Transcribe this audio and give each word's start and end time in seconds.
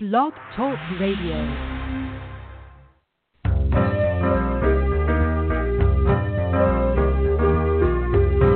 Blog 0.00 0.32
Talk 0.54 0.78
Radio. 1.00 1.34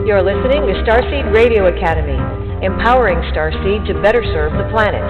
You're 0.07 0.23
listening 0.23 0.63
to 0.69 0.85
Starseed 0.87 1.35
Radio 1.35 1.67
Academy, 1.67 2.15
empowering 2.65 3.19
Starseed 3.35 3.89
to 3.89 4.01
better 4.01 4.23
serve 4.23 4.53
the 4.53 4.71
planet. 4.71 5.03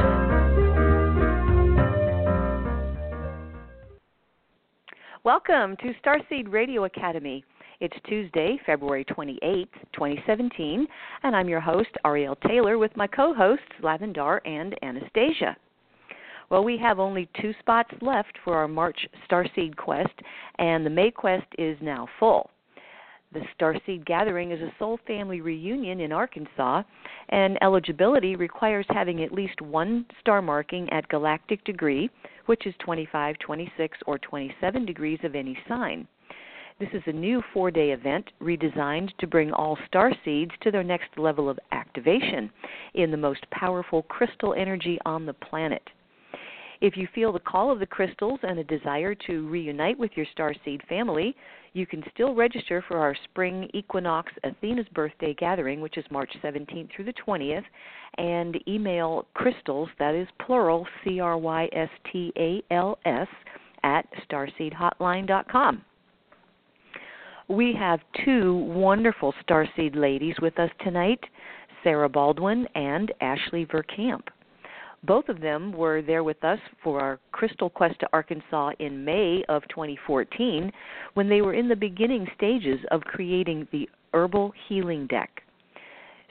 Welcome 5.24 5.76
to 5.82 5.92
Starseed 6.02 6.50
Radio 6.50 6.86
Academy. 6.86 7.44
It's 7.80 7.96
Tuesday, 8.08 8.58
February 8.64 9.04
28th, 9.04 9.68
2017, 9.92 10.86
and 11.24 11.36
I'm 11.36 11.50
your 11.50 11.60
host, 11.60 11.90
Ariel 12.06 12.36
Taylor, 12.48 12.78
with 12.78 12.96
my 12.96 13.06
co 13.06 13.34
hosts, 13.34 13.66
Lavendar 13.82 14.40
and 14.46 14.74
Anastasia. 14.82 15.58
Well, 16.52 16.64
we 16.64 16.76
have 16.82 16.98
only 16.98 17.30
two 17.40 17.54
spots 17.60 17.94
left 18.02 18.36
for 18.44 18.54
our 18.56 18.68
March 18.68 19.08
Starseed 19.26 19.74
Quest, 19.74 20.12
and 20.58 20.84
the 20.84 20.90
May 20.90 21.10
Quest 21.10 21.46
is 21.56 21.78
now 21.80 22.06
full. 22.20 22.50
The 23.32 23.40
Starseed 23.58 24.04
Gathering 24.04 24.50
is 24.50 24.60
a 24.60 24.70
soul 24.78 24.98
family 25.06 25.40
reunion 25.40 25.98
in 26.00 26.12
Arkansas, 26.12 26.82
and 27.30 27.56
eligibility 27.62 28.36
requires 28.36 28.84
having 28.90 29.22
at 29.22 29.32
least 29.32 29.62
one 29.62 30.04
star 30.20 30.42
marking 30.42 30.92
at 30.92 31.08
galactic 31.08 31.64
degree, 31.64 32.10
which 32.44 32.66
is 32.66 32.74
25, 32.80 33.38
26, 33.38 33.98
or 34.06 34.18
27 34.18 34.84
degrees 34.84 35.20
of 35.24 35.34
any 35.34 35.56
sign. 35.66 36.06
This 36.78 36.90
is 36.92 37.02
a 37.06 37.12
new 37.12 37.42
four 37.54 37.70
day 37.70 37.92
event 37.92 38.30
redesigned 38.42 39.08
to 39.20 39.26
bring 39.26 39.52
all 39.52 39.78
star 39.86 40.12
seeds 40.22 40.52
to 40.60 40.70
their 40.70 40.84
next 40.84 41.16
level 41.16 41.48
of 41.48 41.58
activation 41.70 42.50
in 42.92 43.10
the 43.10 43.16
most 43.16 43.50
powerful 43.50 44.02
crystal 44.02 44.52
energy 44.52 44.98
on 45.06 45.24
the 45.24 45.32
planet. 45.32 45.88
If 46.82 46.96
you 46.96 47.06
feel 47.14 47.30
the 47.32 47.38
call 47.38 47.70
of 47.70 47.78
the 47.78 47.86
crystals 47.86 48.40
and 48.42 48.58
a 48.58 48.64
desire 48.64 49.14
to 49.14 49.48
reunite 49.48 49.96
with 49.96 50.10
your 50.16 50.26
starseed 50.36 50.84
family, 50.88 51.36
you 51.74 51.86
can 51.86 52.02
still 52.12 52.34
register 52.34 52.84
for 52.88 52.98
our 52.98 53.14
spring 53.22 53.70
equinox 53.72 54.32
Athena's 54.42 54.88
birthday 54.92 55.32
gathering, 55.34 55.80
which 55.80 55.96
is 55.96 56.04
March 56.10 56.32
17th 56.42 56.88
through 56.90 57.04
the 57.04 57.14
20th, 57.24 57.62
and 58.18 58.58
email 58.66 59.26
crystals, 59.34 59.90
that 60.00 60.16
is 60.16 60.26
plural, 60.44 60.84
C 61.04 61.20
R 61.20 61.38
Y 61.38 61.68
S 61.72 61.88
T 62.12 62.32
A 62.36 62.60
L 62.74 62.98
S, 63.04 63.28
at 63.84 64.04
starseedhotline.com. 64.28 65.84
We 67.46 67.76
have 67.78 68.00
two 68.24 68.56
wonderful 68.56 69.32
starseed 69.48 69.94
ladies 69.94 70.34
with 70.42 70.58
us 70.58 70.70
tonight, 70.82 71.20
Sarah 71.84 72.08
Baldwin 72.08 72.66
and 72.74 73.12
Ashley 73.20 73.66
Verkamp. 73.66 74.22
Both 75.04 75.28
of 75.28 75.40
them 75.40 75.72
were 75.72 76.00
there 76.00 76.22
with 76.22 76.44
us 76.44 76.60
for 76.82 77.00
our 77.00 77.18
Crystal 77.32 77.68
Quest 77.68 77.98
to 78.00 78.08
Arkansas 78.12 78.70
in 78.78 79.04
May 79.04 79.42
of 79.48 79.66
2014 79.68 80.70
when 81.14 81.28
they 81.28 81.42
were 81.42 81.54
in 81.54 81.68
the 81.68 81.74
beginning 81.74 82.26
stages 82.36 82.78
of 82.92 83.00
creating 83.02 83.66
the 83.72 83.88
Herbal 84.14 84.52
Healing 84.68 85.08
Deck. 85.08 85.42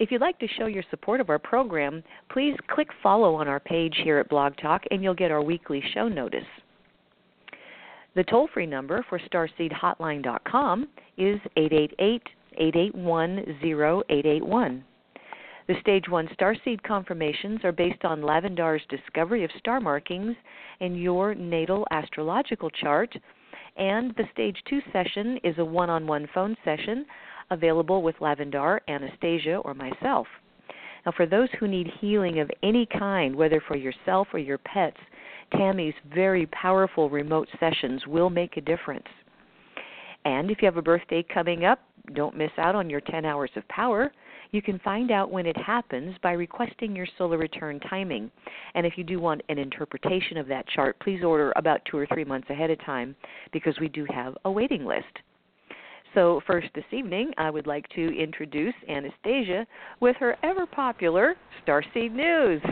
If 0.00 0.10
you'd 0.10 0.20
like 0.20 0.36
to 0.40 0.48
show 0.58 0.66
your 0.66 0.82
support 0.90 1.20
of 1.20 1.30
our 1.30 1.38
program, 1.38 2.02
please 2.28 2.56
click 2.70 2.88
follow 3.04 3.36
on 3.36 3.46
our 3.46 3.60
page 3.60 3.94
here 4.02 4.18
at 4.18 4.28
Blog 4.28 4.54
Talk 4.60 4.82
and 4.90 5.04
you'll 5.04 5.14
get 5.14 5.30
our 5.30 5.44
weekly 5.44 5.80
show 5.94 6.08
notice. 6.08 6.42
The 8.16 8.24
toll 8.24 8.48
free 8.52 8.66
number 8.66 9.06
for 9.08 9.20
starseedhotline.com 9.20 10.88
is 11.16 11.38
888 11.56 12.22
881 12.58 13.38
0881. 13.62 14.84
The 15.68 15.74
Stage 15.82 16.08
1 16.08 16.30
Starseed 16.36 16.82
confirmations 16.82 17.60
are 17.62 17.70
based 17.70 18.04
on 18.04 18.22
Lavendar's 18.22 18.82
discovery 18.88 19.44
of 19.44 19.50
star 19.60 19.78
markings 19.78 20.34
in 20.80 20.96
your 20.96 21.36
natal 21.36 21.86
astrological 21.92 22.70
chart 22.70 23.16
and 23.76 24.14
the 24.16 24.24
Stage 24.32 24.56
2 24.68 24.80
session 24.92 25.38
is 25.44 25.58
a 25.58 25.64
one 25.64 25.90
on 25.90 26.06
one 26.06 26.28
phone 26.34 26.56
session 26.64 27.06
available 27.50 28.02
with 28.02 28.16
Lavendar, 28.20 28.80
Anastasia, 28.88 29.56
or 29.56 29.74
myself. 29.74 30.26
Now, 31.04 31.12
for 31.16 31.26
those 31.26 31.48
who 31.58 31.68
need 31.68 31.88
healing 32.00 32.40
of 32.40 32.50
any 32.62 32.86
kind, 32.86 33.36
whether 33.36 33.62
for 33.68 33.76
yourself 33.76 34.28
or 34.32 34.38
your 34.40 34.58
pets, 34.58 34.96
Tammy's 35.52 35.94
very 36.12 36.46
powerful 36.46 37.08
remote 37.08 37.48
sessions 37.60 38.02
will 38.06 38.30
make 38.30 38.56
a 38.56 38.60
difference. 38.60 39.06
And 40.24 40.50
if 40.50 40.60
you 40.60 40.66
have 40.66 40.76
a 40.76 40.82
birthday 40.82 41.24
coming 41.32 41.64
up, 41.64 41.78
don't 42.14 42.36
miss 42.36 42.50
out 42.58 42.74
on 42.74 42.90
your 42.90 43.00
10 43.00 43.24
hours 43.24 43.50
of 43.54 43.66
power. 43.68 44.10
You 44.52 44.62
can 44.62 44.78
find 44.80 45.10
out 45.10 45.30
when 45.30 45.46
it 45.46 45.56
happens 45.56 46.16
by 46.22 46.32
requesting 46.32 46.94
your 46.94 47.06
solar 47.18 47.38
return 47.38 47.80
timing. 47.80 48.30
And 48.74 48.86
if 48.86 48.94
you 48.96 49.04
do 49.04 49.18
want 49.20 49.42
an 49.48 49.58
interpretation 49.58 50.36
of 50.36 50.46
that 50.48 50.68
chart, 50.68 50.98
please 51.00 51.22
order 51.24 51.52
about 51.56 51.80
two 51.90 51.96
or 51.98 52.06
three 52.06 52.24
months 52.24 52.48
ahead 52.50 52.70
of 52.70 52.84
time 52.84 53.16
because 53.52 53.78
we 53.80 53.88
do 53.88 54.06
have 54.12 54.36
a 54.44 54.50
waiting 54.50 54.84
list. 54.84 55.04
So, 56.14 56.40
first 56.46 56.68
this 56.74 56.84
evening, 56.92 57.32
I 57.36 57.50
would 57.50 57.66
like 57.66 57.86
to 57.90 58.18
introduce 58.18 58.74
Anastasia 58.88 59.66
with 60.00 60.16
her 60.16 60.36
ever 60.42 60.64
popular 60.64 61.34
Starseed 61.62 62.12
News. 62.12 62.62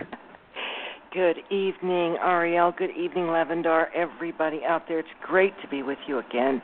Good 1.13 1.37
evening, 1.51 2.17
Ariel. 2.25 2.73
Good 2.77 2.91
evening, 2.91 3.27
Lavendar. 3.27 3.87
Everybody 3.95 4.63
out 4.67 4.89
there, 4.89 4.99
it's 4.99 5.09
great 5.23 5.53
to 5.63 5.69
be 5.69 5.83
with 5.83 5.99
you 6.09 6.21
again. 6.21 6.63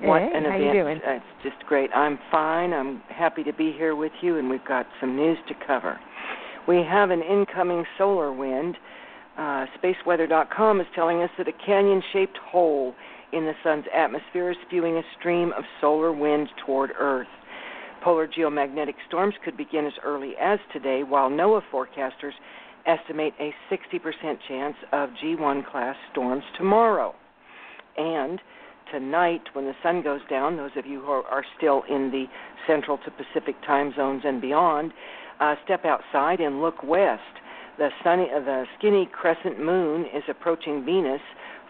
What 0.00 0.22
hey, 0.22 0.30
an 0.34 0.44
how 0.44 0.56
event. 0.56 0.64
you 0.64 0.72
doing? 0.72 1.00
It's 1.04 1.24
just 1.42 1.64
great. 1.66 1.90
I'm 1.94 2.18
fine. 2.30 2.72
I'm 2.72 3.00
happy 3.08 3.44
to 3.44 3.52
be 3.52 3.72
here 3.72 3.94
with 3.94 4.12
you, 4.22 4.38
and 4.38 4.48
we've 4.48 4.64
got 4.64 4.86
some 5.00 5.16
news 5.16 5.38
to 5.48 5.54
cover. 5.66 5.98
We 6.66 6.76
have 6.76 7.10
an 7.10 7.22
incoming 7.22 7.84
solar 7.98 8.32
wind. 8.32 8.76
Uh, 9.36 9.66
spaceweather.com 9.82 10.80
is 10.80 10.86
telling 10.94 11.22
us 11.22 11.30
that 11.38 11.48
a 11.48 11.52
canyon 11.66 12.02
shaped 12.12 12.38
hole 12.38 12.94
in 13.32 13.44
the 13.44 13.52
sun's 13.62 13.84
atmosphere 13.94 14.52
is 14.52 14.56
spewing 14.66 14.96
a 14.96 15.02
stream 15.18 15.52
of 15.56 15.64
solar 15.80 16.12
wind 16.12 16.48
toward 16.64 16.90
Earth. 16.98 17.26
Polar 18.02 18.28
geomagnetic 18.28 18.94
storms 19.08 19.34
could 19.44 19.56
begin 19.56 19.86
as 19.86 19.92
early 20.04 20.34
as 20.40 20.58
today, 20.72 21.02
while 21.02 21.30
NOAA 21.30 21.62
forecasters 21.72 22.32
estimate 22.86 23.32
a 23.40 23.52
60% 23.72 24.38
chance 24.46 24.76
of 24.92 25.08
G1 25.22 25.68
class 25.70 25.96
storms 26.12 26.44
tomorrow. 26.56 27.14
And 27.96 28.40
tonight, 28.90 29.42
when 29.52 29.64
the 29.64 29.74
sun 29.82 30.02
goes 30.02 30.20
down, 30.28 30.56
those 30.56 30.70
of 30.76 30.86
you 30.86 31.00
who 31.00 31.10
are 31.10 31.44
still 31.56 31.82
in 31.88 32.10
the 32.10 32.26
central 32.66 32.98
to 32.98 33.10
Pacific 33.10 33.54
time 33.66 33.92
zones 33.96 34.22
and 34.24 34.40
beyond, 34.40 34.92
uh, 35.40 35.54
step 35.64 35.84
outside 35.84 36.40
and 36.40 36.60
look 36.60 36.82
west. 36.82 37.22
The 37.78 37.88
sunny, 38.02 38.28
uh, 38.34 38.40
the 38.40 38.64
skinny 38.78 39.08
crescent 39.12 39.58
moon 39.58 40.02
is 40.14 40.22
approaching 40.28 40.84
Venus 40.84 41.20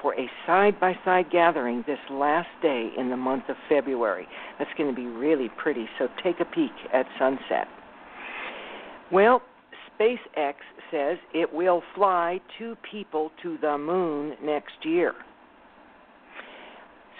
for 0.02 0.14
a 0.14 0.28
side-by-side 0.46 1.30
gathering 1.30 1.82
this 1.86 1.98
last 2.10 2.48
day 2.60 2.90
in 2.98 3.08
the 3.08 3.16
month 3.16 3.44
of 3.48 3.56
February. 3.70 4.28
That's 4.58 4.70
going 4.76 4.94
to 4.94 4.96
be 4.96 5.06
really 5.06 5.48
pretty. 5.56 5.86
So 5.98 6.08
take 6.22 6.40
a 6.40 6.44
peek 6.44 6.72
at 6.92 7.06
sunset. 7.18 7.66
Well, 9.10 9.40
SpaceX 9.98 10.54
says 10.90 11.16
it 11.32 11.52
will 11.54 11.82
fly 11.94 12.40
two 12.58 12.76
people 12.90 13.30
to 13.42 13.56
the 13.62 13.78
moon 13.78 14.34
next 14.42 14.74
year. 14.82 15.14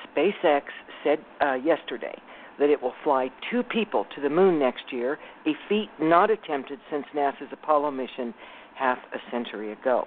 SpaceX 0.09 0.63
said 1.03 1.19
uh, 1.41 1.55
yesterday 1.55 2.15
that 2.59 2.71
it 2.71 2.81
will 2.81 2.95
fly 3.03 3.31
two 3.51 3.63
people 3.63 4.07
to 4.15 4.21
the 4.21 4.31
moon 4.31 4.59
next 4.59 4.93
year, 4.93 5.19
a 5.47 5.53
feat 5.69 5.89
not 6.01 6.31
attempted 6.31 6.79
since 6.91 7.05
NASA's 7.15 7.53
Apollo 7.53 7.91
mission 7.91 8.33
half 8.77 8.99
a 9.13 9.19
century 9.31 9.73
ago. 9.73 10.07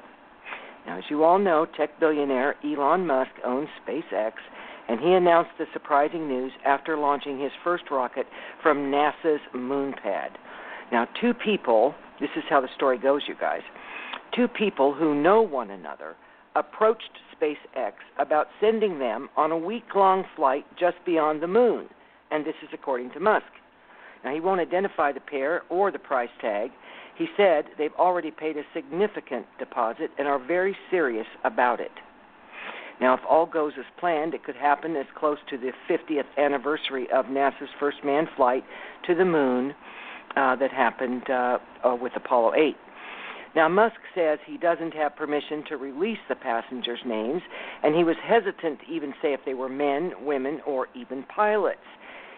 Now, 0.86 0.98
as 0.98 1.04
you 1.10 1.24
all 1.24 1.40
know, 1.40 1.66
tech 1.66 2.00
billionaire 2.00 2.56
Elon 2.64 3.06
Musk 3.06 3.32
owns 3.46 3.68
SpaceX, 3.86 4.34
and 4.88 5.00
he 5.02 5.12
announced 5.14 5.52
the 5.60 5.66
surprising 5.74 6.28
news 6.28 6.54
after 6.66 6.98
launching 6.98 7.40
his 7.40 7.52
first 7.64 7.84
rocket 7.92 8.26
from 8.64 8.90
NASA's 8.90 9.42
moon 9.54 9.94
pad. 10.02 10.32
Now, 10.92 11.06
two 11.20 11.34
people, 11.34 11.94
this 12.22 12.30
is 12.38 12.44
how 12.50 12.62
the 12.62 12.70
story 12.76 12.98
goes, 12.98 13.24
you 13.28 13.36
guys. 13.40 13.62
Two 14.34 14.48
people 14.48 14.94
who 14.94 15.14
know 15.14 15.42
one 15.42 15.72
another 15.72 16.16
approached 16.58 17.20
SpaceX 17.40 17.94
about 18.20 18.48
sending 18.60 19.00
them 19.00 19.30
on 19.38 19.52
a 19.52 19.58
week 19.58 19.96
long 19.96 20.26
flight 20.36 20.66
just 20.80 20.98
beyond 21.06 21.42
the 21.42 21.48
moon, 21.48 21.88
and 22.32 22.46
this 22.46 22.56
is 22.64 22.70
according 22.74 23.12
to 23.12 23.20
Musk. 23.20 23.46
Now, 24.24 24.34
he 24.34 24.40
won't 24.40 24.60
identify 24.60 25.12
the 25.12 25.20
pair 25.20 25.62
or 25.70 25.92
the 25.92 26.00
price 26.00 26.30
tag. 26.42 26.72
He 27.16 27.28
said 27.38 27.66
they've 27.78 27.94
already 27.94 28.32
paid 28.32 28.58
a 28.58 28.64
significant 28.74 29.46
deposit 29.60 30.12
and 30.18 30.28
are 30.28 30.40
very 30.40 30.76
serious 30.90 31.28
about 31.44 31.80
it. 31.80 31.92
Now, 33.00 33.14
if 33.14 33.20
all 33.30 33.46
goes 33.46 33.74
as 33.78 33.86
planned, 34.00 34.34
it 34.34 34.44
could 34.44 34.56
happen 34.56 34.96
as 34.96 35.06
close 35.16 35.38
to 35.50 35.58
the 35.58 35.72
50th 35.88 36.26
anniversary 36.38 37.08
of 37.12 37.26
NASA's 37.26 37.70
first 37.80 37.98
manned 38.04 38.30
flight 38.36 38.64
to 39.06 39.14
the 39.14 39.26
moon 39.26 39.76
uh, 40.36 40.56
that 40.56 40.72
happened 40.72 41.30
uh, 41.30 41.60
uh, 41.86 41.96
with 41.96 42.14
Apollo 42.16 42.54
8. 42.56 42.76
Now, 43.58 43.68
Musk 43.68 43.96
says 44.14 44.38
he 44.46 44.60
doesn't 44.60 44.94
have 44.94 45.16
permission 45.16 45.64
to 45.70 45.78
release 45.78 46.20
the 46.30 46.36
passengers' 46.36 47.00
names, 47.04 47.42
and 47.82 47.96
he 47.96 48.04
was 48.04 48.16
hesitant 48.24 48.82
to 48.82 48.86
even 48.86 49.16
say 49.20 49.34
if 49.34 49.40
they 49.48 49.56
were 49.56 49.68
men, 49.68 50.12
women, 50.22 50.62
or 50.64 50.90
even 50.94 51.24
pilots. 51.24 51.80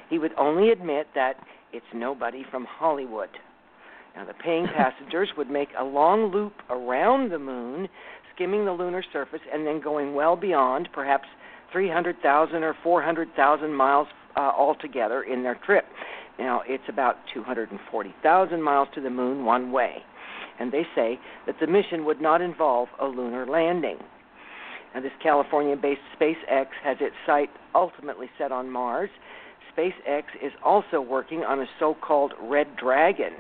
He 0.10 0.18
would 0.18 0.32
only 0.38 0.70
admit 0.70 1.08
that 1.16 1.34
it's 1.74 1.86
nobody 1.94 2.46
from 2.50 2.64
Hollywood. 2.64 3.28
Now, 4.16 4.24
the 4.24 4.34
paying 4.34 4.66
passengers 4.78 5.28
would 5.38 5.50
make 5.50 5.68
a 5.78 5.84
long 5.84 6.32
loop 6.32 6.54
around 6.70 7.34
the 7.34 7.40
moon, 7.40 7.90
skimming 8.34 8.64
the 8.64 8.72
lunar 8.72 9.04
surface, 9.12 9.42
and 9.52 9.68
then 9.68 9.82
going 9.82 10.16
well 10.16 10.38
beyond, 10.38 10.88
perhaps 10.94 11.28
300,000 11.74 12.64
or 12.64 12.78
400,000 12.82 13.74
miles 13.74 14.08
uh, 14.38 14.40
altogether 14.40 15.24
in 15.24 15.44
their 15.44 15.60
trip. 15.66 15.84
Now, 16.40 16.62
it's 16.66 16.88
about 16.88 17.18
240,000 17.34 18.64
miles 18.64 18.88
to 18.96 19.02
the 19.02 19.10
moon 19.10 19.44
one 19.44 19.74
way 19.74 20.02
and 20.60 20.72
they 20.72 20.86
say 20.96 21.20
that 21.48 21.56
the 21.60 21.68
mission 21.68 22.06
would 22.06 22.22
not 22.22 22.42
involve 22.42 22.90
a 23.00 23.06
lunar 23.06 23.46
landing. 23.46 23.98
Now, 24.94 25.02
this 25.02 25.12
California 25.22 25.76
based 25.76 26.02
SpaceX 26.20 26.68
has 26.84 26.98
its 27.00 27.16
sight 27.26 27.50
ultimately 27.76 28.30
set 28.38 28.52
on 28.52 28.70
Mars. 28.70 29.10
SpaceX 29.76 30.24
is 30.42 30.52
also 30.64 31.00
working 31.00 31.44
on 31.44 31.60
a 31.60 31.66
so 31.80 31.96
called 31.96 32.34
Red 32.42 32.76
Dragon, 32.76 33.34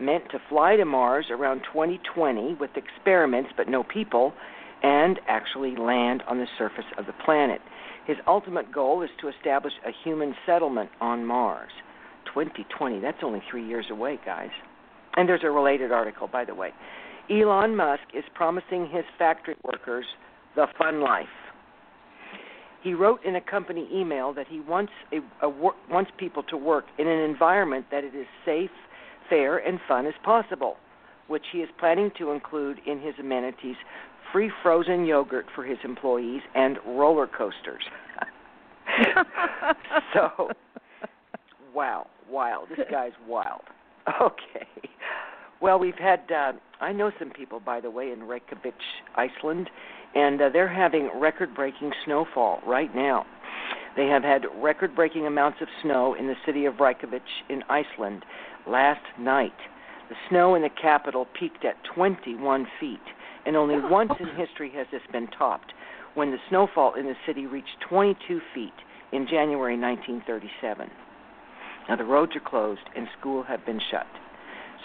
meant 0.00 0.24
to 0.30 0.38
fly 0.48 0.76
to 0.76 0.84
Mars 0.84 1.26
around 1.30 1.60
2020 1.72 2.54
with 2.54 2.70
experiments 2.76 3.50
but 3.56 3.68
no 3.68 3.82
people, 3.82 4.32
and 4.82 5.20
actually 5.28 5.76
land 5.76 6.22
on 6.28 6.38
the 6.38 6.46
surface 6.58 6.84
of 6.98 7.06
the 7.06 7.14
planet. 7.24 7.60
His 8.06 8.16
ultimate 8.26 8.72
goal 8.72 9.02
is 9.02 9.10
to 9.20 9.28
establish 9.28 9.72
a 9.84 9.90
human 10.04 10.34
settlement 10.46 10.90
on 11.00 11.26
Mars. 11.26 11.72
2020, 12.26 13.00
that's 13.00 13.18
only 13.22 13.42
three 13.50 13.66
years 13.66 13.86
away, 13.90 14.18
guys. 14.24 14.50
And 15.16 15.28
there's 15.28 15.44
a 15.44 15.50
related 15.50 15.92
article, 15.92 16.28
by 16.28 16.44
the 16.44 16.54
way. 16.54 16.70
Elon 17.30 17.74
Musk 17.74 18.02
is 18.14 18.24
promising 18.34 18.88
his 18.88 19.04
factory 19.18 19.56
workers 19.64 20.04
the 20.54 20.66
fun 20.78 21.00
life. 21.00 21.26
He 22.82 22.94
wrote 22.94 23.24
in 23.24 23.34
a 23.34 23.40
company 23.40 23.88
email 23.92 24.32
that 24.34 24.46
he 24.46 24.60
wants 24.60 24.92
a, 25.12 25.16
a, 25.44 25.48
wants 25.48 26.10
people 26.18 26.44
to 26.44 26.56
work 26.56 26.84
in 26.98 27.08
an 27.08 27.18
environment 27.18 27.86
that 27.90 28.04
it 28.04 28.14
is 28.14 28.26
safe, 28.44 28.70
fair, 29.28 29.58
and 29.58 29.80
fun 29.88 30.06
as 30.06 30.14
possible, 30.22 30.76
which 31.26 31.42
he 31.52 31.58
is 31.58 31.68
planning 31.80 32.12
to 32.18 32.30
include 32.30 32.78
in 32.86 33.00
his 33.00 33.14
amenities 33.18 33.76
free 34.32 34.50
frozen 34.62 35.04
yogurt 35.04 35.46
for 35.54 35.64
his 35.64 35.78
employees 35.82 36.42
and 36.54 36.78
roller 36.86 37.26
coasters. 37.26 37.82
so, 40.14 40.50
wow, 41.74 42.06
wow, 42.30 42.64
this 42.68 42.86
guy's 42.90 43.12
wild. 43.26 43.62
Okay. 44.22 44.68
Well, 45.60 45.78
we've 45.78 45.98
had, 45.98 46.20
uh, 46.30 46.52
I 46.80 46.92
know 46.92 47.10
some 47.18 47.30
people, 47.30 47.60
by 47.60 47.80
the 47.80 47.90
way, 47.90 48.12
in 48.12 48.24
Reykjavik, 48.24 48.74
Iceland, 49.14 49.70
and 50.14 50.40
uh, 50.40 50.50
they're 50.50 50.68
having 50.68 51.10
record 51.18 51.54
breaking 51.54 51.92
snowfall 52.04 52.60
right 52.66 52.94
now. 52.94 53.24
They 53.96 54.06
have 54.08 54.22
had 54.22 54.42
record 54.56 54.94
breaking 54.94 55.26
amounts 55.26 55.62
of 55.62 55.68
snow 55.82 56.14
in 56.14 56.26
the 56.26 56.34
city 56.44 56.66
of 56.66 56.80
Reykjavik 56.80 57.22
in 57.48 57.62
Iceland 57.70 58.24
last 58.66 59.00
night. 59.18 59.56
The 60.10 60.16
snow 60.28 60.54
in 60.54 60.62
the 60.62 60.68
capital 60.68 61.26
peaked 61.38 61.64
at 61.64 61.82
21 61.94 62.66
feet, 62.78 63.00
and 63.46 63.56
only 63.56 63.78
once 63.78 64.12
in 64.20 64.26
history 64.36 64.70
has 64.74 64.86
this 64.92 65.02
been 65.10 65.28
topped 65.28 65.72
when 66.14 66.30
the 66.30 66.38
snowfall 66.50 66.94
in 66.94 67.06
the 67.06 67.16
city 67.26 67.46
reached 67.46 67.80
22 67.88 68.40
feet 68.54 68.72
in 69.12 69.26
January 69.26 69.78
1937. 69.78 70.90
Now, 71.88 71.96
the 71.96 72.04
roads 72.04 72.36
are 72.36 72.40
closed 72.40 72.80
and 72.94 73.08
school 73.18 73.42
have 73.44 73.64
been 73.64 73.80
shut. 73.90 74.06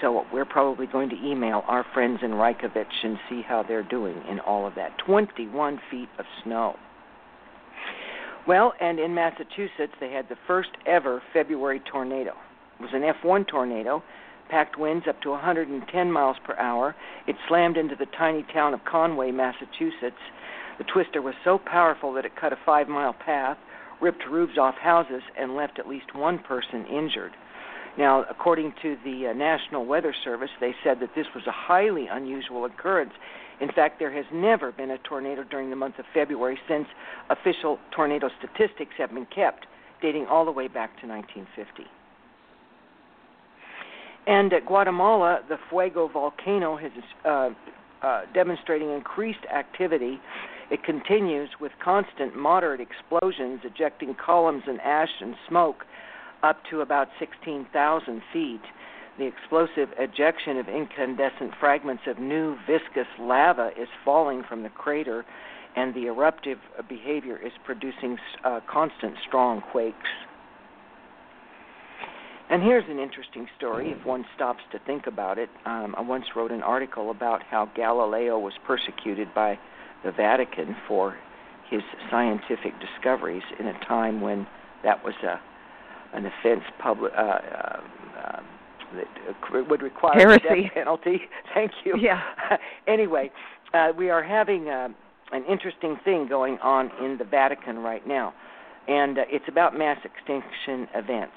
So 0.02 0.26
we're 0.34 0.46
probably 0.46 0.88
going 0.88 1.10
to 1.10 1.16
email 1.16 1.64
our 1.68 1.86
friends 1.94 2.20
in 2.24 2.34
Reykjavik 2.34 2.88
and 3.04 3.20
see 3.30 3.44
how 3.44 3.62
they're 3.62 3.84
doing 3.84 4.20
in 4.28 4.40
all 4.40 4.66
of 4.66 4.74
that. 4.76 4.98
21 4.98 5.80
feet 5.92 6.10
of 6.18 6.26
snow. 6.44 6.76
Well, 8.48 8.74
and 8.82 9.00
in 9.00 9.14
Massachusetts, 9.14 9.94
they 10.00 10.12
had 10.12 10.28
the 10.28 10.38
first 10.48 10.72
ever 10.88 11.22
February 11.32 11.80
tornado. 11.80 12.32
It 12.80 12.82
was 12.82 12.94
an 12.94 13.04
F1 13.04 13.48
tornado, 13.48 14.02
packed 14.50 14.80
winds 14.80 15.06
up 15.08 15.22
to 15.22 15.30
110 15.30 16.12
miles 16.12 16.38
per 16.44 16.56
hour. 16.58 16.96
It 17.28 17.36
slammed 17.48 17.78
into 17.78 17.96
the 17.96 18.08
tiny 18.18 18.44
town 18.52 18.74
of 18.74 18.84
Conway, 18.86 19.32
Massachusetts. 19.32 20.18
The 20.80 20.84
twister 20.86 21.22
was 21.22 21.36
so 21.44 21.60
powerful 21.60 22.12
that 22.14 22.26
it 22.26 22.36
cut 22.36 22.52
a 22.52 22.58
five 22.66 22.88
mile 22.88 23.14
path, 23.14 23.58
ripped 24.02 24.28
roofs 24.28 24.58
off 24.58 24.76
houses, 24.76 25.22
and 25.38 25.56
left 25.56 25.78
at 25.78 25.88
least 25.88 26.16
one 26.16 26.40
person 26.40 26.88
injured. 26.88 27.34
Now, 27.98 28.24
according 28.30 28.74
to 28.82 28.96
the 29.04 29.28
uh, 29.28 29.34
National 29.34 29.86
Weather 29.86 30.16
Service, 30.24 30.50
they 30.60 30.74
said 30.84 31.00
that 31.02 31.10
this 31.16 31.28
was 31.36 31.46
a 31.48 31.52
highly 31.52 32.08
unusual 32.08 32.66
occurrence. 32.66 33.12
In 33.60 33.70
fact, 33.72 34.00
there 34.00 34.12
has 34.12 34.26
never 34.34 34.72
been 34.72 34.92
a 34.92 34.98
tornado 35.00 35.44
during 35.44 35.70
the 35.70 35.76
month 35.76 36.00
of 36.00 36.06
February 36.14 36.58
since 36.68 36.88
official 37.30 37.80
tornado 37.96 38.30
statistics 38.40 38.94
have 38.98 39.14
been 39.14 39.28
kept, 39.28 39.66
dating 40.02 40.26
all 40.28 40.46
the 40.46 40.52
way 40.52 40.68
back 40.68 41.00
to 41.02 41.08
1950. 41.08 41.84
And 44.28 44.54
at 44.54 44.66
Guatemala, 44.66 45.42
the 45.50 45.58
Fuego 45.70 46.08
volcano 46.08 46.78
is 46.78 46.92
uh, 47.26 47.50
uh, 48.02 48.22
demonstrating 48.34 48.90
increased 48.92 49.46
activity. 49.54 50.20
It 50.70 50.84
continues 50.84 51.50
with 51.60 51.72
constant 51.84 52.36
moderate 52.36 52.82
explosions, 52.82 53.62
ejecting 53.64 54.16
columns 54.16 54.64
and 54.68 54.80
ash 54.82 55.10
and 55.20 55.36
smoke 55.48 55.86
up 56.44 56.58
to 56.70 56.82
about 56.82 57.08
16,000 57.20 58.22
feet. 58.34 58.62
The 59.18 59.26
explosive 59.26 59.90
ejection 60.00 60.58
of 60.58 60.68
incandescent 60.68 61.54
fragments 61.60 62.04
of 62.08 62.18
new 62.18 62.56
viscous 62.66 63.08
lava 63.20 63.72
is 63.80 63.88
falling 64.04 64.44
from 64.48 64.64
the 64.64 64.70
crater, 64.70 65.26
and 65.76 65.94
the 65.94 66.08
eruptive 66.08 66.58
behavior 66.90 67.38
is 67.38 67.52
producing 67.66 68.18
uh, 68.44 68.62
constant 68.70 69.16
strong 69.28 69.62
quakes. 69.72 69.98
And 72.50 72.62
here's 72.62 72.84
an 72.90 73.00
interesting 73.00 73.48
story 73.58 73.92
if 73.92 74.06
one 74.06 74.26
stops 74.36 74.60
to 74.74 74.80
think 74.80 75.08
about 75.08 75.38
it. 75.38 75.50
Um, 75.66 75.96
I 75.98 76.02
once 76.02 76.26
wrote 76.36 76.52
an 76.52 76.62
article 76.62 77.10
about 77.10 77.44
how 77.44 77.70
Galileo 77.76 78.38
was 78.40 78.54
persecuted 78.68 79.34
by 79.34 79.58
the 80.04 80.12
Vatican 80.12 80.76
for 80.86 81.18
his 81.70 81.82
scientific 82.10 82.74
discoveries 82.82 83.44
in 83.58 83.68
a 83.68 83.80
time 83.86 84.20
when 84.20 84.48
that 84.84 85.02
was 85.06 85.14
a 85.24 85.40
an 86.14 86.26
offense 86.26 86.64
public, 86.80 87.12
uh, 87.18 87.22
uh, 87.22 87.80
that 88.96 89.70
would 89.70 89.82
require 89.82 90.18
Heresy. 90.18 90.42
the 90.44 90.56
death 90.64 90.74
penalty. 90.74 91.22
Thank 91.54 91.72
you. 91.86 91.98
Yeah. 92.00 92.22
anyway, 92.88 93.32
uh, 93.74 93.90
we 93.98 94.10
are 94.10 94.24
having 94.24 94.70
uh, 94.70 94.90
an 95.32 95.44
interesting 95.50 95.98
thing 96.04 96.28
going 96.28 96.58
on 96.60 96.92
in 97.04 97.18
the 97.18 97.24
Vatican 97.24 97.80
right 97.80 98.06
now, 98.08 98.34
and 98.88 99.18
uh, 99.18 99.24
it's 99.30 99.46
about 99.48 99.78
mass 99.78 99.98
extinction 100.04 100.88
events. 100.96 101.36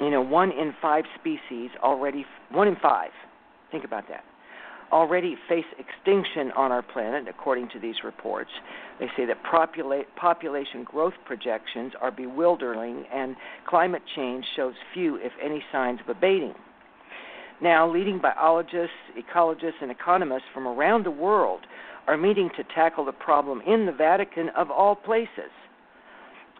You 0.00 0.10
know, 0.10 0.22
one 0.22 0.50
in 0.50 0.74
five 0.80 1.04
species 1.18 1.70
already, 1.82 2.24
one 2.50 2.68
in 2.68 2.76
five, 2.76 3.10
think 3.70 3.84
about 3.84 4.08
that, 4.08 4.24
already 4.92 5.36
face 5.48 5.64
extinction 5.78 6.50
on 6.56 6.72
our 6.72 6.82
planet, 6.82 7.26
according 7.28 7.68
to 7.70 7.78
these 7.78 7.96
reports. 8.04 8.50
They 8.98 9.06
say 9.16 9.24
that 9.26 9.42
popula- 9.44 10.04
population 10.16 10.84
growth 10.84 11.14
projections 11.24 11.92
are 12.00 12.10
bewildering, 12.10 13.04
and 13.12 13.36
climate 13.66 14.02
change 14.16 14.44
shows 14.56 14.74
few, 14.92 15.16
if 15.16 15.32
any, 15.42 15.62
signs 15.72 16.00
of 16.00 16.08
abating. 16.08 16.54
Now, 17.62 17.90
leading 17.90 18.18
biologists, 18.18 18.96
ecologists, 19.18 19.82
and 19.82 19.90
economists 19.90 20.48
from 20.54 20.66
around 20.66 21.04
the 21.04 21.10
world 21.10 21.60
are 22.06 22.16
meeting 22.16 22.50
to 22.56 22.64
tackle 22.74 23.04
the 23.04 23.12
problem 23.12 23.60
in 23.66 23.86
the 23.86 23.92
Vatican 23.92 24.48
of 24.56 24.70
all 24.70 24.96
places. 24.96 25.50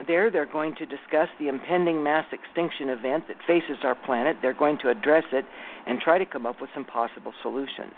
There, 0.06 0.30
they're 0.30 0.46
going 0.46 0.74
to 0.76 0.86
discuss 0.86 1.28
the 1.38 1.48
impending 1.48 2.02
mass 2.02 2.24
extinction 2.32 2.88
event 2.88 3.24
that 3.28 3.36
faces 3.46 3.78
our 3.82 3.94
planet. 3.94 4.36
They're 4.40 4.54
going 4.54 4.78
to 4.82 4.90
address 4.90 5.24
it 5.32 5.44
and 5.86 6.00
try 6.00 6.18
to 6.18 6.24
come 6.24 6.46
up 6.46 6.60
with 6.60 6.70
some 6.74 6.84
possible 6.84 7.32
solutions. 7.42 7.92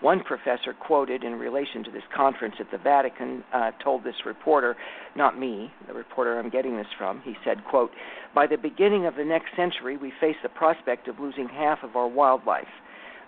One 0.00 0.22
professor 0.22 0.74
quoted 0.74 1.24
in 1.24 1.34
relation 1.36 1.82
to 1.84 1.90
this 1.90 2.02
conference 2.14 2.56
at 2.60 2.70
the 2.70 2.78
Vatican 2.78 3.42
uh, 3.52 3.70
told 3.82 4.04
this 4.04 4.26
reporter, 4.26 4.76
not 5.16 5.38
me, 5.38 5.72
the 5.86 5.94
reporter 5.94 6.38
I'm 6.38 6.50
getting 6.50 6.76
this 6.76 6.86
from, 6.98 7.22
he 7.24 7.34
said, 7.44 7.64
quote, 7.64 7.90
By 8.34 8.46
the 8.46 8.58
beginning 8.58 9.06
of 9.06 9.16
the 9.16 9.24
next 9.24 9.56
century, 9.56 9.96
we 9.96 10.12
face 10.20 10.36
the 10.42 10.48
prospect 10.48 11.08
of 11.08 11.20
losing 11.20 11.48
half 11.48 11.82
of 11.82 11.96
our 11.96 12.08
wildlife. 12.08 12.68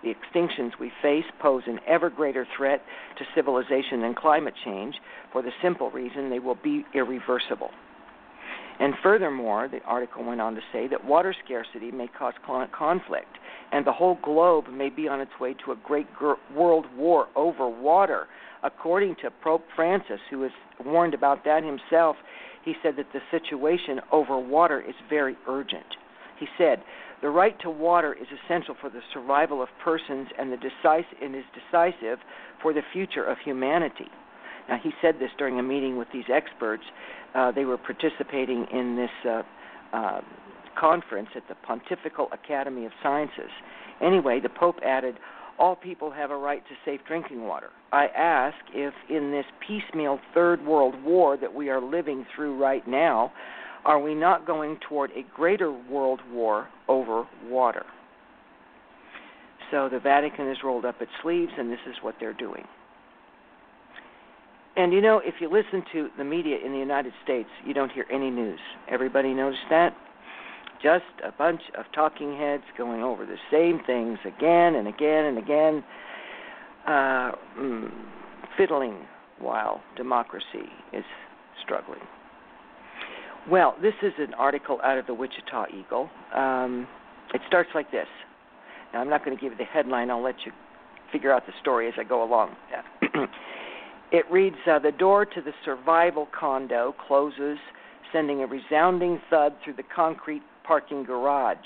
The 0.02 0.14
extinctions 0.14 0.72
we 0.78 0.92
face 1.02 1.24
pose 1.40 1.62
an 1.66 1.80
ever 1.86 2.10
greater 2.10 2.46
threat 2.56 2.82
to 3.18 3.24
civilization 3.34 4.02
than 4.02 4.14
climate 4.14 4.54
change 4.64 4.96
for 5.32 5.42
the 5.42 5.52
simple 5.62 5.90
reason 5.90 6.30
they 6.30 6.38
will 6.38 6.58
be 6.62 6.84
irreversible. 6.94 7.70
And 8.78 8.94
furthermore, 9.02 9.68
the 9.68 9.80
article 9.84 10.22
went 10.22 10.40
on 10.40 10.54
to 10.54 10.60
say 10.72 10.86
that 10.88 11.04
water 11.04 11.34
scarcity 11.44 11.90
may 11.90 12.08
cause 12.08 12.34
conflict, 12.44 13.38
and 13.72 13.86
the 13.86 13.92
whole 13.92 14.18
globe 14.22 14.66
may 14.72 14.88
be 14.88 15.08
on 15.08 15.20
its 15.20 15.32
way 15.40 15.54
to 15.64 15.72
a 15.72 15.76
great 15.84 16.06
world 16.54 16.86
war 16.96 17.28
over 17.34 17.68
water. 17.68 18.26
According 18.62 19.16
to 19.22 19.30
Pope 19.42 19.64
Francis, 19.74 20.20
who 20.30 20.42
has 20.42 20.52
warned 20.84 21.14
about 21.14 21.44
that 21.44 21.62
himself, 21.62 22.16
he 22.64 22.74
said 22.82 22.94
that 22.96 23.06
the 23.12 23.20
situation 23.30 24.00
over 24.12 24.38
water 24.38 24.80
is 24.80 24.94
very 25.08 25.36
urgent. 25.48 25.86
He 26.38 26.46
said, 26.58 26.82
The 27.22 27.28
right 27.28 27.58
to 27.60 27.70
water 27.70 28.12
is 28.12 28.26
essential 28.44 28.74
for 28.80 28.90
the 28.90 29.00
survival 29.12 29.62
of 29.62 29.68
persons 29.82 30.28
and, 30.38 30.52
the 30.52 30.56
decisive, 30.56 31.18
and 31.22 31.34
is 31.34 31.44
decisive 31.54 32.18
for 32.62 32.72
the 32.72 32.82
future 32.92 33.24
of 33.24 33.38
humanity. 33.44 34.08
Now, 34.68 34.78
he 34.82 34.90
said 35.00 35.16
this 35.20 35.30
during 35.38 35.58
a 35.58 35.62
meeting 35.62 35.96
with 35.96 36.08
these 36.12 36.24
experts. 36.32 36.82
Uh, 37.34 37.52
they 37.52 37.64
were 37.64 37.78
participating 37.78 38.66
in 38.72 38.96
this 38.96 39.10
uh, 39.30 39.42
uh, 39.96 40.20
conference 40.78 41.28
at 41.34 41.42
the 41.48 41.54
Pontifical 41.66 42.28
Academy 42.32 42.86
of 42.86 42.92
Sciences. 43.02 43.50
Anyway, 44.02 44.40
the 44.40 44.48
Pope 44.48 44.76
added, 44.84 45.16
All 45.58 45.76
people 45.76 46.10
have 46.10 46.30
a 46.30 46.36
right 46.36 46.62
to 46.66 46.74
safe 46.84 47.00
drinking 47.06 47.46
water. 47.46 47.70
I 47.92 48.06
ask 48.08 48.56
if, 48.72 48.94
in 49.08 49.30
this 49.30 49.46
piecemeal 49.66 50.20
Third 50.34 50.64
World 50.64 51.02
War 51.02 51.36
that 51.36 51.52
we 51.52 51.70
are 51.70 51.80
living 51.80 52.26
through 52.34 52.56
right 52.56 52.86
now, 52.86 53.32
are 53.84 54.00
we 54.00 54.14
not 54.14 54.46
going 54.46 54.78
toward 54.88 55.10
a 55.12 55.24
greater 55.34 55.72
world 55.72 56.20
war 56.30 56.68
over 56.88 57.26
water? 57.44 57.86
So 59.70 59.88
the 59.88 60.00
Vatican 60.00 60.46
has 60.48 60.58
rolled 60.64 60.84
up 60.84 61.00
its 61.00 61.10
sleeves, 61.22 61.52
and 61.56 61.70
this 61.70 61.78
is 61.88 61.94
what 62.02 62.16
they're 62.20 62.32
doing. 62.32 62.64
And 64.76 64.92
you 64.92 65.00
know, 65.00 65.20
if 65.24 65.36
you 65.40 65.50
listen 65.50 65.82
to 65.92 66.10
the 66.18 66.24
media 66.24 66.58
in 66.64 66.72
the 66.72 66.78
United 66.78 67.12
States, 67.24 67.48
you 67.64 67.72
don't 67.72 67.90
hear 67.90 68.04
any 68.12 68.30
news. 68.30 68.60
Everybody 68.90 69.32
noticed 69.32 69.62
that? 69.70 69.96
Just 70.82 71.04
a 71.24 71.32
bunch 71.32 71.62
of 71.78 71.84
talking 71.94 72.36
heads 72.36 72.64
going 72.76 73.02
over 73.02 73.24
the 73.24 73.38
same 73.50 73.80
things 73.86 74.18
again 74.24 74.74
and 74.74 74.86
again 74.86 75.24
and 75.24 75.38
again, 75.38 75.84
uh, 76.86 77.32
mm, 77.58 77.90
fiddling 78.56 79.06
while 79.38 79.80
democracy 79.96 80.70
is 80.92 81.04
struggling. 81.62 82.00
Well, 83.50 83.76
this 83.80 83.94
is 84.02 84.12
an 84.18 84.34
article 84.34 84.80
out 84.82 84.98
of 84.98 85.06
the 85.06 85.14
Wichita 85.14 85.66
Eagle. 85.68 86.10
Um, 86.34 86.86
it 87.32 87.40
starts 87.46 87.70
like 87.74 87.90
this. 87.90 88.08
Now, 88.92 89.00
I'm 89.00 89.08
not 89.08 89.24
going 89.24 89.36
to 89.36 89.40
give 89.40 89.52
you 89.52 89.58
the 89.58 89.64
headline, 89.64 90.10
I'll 90.10 90.22
let 90.22 90.36
you 90.44 90.52
figure 91.12 91.32
out 91.32 91.46
the 91.46 91.52
story 91.60 91.88
as 91.88 91.94
I 91.98 92.04
go 92.04 92.22
along. 92.22 92.56
It 94.12 94.24
reads 94.30 94.56
uh, 94.70 94.78
The 94.78 94.92
door 94.92 95.24
to 95.24 95.40
the 95.40 95.52
survival 95.64 96.28
condo 96.38 96.94
closes, 97.06 97.58
sending 98.12 98.42
a 98.42 98.46
resounding 98.46 99.20
thud 99.28 99.54
through 99.64 99.74
the 99.74 99.82
concrete 99.82 100.42
parking 100.66 101.04
garage. 101.04 101.58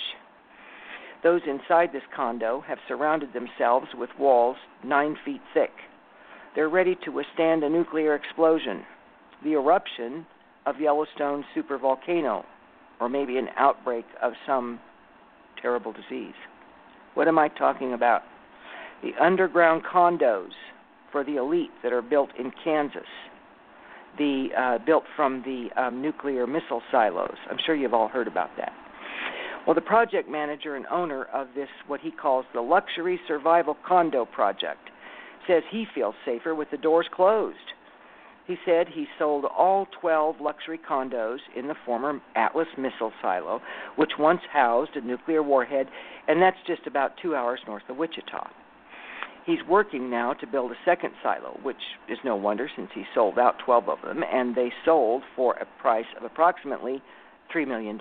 Those 1.23 1.43
inside 1.47 1.91
this 1.93 2.03
condo 2.15 2.63
have 2.67 2.79
surrounded 2.89 3.33
themselves 3.33 3.87
with 3.95 4.11
walls 4.19 4.57
nine 4.85 5.17
feet 5.25 5.41
thick. 5.53 5.71
They're 6.55 6.69
ready 6.69 6.97
to 7.05 7.11
withstand 7.11 7.63
a 7.63 7.69
nuclear 7.69 8.15
explosion, 8.15 8.85
the 9.45 9.53
eruption 9.53 10.27
of 10.67 10.81
Yellowstone 10.81 11.45
supervolcano, 11.57 12.45
or 13.01 13.09
maybe 13.09 13.37
an 13.39 13.49
outbreak 13.57 14.05
of 14.23 14.33
some 14.47 14.81
terrible 15.61 15.93
disease. 15.93 16.35
What 17.15 17.29
am 17.29 17.39
I 17.39 17.49
talking 17.49 17.93
about? 17.93 18.23
The 19.03 19.13
underground 19.23 19.83
condos 19.85 20.51
for 21.13 21.25
the 21.25 21.37
elite 21.37 21.71
that 21.83 21.93
are 21.93 22.03
built 22.03 22.31
in 22.39 22.53
Kansas, 22.63 23.03
the 24.19 24.49
uh, 24.57 24.79
built 24.85 25.05
from 25.17 25.43
the 25.43 25.69
um, 25.81 26.03
nuclear 26.03 26.47
missile 26.47 26.83
silos. 26.91 27.37
I'm 27.51 27.59
sure 27.65 27.75
you've 27.75 27.95
all 27.95 28.09
heard 28.09 28.29
about 28.29 28.51
that. 28.59 28.73
Well, 29.67 29.75
the 29.75 29.81
project 29.83 30.29
manager 30.29 30.75
and 30.75 30.87
owner 30.91 31.25
of 31.25 31.49
this, 31.55 31.69
what 31.87 32.01
he 32.01 32.11
calls 32.11 32.47
the 32.55 32.63
Luxury 32.63 33.21
Survival 33.29 33.77
Condo 33.87 34.25
Project, 34.25 34.91
says 35.47 35.63
he 35.71 35.87
feels 35.95 36.15
safer 36.25 36.55
with 36.55 36.71
the 36.71 36.79
doors 36.79 37.07
closed. 37.13 37.57
He 38.47 38.57
said 38.65 38.89
he 38.89 39.07
sold 39.19 39.45
all 39.45 39.87
12 40.01 40.41
luxury 40.41 40.79
condos 40.79 41.39
in 41.55 41.69
the 41.69 41.77
former 41.85 42.21
Atlas 42.35 42.67
missile 42.77 43.13
silo, 43.23 43.61
which 43.97 44.13
once 44.19 44.41
housed 44.51 44.97
a 44.97 45.01
nuclear 45.03 45.43
warhead, 45.43 45.89
and 46.27 46.41
that's 46.41 46.57
just 46.67 46.87
about 46.87 47.13
two 47.23 47.37
hours 47.37 47.61
north 47.67 47.85
of 47.89 47.97
Wichita. 47.97 48.49
He's 49.47 49.63
working 49.69 50.11
now 50.11 50.33
to 50.35 50.47
build 50.47 50.73
a 50.73 50.85
second 50.85 51.13
silo, 51.23 51.61
which 51.63 51.77
is 52.09 52.19
no 52.25 52.35
wonder 52.35 52.69
since 52.75 52.91
he 52.95 53.05
sold 53.15 53.39
out 53.39 53.59
12 53.65 53.89
of 53.89 54.03
them, 54.03 54.25
and 54.25 54.55
they 54.55 54.73
sold 54.85 55.23
for 55.37 55.55
a 55.55 55.67
price 55.81 56.07
of 56.17 56.25
approximately 56.25 57.03
$3 57.55 57.69
million 57.69 57.99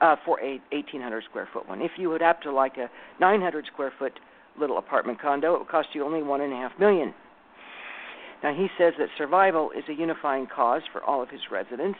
uh, 0.00 0.16
for 0.24 0.40
a 0.40 0.60
1,800 0.70 1.24
square 1.24 1.48
foot 1.52 1.68
one. 1.68 1.82
If 1.82 1.92
you 1.96 2.10
would 2.10 2.20
have 2.20 2.40
to 2.42 2.52
like 2.52 2.76
a 2.76 2.90
900 3.20 3.66
square 3.72 3.92
foot 3.98 4.12
little 4.58 4.78
apartment 4.78 5.20
condo, 5.20 5.54
it 5.54 5.58
would 5.60 5.68
cost 5.68 5.88
you 5.92 6.04
only 6.04 6.22
one 6.22 6.40
and 6.40 6.52
a 6.52 6.56
half 6.56 6.72
million. 6.78 7.14
Now 8.42 8.54
he 8.54 8.68
says 8.78 8.94
that 8.98 9.08
survival 9.16 9.70
is 9.72 9.84
a 9.88 9.94
unifying 9.94 10.46
cause 10.46 10.82
for 10.92 11.02
all 11.02 11.22
of 11.22 11.30
his 11.30 11.40
residents. 11.50 11.98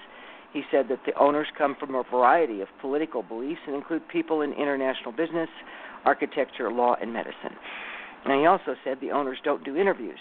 He 0.53 0.63
said 0.71 0.87
that 0.89 1.01
the 1.05 1.19
owners 1.19 1.49
come 1.57 1.77
from 1.79 1.95
a 1.95 2.03
variety 2.11 2.61
of 2.61 2.69
political 2.81 3.23
beliefs 3.23 3.61
and 3.67 3.75
include 3.75 4.09
people 4.09 4.43
in 4.43 4.53
international 4.53 5.13
business, 5.13 5.49
architecture, 6.05 6.71
law, 6.71 6.97
and 7.01 7.13
medicine. 7.13 7.57
And 8.25 8.41
he 8.41 8.47
also 8.47 8.75
said 8.85 8.99
the 9.01 9.11
owners 9.11 9.39
don't 9.45 9.65
do 9.65 9.77
interviews, 9.77 10.19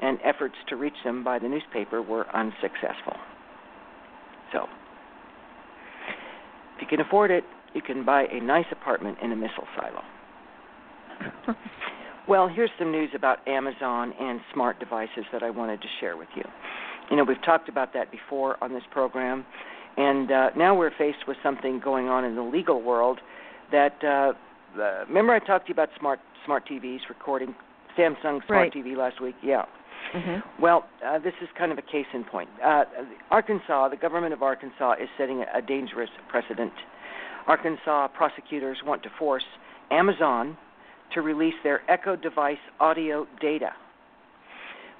and 0.00 0.18
efforts 0.24 0.56
to 0.68 0.76
reach 0.76 0.94
them 1.04 1.24
by 1.24 1.38
the 1.38 1.48
newspaper 1.48 2.02
were 2.02 2.26
unsuccessful. 2.34 3.16
So, 4.52 4.66
if 6.80 6.90
you 6.90 6.96
can 6.96 7.04
afford 7.06 7.30
it, 7.30 7.44
you 7.74 7.82
can 7.82 8.04
buy 8.04 8.24
a 8.32 8.40
nice 8.40 8.64
apartment 8.72 9.18
in 9.22 9.32
a 9.32 9.36
missile 9.36 9.66
silo. 9.76 10.02
well, 12.28 12.48
here's 12.48 12.70
some 12.78 12.90
news 12.90 13.10
about 13.14 13.46
Amazon 13.46 14.14
and 14.18 14.40
smart 14.54 14.80
devices 14.80 15.24
that 15.30 15.42
I 15.42 15.50
wanted 15.50 15.82
to 15.82 15.88
share 16.00 16.16
with 16.16 16.28
you. 16.34 16.42
You 17.10 17.16
know, 17.16 17.24
we've 17.24 17.42
talked 17.44 17.68
about 17.68 17.92
that 17.92 18.10
before 18.10 18.56
on 18.64 18.72
this 18.72 18.82
program, 18.90 19.44
and 19.98 20.32
uh, 20.32 20.50
now 20.56 20.74
we're 20.74 20.96
faced 20.96 21.28
with 21.28 21.36
something 21.42 21.80
going 21.84 22.08
on 22.08 22.24
in 22.24 22.34
the 22.34 22.42
legal 22.42 22.80
world 22.80 23.18
that 23.72 23.96
uh, 24.02 24.32
uh, 24.80 25.04
remember 25.06 25.34
I 25.34 25.38
talked 25.40 25.66
to 25.66 25.70
you 25.70 25.74
about 25.74 25.90
smart 25.98 26.20
smart 26.46 26.66
TVs 26.66 27.00
recording 27.08 27.54
Samsung 27.98 28.40
smart 28.46 28.48
right. 28.48 28.72
TV 28.72 28.96
last 28.96 29.20
week. 29.20 29.34
Yeah. 29.42 29.64
Mm-hmm. 30.14 30.62
Well, 30.62 30.88
uh, 31.06 31.18
this 31.18 31.34
is 31.40 31.48
kind 31.56 31.72
of 31.72 31.78
a 31.78 31.82
case 31.82 32.06
in 32.12 32.24
point. 32.24 32.50
Uh, 32.64 32.84
Arkansas, 33.30 33.88
the 33.88 33.96
government 33.96 34.32
of 34.32 34.42
Arkansas 34.42 34.94
is 35.00 35.08
setting 35.16 35.44
a 35.54 35.62
dangerous 35.62 36.10
precedent. 36.28 36.72
Arkansas 37.46 38.08
prosecutors 38.08 38.78
want 38.84 39.02
to 39.04 39.10
force 39.18 39.44
Amazon 39.90 40.56
to 41.14 41.20
release 41.22 41.54
their 41.62 41.82
Echo 41.90 42.16
device 42.16 42.58
audio 42.78 43.26
data. 43.40 43.70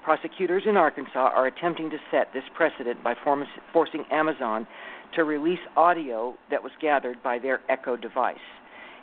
Prosecutors 0.03 0.63
in 0.65 0.77
Arkansas 0.77 1.29
are 1.33 1.45
attempting 1.45 1.89
to 1.91 1.97
set 2.09 2.33
this 2.33 2.43
precedent 2.55 3.03
by 3.03 3.15
form- 3.23 3.45
forcing 3.71 4.03
Amazon 4.11 4.65
to 5.15 5.23
release 5.23 5.59
audio 5.77 6.35
that 6.49 6.63
was 6.63 6.71
gathered 6.81 7.21
by 7.21 7.37
their 7.37 7.61
Echo 7.69 7.95
device. 7.95 8.37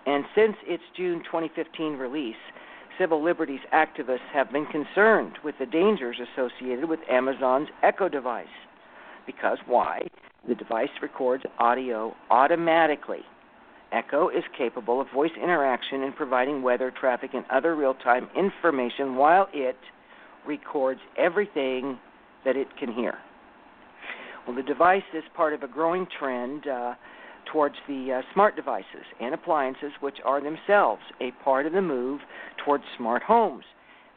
And 0.07 0.25
since 0.35 0.57
its 0.67 0.83
June 0.97 1.23
2015 1.25 1.97
release, 1.97 2.37
civil 2.99 3.23
liberties 3.23 3.61
activists 3.73 4.29
have 4.33 4.53
been 4.53 4.67
concerned 4.67 5.39
with 5.45 5.55
the 5.59 5.67
dangers 5.67 6.17
associated 6.33 6.89
with 6.89 7.01
Amazon's 7.09 7.69
Echo 7.83 8.09
device. 8.09 8.47
Because 9.27 9.59
why? 9.67 10.09
The 10.47 10.55
device 10.55 10.91
records 11.01 11.45
audio 11.59 12.15
automatically. 12.31 13.23
Echo 13.93 14.29
is 14.29 14.45
capable 14.57 15.01
of 15.01 15.11
voice 15.11 15.31
interaction 15.43 16.03
and 16.03 16.15
providing 16.15 16.63
weather, 16.63 16.91
traffic, 16.91 17.31
and 17.35 17.45
other 17.51 17.75
real 17.75 17.95
time 17.95 18.29
information 18.37 19.17
while 19.17 19.49
it 19.53 19.79
records 20.47 21.01
everything 21.17 21.99
that 22.45 22.57
it 22.57 22.69
can 22.79 22.93
hear. 22.93 23.19
Well, 24.47 24.57
the 24.57 24.63
device 24.63 25.03
is 25.15 25.25
part 25.35 25.53
of 25.53 25.63
a 25.63 25.69
growing 25.69 26.07
trend 26.19 26.67
uh, 26.67 26.95
towards 27.53 27.77
the 27.87 28.19
uh, 28.19 28.33
smart 28.33 28.57
devices 28.57 29.05
and 29.21 29.35
appliances, 29.35 29.93
which 30.01 30.19
are 30.25 30.41
themselves 30.41 31.03
a 31.21 31.31
part 31.45 31.67
of 31.67 31.73
the 31.73 31.83
move 31.83 32.21
towards 32.65 32.85
smart 32.97 33.23
homes 33.23 33.65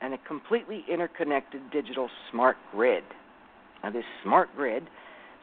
and 0.01 0.13
a 0.13 0.17
completely 0.27 0.83
interconnected 0.91 1.61
digital 1.71 2.09
smart 2.31 2.57
grid. 2.71 3.03
Now, 3.83 3.91
this 3.91 4.05
smart 4.23 4.50
grid, 4.55 4.83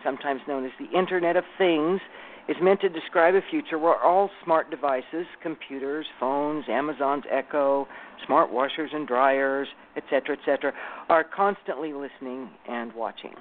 sometimes 0.04 0.40
known 0.48 0.64
as 0.64 0.72
the 0.78 0.96
Internet 0.96 1.36
of 1.36 1.44
Things, 1.56 2.00
is 2.48 2.56
meant 2.62 2.80
to 2.80 2.88
describe 2.88 3.34
a 3.34 3.42
future 3.50 3.78
where 3.78 4.02
all 4.02 4.30
smart 4.42 4.70
devices, 4.70 5.26
computers, 5.42 6.06
phones, 6.18 6.64
Amazon's 6.68 7.24
Echo, 7.30 7.86
smart 8.26 8.50
washers 8.50 8.90
and 8.92 9.06
dryers, 9.06 9.68
etc., 9.96 10.36
etc., 10.40 10.72
are 11.08 11.24
constantly 11.24 11.92
listening 11.92 12.48
and 12.68 12.92
watching. 12.94 13.34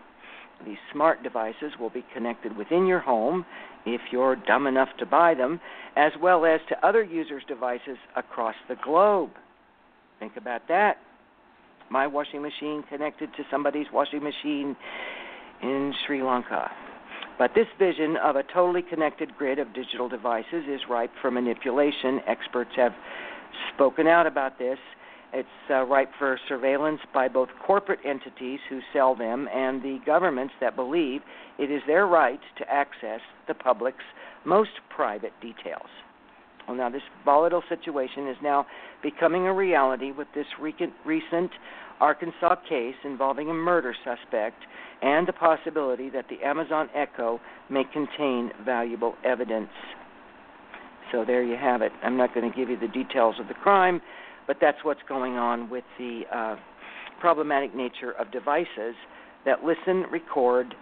These 0.66 0.78
smart 0.92 1.24
devices 1.24 1.74
will 1.80 1.90
be 1.90 2.04
connected 2.14 2.58
within 2.58 2.86
your 2.86 3.00
home 3.00 3.46
if 3.94 4.02
you're 4.12 4.36
dumb 4.36 4.68
enough 4.68 4.90
to 5.00 5.06
buy 5.06 5.34
them, 5.34 5.60
as 5.96 6.12
well 6.22 6.46
as 6.46 6.60
to 6.70 6.88
other 6.88 7.04
users' 7.04 7.44
devices 7.48 7.98
across 8.16 8.56
the 8.68 8.76
globe. 8.76 9.32
Think 10.20 10.38
about 10.38 10.68
that. 10.68 10.98
My 11.90 12.06
washing 12.06 12.42
machine 12.42 12.84
connected 12.90 13.34
to 13.38 13.44
somebody's 13.50 13.88
washing 13.94 14.24
machine 14.24 14.76
in 15.62 15.94
Sri 16.06 16.22
Lanka. 16.22 16.70
But 17.38 17.54
this 17.54 17.68
vision 17.78 18.18
of 18.18 18.36
a 18.36 18.44
totally 18.44 18.82
connected 18.82 19.38
grid 19.38 19.60
of 19.60 19.74
digital 19.74 20.10
devices 20.10 20.66
is 20.68 20.82
ripe 20.90 21.12
for 21.22 21.32
manipulation. 21.32 22.20
Experts 22.28 22.72
have 22.76 22.94
spoken 23.74 24.08
out 24.08 24.28
about 24.28 24.58
this. 24.58 24.80
It's 25.34 25.48
uh, 25.70 25.84
ripe 25.84 26.12
for 26.18 26.40
surveillance 26.48 27.02
by 27.14 27.28
both 27.28 27.50
corporate 27.66 28.00
entities 28.06 28.60
who 28.70 28.80
sell 28.94 29.16
them 29.16 29.48
and 29.54 29.82
the 29.82 30.00
governments 30.06 30.54
that 30.62 30.76
believe 30.76 31.22
it 31.60 31.70
is 31.70 31.82
their 31.86 32.08
right 32.08 32.40
to 32.58 32.70
access 32.72 33.20
the 33.48 33.54
public's 33.54 34.04
most 34.46 34.72
private 34.96 35.34
details. 35.42 35.90
Well, 36.68 36.78
now, 36.78 36.90
this 36.90 37.02
volatile 37.24 37.64
situation 37.70 38.28
is 38.28 38.38
now 38.42 38.66
becoming 39.02 39.48
a 39.48 39.54
reality 39.54 40.12
with 40.12 40.28
this 40.36 40.46
recent 40.60 41.52
Arkansas 42.00 42.56
case 42.68 42.96
involving 43.04 43.50
a 43.50 43.54
murder 43.54 43.96
suspect 44.04 44.58
and 45.02 45.28
the 45.28 45.34
possibility 45.34 46.10
that 46.10 46.26
the 46.30 46.46
Amazon 46.46 46.90
Echo 46.96 47.40
may 47.70 47.84
contain 47.92 48.52
valuable 48.66 49.16
evidence. 49.24 49.70
So 51.12 51.24
there 51.26 51.44
you 51.44 51.56
have 51.56 51.82
it. 51.82 51.92
I'm 52.04 52.18
not 52.18 52.34
going 52.34 52.50
to 52.50 52.56
give 52.56 52.70
you 52.70 52.78
the 52.78 52.88
details 52.88 53.36
of 53.40 53.48
the 53.48 53.54
crime, 53.54 54.02
but 54.48 54.58
that's 54.60 54.78
what's 54.84 55.02
going 55.08 55.34
on 55.34 55.70
with 55.70 55.84
the 55.98 56.22
uh, 56.34 56.56
problematic 57.20 57.76
nature 57.76 58.12
of 58.12 58.32
devices 58.32 58.96
that 59.46 59.64
listen, 59.64 60.06
record 60.12 60.74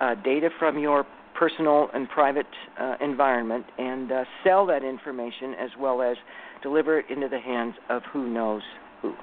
uh, 0.00 0.14
data 0.24 0.48
from 0.58 0.78
your 0.78 1.04
personal 1.38 1.88
and 1.94 2.08
private 2.08 2.46
uh, 2.80 2.96
environment 3.00 3.64
and 3.78 4.12
uh, 4.12 4.24
sell 4.44 4.66
that 4.66 4.84
information 4.84 5.54
as 5.54 5.70
well 5.78 6.02
as 6.02 6.16
deliver 6.62 6.98
it 6.98 7.06
into 7.10 7.28
the 7.28 7.38
hands 7.38 7.74
of 7.88 8.02
who 8.12 8.28
knows 8.28 8.62
who. 9.00 9.14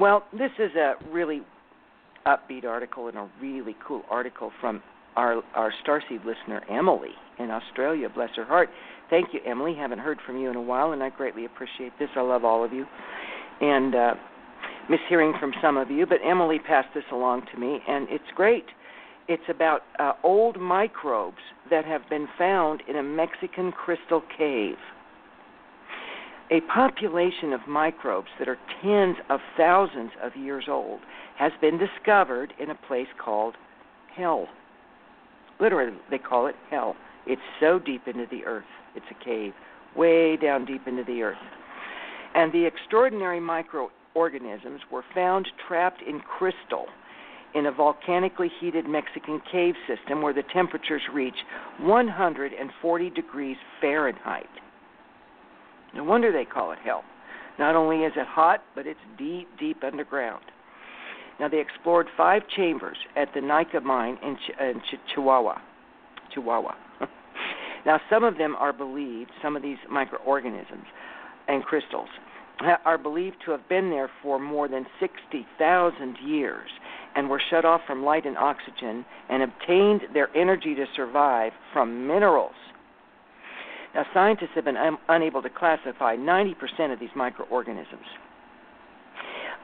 Well, 0.00 0.24
this 0.32 0.50
is 0.58 0.74
a 0.74 0.94
really 1.10 1.42
upbeat 2.26 2.64
article 2.64 3.08
and 3.08 3.16
a 3.16 3.28
really 3.40 3.76
cool 3.86 4.02
article 4.10 4.52
from 4.60 4.82
our 5.16 5.42
our 5.54 5.72
Starseed 5.84 6.24
listener 6.24 6.62
Emily 6.70 7.10
in 7.38 7.50
Australia. 7.50 8.08
Bless 8.08 8.30
her 8.36 8.44
heart. 8.44 8.70
Thank 9.12 9.34
you, 9.34 9.40
Emily. 9.46 9.74
Haven't 9.74 9.98
heard 9.98 10.20
from 10.24 10.38
you 10.38 10.48
in 10.48 10.56
a 10.56 10.62
while, 10.62 10.92
and 10.92 11.02
I 11.02 11.10
greatly 11.10 11.44
appreciate 11.44 11.92
this. 11.98 12.08
I 12.16 12.22
love 12.22 12.46
all 12.46 12.64
of 12.64 12.72
you, 12.72 12.86
and 13.60 13.94
uh, 13.94 14.14
miss 14.88 15.00
hearing 15.06 15.34
from 15.38 15.52
some 15.60 15.76
of 15.76 15.90
you. 15.90 16.06
But 16.06 16.20
Emily 16.24 16.58
passed 16.58 16.88
this 16.94 17.04
along 17.12 17.42
to 17.52 17.60
me, 17.60 17.80
and 17.86 18.08
it's 18.08 18.24
great. 18.34 18.64
It's 19.28 19.42
about 19.50 19.82
uh, 19.98 20.12
old 20.24 20.58
microbes 20.58 21.42
that 21.68 21.84
have 21.84 22.08
been 22.08 22.26
found 22.38 22.82
in 22.88 22.96
a 22.96 23.02
Mexican 23.02 23.70
crystal 23.70 24.22
cave 24.38 24.76
a 26.50 26.60
population 26.72 27.52
of 27.52 27.60
microbes 27.66 28.28
that 28.38 28.46
are 28.46 28.58
tens 28.82 29.16
of 29.30 29.40
thousands 29.56 30.10
of 30.22 30.36
years 30.36 30.64
old 30.68 31.00
has 31.38 31.52
been 31.60 31.78
discovered 31.78 32.52
in 32.60 32.70
a 32.70 32.74
place 32.86 33.06
called 33.22 33.54
hell. 34.14 34.46
Literally, 35.60 35.96
they 36.10 36.18
call 36.18 36.46
it 36.46 36.54
hell. 36.70 36.94
It's 37.26 37.40
so 37.58 37.78
deep 37.78 38.02
into 38.06 38.26
the 38.30 38.44
earth. 38.44 38.64
It's 38.94 39.06
a 39.10 39.24
cave, 39.24 39.52
way 39.96 40.36
down 40.36 40.64
deep 40.64 40.86
into 40.86 41.04
the 41.04 41.22
earth. 41.22 41.38
And 42.34 42.52
the 42.52 42.64
extraordinary 42.64 43.40
microorganisms 43.40 44.80
were 44.90 45.04
found 45.14 45.48
trapped 45.66 46.02
in 46.02 46.20
crystal 46.20 46.86
in 47.54 47.66
a 47.66 47.72
volcanically 47.72 48.50
heated 48.60 48.86
Mexican 48.86 49.40
cave 49.50 49.74
system 49.86 50.22
where 50.22 50.32
the 50.32 50.42
temperatures 50.52 51.02
reach 51.12 51.34
140 51.80 53.10
degrees 53.10 53.56
Fahrenheit. 53.80 54.46
No 55.94 56.04
wonder 56.04 56.32
they 56.32 56.46
call 56.46 56.72
it 56.72 56.78
hell. 56.82 57.04
Not 57.58 57.76
only 57.76 57.98
is 58.04 58.12
it 58.16 58.26
hot, 58.26 58.62
but 58.74 58.86
it's 58.86 59.00
deep, 59.18 59.48
deep 59.58 59.84
underground. 59.84 60.44
Now, 61.38 61.48
they 61.48 61.60
explored 61.60 62.06
five 62.16 62.42
chambers 62.56 62.96
at 63.16 63.28
the 63.34 63.40
Naica 63.40 63.82
mine 63.82 64.18
in, 64.22 64.36
Ch- 64.36 64.60
in 64.60 64.80
Ch- 64.80 65.14
Chihuahua. 65.14 65.58
Chihuahua. 66.32 66.74
now, 67.84 68.00
some 68.08 68.24
of 68.24 68.38
them 68.38 68.54
are 68.56 68.72
believed, 68.72 69.30
some 69.42 69.56
of 69.56 69.62
these 69.62 69.78
microorganisms 69.90 70.86
and 71.48 71.64
crystals, 71.64 72.08
are 72.84 72.98
believed 72.98 73.36
to 73.44 73.50
have 73.50 73.68
been 73.68 73.90
there 73.90 74.10
for 74.22 74.38
more 74.38 74.68
than 74.68 74.86
60,000 75.00 76.16
years 76.24 76.70
and 77.16 77.28
were 77.28 77.42
shut 77.50 77.64
off 77.64 77.80
from 77.86 78.04
light 78.04 78.24
and 78.24 78.38
oxygen 78.38 79.04
and 79.28 79.42
obtained 79.42 80.02
their 80.14 80.34
energy 80.36 80.74
to 80.74 80.84
survive 80.94 81.52
from 81.72 82.06
minerals 82.06 82.54
now, 83.94 84.06
scientists 84.14 84.50
have 84.54 84.64
been 84.64 84.76
un- 84.76 84.98
unable 85.08 85.42
to 85.42 85.50
classify 85.50 86.16
90% 86.16 86.92
of 86.92 86.98
these 86.98 87.10
microorganisms. 87.14 88.06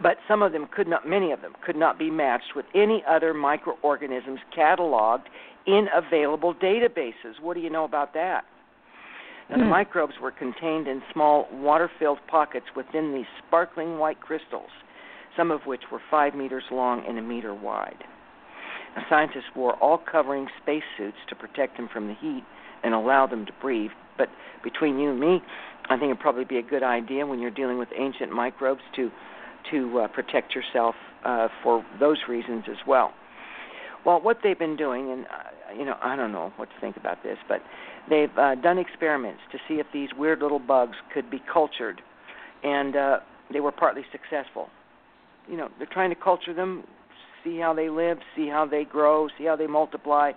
But 0.02 0.16
some 0.28 0.42
of 0.42 0.52
them 0.52 0.68
could 0.70 0.86
not, 0.86 1.08
many 1.08 1.32
of 1.32 1.40
them 1.40 1.54
could 1.64 1.76
not 1.76 1.98
be 1.98 2.10
matched 2.10 2.54
with 2.54 2.66
any 2.74 3.02
other 3.08 3.34
microorganisms 3.34 4.40
cataloged 4.56 5.24
in 5.66 5.88
available 5.94 6.54
databases. 6.54 7.40
What 7.42 7.54
do 7.54 7.60
you 7.60 7.70
know 7.70 7.84
about 7.84 8.14
that? 8.14 8.44
Now, 9.50 9.56
the 9.56 9.64
hmm. 9.64 9.70
microbes 9.70 10.14
were 10.20 10.30
contained 10.30 10.86
in 10.86 11.02
small 11.12 11.48
water 11.52 11.90
filled 11.98 12.18
pockets 12.28 12.66
within 12.76 13.14
these 13.14 13.26
sparkling 13.46 13.98
white 13.98 14.20
crystals, 14.20 14.70
some 15.36 15.50
of 15.50 15.62
which 15.66 15.82
were 15.90 16.00
five 16.10 16.34
meters 16.34 16.64
long 16.70 17.04
and 17.08 17.18
a 17.18 17.22
meter 17.22 17.54
wide. 17.54 18.04
Now, 18.96 19.02
scientists 19.08 19.50
wore 19.56 19.74
all 19.76 19.98
covering 19.98 20.46
spacesuits 20.62 21.18
to 21.28 21.34
protect 21.34 21.76
them 21.76 21.88
from 21.92 22.08
the 22.08 22.14
heat 22.14 22.44
and 22.84 22.94
allow 22.94 23.26
them 23.26 23.46
to 23.46 23.52
breathe, 23.60 23.90
but 24.16 24.28
between 24.62 24.98
you 24.98 25.10
and 25.10 25.20
me, 25.20 25.42
I 25.88 25.96
think 25.96 26.10
it'd 26.10 26.20
probably 26.20 26.44
be 26.44 26.58
a 26.58 26.62
good 26.62 26.82
idea 26.82 27.26
when 27.26 27.40
you're 27.40 27.50
dealing 27.50 27.78
with 27.78 27.88
ancient 27.96 28.30
microbes 28.30 28.82
to 28.96 29.10
to 29.70 30.00
uh, 30.00 30.08
protect 30.08 30.54
yourself 30.54 30.94
uh, 31.24 31.48
for 31.62 31.84
those 31.98 32.18
reasons 32.28 32.64
as 32.70 32.78
well. 32.86 33.12
Well, 34.04 34.20
what 34.20 34.38
they've 34.42 34.58
been 34.58 34.76
doing, 34.76 35.10
and 35.10 35.26
uh, 35.26 35.74
you 35.76 35.84
know, 35.84 35.96
I 36.02 36.16
don't 36.16 36.32
know 36.32 36.52
what 36.56 36.68
to 36.70 36.80
think 36.80 36.96
about 36.96 37.22
this, 37.22 37.38
but 37.48 37.60
they've 38.08 38.36
uh, 38.38 38.54
done 38.56 38.78
experiments 38.78 39.40
to 39.52 39.58
see 39.68 39.74
if 39.74 39.86
these 39.92 40.08
weird 40.16 40.40
little 40.40 40.60
bugs 40.60 40.96
could 41.12 41.30
be 41.30 41.42
cultured, 41.52 42.00
and 42.62 42.96
uh, 42.96 43.18
they 43.52 43.60
were 43.60 43.72
partly 43.72 44.02
successful. 44.12 44.68
You 45.48 45.56
know, 45.56 45.68
they're 45.78 45.88
trying 45.90 46.10
to 46.10 46.16
culture 46.16 46.54
them, 46.54 46.84
see 47.44 47.58
how 47.58 47.74
they 47.74 47.88
live, 47.88 48.18
see 48.36 48.48
how 48.48 48.66
they 48.66 48.84
grow, 48.84 49.28
see 49.36 49.44
how 49.44 49.56
they 49.56 49.66
multiply. 49.66 50.32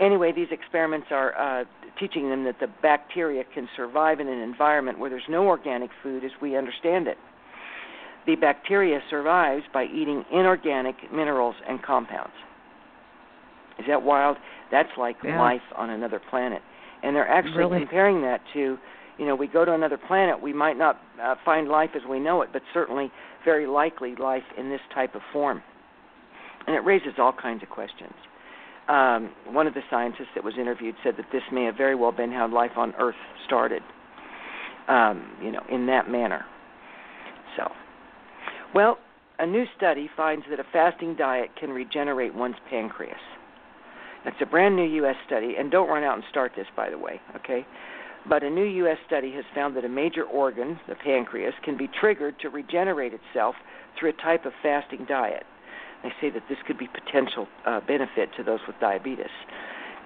Anyway, 0.00 0.32
these 0.32 0.48
experiments 0.50 1.08
are 1.10 1.36
uh, 1.36 1.64
teaching 1.98 2.30
them 2.30 2.44
that 2.44 2.60
the 2.60 2.68
bacteria 2.82 3.42
can 3.52 3.68
survive 3.76 4.20
in 4.20 4.28
an 4.28 4.38
environment 4.38 4.98
where 4.98 5.10
there's 5.10 5.22
no 5.28 5.46
organic 5.46 5.90
food 6.02 6.24
as 6.24 6.30
we 6.40 6.56
understand 6.56 7.08
it. 7.08 7.18
The 8.28 8.36
bacteria 8.36 9.00
survives 9.10 9.64
by 9.72 9.86
eating 9.86 10.24
inorganic 10.30 10.94
minerals 11.12 11.56
and 11.68 11.82
compounds. 11.82 12.34
Is 13.80 13.86
that 13.88 14.02
wild? 14.02 14.36
That's 14.70 14.90
like 14.98 15.16
yeah. 15.24 15.40
life 15.40 15.62
on 15.74 15.90
another 15.90 16.20
planet. 16.30 16.60
And 17.02 17.16
they're 17.16 17.26
actually 17.26 17.56
really? 17.56 17.78
comparing 17.78 18.22
that 18.22 18.42
to, 18.52 18.76
you 19.18 19.26
know, 19.26 19.34
we 19.34 19.46
go 19.46 19.64
to 19.64 19.72
another 19.72 19.96
planet, 19.96 20.42
we 20.42 20.52
might 20.52 20.76
not 20.76 21.00
uh, 21.22 21.36
find 21.44 21.68
life 21.68 21.90
as 21.96 22.02
we 22.08 22.20
know 22.20 22.42
it, 22.42 22.50
but 22.52 22.62
certainly 22.74 23.10
very 23.44 23.66
likely 23.66 24.14
life 24.16 24.42
in 24.58 24.68
this 24.68 24.80
type 24.94 25.14
of 25.14 25.22
form. 25.32 25.62
And 26.66 26.76
it 26.76 26.80
raises 26.80 27.14
all 27.18 27.32
kinds 27.32 27.62
of 27.62 27.70
questions. 27.70 28.14
um, 28.88 29.30
one 29.46 29.66
of 29.66 29.74
the 29.74 29.82
scientists 29.90 30.32
that 30.34 30.42
was 30.42 30.54
interviewed 30.58 30.96
said 31.04 31.14
that 31.18 31.26
this 31.32 31.42
may 31.52 31.64
have 31.64 31.76
very 31.76 31.94
well 31.94 32.12
been 32.12 32.32
how 32.32 32.52
life 32.52 32.72
on 32.76 32.94
Earth 32.98 33.14
started. 33.46 33.82
Um, 34.88 35.32
you 35.42 35.52
know, 35.52 35.60
in 35.70 35.86
that 35.86 36.10
manner. 36.10 36.46
So, 37.58 37.70
well, 38.74 38.98
a 39.38 39.46
new 39.46 39.64
study 39.76 40.10
finds 40.16 40.44
that 40.50 40.60
a 40.60 40.64
fasting 40.72 41.14
diet 41.14 41.50
can 41.58 41.70
regenerate 41.70 42.34
one's 42.34 42.56
pancreas. 42.68 43.20
It's 44.24 44.36
a 44.42 44.46
brand 44.46 44.76
new 44.76 44.84
U.S. 44.84 45.14
study, 45.26 45.54
and 45.58 45.70
don't 45.70 45.88
run 45.88 46.02
out 46.02 46.16
and 46.16 46.24
start 46.28 46.52
this, 46.56 46.66
by 46.76 46.90
the 46.90 46.98
way, 46.98 47.20
okay? 47.36 47.64
But 48.28 48.42
a 48.42 48.50
new 48.50 48.64
U.S. 48.64 48.98
study 49.06 49.32
has 49.32 49.44
found 49.54 49.76
that 49.76 49.84
a 49.84 49.88
major 49.88 50.24
organ, 50.24 50.78
the 50.88 50.96
pancreas, 50.96 51.54
can 51.64 51.76
be 51.76 51.88
triggered 52.00 52.38
to 52.40 52.50
regenerate 52.50 53.12
itself 53.14 53.54
through 53.98 54.10
a 54.10 54.22
type 54.22 54.44
of 54.44 54.52
fasting 54.62 55.06
diet. 55.08 55.44
They 56.02 56.10
say 56.20 56.30
that 56.30 56.42
this 56.48 56.58
could 56.66 56.78
be 56.78 56.88
potential 56.88 57.48
uh, 57.64 57.80
benefit 57.86 58.30
to 58.36 58.42
those 58.42 58.60
with 58.66 58.76
diabetes. 58.80 59.26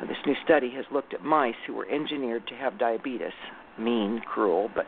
Now, 0.00 0.06
this 0.06 0.18
new 0.26 0.34
study 0.44 0.70
has 0.76 0.84
looked 0.92 1.14
at 1.14 1.24
mice 1.24 1.54
who 1.66 1.74
were 1.74 1.88
engineered 1.88 2.46
to 2.48 2.54
have 2.54 2.78
diabetes. 2.78 3.32
Mean, 3.78 4.20
cruel, 4.26 4.70
but 4.74 4.86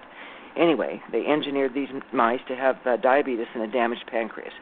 anyway, 0.56 1.00
they 1.12 1.26
engineered 1.26 1.74
these 1.74 1.88
mice 2.12 2.40
to 2.48 2.56
have 2.56 2.76
uh, 2.86 2.96
diabetes 2.96 3.46
and 3.54 3.62
a 3.62 3.70
damaged 3.70 4.04
pancreas. 4.10 4.52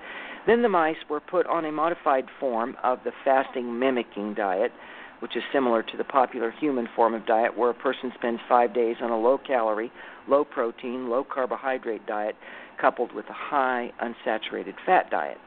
Then 0.46 0.62
the 0.62 0.68
mice 0.68 0.96
were 1.08 1.20
put 1.20 1.46
on 1.46 1.64
a 1.64 1.72
modified 1.72 2.26
form 2.40 2.76
of 2.82 2.98
the 3.04 3.12
fasting 3.24 3.78
mimicking 3.78 4.34
diet, 4.34 4.72
which 5.20 5.36
is 5.36 5.42
similar 5.52 5.82
to 5.84 5.96
the 5.96 6.04
popular 6.04 6.50
human 6.50 6.88
form 6.96 7.14
of 7.14 7.26
diet, 7.26 7.56
where 7.56 7.70
a 7.70 7.74
person 7.74 8.12
spends 8.18 8.40
five 8.48 8.74
days 8.74 8.96
on 9.00 9.10
a 9.10 9.18
low 9.18 9.38
calorie, 9.38 9.92
low 10.28 10.44
protein, 10.44 11.08
low 11.08 11.24
carbohydrate 11.24 12.04
diet 12.06 12.34
coupled 12.80 13.12
with 13.12 13.26
a 13.26 13.32
high 13.32 13.92
unsaturated 14.02 14.74
fat 14.84 15.10
diet. 15.10 15.38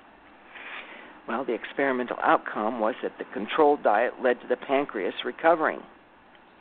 Well, 1.28 1.44
the 1.44 1.54
experimental 1.54 2.18
outcome 2.22 2.80
was 2.80 2.96
that 3.02 3.18
the 3.18 3.26
controlled 3.34 3.84
diet 3.84 4.14
led 4.24 4.40
to 4.42 4.48
the 4.48 4.56
pancreas 4.56 5.16
recovering. 5.26 5.82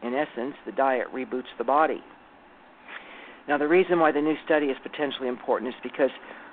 In 0.03 0.15
essence, 0.15 0.55
the 0.67 0.73
diet 0.73 1.07
reboots 1.15 1.53
the 1.57 1.65
body. 1.65 2.03
Now, 3.49 3.59
the 3.59 3.69
reason 3.69 4.01
why 4.01 4.13
the 4.13 4.21
new 4.21 4.37
study 4.45 4.67
is 4.67 4.77
potentially 4.83 5.29
important 5.29 5.69
is 5.69 5.75
because 5.83 6.11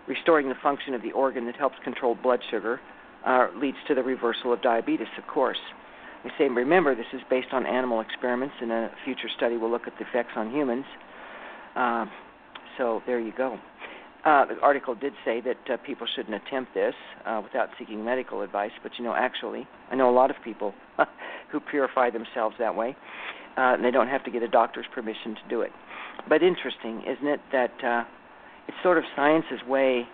restoring 0.08 0.50
the 0.50 0.56
function 0.62 0.94
of 0.94 1.02
the 1.02 1.12
organ 1.12 1.46
that 1.46 1.56
helps 1.56 1.76
control 1.84 2.16
blood 2.16 2.40
sugar 2.50 2.82
uh, 3.26 3.48
leads 3.56 3.78
to 3.88 3.96
the 3.96 4.04
reversal 4.04 4.52
of 4.52 4.62
diabetes, 4.62 5.08
of 5.18 5.26
course. 5.28 5.60
We 6.24 6.32
say, 6.38 6.50
remember, 6.50 6.96
this 6.96 7.06
is 7.14 7.22
based 7.30 7.48
on 7.52 7.66
animal 7.66 8.02
experiments, 8.02 8.56
and 8.62 8.72
a 8.72 8.92
future 9.06 9.30
study 9.36 9.58
will 9.58 9.72
look 9.72 9.88
at 9.88 9.94
the 9.98 10.06
effects 10.08 10.34
on 10.36 10.52
humans. 10.52 10.86
Uh, 11.76 12.06
so 12.78 13.02
there 13.06 13.20
you 13.20 13.34
go. 13.36 13.58
Uh, 14.24 14.46
the 14.46 14.60
article 14.62 14.94
did 14.94 15.14
say 15.26 15.42
that 15.42 15.58
uh, 15.74 15.78
people 15.84 16.06
shouldn't 16.16 16.36
attempt 16.36 16.76
this 16.76 16.94
uh, 17.26 17.42
without 17.44 17.70
seeking 17.80 18.04
medical 18.04 18.42
advice, 18.42 18.72
but 18.84 18.92
you 19.00 19.04
know, 19.04 19.16
actually, 19.16 19.68
I 19.90 19.96
know 19.96 20.12
a 20.12 20.14
lot 20.14 20.30
of 20.30 20.36
people 20.44 20.76
who 21.52 21.60
purify 21.60 22.12
themselves 22.12 22.56
that 22.60 22.76
way, 22.76 22.96
uh, 23.58 23.74
and 23.74 23.84
they 23.84 23.90
don't 23.90 24.08
have 24.08 24.24
to 24.26 24.32
get 24.32 24.44
a 24.44 24.48
doctor's 24.48 24.86
permission 24.94 25.34
to 25.36 25.42
do 25.50 25.62
it. 25.62 25.72
But 26.30 26.44
interesting, 26.44 27.04
isn't 27.08 27.28
it, 27.28 27.40
that 27.52 27.84
uh, 27.84 28.04
it's 28.68 28.78
sort 28.84 28.98
of 28.98 29.04
science's 29.16 29.66
way 29.68 30.08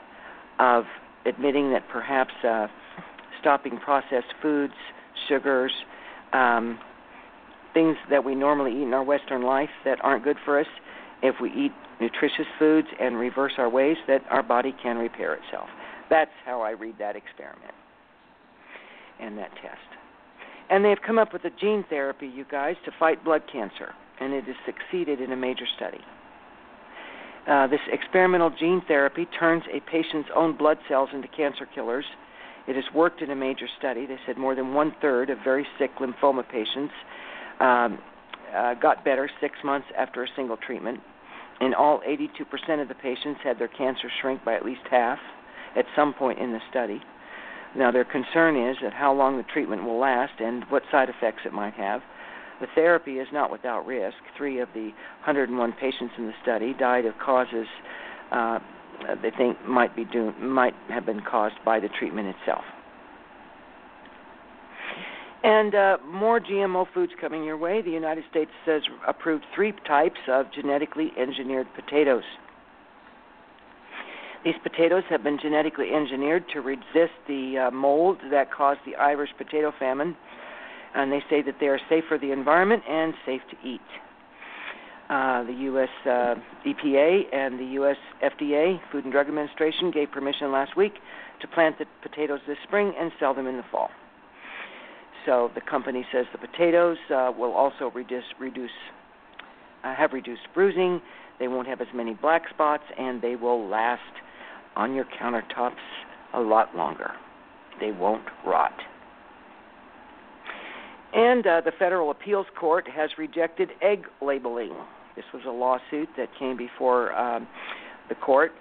of 0.60 0.86
admitting 1.26 1.72
that 1.72 1.84
perhaps 1.91 2.34
uh, 2.43 2.67
stopping 3.39 3.78
processed 3.78 4.34
foods, 4.41 4.74
sugars, 5.28 5.72
um, 6.34 6.80
things 7.74 7.98
that 8.10 8.24
we 8.24 8.34
normally 8.34 8.72
eat 8.72 8.84
in 8.84 8.93
our 8.93 9.04
Western 9.04 9.43
life 9.43 9.70
that 9.86 10.04
aren't 10.04 10.24
good 10.24 10.38
for 10.43 10.60
us, 10.60 10.67
if 11.22 11.36
we 11.41 11.50
eat 11.52 11.72
nutritious 12.00 12.46
foods 12.58 12.88
and 13.00 13.17
reverse 13.17 13.54
our 13.58 13.70
ways, 13.70 13.98
that 14.08 14.22
our 14.30 14.43
body 14.43 14.74
can 14.82 14.98
repair 14.98 15.36
itself. 15.36 15.67
That's 16.10 16.32
how 16.46 16.62
I 16.62 16.72
read 16.72 16.96
that 17.00 17.15
experiment 17.15 17.74
and 19.20 19.38
that 19.38 19.52
test. 19.62 19.78
And 20.70 20.84
they've 20.84 21.02
come 21.06 21.17
up 21.17 21.34
with 21.34 21.43
a 21.46 21.50
gene 21.60 21.86
therapy, 21.89 22.28
you 22.28 22.46
guys, 22.50 22.76
to 22.86 22.91
fight 23.00 23.24
blood 23.24 23.43
cancer, 23.52 23.93
and 24.19 24.34
it 24.34 24.45
has 24.45 24.56
succeeded 24.65 25.21
in 25.21 25.32
a 25.32 25.36
major 25.36 25.65
study. 25.75 25.99
Uh, 27.47 27.67
this 27.67 27.80
experimental 27.91 28.49
gene 28.49 28.82
therapy 28.88 29.25
turns 29.39 29.63
a 29.71 29.80
patient's 29.89 30.30
own 30.36 30.58
blood 30.58 30.77
cells 30.89 31.10
into 31.13 31.27
cancer 31.30 31.65
killers. 31.73 32.06
It 32.67 32.75
has 32.75 32.84
worked 32.93 33.21
in 33.21 33.32
a 33.32 33.36
major 33.36 33.67
study. 33.80 34.06
They 34.06 34.17
said 34.25 34.38
more 34.38 34.53
than 34.53 34.73
one 34.73 34.93
third 35.01 35.30
of 35.30 35.38
very 35.43 35.65
sick 35.80 35.91
lymphoma 35.99 36.43
patients 36.49 36.93
um, 37.62 37.99
uh, 38.53 38.73
got 38.73 39.06
better 39.06 39.30
six 39.39 39.56
months 39.63 39.88
after 39.97 40.23
a 40.23 40.27
single 40.36 40.58
treatment. 40.58 40.99
In 41.62 41.73
all, 41.73 42.01
82% 42.08 42.82
of 42.82 42.88
the 42.88 42.95
patients 42.95 43.39
had 43.43 43.58
their 43.58 43.69
cancer 43.69 44.10
shrink 44.21 44.43
by 44.43 44.56
at 44.56 44.65
least 44.65 44.82
half 44.91 45.19
at 45.75 45.86
some 45.95 46.13
point 46.13 46.39
in 46.39 46.51
the 46.51 46.60
study. 46.69 47.01
Now, 47.75 47.91
their 47.91 48.06
concern 48.06 48.58
is 48.58 48.77
that 48.82 48.93
how 48.93 49.13
long 49.13 49.38
the 49.38 49.43
treatment 49.43 49.84
will 49.84 49.99
last 49.99 50.34
and 50.39 50.63
what 50.69 50.84
side 50.91 51.10
effects 51.10 51.41
it 51.45 51.53
might 51.53 51.73
have. 51.75 52.01
The 52.60 52.67
therapy 52.74 53.20
is 53.20 53.28
not 53.32 53.52
without 53.52 53.86
risk. 53.86 54.17
Three 54.36 54.60
of 54.60 54.70
the 54.74 54.91
101 55.26 55.74
patients 55.74 56.13
in 56.17 56.26
the 56.28 56.34
study 56.41 56.74
died 56.74 57.06
of 57.06 57.13
causes 57.20 57.67
uh, 58.32 58.60
they 59.22 59.32
think 59.32 59.63
might 59.65 59.96
be 59.96 60.06
due, 60.06 60.34
might 60.39 60.74
have 60.89 61.06
been 61.06 61.22
caused 61.22 61.56
by 61.63 61.80
the 61.80 61.89
treatment 62.00 62.36
itself. 62.39 62.63
And 65.43 65.76
uh, 65.76 65.98
more 66.06 66.39
GMO 66.39 66.88
foods 66.93 67.12
coming 67.22 67.43
your 67.43 67.58
way. 67.58 67.82
The 67.82 67.91
United 67.91 68.24
States 68.30 68.52
has 68.65 68.82
approved 69.08 69.46
three 69.56 69.74
types 69.88 70.20
of 70.28 70.48
genetically 70.54 71.12
engineered 71.17 71.67
potatoes. 71.76 72.24
These 74.43 74.56
potatoes 74.63 75.04
have 75.10 75.24
been 75.24 75.38
genetically 75.41 75.93
engineered 75.93 76.46
to 76.54 76.62
resist 76.62 77.13
the 77.28 77.67
uh, 77.67 77.72
mold 77.72 78.17
that 78.32 78.52
caused 78.52 78.80
the 78.86 78.96
Irish 78.96 79.30
potato 79.38 79.72
famine, 79.78 80.15
and 80.97 81.12
they 81.12 81.23
say 81.29 81.43
that 81.43 81.55
they 81.60 81.67
are 81.67 81.79
safe 81.89 82.03
for 82.07 82.17
the 82.17 82.31
environment 82.31 82.83
and 82.89 83.13
safe 83.25 83.41
to 83.51 83.67
eat. 83.67 83.81
Uh, 85.10 85.43
the 85.43 85.53
U.S. 85.53 85.89
Uh, 86.05 86.36
EPA 86.65 87.33
and 87.33 87.60
the 87.60 87.65
U.S. 87.73 87.95
FDA, 88.21 88.79
Food 88.91 89.05
and 89.05 89.13
Drug 89.13 89.27
Administration, 89.27 89.91
gave 89.91 90.12
permission 90.12 90.51
last 90.51 90.75
week 90.75 90.93
to 91.39 91.47
plant 91.47 91.77
the 91.77 91.86
potatoes 92.01 92.39
this 92.47 92.57
spring 92.63 92.93
and 92.99 93.12
sell 93.19 93.33
them 93.33 93.47
in 93.47 93.55
the 93.55 93.63
fall. 93.71 93.89
So 95.25 95.51
the 95.53 95.62
company 95.62 96.05
says 96.12 96.25
the 96.31 96.39
potatoes 96.39 96.97
uh, 97.13 97.31
will 97.38 97.53
also 97.53 97.91
reduce, 97.93 98.23
reduce 98.39 98.71
uh, 99.83 99.93
have 99.95 100.13
reduced 100.13 100.47
bruising. 100.53 100.99
They 101.39 101.47
won't 101.47 101.67
have 101.67 101.79
as 101.79 101.88
many 101.93 102.15
black 102.15 102.49
spots, 102.49 102.83
and 102.97 103.21
they 103.21 103.36
will 103.36 103.69
last 103.69 104.01
on 104.75 104.95
your 104.95 105.05
countertops 105.21 105.75
a 106.33 106.39
lot 106.39 106.75
longer. 106.75 107.12
They 107.79 107.91
won't 107.91 108.25
rot. 108.45 108.73
And 111.13 111.46
uh, 111.48 111.62
the 111.62 111.72
federal 111.72 112.12
appeals 112.12 112.48
court 112.60 112.88
has 112.89 113.12
rejected 113.17 113.70
egg 113.82 114.06
labeling. 114.22 114.74
This 115.15 115.26
was 115.34 115.43
a 115.48 115.52
lawsuit 115.52 116.10
that 116.17 116.30
came 116.38 116.58
before 116.58 117.13
um, 117.13 117.48
the 118.10 118.15
court. 118.15 118.52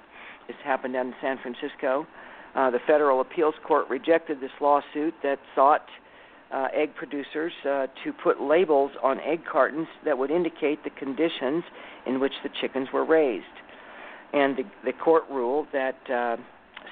This 0.47 0.57
happened 0.65 0.95
down 0.95 1.09
in 1.09 1.15
San 1.21 1.39
Francisco. 1.39 2.07
Uh, 2.55 2.71
the 2.71 2.79
federal 2.87 3.21
appeals 3.21 3.55
court 3.67 3.89
rejected 3.91 4.41
this 4.41 4.53
lawsuit 4.61 5.13
that 5.23 5.39
sought 5.55 5.87
uh, 6.53 6.69
egg 6.73 6.95
producers 6.95 7.53
uh, 7.69 7.87
to 8.05 8.13
put 8.13 8.41
labels 8.41 8.93
on 9.03 9.21
egg 9.21 9.41
cartons 9.45 9.89
that 10.05 10.17
would 10.17 10.31
indicate 10.31 10.83
the 10.85 10.91
conditions 10.91 11.65
in 12.07 12.21
which 12.21 12.33
the 12.43 12.51
chickens 12.61 12.89
were 12.93 13.05
raised. 13.05 13.45
And 14.33 14.57
the, 14.57 14.65
the 14.85 14.93
court 14.93 15.25
ruled 15.31 15.67
that 15.73 15.99
uh, 16.09 16.37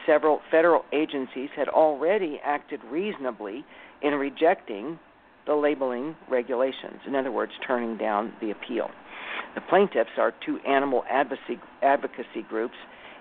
several 0.04 0.40
federal 0.50 0.84
agencies 0.92 1.50
had 1.56 1.68
already 1.68 2.40
acted 2.44 2.80
reasonably 2.90 3.64
in 4.02 4.14
rejecting 4.14 4.98
the 5.46 5.54
labeling 5.54 6.16
regulations, 6.28 7.00
in 7.06 7.14
other 7.14 7.30
words, 7.30 7.52
turning 7.66 7.96
down 7.96 8.32
the 8.40 8.50
appeal. 8.50 8.90
The 9.54 9.60
plaintiffs 9.60 10.18
are 10.18 10.32
two 10.44 10.58
animal 10.66 11.04
advocacy, 11.08 11.60
advocacy 11.82 12.42
groups 12.48 12.74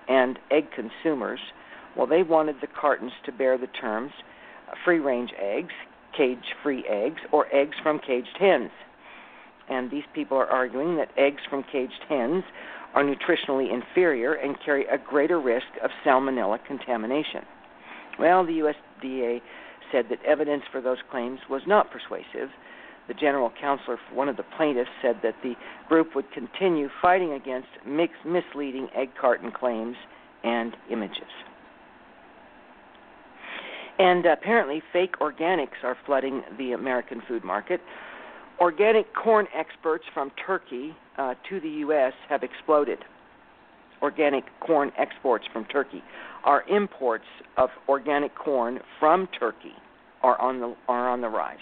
and 0.08 0.40
egg 0.52 0.68
consumers. 0.72 1.40
Well, 1.96 2.08
they 2.08 2.24
wanted 2.24 2.56
the 2.62 2.68
cartons 2.68 3.12
to 3.26 3.32
bear 3.32 3.58
the 3.58 3.68
terms 3.68 4.12
uh, 4.70 4.76
free 4.84 5.00
range 5.00 5.32
eggs, 5.40 5.74
cage 6.18 6.56
free 6.62 6.84
eggs 6.88 7.22
or 7.32 7.54
eggs 7.54 7.76
from 7.82 8.00
caged 8.00 8.38
hens. 8.40 8.72
And 9.70 9.92
these 9.92 10.04
people 10.14 10.38
are 10.38 10.48
arguing 10.48 10.98
that 10.98 11.10
eggs 11.18 11.42
from 11.50 11.64
caged 11.64 12.04
hens 12.10 12.44
are 12.94 13.04
nutritionally 13.04 13.72
inferior 13.74 14.34
and 14.34 14.56
carry 14.64 14.86
a 14.86 14.98
greater 14.98 15.40
risk 15.40 15.68
of 15.84 15.90
salmonella 16.06 16.64
contamination. 16.66 17.46
Well, 18.20 18.46
the 18.46 18.74
USDA 19.04 19.42
said 19.94 20.08
that 20.10 20.22
evidence 20.26 20.64
for 20.70 20.82
those 20.82 20.98
claims 21.10 21.40
was 21.50 21.62
not 21.66 21.90
persuasive. 21.92 22.50
The 23.08 23.14
general 23.14 23.52
counselor 23.62 23.98
for 24.10 24.16
one 24.16 24.28
of 24.28 24.38
the 24.38 24.46
plaintiffs 24.58 24.90
said 25.02 25.18
that 25.24 25.36
the 25.44 25.54
group 25.88 26.16
would 26.16 26.32
continue 26.32 26.90
fighting 27.02 27.34
against 27.34 27.68
misleading 27.86 28.90
egg 28.96 29.10
carton 29.20 29.52
claims 29.52 29.96
and 30.44 30.76
images. 30.90 31.30
And 34.00 34.26
apparently, 34.26 34.82
fake 34.92 35.20
organics 35.20 35.84
are 35.84 35.96
flooding 36.06 36.44
the 36.58 36.72
American 36.72 37.22
food 37.28 37.44
market. 37.44 37.80
Organic 38.60 39.14
corn 39.14 39.48
exports 39.54 40.06
from 40.14 40.32
Turkey 40.46 40.96
uh, 41.18 41.36
to 41.50 41.60
the 41.60 41.70
U.S. 41.70 42.14
have 42.28 42.44
exploded. 42.44 43.00
Organic 44.04 44.44
corn 44.60 44.92
exports 44.98 45.46
from 45.52 45.64
Turkey. 45.66 46.04
Our 46.44 46.64
imports 46.68 47.24
of 47.58 47.70
organic 47.88 48.36
corn 48.36 48.80
from 49.00 49.30
Turkey 49.40 49.74
are 50.22 50.40
on 50.42 50.60
the 50.60 50.76
are 50.90 51.10
on 51.10 51.22
the 51.22 51.30
rise. 51.30 51.58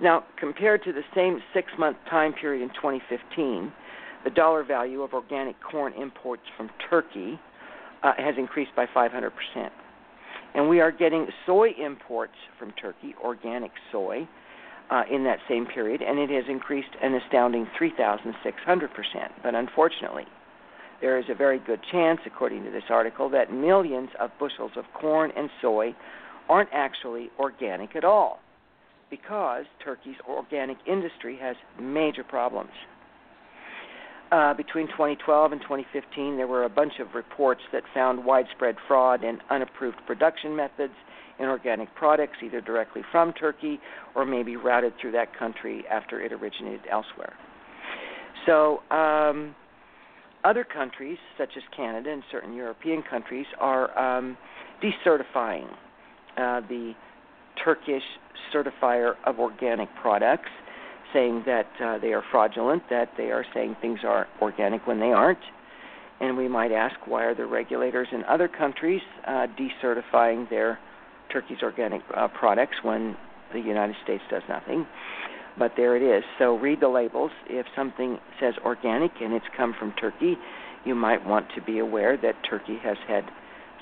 Now, 0.00 0.24
compared 0.38 0.84
to 0.84 0.92
the 0.92 1.02
same 1.14 1.40
six-month 1.52 1.96
time 2.08 2.32
period 2.32 2.62
in 2.62 2.68
2015, 2.70 3.72
the 4.22 4.30
dollar 4.30 4.62
value 4.62 5.02
of 5.02 5.12
organic 5.12 5.56
corn 5.60 5.92
imports 5.94 6.42
from 6.56 6.70
Turkey 6.88 7.40
uh, 8.04 8.12
has 8.16 8.36
increased 8.38 8.70
by 8.76 8.86
500 8.94 9.30
percent, 9.30 9.72
and 10.54 10.68
we 10.68 10.80
are 10.80 10.92
getting 10.92 11.26
soy 11.44 11.70
imports 11.70 12.34
from 12.56 12.70
Turkey, 12.80 13.16
organic 13.22 13.72
soy, 13.90 14.28
uh, 14.90 15.02
in 15.10 15.24
that 15.24 15.38
same 15.48 15.66
period, 15.66 16.02
and 16.02 16.18
it 16.18 16.30
has 16.30 16.44
increased 16.48 16.94
an 17.02 17.14
astounding 17.14 17.66
3,600 17.76 18.90
percent. 18.94 19.32
But 19.42 19.56
unfortunately, 19.56 20.26
there 21.00 21.18
is 21.18 21.26
a 21.28 21.34
very 21.34 21.58
good 21.58 21.80
chance, 21.90 22.20
according 22.26 22.64
to 22.64 22.70
this 22.70 22.84
article, 22.90 23.28
that 23.30 23.52
millions 23.52 24.10
of 24.18 24.30
bushels 24.38 24.72
of 24.76 24.84
corn 24.94 25.32
and 25.36 25.48
soy 25.62 25.94
aren't 26.48 26.70
actually 26.72 27.30
organic 27.38 27.94
at 27.94 28.04
all 28.04 28.40
because 29.10 29.64
Turkey's 29.82 30.16
organic 30.28 30.76
industry 30.86 31.38
has 31.40 31.56
major 31.80 32.24
problems. 32.24 32.70
Uh, 34.30 34.52
between 34.52 34.86
2012 34.88 35.52
and 35.52 35.60
2015, 35.62 36.36
there 36.36 36.46
were 36.46 36.64
a 36.64 36.68
bunch 36.68 36.94
of 37.00 37.14
reports 37.14 37.62
that 37.72 37.82
found 37.94 38.22
widespread 38.24 38.76
fraud 38.86 39.24
and 39.24 39.40
unapproved 39.48 39.96
production 40.06 40.54
methods 40.54 40.92
in 41.38 41.46
organic 41.46 41.94
products, 41.94 42.36
either 42.44 42.60
directly 42.60 43.02
from 43.10 43.32
Turkey 43.32 43.80
or 44.14 44.26
maybe 44.26 44.56
routed 44.56 44.92
through 45.00 45.12
that 45.12 45.36
country 45.38 45.84
after 45.90 46.20
it 46.20 46.32
originated 46.32 46.80
elsewhere. 46.90 47.32
So, 48.44 48.82
um, 48.90 49.54
other 50.44 50.64
countries, 50.64 51.18
such 51.36 51.50
as 51.56 51.62
Canada 51.76 52.10
and 52.10 52.22
certain 52.30 52.54
European 52.54 53.02
countries, 53.02 53.46
are 53.58 53.96
um, 53.98 54.36
decertifying 54.82 55.66
uh, 56.36 56.60
the 56.68 56.94
Turkish 57.62 58.02
certifier 58.54 59.14
of 59.24 59.38
organic 59.38 59.88
products, 60.00 60.50
saying 61.12 61.42
that 61.46 61.66
uh, 61.84 61.98
they 61.98 62.12
are 62.12 62.22
fraudulent, 62.30 62.82
that 62.90 63.10
they 63.16 63.30
are 63.30 63.44
saying 63.54 63.76
things 63.80 64.00
are 64.04 64.28
organic 64.40 64.86
when 64.86 65.00
they 65.00 65.12
aren't. 65.12 65.38
And 66.20 66.36
we 66.36 66.48
might 66.48 66.72
ask 66.72 66.94
why 67.06 67.24
are 67.24 67.34
the 67.34 67.46
regulators 67.46 68.08
in 68.12 68.24
other 68.24 68.48
countries 68.48 69.02
uh, 69.26 69.46
decertifying 69.58 70.50
their 70.50 70.78
Turkey's 71.32 71.62
organic 71.62 72.02
uh, 72.14 72.28
products 72.28 72.76
when 72.82 73.16
the 73.52 73.60
United 73.60 73.96
States 74.02 74.22
does 74.30 74.42
nothing? 74.48 74.86
But 75.58 75.72
there 75.76 75.96
it 75.96 76.02
is. 76.02 76.22
So 76.38 76.56
read 76.56 76.80
the 76.80 76.88
labels. 76.88 77.30
If 77.48 77.66
something 77.74 78.18
says 78.40 78.54
organic 78.64 79.12
and 79.20 79.32
it's 79.32 79.46
come 79.56 79.74
from 79.78 79.92
Turkey, 80.00 80.36
you 80.84 80.94
might 80.94 81.26
want 81.26 81.46
to 81.56 81.62
be 81.62 81.78
aware 81.78 82.16
that 82.16 82.34
Turkey 82.48 82.78
has 82.82 82.96
had 83.08 83.24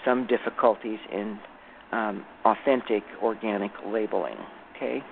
some 0.05 0.27
difficulties 0.27 0.99
in 1.13 1.39
um, 1.93 2.25
authentic 2.45 3.03
organic 3.23 3.73
labeling. 3.87 4.37
Okay. 4.75 5.03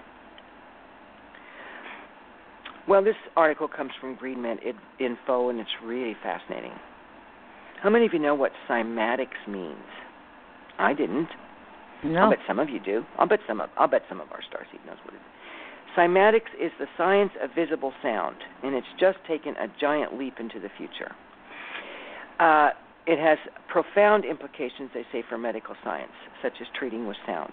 Well, 2.87 3.03
this 3.03 3.16
article 3.37 3.68
comes 3.68 3.92
from 4.00 4.16
GreenMed 4.16 4.59
Info, 5.00 5.48
and 5.48 5.59
it's 5.59 5.70
really 5.83 6.14
fascinating. 6.22 6.72
How 7.83 7.90
many 7.90 8.07
of 8.07 8.12
you 8.12 8.18
know 8.18 8.35
what 8.35 8.53
cymatics 8.68 9.48
means? 9.48 9.77
I 10.79 10.92
didn't. 10.92 11.29
No. 12.05 12.24
I'll 12.24 12.31
bet 12.31 12.40
some 12.46 12.59
of 12.59 12.68
you 12.68 12.81
do. 12.81 13.05
I'll 13.18 13.27
bet 13.27 13.40
some 13.48 13.61
of 13.61 13.70
I'll 13.79 13.88
bet 13.88 14.03
some 14.09 14.20
of 14.20 14.31
our 14.33 14.40
starseed 14.40 14.85
knows 14.87 14.98
what 15.05 15.14
it 15.14 15.18
is. 15.18 15.22
Cymatics 15.96 16.52
is 16.61 16.72
the 16.78 16.87
science 16.96 17.33
of 17.42 17.50
visible 17.54 17.92
sound, 18.02 18.37
and 18.62 18.74
it's 18.74 18.87
just 18.98 19.18
taken 19.28 19.54
a 19.57 19.68
giant 19.80 20.18
leap 20.18 20.35
into 20.40 20.59
the 20.59 20.68
future. 20.76 21.12
Uh, 22.40 22.70
it 23.07 23.18
has 23.18 23.38
profound 23.68 24.24
implications, 24.24 24.90
they 24.92 25.04
say, 25.12 25.22
for 25.28 25.38
medical 25.38 25.74
science, 25.85 26.12
such 26.42 26.54
as 26.61 26.66
treating 26.76 27.07
with 27.07 27.16
sound. 27.26 27.52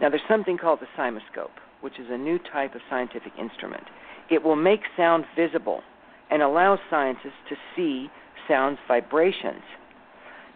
Now, 0.00 0.10
there's 0.10 0.22
something 0.28 0.58
called 0.58 0.80
the 0.80 0.88
cymoscope, 0.96 1.56
which 1.80 1.98
is 1.98 2.06
a 2.10 2.18
new 2.18 2.38
type 2.52 2.74
of 2.74 2.80
scientific 2.90 3.32
instrument. 3.38 3.84
It 4.30 4.42
will 4.42 4.56
make 4.56 4.80
sound 4.96 5.24
visible 5.36 5.82
and 6.30 6.42
allow 6.42 6.78
scientists 6.90 7.40
to 7.48 7.56
see 7.76 8.08
sound's 8.48 8.80
vibrations. 8.88 9.62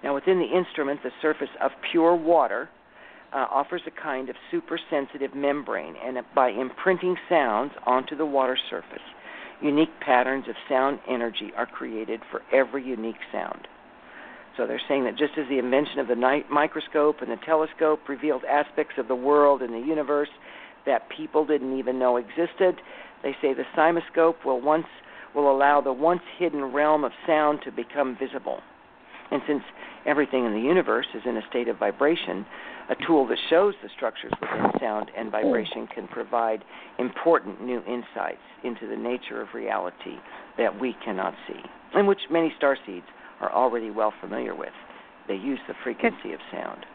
Now, 0.02 0.14
within 0.14 0.38
the 0.38 0.56
instrument, 0.56 1.00
the 1.02 1.10
surface 1.22 1.48
of 1.60 1.70
pure 1.90 2.14
water 2.14 2.68
uh, 3.32 3.46
offers 3.50 3.82
a 3.86 4.02
kind 4.02 4.28
of 4.28 4.36
super 4.50 4.78
sensitive 4.90 5.34
membrane, 5.34 5.94
and 6.04 6.18
by 6.34 6.50
imprinting 6.50 7.16
sounds 7.28 7.72
onto 7.86 8.16
the 8.16 8.26
water 8.26 8.58
surface, 8.70 9.02
unique 9.60 10.00
patterns 10.00 10.46
of 10.48 10.54
sound 10.68 10.98
energy 11.08 11.50
are 11.56 11.66
created 11.66 12.20
for 12.30 12.42
every 12.52 12.84
unique 12.84 13.20
sound. 13.32 13.66
So 14.56 14.66
they're 14.66 14.80
saying 14.88 15.04
that 15.04 15.16
just 15.16 15.38
as 15.38 15.48
the 15.48 15.58
invention 15.58 16.00
of 16.00 16.08
the 16.08 16.42
microscope 16.50 17.22
and 17.22 17.30
the 17.30 17.44
telescope 17.44 18.00
revealed 18.08 18.42
aspects 18.44 18.94
of 18.98 19.06
the 19.06 19.14
world 19.14 19.62
and 19.62 19.72
the 19.72 19.86
universe 19.86 20.28
that 20.84 21.08
people 21.16 21.46
didn't 21.46 21.78
even 21.78 21.98
know 21.98 22.16
existed, 22.16 22.80
they 23.22 23.36
say 23.40 23.54
the 23.54 23.64
cymoscope 23.76 24.44
will 24.44 24.60
once 24.60 24.86
will 25.34 25.50
allow 25.54 25.80
the 25.80 25.92
once 25.92 26.22
hidden 26.38 26.64
realm 26.64 27.04
of 27.04 27.12
sound 27.26 27.60
to 27.62 27.70
become 27.70 28.16
visible. 28.18 28.60
And 29.30 29.42
since 29.46 29.62
everything 30.06 30.46
in 30.46 30.54
the 30.54 30.60
universe 30.60 31.06
is 31.14 31.22
in 31.26 31.36
a 31.36 31.42
state 31.48 31.68
of 31.68 31.78
vibration, 31.78 32.46
a 32.90 33.06
tool 33.06 33.26
that 33.28 33.38
shows 33.50 33.74
the 33.82 33.88
structures 33.96 34.32
within 34.40 34.70
sound 34.80 35.10
and 35.16 35.30
vibration 35.30 35.86
can 35.94 36.08
provide 36.08 36.64
important 36.98 37.62
new 37.62 37.80
insights 37.80 38.38
into 38.64 38.86
the 38.88 38.96
nature 38.96 39.42
of 39.42 39.48
reality 39.54 40.16
that 40.56 40.80
we 40.80 40.96
cannot 41.04 41.34
see, 41.46 41.60
and 41.94 42.06
which 42.06 42.20
many 42.30 42.52
star 42.56 42.76
seeds 42.86 43.06
are 43.40 43.52
already 43.52 43.90
well 43.90 44.12
familiar 44.20 44.54
with. 44.54 44.72
They 45.28 45.34
use 45.34 45.58
the 45.68 45.74
frequency 45.84 46.16
can, 46.22 46.34
of 46.34 46.40
sound. 46.50 46.86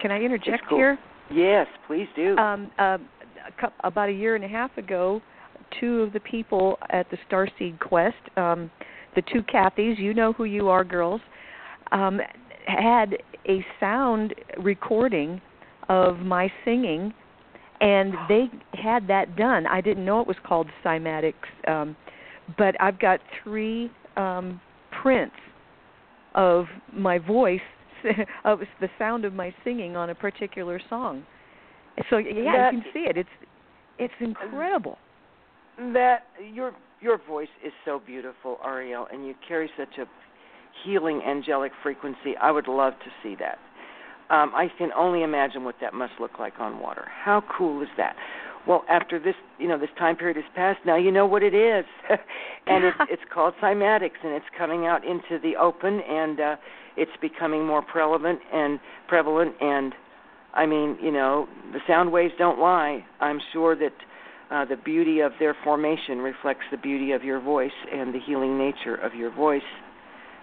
Can 0.00 0.10
I 0.10 0.20
interject 0.20 0.64
cool. 0.68 0.78
here? 0.78 0.98
Yes, 1.32 1.66
please 1.86 2.06
do. 2.14 2.36
Um, 2.36 2.70
uh, 2.78 2.98
a 3.62 3.86
about 3.86 4.08
a 4.08 4.12
year 4.12 4.36
and 4.36 4.44
a 4.44 4.48
half 4.48 4.76
ago, 4.78 5.20
two 5.80 6.00
of 6.00 6.12
the 6.12 6.20
people 6.20 6.78
at 6.90 7.10
the 7.10 7.18
Starseed 7.28 7.78
Quest, 7.80 8.16
um, 8.36 8.70
the 9.14 9.22
two 9.32 9.42
Kathys, 9.42 9.98
you 9.98 10.14
know 10.14 10.32
who 10.32 10.44
you 10.44 10.68
are, 10.68 10.84
girls, 10.84 11.20
um, 11.90 12.20
had 12.66 13.16
a 13.48 13.64
sound 13.80 14.34
recording 14.58 15.40
of 15.88 16.18
my 16.18 16.50
singing, 16.64 17.12
and 17.80 18.14
they 18.28 18.46
had 18.74 19.08
that 19.08 19.36
done. 19.36 19.66
I 19.66 19.80
didn't 19.80 20.04
know 20.04 20.20
it 20.20 20.26
was 20.26 20.36
called 20.46 20.68
cymatics, 20.84 21.34
um, 21.66 21.96
but 22.56 22.80
I've 22.80 22.98
got 22.98 23.20
three 23.42 23.90
um, 24.16 24.60
prints 25.02 25.34
of 26.34 26.66
my 26.92 27.18
voice 27.18 27.60
of 28.44 28.60
the 28.80 28.88
sound 28.98 29.24
of 29.24 29.32
my 29.32 29.54
singing 29.64 29.96
on 29.96 30.10
a 30.10 30.14
particular 30.14 30.80
song. 30.88 31.24
So 32.10 32.18
yeah, 32.18 32.32
that, 32.52 32.74
you 32.74 32.80
can 32.80 32.84
see 32.92 33.00
it. 33.00 33.16
It's 33.16 33.28
it's 33.98 34.14
incredible. 34.20 34.98
That 35.92 36.26
your 36.52 36.72
your 37.00 37.18
voice 37.26 37.48
is 37.64 37.72
so 37.84 38.00
beautiful, 38.04 38.58
Ariel, 38.64 39.06
and 39.12 39.26
you 39.26 39.34
carry 39.46 39.70
such 39.76 39.98
a 39.98 40.06
healing 40.84 41.22
angelic 41.26 41.72
frequency. 41.82 42.36
I 42.40 42.50
would 42.50 42.68
love 42.68 42.94
to 43.04 43.10
see 43.22 43.36
that. 43.36 43.58
Um, 44.30 44.52
I 44.54 44.68
can 44.78 44.90
only 44.96 45.22
imagine 45.22 45.64
what 45.64 45.76
that 45.80 45.92
must 45.92 46.14
look 46.18 46.38
like 46.38 46.54
on 46.58 46.80
water. 46.80 47.06
How 47.22 47.42
cool 47.56 47.82
is 47.82 47.88
that? 47.96 48.16
Well, 48.66 48.84
after 48.88 49.18
this, 49.18 49.34
you 49.58 49.68
know, 49.68 49.78
this 49.78 49.90
time 49.98 50.16
period 50.16 50.36
has 50.36 50.46
passed. 50.54 50.80
Now 50.86 50.96
you 50.96 51.10
know 51.10 51.26
what 51.26 51.42
it 51.42 51.54
is, 51.54 51.84
and 52.66 52.84
it's 52.84 52.96
it's 53.10 53.22
called 53.32 53.54
cymatics, 53.60 54.22
and 54.22 54.32
it's 54.32 54.46
coming 54.56 54.86
out 54.86 55.04
into 55.04 55.38
the 55.42 55.56
open, 55.56 56.00
and 56.00 56.40
uh, 56.40 56.56
it's 56.96 57.10
becoming 57.20 57.66
more 57.66 57.82
prevalent 57.82 58.38
and 58.52 58.78
prevalent. 59.08 59.54
And 59.60 59.94
I 60.54 60.66
mean, 60.66 60.96
you 61.02 61.10
know, 61.10 61.48
the 61.72 61.80
sound 61.88 62.12
waves 62.12 62.34
don't 62.38 62.60
lie. 62.60 63.04
I'm 63.20 63.40
sure 63.52 63.74
that 63.76 63.92
uh, 64.52 64.64
the 64.64 64.76
beauty 64.76 65.20
of 65.20 65.32
their 65.38 65.56
formation 65.64 66.18
reflects 66.18 66.64
the 66.70 66.76
beauty 66.76 67.12
of 67.12 67.24
your 67.24 67.40
voice 67.40 67.70
and 67.92 68.14
the 68.14 68.20
healing 68.20 68.58
nature 68.58 68.94
of 68.94 69.14
your 69.14 69.30
voice. 69.30 69.62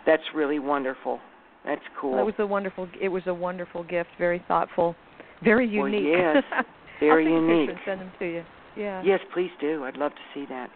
That's 0.10 0.24
really 0.34 0.58
wonderful. 0.58 1.20
That's 1.64 1.84
cool. 2.02 2.14
Well, 2.14 2.22
it 2.22 2.26
was 2.26 2.34
a 2.40 2.48
wonderful. 2.48 2.88
It 3.00 3.10
was 3.10 3.22
a 3.28 3.34
wonderful 3.34 3.84
gift. 3.84 4.10
Very 4.18 4.44
thoughtful. 4.48 4.96
Very 5.44 5.68
unique. 5.68 6.16
Well, 6.16 6.34
yes. 6.36 6.44
Very 7.00 7.28
I'll 7.28 7.40
take 7.40 7.48
unique. 7.48 7.70
and 7.70 7.80
send 7.86 8.02
them 8.02 8.12
to 8.18 8.26
you. 8.26 8.44
Yeah. 8.76 9.04
Yes, 9.06 9.20
please 9.34 9.52
do. 9.62 9.84
I'd 9.86 9.98
love 9.98 10.12
to 10.12 10.18
see 10.34 10.46
that. 10.50 10.72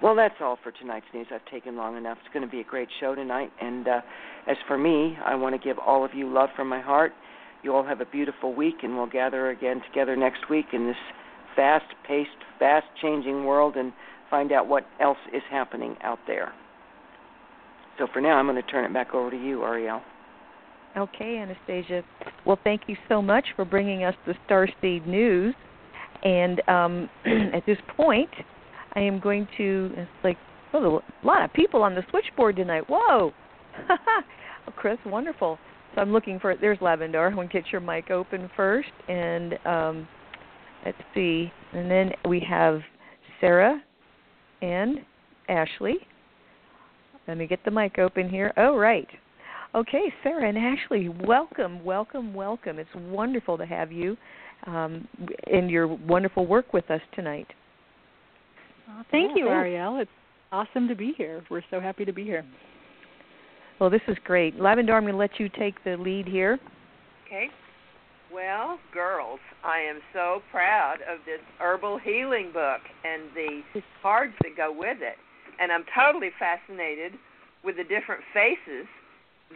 Well, 0.00 0.14
that's 0.14 0.36
all 0.40 0.58
for 0.62 0.70
tonight's 0.70 1.06
news. 1.12 1.26
I've 1.34 1.44
taken 1.50 1.76
long 1.76 1.96
enough. 1.96 2.18
It's 2.24 2.32
going 2.32 2.46
to 2.46 2.50
be 2.50 2.60
a 2.60 2.64
great 2.64 2.88
show 3.00 3.16
tonight. 3.16 3.50
And 3.60 3.88
uh, 3.88 4.00
as 4.46 4.56
for 4.68 4.78
me, 4.78 5.18
I 5.26 5.34
want 5.34 5.60
to 5.60 5.66
give 5.66 5.76
all 5.78 6.04
of 6.04 6.14
you 6.14 6.32
love 6.32 6.50
from 6.54 6.68
my 6.68 6.80
heart. 6.80 7.12
You 7.64 7.74
all 7.74 7.84
have 7.84 8.00
a 8.00 8.06
beautiful 8.06 8.54
week, 8.54 8.76
and 8.84 8.96
we'll 8.96 9.08
gather 9.08 9.50
again 9.50 9.82
together 9.88 10.14
next 10.14 10.48
week 10.48 10.66
in 10.72 10.86
this 10.86 10.96
fast 11.56 11.86
paced, 12.06 12.30
fast 12.60 12.86
changing 13.02 13.44
world 13.44 13.74
and 13.74 13.92
find 14.30 14.52
out 14.52 14.68
what 14.68 14.86
else 15.00 15.18
is 15.34 15.42
happening 15.50 15.96
out 16.02 16.20
there. 16.28 16.52
So 17.98 18.06
for 18.12 18.20
now, 18.20 18.38
I'm 18.38 18.46
going 18.46 18.56
to 18.56 18.70
turn 18.70 18.84
it 18.84 18.92
back 18.92 19.14
over 19.14 19.30
to 19.30 19.36
you, 19.36 19.64
Ariel. 19.64 20.00
Okay, 20.96 21.38
Anastasia. 21.38 22.02
Well, 22.46 22.58
thank 22.64 22.82
you 22.86 22.96
so 23.08 23.20
much 23.20 23.46
for 23.56 23.64
bringing 23.64 24.04
us 24.04 24.14
the 24.26 24.34
Starseed 24.48 25.06
news. 25.06 25.54
And 26.24 26.62
um, 26.68 27.10
at 27.54 27.64
this 27.66 27.78
point, 27.96 28.30
I 28.94 29.00
am 29.00 29.20
going 29.20 29.46
to. 29.58 29.90
It's 29.96 30.10
like 30.24 30.38
oh, 30.72 31.00
a 31.22 31.26
lot 31.26 31.44
of 31.44 31.52
people 31.52 31.82
on 31.82 31.94
the 31.94 32.02
switchboard 32.10 32.56
tonight. 32.56 32.84
Whoa, 32.88 33.32
Chris, 34.76 34.98
wonderful. 35.06 35.58
So 35.94 36.00
I'm 36.00 36.12
looking 36.12 36.40
for. 36.40 36.56
There's 36.56 36.78
Lavendar. 36.78 37.30
I 37.30 37.34
want 37.34 37.50
to 37.50 37.60
get 37.60 37.70
your 37.70 37.80
mic 37.80 38.10
open 38.10 38.50
first, 38.56 38.88
and 39.08 39.54
um, 39.64 40.08
let's 40.84 40.98
see. 41.14 41.52
And 41.72 41.90
then 41.90 42.12
we 42.28 42.44
have 42.48 42.80
Sarah 43.40 43.80
and 44.62 44.98
Ashley. 45.48 45.96
Let 47.28 47.36
me 47.36 47.46
get 47.46 47.62
the 47.66 47.70
mic 47.70 47.98
open 47.98 48.30
here. 48.30 48.54
Oh, 48.56 48.74
right. 48.76 49.06
Okay, 49.74 50.10
Sarah 50.22 50.48
and 50.48 50.56
Ashley, 50.56 51.10
welcome, 51.10 51.84
welcome, 51.84 52.32
welcome. 52.32 52.78
It's 52.78 52.88
wonderful 52.96 53.58
to 53.58 53.66
have 53.66 53.92
you 53.92 54.16
um, 54.66 55.06
in 55.46 55.68
your 55.68 55.86
wonderful 55.86 56.46
work 56.46 56.72
with 56.72 56.90
us 56.90 57.02
tonight. 57.14 57.46
Oh, 58.88 59.02
thank 59.10 59.36
you, 59.36 59.48
Ariel. 59.48 59.98
It's 60.00 60.10
awesome 60.50 60.88
to 60.88 60.94
be 60.94 61.12
here. 61.18 61.44
We're 61.50 61.62
so 61.70 61.80
happy 61.80 62.06
to 62.06 62.12
be 62.14 62.24
here. 62.24 62.46
Well, 63.78 63.90
this 63.90 64.00
is 64.08 64.16
great. 64.24 64.58
Lavendar, 64.58 64.94
I'm 64.94 65.02
going 65.02 65.12
to 65.12 65.18
let 65.18 65.38
you 65.38 65.50
take 65.50 65.84
the 65.84 65.98
lead 65.98 66.26
here. 66.26 66.58
Okay. 67.26 67.48
Well, 68.32 68.78
girls, 68.92 69.40
I 69.62 69.80
am 69.80 70.00
so 70.14 70.40
proud 70.50 70.96
of 71.02 71.18
this 71.26 71.40
herbal 71.60 71.98
healing 71.98 72.52
book 72.54 72.80
and 73.04 73.24
the 73.34 73.82
cards 74.02 74.32
that 74.42 74.56
go 74.56 74.72
with 74.72 74.98
it. 75.02 75.16
And 75.58 75.72
I'm 75.72 75.84
totally 75.94 76.30
fascinated 76.38 77.12
with 77.64 77.76
the 77.76 77.84
different 77.84 78.22
faces 78.32 78.86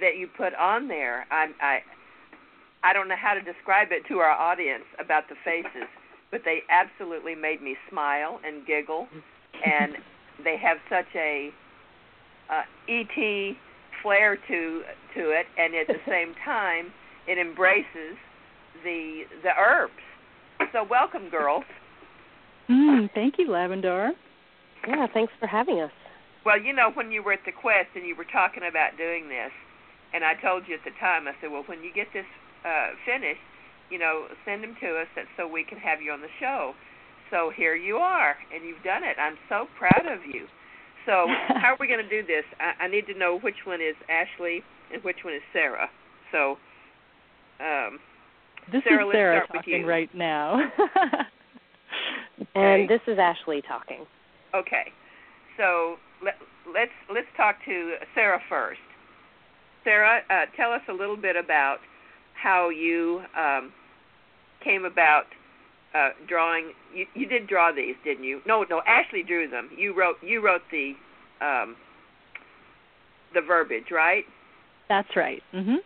that 0.00 0.16
you 0.16 0.28
put 0.36 0.54
on 0.54 0.88
there. 0.88 1.26
I 1.30 1.48
I 1.60 1.78
I 2.82 2.92
don't 2.92 3.08
know 3.08 3.16
how 3.20 3.34
to 3.34 3.42
describe 3.42 3.88
it 3.92 4.02
to 4.08 4.18
our 4.18 4.30
audience 4.30 4.84
about 4.98 5.28
the 5.28 5.36
faces, 5.44 5.88
but 6.30 6.42
they 6.44 6.62
absolutely 6.70 7.34
made 7.34 7.62
me 7.62 7.76
smile 7.88 8.40
and 8.44 8.66
giggle, 8.66 9.06
and 9.64 9.94
they 10.44 10.56
have 10.56 10.78
such 10.90 11.06
a 11.14 11.50
uh, 12.50 12.62
ET 12.88 13.56
flair 14.02 14.36
to 14.36 14.82
to 15.14 15.30
it, 15.30 15.46
and 15.56 15.74
at 15.74 15.86
the 15.86 16.00
same 16.08 16.34
time, 16.44 16.92
it 17.26 17.38
embraces 17.38 18.16
the 18.82 19.22
the 19.42 19.50
herbs. 19.58 19.92
So 20.72 20.84
welcome, 20.88 21.28
girls. 21.28 21.64
Mm, 22.68 23.10
thank 23.14 23.38
you, 23.38 23.48
Lavandar. 23.48 24.12
Yeah, 24.86 25.06
thanks 25.12 25.32
for 25.38 25.46
having 25.46 25.80
us. 25.80 25.92
Well, 26.44 26.60
you 26.60 26.72
know, 26.72 26.90
when 26.94 27.12
you 27.12 27.22
were 27.22 27.32
at 27.32 27.46
the 27.46 27.52
Quest 27.52 27.94
and 27.94 28.06
you 28.06 28.16
were 28.16 28.26
talking 28.26 28.64
about 28.68 28.98
doing 28.98 29.28
this, 29.28 29.52
and 30.12 30.24
I 30.24 30.34
told 30.34 30.64
you 30.66 30.74
at 30.74 30.84
the 30.84 30.94
time, 30.98 31.28
I 31.28 31.32
said, 31.40 31.50
well, 31.50 31.62
when 31.66 31.82
you 31.82 31.92
get 31.94 32.08
this 32.12 32.26
uh, 32.66 32.98
finished, 33.06 33.40
you 33.90 33.98
know, 33.98 34.26
send 34.44 34.62
them 34.62 34.76
to 34.80 34.98
us 34.98 35.08
so 35.36 35.46
we 35.46 35.64
can 35.64 35.78
have 35.78 36.02
you 36.02 36.12
on 36.12 36.20
the 36.20 36.32
show. 36.40 36.74
So 37.30 37.50
here 37.54 37.76
you 37.76 37.96
are, 37.96 38.34
and 38.52 38.64
you've 38.64 38.82
done 38.82 39.04
it. 39.04 39.16
I'm 39.18 39.38
so 39.48 39.66
proud 39.78 40.04
of 40.10 40.20
you. 40.26 40.46
So 41.06 41.26
how 41.48 41.74
are 41.74 41.76
we 41.78 41.86
going 41.86 42.02
to 42.02 42.08
do 42.08 42.26
this? 42.26 42.44
I, 42.58 42.84
I 42.84 42.88
need 42.88 43.06
to 43.06 43.14
know 43.14 43.38
which 43.38 43.64
one 43.64 43.80
is 43.80 43.94
Ashley 44.10 44.62
and 44.92 45.02
which 45.04 45.24
one 45.24 45.34
is 45.34 45.42
Sarah. 45.52 45.88
So, 46.32 46.56
um, 47.60 47.98
this 48.70 48.82
Sarah, 48.84 49.06
is 49.06 49.12
Sarah 49.12 49.46
talking 49.46 49.86
right 49.86 50.12
now. 50.14 50.60
okay. 52.40 52.48
And 52.54 52.88
this 52.88 53.00
is 53.06 53.18
Ashley 53.18 53.62
talking. 53.62 54.06
Okay. 54.54 54.92
So 55.56 55.96
let, 56.24 56.34
let's 56.72 56.92
let's 57.12 57.26
talk 57.36 57.56
to 57.66 57.94
Sarah 58.14 58.40
first. 58.48 58.80
Sarah, 59.84 60.20
uh, 60.30 60.46
tell 60.56 60.72
us 60.72 60.82
a 60.88 60.92
little 60.92 61.16
bit 61.16 61.36
about 61.36 61.78
how 62.40 62.68
you 62.68 63.22
um, 63.38 63.72
came 64.62 64.84
about 64.84 65.24
uh, 65.94 66.10
drawing. 66.28 66.72
You, 66.94 67.06
you 67.14 67.26
did 67.26 67.46
draw 67.46 67.72
these, 67.72 67.96
didn't 68.04 68.24
you? 68.24 68.40
No, 68.46 68.64
no. 68.68 68.82
Ashley 68.86 69.22
drew 69.22 69.48
them. 69.48 69.70
You 69.76 69.96
wrote. 69.98 70.16
You 70.22 70.44
wrote 70.44 70.62
the 70.70 70.92
um, 71.40 71.76
the 73.34 73.40
verbiage, 73.40 73.90
right? 73.90 74.24
That's 74.88 75.16
right. 75.16 75.42
Mhm. 75.54 75.76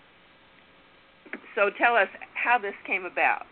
So 1.54 1.70
tell 1.78 1.96
us 1.96 2.08
how 2.34 2.58
this 2.58 2.74
came 2.86 3.04
about. 3.04 3.46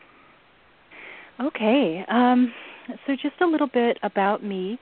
Okay. 1.40 2.04
Um, 2.08 2.52
so 3.06 3.14
just 3.14 3.40
a 3.40 3.46
little 3.46 3.66
bit 3.66 3.98
about 4.02 4.44
me. 4.44 4.78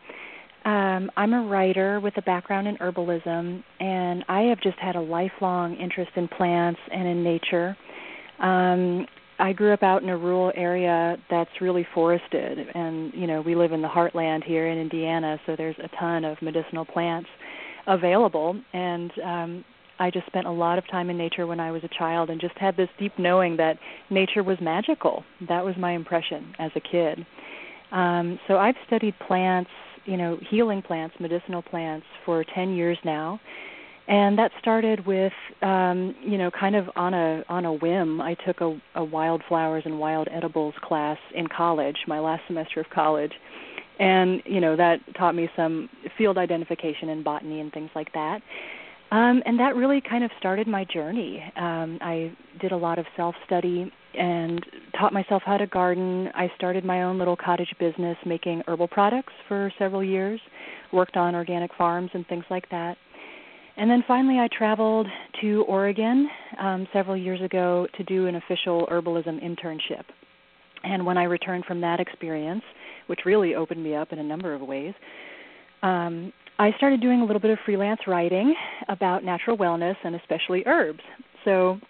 Um, 0.64 1.10
I'm 1.16 1.32
a 1.32 1.42
writer 1.42 1.98
with 1.98 2.16
a 2.18 2.22
background 2.22 2.68
in 2.68 2.76
herbalism, 2.76 3.64
and 3.80 4.24
I 4.28 4.42
have 4.42 4.60
just 4.60 4.78
had 4.78 4.94
a 4.94 5.00
lifelong 5.00 5.74
interest 5.76 6.12
in 6.14 6.28
plants 6.28 6.80
and 6.92 7.08
in 7.08 7.24
nature. 7.24 7.76
Um, 8.38 9.06
I 9.40 9.52
grew 9.52 9.72
up 9.72 9.82
out 9.82 10.04
in 10.04 10.08
a 10.08 10.16
rural 10.16 10.52
area 10.54 11.16
that's 11.28 11.50
really 11.60 11.84
forested, 11.92 12.58
and 12.74 13.12
you 13.12 13.26
know 13.26 13.40
we 13.40 13.56
live 13.56 13.72
in 13.72 13.82
the 13.82 13.88
heartland 13.88 14.44
here 14.44 14.68
in 14.68 14.78
Indiana, 14.78 15.36
so 15.46 15.56
there's 15.56 15.76
a 15.82 15.88
ton 15.98 16.24
of 16.24 16.40
medicinal 16.40 16.84
plants 16.84 17.28
available. 17.88 18.54
And 18.72 19.10
um, 19.24 19.64
I 19.98 20.10
just 20.12 20.26
spent 20.26 20.46
a 20.46 20.52
lot 20.52 20.78
of 20.78 20.88
time 20.88 21.10
in 21.10 21.18
nature 21.18 21.48
when 21.48 21.58
I 21.58 21.72
was 21.72 21.82
a 21.82 21.98
child, 21.98 22.30
and 22.30 22.40
just 22.40 22.56
had 22.56 22.76
this 22.76 22.88
deep 23.00 23.14
knowing 23.18 23.56
that 23.56 23.78
nature 24.10 24.44
was 24.44 24.58
magical. 24.60 25.24
That 25.48 25.64
was 25.64 25.74
my 25.76 25.92
impression 25.92 26.54
as 26.60 26.70
a 26.76 26.80
kid. 26.80 27.26
Um, 27.90 28.38
so 28.46 28.58
I've 28.58 28.76
studied 28.86 29.14
plants 29.26 29.70
you 30.04 30.16
know 30.16 30.38
healing 30.50 30.82
plants, 30.82 31.14
medicinal 31.20 31.62
plants 31.62 32.06
for 32.24 32.44
10 32.54 32.74
years 32.74 32.98
now. 33.04 33.40
And 34.08 34.36
that 34.36 34.50
started 34.58 35.06
with 35.06 35.32
um, 35.62 36.14
you 36.22 36.36
know 36.36 36.50
kind 36.50 36.74
of 36.74 36.90
on 36.96 37.14
a 37.14 37.44
on 37.48 37.64
a 37.64 37.72
whim. 37.72 38.20
I 38.20 38.34
took 38.34 38.60
a, 38.60 38.78
a 38.94 39.04
wildflowers 39.04 39.84
and 39.86 39.98
wild 39.98 40.28
edibles 40.30 40.74
class 40.82 41.18
in 41.34 41.46
college, 41.46 41.96
my 42.06 42.18
last 42.18 42.42
semester 42.46 42.80
of 42.80 42.86
college. 42.90 43.32
And 44.00 44.42
you 44.44 44.60
know 44.60 44.76
that 44.76 44.98
taught 45.16 45.34
me 45.34 45.48
some 45.54 45.88
field 46.18 46.36
identification 46.36 47.10
and 47.10 47.22
botany 47.22 47.60
and 47.60 47.72
things 47.72 47.90
like 47.94 48.12
that. 48.14 48.40
Um, 49.12 49.42
and 49.44 49.60
that 49.60 49.76
really 49.76 50.00
kind 50.00 50.24
of 50.24 50.30
started 50.38 50.66
my 50.66 50.84
journey. 50.84 51.42
Um, 51.54 51.98
I 52.00 52.32
did 52.60 52.72
a 52.72 52.76
lot 52.76 52.98
of 52.98 53.04
self 53.14 53.34
study 53.46 53.92
and 54.14 54.64
taught 54.98 55.12
myself 55.12 55.42
how 55.44 55.56
to 55.56 55.66
garden. 55.66 56.28
I 56.34 56.50
started 56.56 56.84
my 56.84 57.02
own 57.02 57.18
little 57.18 57.36
cottage 57.36 57.72
business 57.78 58.16
making 58.26 58.62
herbal 58.66 58.88
products 58.88 59.32
for 59.48 59.72
several 59.78 60.04
years, 60.04 60.40
worked 60.92 61.16
on 61.16 61.34
organic 61.34 61.74
farms 61.74 62.10
and 62.14 62.26
things 62.26 62.44
like 62.50 62.68
that. 62.70 62.96
And 63.76 63.90
then 63.90 64.04
finally, 64.06 64.38
I 64.38 64.48
traveled 64.56 65.06
to 65.40 65.62
Oregon 65.62 66.28
um, 66.60 66.86
several 66.92 67.16
years 67.16 67.40
ago 67.40 67.86
to 67.96 68.04
do 68.04 68.26
an 68.26 68.34
official 68.36 68.86
herbalism 68.90 69.42
internship. 69.42 70.04
And 70.84 71.06
when 71.06 71.16
I 71.16 71.24
returned 71.24 71.64
from 71.64 71.80
that 71.80 72.00
experience, 72.00 72.62
which 73.06 73.20
really 73.24 73.54
opened 73.54 73.82
me 73.82 73.94
up 73.94 74.12
in 74.12 74.18
a 74.18 74.22
number 74.22 74.52
of 74.52 74.60
ways, 74.60 74.94
um, 75.82 76.32
I 76.58 76.72
started 76.76 77.00
doing 77.00 77.22
a 77.22 77.24
little 77.24 77.40
bit 77.40 77.50
of 77.50 77.58
freelance 77.64 78.00
writing 78.06 78.54
about 78.88 79.24
natural 79.24 79.56
wellness 79.56 79.96
and 80.04 80.14
especially 80.16 80.62
herbs. 80.66 81.00
So 81.44 81.80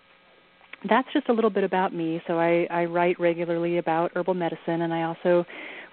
that's 0.88 1.08
just 1.12 1.28
a 1.28 1.32
little 1.32 1.50
bit 1.50 1.64
about 1.64 1.94
me. 1.94 2.22
So 2.26 2.38
I, 2.38 2.66
I 2.70 2.84
write 2.84 3.18
regularly 3.20 3.78
about 3.78 4.12
herbal 4.14 4.34
medicine, 4.34 4.82
and 4.82 4.92
I 4.92 5.02
also 5.02 5.44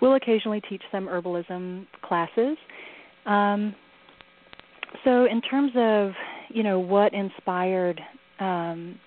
will 0.02 0.16
occasionally 0.16 0.62
teach 0.70 0.82
some 0.92 1.08
herbalism 1.08 1.86
classes. 2.02 2.58
Um, 3.26 3.76
so 5.04 5.26
in 5.26 5.42
terms 5.42 5.72
of 5.76 6.12
you 6.50 6.64
know 6.64 6.80
what 6.80 7.14
inspired 7.14 8.02
um, 8.40 9.00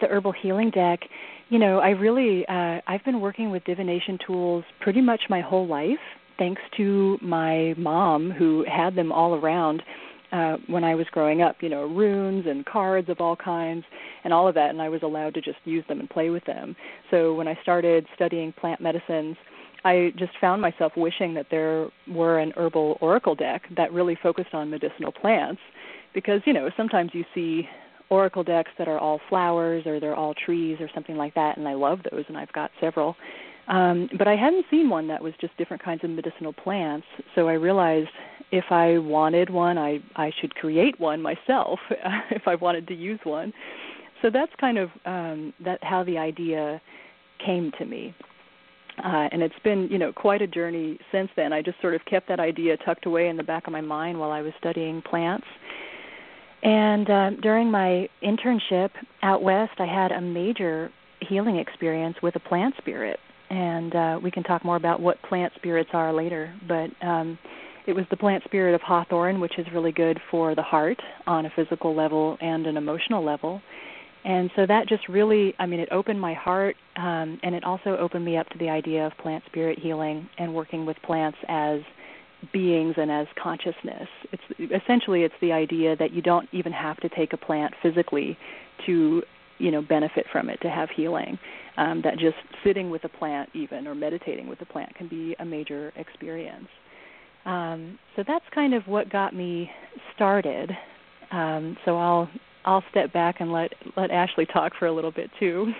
the 0.00 0.06
herbal 0.08 0.32
healing 0.32 0.70
deck, 0.70 1.00
you 1.48 1.58
know 1.58 1.78
I 1.78 1.90
really 1.90 2.44
uh, 2.48 2.80
I've 2.86 3.04
been 3.04 3.20
working 3.20 3.50
with 3.50 3.64
divination 3.64 4.18
tools 4.26 4.64
pretty 4.80 5.00
much 5.00 5.20
my 5.28 5.40
whole 5.40 5.66
life 5.66 5.98
thanks 6.38 6.62
to 6.76 7.18
my 7.20 7.74
mom 7.76 8.30
who 8.30 8.64
had 8.72 8.94
them 8.94 9.12
all 9.12 9.34
around 9.34 9.82
uh 10.32 10.56
when 10.66 10.84
I 10.84 10.94
was 10.94 11.06
growing 11.10 11.42
up, 11.42 11.56
you 11.60 11.68
know, 11.68 11.84
runes 11.84 12.46
and 12.46 12.64
cards 12.66 13.08
of 13.08 13.20
all 13.20 13.36
kinds 13.36 13.84
and 14.24 14.32
all 14.32 14.48
of 14.48 14.54
that 14.54 14.70
and 14.70 14.82
I 14.82 14.88
was 14.88 15.02
allowed 15.02 15.34
to 15.34 15.40
just 15.40 15.58
use 15.64 15.84
them 15.88 16.00
and 16.00 16.10
play 16.10 16.30
with 16.30 16.44
them. 16.44 16.76
So 17.10 17.34
when 17.34 17.48
I 17.48 17.58
started 17.62 18.06
studying 18.14 18.52
plant 18.52 18.80
medicines, 18.80 19.36
I 19.84 20.12
just 20.16 20.32
found 20.40 20.60
myself 20.60 20.92
wishing 20.96 21.34
that 21.34 21.46
there 21.50 21.88
were 22.08 22.40
an 22.40 22.52
herbal 22.56 22.98
oracle 23.00 23.34
deck 23.34 23.62
that 23.76 23.92
really 23.92 24.18
focused 24.22 24.52
on 24.52 24.68
medicinal 24.70 25.12
plants 25.12 25.60
because, 26.14 26.40
you 26.46 26.52
know, 26.52 26.68
sometimes 26.76 27.10
you 27.14 27.24
see 27.34 27.68
oracle 28.10 28.42
decks 28.42 28.70
that 28.78 28.88
are 28.88 28.98
all 28.98 29.20
flowers 29.28 29.86
or 29.86 30.00
they're 30.00 30.16
all 30.16 30.34
trees 30.34 30.78
or 30.80 30.88
something 30.94 31.16
like 31.16 31.34
that 31.34 31.56
and 31.58 31.68
I 31.68 31.74
love 31.74 32.00
those 32.10 32.24
and 32.28 32.36
I've 32.36 32.52
got 32.52 32.70
several 32.80 33.16
um, 33.68 34.08
but 34.16 34.26
I 34.26 34.34
hadn't 34.34 34.64
seen 34.70 34.88
one 34.88 35.06
that 35.08 35.22
was 35.22 35.34
just 35.40 35.56
different 35.58 35.82
kinds 35.82 36.02
of 36.02 36.10
medicinal 36.10 36.52
plants. 36.52 37.06
So 37.34 37.48
I 37.48 37.52
realized 37.52 38.08
if 38.50 38.64
I 38.70 38.98
wanted 38.98 39.50
one, 39.50 39.76
I 39.76 40.00
I 40.16 40.32
should 40.40 40.54
create 40.54 40.98
one 40.98 41.20
myself 41.20 41.78
if 42.30 42.48
I 42.48 42.54
wanted 42.54 42.88
to 42.88 42.94
use 42.94 43.20
one. 43.24 43.52
So 44.22 44.30
that's 44.30 44.52
kind 44.58 44.78
of 44.78 44.90
um, 45.04 45.52
that 45.64 45.82
how 45.84 46.02
the 46.02 46.18
idea 46.18 46.80
came 47.44 47.70
to 47.78 47.84
me. 47.84 48.14
Uh, 49.04 49.28
and 49.30 49.42
it's 49.42 49.58
been, 49.62 49.86
you 49.90 49.98
know, 49.98 50.12
quite 50.12 50.42
a 50.42 50.46
journey 50.46 50.98
since 51.12 51.30
then. 51.36 51.52
I 51.52 51.62
just 51.62 51.80
sort 51.80 51.94
of 51.94 52.04
kept 52.06 52.26
that 52.28 52.40
idea 52.40 52.76
tucked 52.78 53.06
away 53.06 53.28
in 53.28 53.36
the 53.36 53.44
back 53.44 53.68
of 53.68 53.72
my 53.72 53.80
mind 53.80 54.18
while 54.18 54.32
I 54.32 54.42
was 54.42 54.52
studying 54.58 55.02
plants. 55.02 55.46
And 56.64 57.08
uh, 57.08 57.30
during 57.40 57.70
my 57.70 58.08
internship 58.24 58.90
out 59.22 59.40
west, 59.40 59.74
I 59.78 59.86
had 59.86 60.10
a 60.10 60.20
major 60.20 60.90
healing 61.20 61.58
experience 61.58 62.16
with 62.22 62.34
a 62.34 62.40
plant 62.40 62.74
spirit 62.78 63.20
and 63.50 63.94
uh, 63.94 64.20
we 64.22 64.30
can 64.30 64.42
talk 64.42 64.64
more 64.64 64.76
about 64.76 65.00
what 65.00 65.20
plant 65.22 65.52
spirits 65.56 65.90
are 65.92 66.12
later. 66.12 66.54
But 66.66 66.90
um, 67.06 67.38
it 67.86 67.94
was 67.94 68.04
the 68.10 68.16
plant 68.16 68.44
spirit 68.44 68.74
of 68.74 68.80
hawthorn, 68.82 69.40
which 69.40 69.58
is 69.58 69.66
really 69.72 69.92
good 69.92 70.20
for 70.30 70.54
the 70.54 70.62
heart 70.62 71.00
on 71.26 71.46
a 71.46 71.50
physical 71.56 71.94
level 71.94 72.36
and 72.40 72.66
an 72.66 72.76
emotional 72.76 73.24
level. 73.24 73.62
And 74.24 74.50
so 74.56 74.66
that 74.66 74.88
just 74.88 75.08
really, 75.08 75.54
I 75.58 75.66
mean, 75.66 75.80
it 75.80 75.88
opened 75.90 76.20
my 76.20 76.34
heart, 76.34 76.76
um, 76.96 77.38
and 77.42 77.54
it 77.54 77.64
also 77.64 77.96
opened 77.96 78.24
me 78.24 78.36
up 78.36 78.48
to 78.50 78.58
the 78.58 78.68
idea 78.68 79.06
of 79.06 79.12
plant 79.18 79.42
spirit 79.46 79.78
healing 79.78 80.28
and 80.38 80.54
working 80.54 80.84
with 80.84 80.96
plants 81.02 81.38
as 81.48 81.80
beings 82.52 82.94
and 82.98 83.10
as 83.10 83.26
consciousness. 83.42 84.08
It's 84.32 84.42
essentially 84.84 85.22
it's 85.22 85.34
the 85.40 85.52
idea 85.52 85.96
that 85.96 86.12
you 86.12 86.20
don't 86.20 86.48
even 86.52 86.72
have 86.72 86.98
to 86.98 87.08
take 87.08 87.32
a 87.32 87.36
plant 87.36 87.72
physically 87.82 88.36
to 88.86 89.22
you 89.58 89.70
know 89.70 89.82
benefit 89.82 90.26
from 90.32 90.48
it 90.48 90.60
to 90.62 90.70
have 90.70 90.88
healing. 90.94 91.38
Um, 91.76 92.00
that 92.02 92.18
just 92.18 92.36
sitting 92.64 92.90
with 92.90 93.04
a 93.04 93.08
plant 93.08 93.50
even 93.54 93.86
or 93.86 93.94
meditating 93.94 94.48
with 94.48 94.60
a 94.62 94.66
plant 94.66 94.94
can 94.96 95.06
be 95.08 95.36
a 95.38 95.44
major 95.44 95.92
experience. 95.96 96.66
Um, 97.44 97.98
so 98.16 98.24
that's 98.26 98.44
kind 98.54 98.74
of 98.74 98.82
what 98.86 99.10
got 99.10 99.34
me 99.34 99.70
started. 100.14 100.70
Um, 101.30 101.76
so 101.84 101.96
I'll 101.96 102.28
I'll 102.64 102.84
step 102.90 103.12
back 103.12 103.36
and 103.40 103.52
let 103.52 103.72
let 103.96 104.10
Ashley 104.10 104.46
talk 104.46 104.72
for 104.78 104.86
a 104.86 104.92
little 104.92 105.12
bit 105.12 105.30
too. 105.38 105.72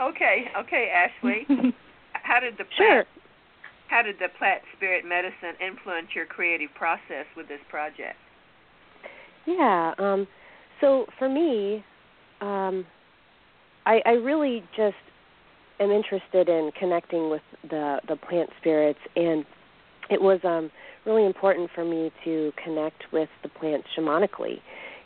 Okay, 0.00 0.46
okay, 0.58 0.90
Ashley. 0.92 1.46
how 2.12 2.40
did 2.40 2.54
the 2.54 2.64
plant 2.64 2.76
Sure. 2.76 3.04
how 3.88 4.02
did 4.02 4.16
the 4.18 4.28
plant 4.38 4.62
spirit 4.76 5.04
medicine 5.04 5.54
influence 5.64 6.08
your 6.14 6.26
creative 6.26 6.70
process 6.74 7.26
with 7.36 7.48
this 7.48 7.60
project? 7.70 8.16
Yeah. 9.46 9.94
Um, 9.98 10.26
so 10.80 11.06
for 11.18 11.28
me, 11.28 11.84
um, 12.40 12.84
I, 13.86 14.00
I 14.06 14.12
really 14.12 14.62
just 14.76 14.96
am 15.80 15.90
interested 15.90 16.48
in 16.48 16.70
connecting 16.78 17.30
with 17.30 17.42
the 17.68 18.00
the 18.08 18.16
plant 18.16 18.50
spirits, 18.60 19.00
and 19.16 19.44
it 20.10 20.20
was 20.20 20.40
um, 20.44 20.70
really 21.04 21.26
important 21.26 21.70
for 21.74 21.84
me 21.84 22.10
to 22.24 22.52
connect 22.62 23.04
with 23.12 23.28
the 23.42 23.48
plants 23.48 23.88
shamanically, 23.96 24.60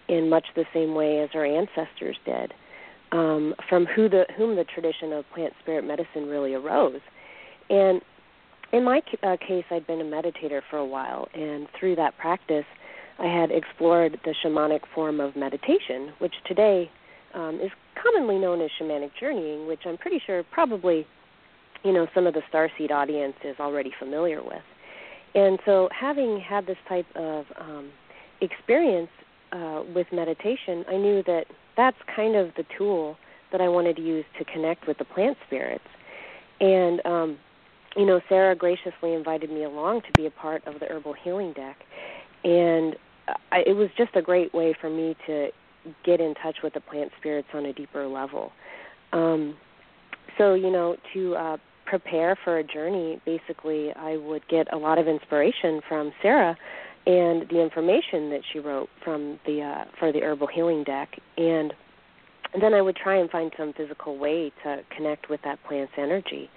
in 0.09 0.29
much 0.29 0.47
the 0.55 0.65
same 0.73 0.95
way 0.95 1.21
as 1.21 1.31
our 1.35 1.45
ancestors 1.45 2.17
did, 2.25 2.55
um, 3.13 3.55
from 3.69 3.87
who 3.87 4.09
the 4.09 4.27
whom 4.37 4.57
the 4.57 4.65
tradition 4.65 5.13
of 5.13 5.25
plant 5.35 5.53
spirit 5.63 5.85
medicine 5.85 6.27
really 6.27 6.55
arose, 6.55 7.01
and 7.71 8.01
in 8.73 8.85
my 8.85 9.01
uh, 9.23 9.37
case, 9.39 9.65
I'd 9.71 9.87
been 9.87 10.01
a 10.01 10.05
meditator 10.05 10.61
for 10.69 10.77
a 10.77 10.85
while, 10.85 11.29
and 11.35 11.67
through 11.79 11.97
that 11.97 12.19
practice, 12.19 12.67
I 13.19 13.27
had 13.27 13.51
explored 13.51 14.21
the 14.25 14.35
shamanic 14.45 14.81
form 14.95 15.21
of 15.21 15.35
meditation, 15.37 16.13
which 16.19 16.35
today 16.47 16.91
um, 17.35 17.61
is 17.61 17.71
commonly 18.03 18.39
known 18.39 18.61
as 18.61 18.71
shamanic 18.81 19.11
journeying, 19.19 19.67
which 19.67 19.81
I'm 19.85 19.99
pretty 19.99 20.21
sure 20.25 20.43
probably, 20.51 21.07
you 21.85 21.93
know, 21.93 22.07
some 22.15 22.27
of 22.27 22.35
the 22.35 22.43
Starseed 22.53 22.91
audience 22.91 23.35
is 23.45 23.57
already 23.61 23.93
familiar 23.99 24.43
with. 24.43 24.63
And 25.35 25.59
so, 25.65 25.89
having 25.93 26.41
had 26.41 26.67
this 26.67 26.79
type 26.89 27.07
of 27.15 27.45
um, 27.61 27.91
experience 28.41 29.11
uh, 29.53 29.83
with 29.95 30.07
meditation, 30.13 30.85
I 30.89 30.97
knew 30.97 31.23
that 31.25 31.45
that's 31.77 31.99
kind 32.15 32.35
of 32.35 32.55
the 32.57 32.65
tool 32.77 33.17
that 33.53 33.61
I 33.61 33.69
wanted 33.69 33.97
to 33.97 34.03
use 34.03 34.25
to 34.39 34.45
connect 34.45 34.87
with 34.87 34.99
the 34.99 35.05
plant 35.05 35.37
spirits. 35.47 35.85
And 36.61 37.05
um, 37.07 37.39
you 37.97 38.07
know, 38.07 38.21
Sarah 38.29 38.55
graciously 38.55 39.13
invited 39.15 39.51
me 39.51 39.65
along 39.65 40.03
to 40.03 40.13
be 40.15 40.27
a 40.27 40.31
part 40.31 40.67
of 40.67 40.81
the 40.81 40.87
herbal 40.87 41.15
healing 41.15 41.53
deck, 41.53 41.77
and 42.45 42.97
I, 43.51 43.65
it 43.67 43.75
was 43.75 43.89
just 43.97 44.15
a 44.15 44.23
great 44.23 44.55
way 44.55 44.75
for 44.79 44.91
me 44.91 45.17
to 45.27 45.49
get 46.05 46.21
in 46.21 46.35
touch 46.43 46.57
with 46.63 46.75
the 46.75 46.81
plant 46.81 47.11
spirits 47.19 47.49
on 47.55 47.67
a 47.67 47.73
deeper 47.73 48.07
level. 48.07 48.53
Um, 49.13 49.57
so, 50.37 50.55
you 50.55 50.71
know, 50.71 50.97
to 51.15 51.35
uh, 51.35 51.57
prepare 51.87 52.37
for 52.45 52.59
a 52.59 52.65
journey, 52.65 53.21
basically, 53.25 53.93
I 53.95 54.17
would 54.17 54.47
get 54.49 54.73
a 54.73 54.77
lot 54.77 54.99
of 54.99 55.09
inspiration 55.09 55.81
from 55.89 56.13
Sarah 56.23 56.57
and 57.07 57.49
the 57.49 57.61
information 57.63 58.31
that 58.31 58.41
she 58.53 58.59
wrote 58.59 58.89
from 59.03 59.39
the 59.47 59.63
uh, 59.63 59.85
for 59.99 60.13
the 60.13 60.21
herbal 60.21 60.49
healing 60.49 60.85
deck, 60.85 61.09
and 61.39 61.73
then 62.61 62.75
I 62.75 62.83
would 62.83 62.97
try 62.97 63.17
and 63.17 63.31
find 63.31 63.51
some 63.57 63.73
physical 63.73 64.19
way 64.19 64.53
to 64.63 64.83
connect 64.95 65.31
with 65.31 65.41
that 65.45 65.59
plant's 65.67 65.93
energy. 65.97 66.51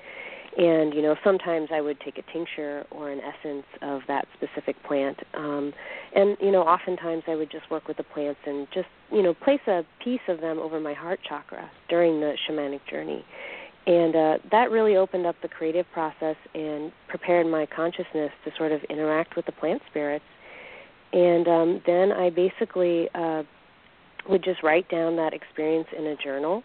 And 0.58 0.94
you 0.94 1.02
know, 1.02 1.16
sometimes 1.24 1.70
I 1.72 1.80
would 1.80 2.00
take 2.02 2.18
a 2.18 2.24
tincture 2.34 2.86
or 2.92 3.10
an 3.10 3.22
essence 3.22 3.66
of 3.82 4.02
that 4.10 4.28
specific 4.36 4.76
plant, 4.84 5.18
um, 5.34 5.72
and 6.14 6.36
you 6.42 6.52
know, 6.52 6.64
oftentimes 6.64 7.24
I 7.28 7.36
would 7.36 7.50
just 7.50 7.72
work 7.72 7.88
with 7.88 7.96
the 7.96 8.04
plants 8.04 8.42
and 8.46 8.68
just 8.74 8.88
you 9.14 9.24
know 9.24 9.34
place 9.34 9.62
a 9.68 9.84
piece 10.04 10.20
of 10.28 10.42
them 10.42 10.60
over 10.60 10.80
my 10.82 10.94
heart 10.94 11.22
chakra 11.28 11.72
during 11.88 12.20
the 12.20 12.36
shamanic 12.50 12.82
journey, 12.90 13.24
and 13.88 14.16
uh, 14.16 14.38
that 14.52 14.72
really 14.72 14.98
opened 14.98 15.26
up 15.26 15.36
the 15.42 15.48
creative 15.48 15.86
process 15.94 16.36
and 16.54 16.92
prepared 17.08 17.48
my 17.48 17.66
consciousness 17.66 18.32
to 18.44 18.52
sort 18.58 18.74
of 18.74 18.84
interact 18.90 19.38
with 19.38 19.46
the 19.46 19.54
plant 19.54 19.82
spirits. 19.90 20.26
And 21.14 21.48
um, 21.48 21.82
then 21.86 22.12
I 22.12 22.30
basically 22.30 23.10
uh, 23.16 23.44
would 24.30 24.44
just 24.44 24.64
write 24.64 24.90
down 24.90 25.16
that 25.16 25.34
experience 25.34 25.88
in 25.98 26.08
a 26.08 26.16
journal 26.18 26.64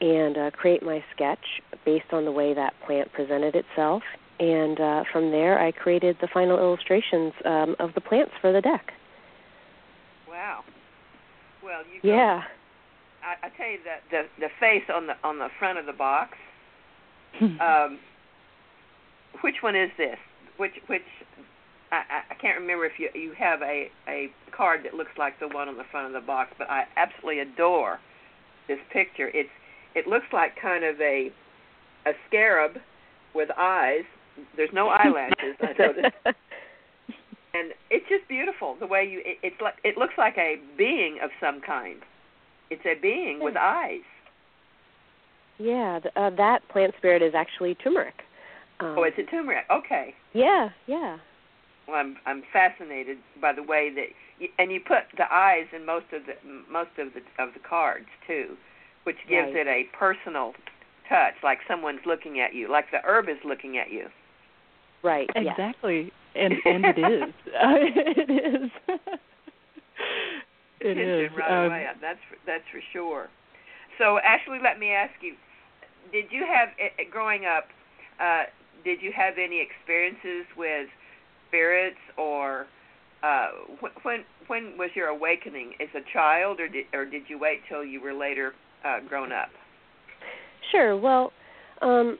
and 0.00 0.36
uh, 0.38 0.50
create 0.52 0.82
my 0.82 1.02
sketch 1.14 1.44
based 1.84 2.12
on 2.12 2.24
the 2.24 2.32
way 2.32 2.54
that 2.54 2.74
plant 2.86 3.12
presented 3.12 3.54
itself. 3.54 4.02
And 4.40 4.80
uh, 4.80 5.04
from 5.12 5.30
there, 5.32 5.58
I 5.58 5.72
created 5.72 6.16
the 6.20 6.28
final 6.32 6.58
illustrations 6.58 7.32
um, 7.44 7.74
of 7.80 7.90
the 7.94 8.00
plants 8.00 8.32
for 8.40 8.52
the 8.52 8.60
deck. 8.60 8.92
Wow. 10.28 10.60
Well, 11.62 11.80
you 11.92 12.08
Yeah. 12.08 12.42
I, 13.24 13.46
I 13.46 13.48
tell 13.56 13.66
you 13.68 13.78
that 13.84 14.02
the 14.12 14.22
the 14.40 14.48
face 14.60 14.84
on 14.94 15.08
the 15.08 15.14
on 15.24 15.38
the 15.38 15.48
front 15.58 15.78
of 15.78 15.86
the 15.86 15.92
box. 15.92 16.36
Um, 17.40 17.98
which 19.42 19.56
one 19.60 19.76
is 19.76 19.90
this? 19.98 20.16
Which 20.56 20.72
which 20.86 21.02
I, 21.92 21.96
I- 21.96 22.22
I 22.30 22.34
can't 22.40 22.58
remember 22.58 22.84
if 22.86 22.92
you 22.98 23.08
you 23.14 23.32
have 23.38 23.60
a 23.62 23.90
a 24.08 24.30
card 24.56 24.80
that 24.84 24.94
looks 24.94 25.12
like 25.18 25.38
the 25.40 25.48
one 25.48 25.68
on 25.68 25.76
the 25.76 25.84
front 25.90 26.06
of 26.06 26.12
the 26.12 26.26
box, 26.26 26.52
but 26.58 26.70
I 26.70 26.84
absolutely 26.96 27.40
adore 27.40 27.98
this 28.66 28.78
picture. 28.92 29.28
It's 29.34 29.50
it 29.94 30.06
looks 30.06 30.26
like 30.32 30.52
kind 30.60 30.84
of 30.84 31.00
a 31.00 31.30
a 32.06 32.12
scarab 32.28 32.78
with 33.34 33.50
eyes. 33.58 34.04
There's 34.56 34.70
no 34.72 34.88
eyelashes. 34.88 35.56
I 35.60 35.74
noticed. 35.78 36.16
and 37.54 37.72
it's 37.90 38.08
just 38.08 38.26
beautiful 38.28 38.76
the 38.78 38.86
way 38.86 39.04
you 39.04 39.20
it, 39.24 39.38
it's 39.42 39.60
like 39.60 39.74
it 39.84 39.96
looks 39.96 40.14
like 40.18 40.36
a 40.38 40.56
being 40.76 41.18
of 41.22 41.30
some 41.40 41.60
kind 41.60 42.00
it's 42.70 42.84
a 42.84 43.00
being 43.00 43.40
with 43.40 43.56
eyes 43.56 44.00
yeah, 45.60 45.98
th- 46.00 46.14
uh, 46.14 46.30
that 46.36 46.60
plant 46.68 46.94
spirit 46.98 47.20
is 47.20 47.34
actually 47.34 47.74
turmeric. 47.74 48.14
Um, 48.78 48.94
oh 48.98 49.02
it's 49.02 49.18
a 49.18 49.24
turmeric 49.28 49.64
okay 49.70 50.14
Yeah, 50.32 50.68
yeah. 50.86 51.18
well 51.86 51.96
i'm 51.96 52.16
i'm 52.26 52.42
fascinated 52.52 53.18
by 53.40 53.52
the 53.52 53.62
way 53.62 53.90
that 53.94 54.08
you, 54.38 54.48
and 54.58 54.70
you 54.70 54.80
put 54.80 55.04
the 55.16 55.24
eyes 55.32 55.66
in 55.74 55.84
most 55.84 56.06
of 56.12 56.22
the 56.26 56.34
most 56.70 56.90
of 56.98 57.08
the 57.14 57.42
of 57.42 57.54
the 57.54 57.60
cards 57.60 58.06
too 58.26 58.56
which 59.08 59.16
gives 59.26 59.54
Right. 59.54 59.66
it 59.66 59.66
a 59.66 59.84
personal 59.96 60.52
touch 61.08 61.32
like 61.42 61.60
someone's 61.66 62.04
looking 62.04 62.40
at 62.40 62.52
you 62.52 62.68
like 62.68 62.90
the 62.90 63.00
herb 63.04 63.26
is 63.30 63.40
looking 63.42 63.78
at 63.78 63.90
you 63.90 64.10
Right. 65.02 65.30
Yeah. 65.34 65.52
Exactly, 65.52 66.12
and 66.34 66.54
and 66.64 66.84
it 66.84 66.98
is. 66.98 67.22
it 67.54 68.30
is. 68.30 68.70
it 70.80 70.90
attention 70.98 71.24
is. 71.24 71.30
right 71.38 71.64
Um, 71.64 71.66
away. 71.66 71.86
That's 72.00 72.18
for, 72.28 72.36
that's 72.46 72.64
for 72.72 72.80
sure. 72.92 73.28
So, 73.96 74.18
Ashley, 74.18 74.58
let 74.62 74.78
me 74.80 74.90
ask 74.90 75.12
you: 75.20 75.34
Did 76.10 76.26
you 76.30 76.44
have 76.44 76.70
eh, 76.80 76.88
eh, 76.98 77.04
growing 77.10 77.46
up? 77.46 77.68
Uh, 78.20 78.44
did 78.84 79.00
you 79.00 79.12
have 79.16 79.34
any 79.38 79.60
experiences 79.62 80.46
with 80.56 80.88
spirits, 81.46 82.02
or 82.16 82.66
uh, 83.22 83.50
when 84.02 84.24
when 84.48 84.76
was 84.76 84.90
your 84.96 85.08
awakening 85.08 85.74
as 85.80 85.88
a 85.94 86.02
child, 86.12 86.58
or 86.58 86.68
did 86.68 86.86
or 86.92 87.04
did 87.04 87.22
you 87.28 87.38
wait 87.38 87.60
till 87.68 87.84
you 87.84 88.00
were 88.00 88.14
later 88.14 88.52
uh, 88.84 89.00
grown 89.08 89.32
up? 89.32 89.48
Sure. 90.70 90.96
Well, 90.96 91.32
um, 91.82 92.18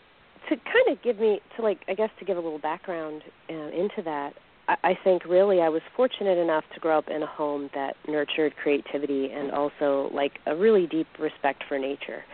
to 0.48 0.56
kind 0.56 0.96
of 0.96 1.02
give 1.02 1.18
me 1.18 1.40
to 1.56 1.62
like 1.62 1.80
I 1.88 1.94
guess 1.94 2.10
to 2.18 2.24
give 2.24 2.36
a 2.36 2.40
little 2.40 2.58
background 2.58 3.22
uh, 3.50 3.54
into 3.54 4.02
that, 4.04 4.32
I, 4.68 4.76
I 4.82 4.98
think 5.04 5.24
really 5.24 5.60
I 5.60 5.68
was 5.68 5.82
fortunate 5.96 6.38
enough 6.38 6.64
to 6.74 6.80
grow 6.80 6.98
up 6.98 7.08
in 7.08 7.22
a 7.22 7.26
home 7.26 7.70
that 7.74 7.96
nurtured 8.06 8.54
creativity 8.56 9.30
and 9.32 9.50
also 9.50 10.10
like 10.14 10.32
a 10.46 10.56
really 10.56 10.86
deep 10.86 11.08
respect 11.18 11.64
for 11.68 11.78
nature. 11.78 12.24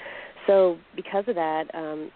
So 0.46 0.78
because 0.94 1.24
of 1.26 1.34
that, 1.36 1.74
um, 1.74 2.10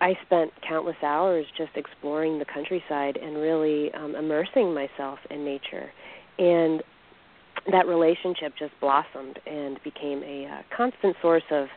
I 0.00 0.16
spent 0.24 0.52
countless 0.66 0.96
hours 1.02 1.44
just 1.56 1.72
exploring 1.74 2.38
the 2.38 2.44
countryside 2.44 3.16
and 3.16 3.36
really 3.36 3.92
um, 3.94 4.14
immersing 4.14 4.72
myself 4.72 5.18
in 5.28 5.44
nature, 5.44 5.90
and 6.38 6.82
that 7.70 7.86
relationship 7.86 8.54
just 8.58 8.72
blossomed 8.80 9.38
and 9.46 9.82
became 9.82 10.22
a 10.22 10.46
uh, 10.46 10.62
constant 10.76 11.16
source 11.20 11.44
of 11.50 11.68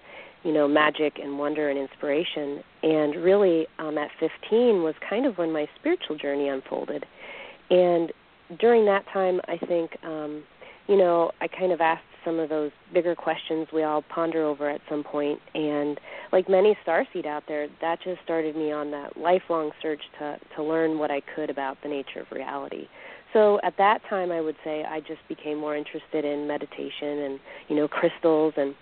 you 0.44 0.54
know, 0.54 0.68
magic 0.68 1.20
and 1.22 1.38
wonder 1.38 1.70
and 1.70 1.78
inspiration. 1.78 2.64
And 2.84 3.16
really, 3.16 3.68
um, 3.80 3.98
at 3.98 4.10
15 4.20 4.84
was 4.84 4.96
kind 5.08 5.26
of 5.26 5.38
when 5.38 5.52
my 5.52 5.68
spiritual 5.80 6.18
journey 6.18 6.48
unfolded. 6.48 7.06
And 7.70 8.12
during 8.60 8.86
that 8.86 9.06
time, 9.14 9.40
I 9.48 9.58
think, 9.58 9.92
um, 10.04 10.44
you 10.88 10.98
know, 10.98 11.32
I 11.42 11.48
kind 11.48 11.72
of 11.72 11.80
asked 11.80 12.04
some 12.26 12.40
of 12.40 12.50
those 12.50 12.72
bigger 12.94 13.16
questions 13.16 13.68
we 13.74 13.84
all 13.84 14.04
ponder 14.04 14.44
over 14.44 14.70
at 14.70 14.82
some 14.90 15.04
point. 15.04 15.40
And 15.54 16.00
like 16.32 16.50
many 16.50 16.78
starseed 16.86 17.26
out 17.26 17.44
there, 17.48 17.68
that 17.82 18.02
just 18.04 18.22
started 18.24 18.56
me 18.56 18.72
on 18.72 18.92
that 18.92 19.18
lifelong 19.18 19.72
search 19.82 20.02
to 20.20 20.38
to 20.56 20.64
learn 20.64 21.00
what 21.00 21.12
I 21.12 21.22
could 21.36 21.50
about 21.50 21.78
the 21.84 21.90
nature 21.90 22.22
of 22.22 22.32
reality. 22.32 22.88
So 23.34 23.60
at 23.64 23.78
that 23.78 24.02
time, 24.10 24.32
I 24.32 24.42
would 24.42 24.58
say 24.64 24.84
I 24.84 25.00
just 25.00 25.26
became 25.28 25.58
more 25.58 25.76
interested 25.76 26.26
in 26.26 26.48
meditation 26.48 27.20
and 27.20 27.40
you 27.70 27.76
know 27.76 27.88
crystals 27.88 28.54
and 28.58 28.76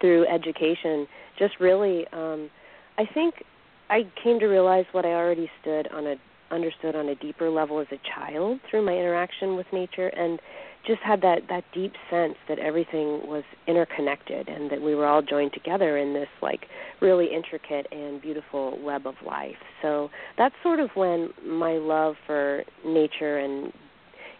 through 0.00 0.26
education, 0.26 1.06
just 1.38 1.54
really, 1.60 2.06
um, 2.12 2.50
I 2.98 3.04
think 3.14 3.44
I 3.88 4.02
came 4.22 4.40
to 4.40 4.46
realize 4.46 4.84
what 4.92 5.04
I 5.04 5.10
already 5.12 5.50
stood 5.60 5.88
on 5.88 6.06
a 6.06 6.16
understood 6.50 6.94
on 6.94 7.08
a 7.08 7.14
deeper 7.14 7.48
level 7.48 7.80
as 7.80 7.86
a 7.92 7.98
child 8.14 8.60
through 8.70 8.84
my 8.84 8.92
interaction 8.92 9.56
with 9.56 9.66
nature, 9.72 10.08
and 10.08 10.38
just 10.86 11.00
had 11.00 11.20
that 11.22 11.42
that 11.48 11.64
deep 11.72 11.92
sense 12.10 12.34
that 12.48 12.58
everything 12.58 13.26
was 13.26 13.44
interconnected 13.66 14.48
and 14.48 14.70
that 14.70 14.80
we 14.80 14.94
were 14.94 15.06
all 15.06 15.22
joined 15.22 15.52
together 15.52 15.96
in 15.96 16.12
this 16.12 16.28
like 16.40 16.66
really 17.00 17.28
intricate 17.32 17.86
and 17.92 18.20
beautiful 18.20 18.78
web 18.82 19.06
of 19.06 19.14
life. 19.24 19.56
So 19.80 20.10
that's 20.36 20.54
sort 20.62 20.80
of 20.80 20.90
when 20.94 21.30
my 21.44 21.72
love 21.72 22.14
for 22.26 22.64
nature 22.84 23.38
and 23.38 23.72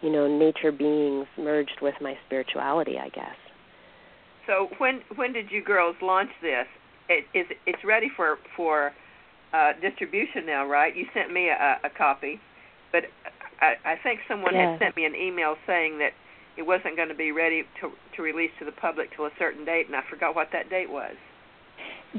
you 0.01 0.11
know 0.11 0.27
nature 0.27 0.73
beings 0.73 1.27
merged 1.39 1.79
with 1.81 1.95
my 2.01 2.15
spirituality, 2.27 2.99
I 2.99 3.09
guess. 3.09 3.37
So 4.47 4.69
when 4.79 5.01
when 5.15 5.33
did 5.33 5.51
you 5.51 5.63
girls 5.63 5.97
launch 6.03 6.31
this? 6.41 6.67
It 7.09 7.25
is 7.35 7.47
it's 7.67 7.85
ready 7.85 8.11
for 8.17 8.39
for 8.57 8.93
uh, 9.53 9.73
distribution 9.81 10.47
now, 10.47 10.67
right? 10.67 10.97
You 10.97 11.07
sent 11.15 11.33
me 11.33 11.49
a, 11.49 11.79
a 11.85 11.91
copy, 11.97 12.41
but 12.91 13.05
I, 13.61 13.75
I 13.85 13.95
think 14.03 14.21
someone 14.27 14.55
yes. 14.55 14.81
had 14.81 14.87
sent 14.87 14.97
me 14.97 15.05
an 15.05 15.15
email 15.15 15.57
saying 15.67 15.99
that 15.99 16.13
it 16.57 16.63
wasn't 16.63 16.97
going 16.97 17.09
to 17.09 17.15
be 17.15 17.33
ready 17.33 17.65
to 17.81 17.91
to 18.17 18.23
release 18.23 18.51
to 18.59 18.65
the 18.65 18.73
public 18.73 19.15
till 19.17 19.27
a 19.27 19.31
certain 19.39 19.65
date, 19.65 19.87
and 19.87 19.97
I 19.97 20.03
forgot 20.09 20.35
what 20.35 20.49
that 20.53 20.69
date 20.71 20.91
was. 20.91 21.15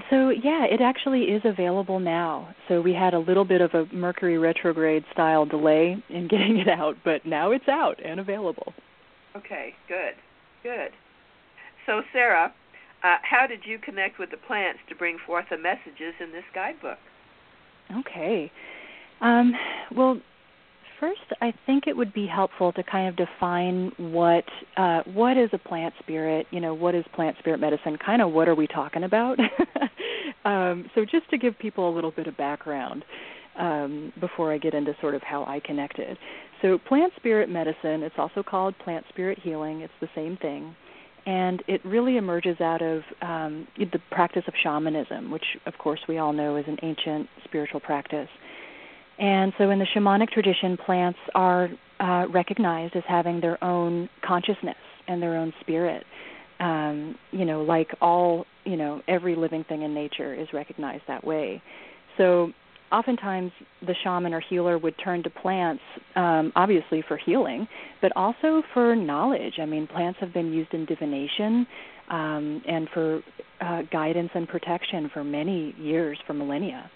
So 0.09 0.29
yeah, 0.29 0.65
it 0.65 0.81
actually 0.81 1.23
is 1.23 1.41
available 1.45 1.99
now. 1.99 2.53
So 2.67 2.81
we 2.81 2.93
had 2.93 3.13
a 3.13 3.19
little 3.19 3.45
bit 3.45 3.61
of 3.61 3.73
a 3.73 3.86
Mercury 3.93 4.38
retrograde 4.38 5.03
style 5.11 5.45
delay 5.45 6.03
in 6.09 6.27
getting 6.29 6.57
it 6.57 6.67
out, 6.67 6.95
but 7.03 7.25
now 7.25 7.51
it's 7.51 7.67
out 7.67 7.99
and 8.03 8.19
available. 8.19 8.73
Okay, 9.36 9.73
good, 9.88 10.13
good. 10.63 10.91
So 11.86 12.01
Sarah, 12.11 12.53
uh, 13.03 13.17
how 13.21 13.45
did 13.47 13.59
you 13.65 13.77
connect 13.77 14.19
with 14.19 14.31
the 14.31 14.38
plants 14.38 14.79
to 14.89 14.95
bring 14.95 15.17
forth 15.25 15.45
the 15.49 15.57
messages 15.57 16.13
in 16.19 16.31
this 16.31 16.45
guidebook? 16.55 16.97
Okay. 17.99 18.51
Um, 19.21 19.53
well, 19.95 20.19
first, 21.03 21.41
I 21.41 21.53
think 21.65 21.85
it 21.87 21.97
would 21.97 22.13
be 22.13 22.25
helpful 22.25 22.71
to 22.73 22.83
kind 22.83 23.09
of 23.09 23.15
define 23.17 23.91
what 23.97 24.45
uh, 24.77 25.01
what 25.13 25.37
is 25.37 25.49
a 25.51 25.57
plant 25.57 25.93
spirit. 25.99 26.47
You 26.51 26.61
know, 26.61 26.73
what 26.73 26.95
is 26.95 27.03
plant 27.13 27.35
spirit 27.39 27.59
medicine? 27.59 27.97
Kind 28.03 28.21
of 28.21 28.31
what 28.31 28.47
are 28.47 28.55
we 28.55 28.67
talking 28.67 29.03
about? 29.03 29.37
um, 30.45 30.89
so, 30.95 31.03
just 31.03 31.29
to 31.31 31.37
give 31.37 31.59
people 31.59 31.89
a 31.89 31.93
little 31.93 32.11
bit 32.11 32.27
of 32.27 32.37
background 32.37 33.03
um, 33.59 34.13
before 34.21 34.53
I 34.53 34.57
get 34.57 34.73
into 34.73 34.95
sort 35.01 35.13
of 35.13 35.21
how 35.23 35.43
I 35.43 35.59
connected. 35.59 36.17
So, 36.61 36.77
plant 36.87 37.11
spirit 37.17 37.49
medicine. 37.49 38.01
It's 38.03 38.15
also 38.17 38.41
called 38.41 38.73
plant 38.79 39.05
spirit 39.09 39.39
healing. 39.43 39.81
It's 39.81 39.93
the 39.99 40.09
same 40.15 40.37
thing. 40.37 40.73
And 41.25 41.63
it 41.67 41.83
really 41.85 42.17
emerges 42.17 42.59
out 42.59 42.81
of 42.81 43.01
um, 43.21 43.67
the 43.77 43.99
practice 44.11 44.43
of 44.47 44.53
shamanism, 44.61 45.31
which, 45.31 45.45
of 45.65 45.73
course, 45.77 46.01
we 46.07 46.17
all 46.17 46.33
know 46.33 46.57
is 46.57 46.65
an 46.67 46.77
ancient 46.81 47.29
spiritual 47.45 47.79
practice. 47.79 48.27
And 49.20 49.53
so 49.57 49.70
in 49.70 49.80
the 49.80 49.88
shamanic 49.95 50.30
tradition, 50.30 50.78
plants 50.78 51.20
are 51.36 51.70
uh, 51.99 52.26
recognized 52.30 52.95
as 52.95 53.03
having 53.07 53.39
their 53.41 53.64
own 53.64 54.09
consciousness 54.26 54.76
and 55.07 55.22
their 55.22 55.38
own 55.38 55.53
spirit. 55.61 56.03
Um, 56.59 57.16
you 57.32 57.45
know, 57.45 57.64
like 57.64 57.89
all, 58.01 58.45
you 58.64 58.78
know, 58.78 59.01
every 59.07 59.36
living 59.36 59.64
thing 59.66 59.82
in 59.84 59.93
nature 59.93 60.34
is 60.34 60.47
recognized 60.53 61.03
that 61.07 61.24
way. 61.24 61.61
So 62.18 62.51
oftentimes 62.91 63.51
the 63.82 63.95
shaman 64.03 64.34
or 64.34 64.39
healer 64.39 64.78
would 64.78 64.95
turn 65.03 65.24
to 65.24 65.30
plants, 65.30 65.82
um, 66.16 66.53
obviously 66.55 67.03
for 67.07 67.18
healing, 67.18 67.68
but 68.01 68.11
also 68.16 68.61
for 68.74 68.95
knowledge. 68.95 69.55
I 69.59 69.66
mean, 69.66 69.88
plants 69.88 70.20
have 70.22 70.34
been 70.34 70.53
used 70.53 70.74
in 70.74 70.86
divination 70.86 71.66
um, 72.09 72.61
and 72.68 72.88
for 72.93 73.22
uh, 73.61 73.82
guidance 73.91 74.30
and 74.36 74.47
protection 74.47 75.09
for 75.14 75.24
many 75.24 75.76
years, 75.80 76.18
for 76.28 76.34
millennia. 76.34 76.89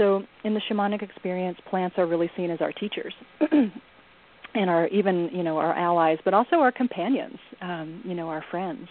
So, 0.00 0.22
in 0.44 0.54
the 0.54 0.62
shamanic 0.70 1.02
experience, 1.02 1.58
plants 1.68 1.96
are 1.98 2.06
really 2.06 2.30
seen 2.34 2.50
as 2.50 2.62
our 2.62 2.72
teachers. 2.72 3.12
and 4.54 4.70
our 4.70 4.86
even 4.88 5.28
you 5.32 5.42
know 5.42 5.58
our 5.58 5.74
allies 5.74 6.18
but 6.24 6.34
also 6.34 6.56
our 6.56 6.72
companions 6.72 7.38
um, 7.60 8.02
you 8.04 8.14
know 8.14 8.28
our 8.28 8.44
friends 8.50 8.88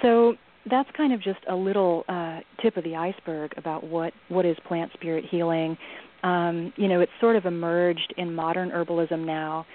so 0.00 0.34
that's 0.70 0.88
kind 0.96 1.12
of 1.12 1.20
just 1.22 1.40
a 1.50 1.54
little 1.54 2.04
uh, 2.08 2.40
tip 2.62 2.76
of 2.78 2.84
the 2.84 2.96
iceberg 2.96 3.52
about 3.58 3.84
what 3.84 4.14
what 4.28 4.46
is 4.46 4.56
plant 4.66 4.90
spirit 4.94 5.26
healing 5.30 5.76
um, 6.22 6.72
you 6.76 6.88
know 6.88 7.00
it's 7.00 7.12
sort 7.20 7.36
of 7.36 7.44
emerged 7.44 8.14
in 8.16 8.34
modern 8.34 8.70
herbalism 8.70 9.26
now 9.26 9.66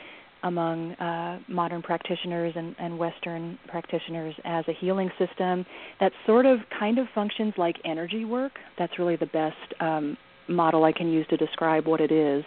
among 0.43 0.91
uh, 0.95 1.39
modern 1.47 1.81
practitioners 1.81 2.51
and, 2.57 2.75
and 2.77 2.97
Western 2.97 3.57
practitioners 3.69 4.35
as 4.43 4.65
a 4.67 4.73
healing 4.73 5.09
system 5.17 5.65
that 6.01 6.11
sort 6.25 6.45
of 6.45 6.59
kind 6.77 6.97
of 6.97 7.07
functions 7.15 7.53
like 7.57 7.77
energy 7.85 8.25
work. 8.25 8.51
That's 8.77 8.99
really 8.99 9.15
the 9.15 9.27
best 9.27 9.55
um, 9.79 10.17
model 10.47 10.83
I 10.83 10.91
can 10.91 11.11
use 11.11 11.25
to 11.29 11.37
describe 11.37 11.87
what 11.87 12.01
it 12.01 12.11
is, 12.11 12.43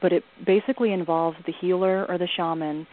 but 0.00 0.12
it 0.12 0.24
basically 0.46 0.92
involves 0.92 1.36
the 1.46 1.52
healer 1.60 2.06
or 2.08 2.18
the 2.18 2.28
shaman 2.36 2.86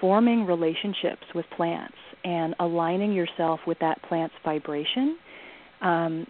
forming 0.00 0.44
relationships 0.44 1.22
with 1.34 1.44
plants 1.56 1.96
and 2.24 2.54
aligning 2.60 3.12
yourself 3.12 3.60
with 3.66 3.78
that 3.80 4.02
plant's 4.02 4.34
vibration 4.44 5.16
um, 5.82 6.26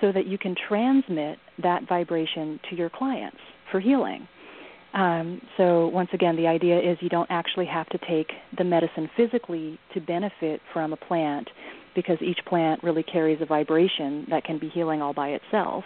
so 0.00 0.12
that 0.12 0.26
you 0.26 0.38
can 0.38 0.54
transmit 0.68 1.38
that 1.62 1.88
vibration 1.88 2.60
to 2.68 2.76
your 2.76 2.90
clients 2.90 3.38
for 3.70 3.80
healing. 3.80 4.28
Um, 4.94 5.40
so, 5.56 5.88
once 5.88 6.08
again, 6.14 6.36
the 6.36 6.46
idea 6.46 6.78
is 6.78 6.96
you 7.00 7.10
don't 7.10 7.30
actually 7.30 7.66
have 7.66 7.88
to 7.90 7.98
take 8.08 8.28
the 8.56 8.64
medicine 8.64 9.10
physically 9.16 9.78
to 9.92 10.00
benefit 10.00 10.60
from 10.72 10.92
a 10.92 10.96
plant 10.96 11.48
because 11.94 12.16
each 12.22 12.38
plant 12.46 12.82
really 12.82 13.02
carries 13.02 13.40
a 13.42 13.46
vibration 13.46 14.26
that 14.30 14.44
can 14.44 14.58
be 14.58 14.68
healing 14.68 15.02
all 15.02 15.12
by 15.12 15.28
itself 15.28 15.84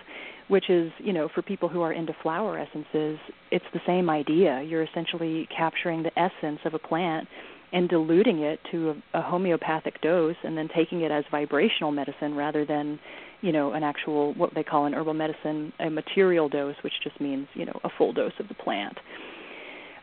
which 0.49 0.69
is, 0.71 0.93
you 0.99 1.13
know, 1.13 1.29
for 1.35 1.43
people 1.43 1.69
who 1.69 1.83
are 1.83 1.93
into 1.93 2.15
flower 2.23 2.59
essences, 2.59 3.19
it's 3.51 3.65
the 3.73 3.81
same 3.87 4.11
idea. 4.11 4.63
You're 4.63 4.83
essentially 4.83 5.49
capturing 5.57 6.03
the 6.03 6.17
essence 6.19 6.61
of 6.65 6.75
a 6.75 6.79
plant 6.79 7.29
and 7.73 7.89
diluting 7.89 8.41
it 8.41 8.61
to 8.71 8.91
a, 9.15 9.19
a 9.19 9.23
homeopathic 9.23 10.01
dose 10.03 10.37
and 10.45 10.57
then 10.57 10.69
taking 10.75 11.01
it 11.03 11.11
as 11.11 11.25
vibrational 11.31 11.91
medicine 11.91 12.35
rather 12.35 12.67
than, 12.67 12.99
you 13.41 13.53
know, 13.53 13.73
an 13.73 13.83
actual 13.83 14.35
what 14.35 14.55
they 14.55 14.63
call 14.63 14.87
an 14.87 14.93
herbal 14.93 15.15
medicine 15.15 15.73
a 15.81 15.89
material 15.89 16.49
dose, 16.49 16.77
which 16.83 16.93
just 17.03 17.19
means, 17.21 17.47
you 17.55 17.65
know, 17.65 17.81
a 17.85 17.89
full 17.97 18.13
dose 18.13 18.33
of 18.39 18.49
the 18.49 18.55
plant. 18.55 18.97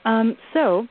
Um, 0.05 0.35
so 0.53 0.87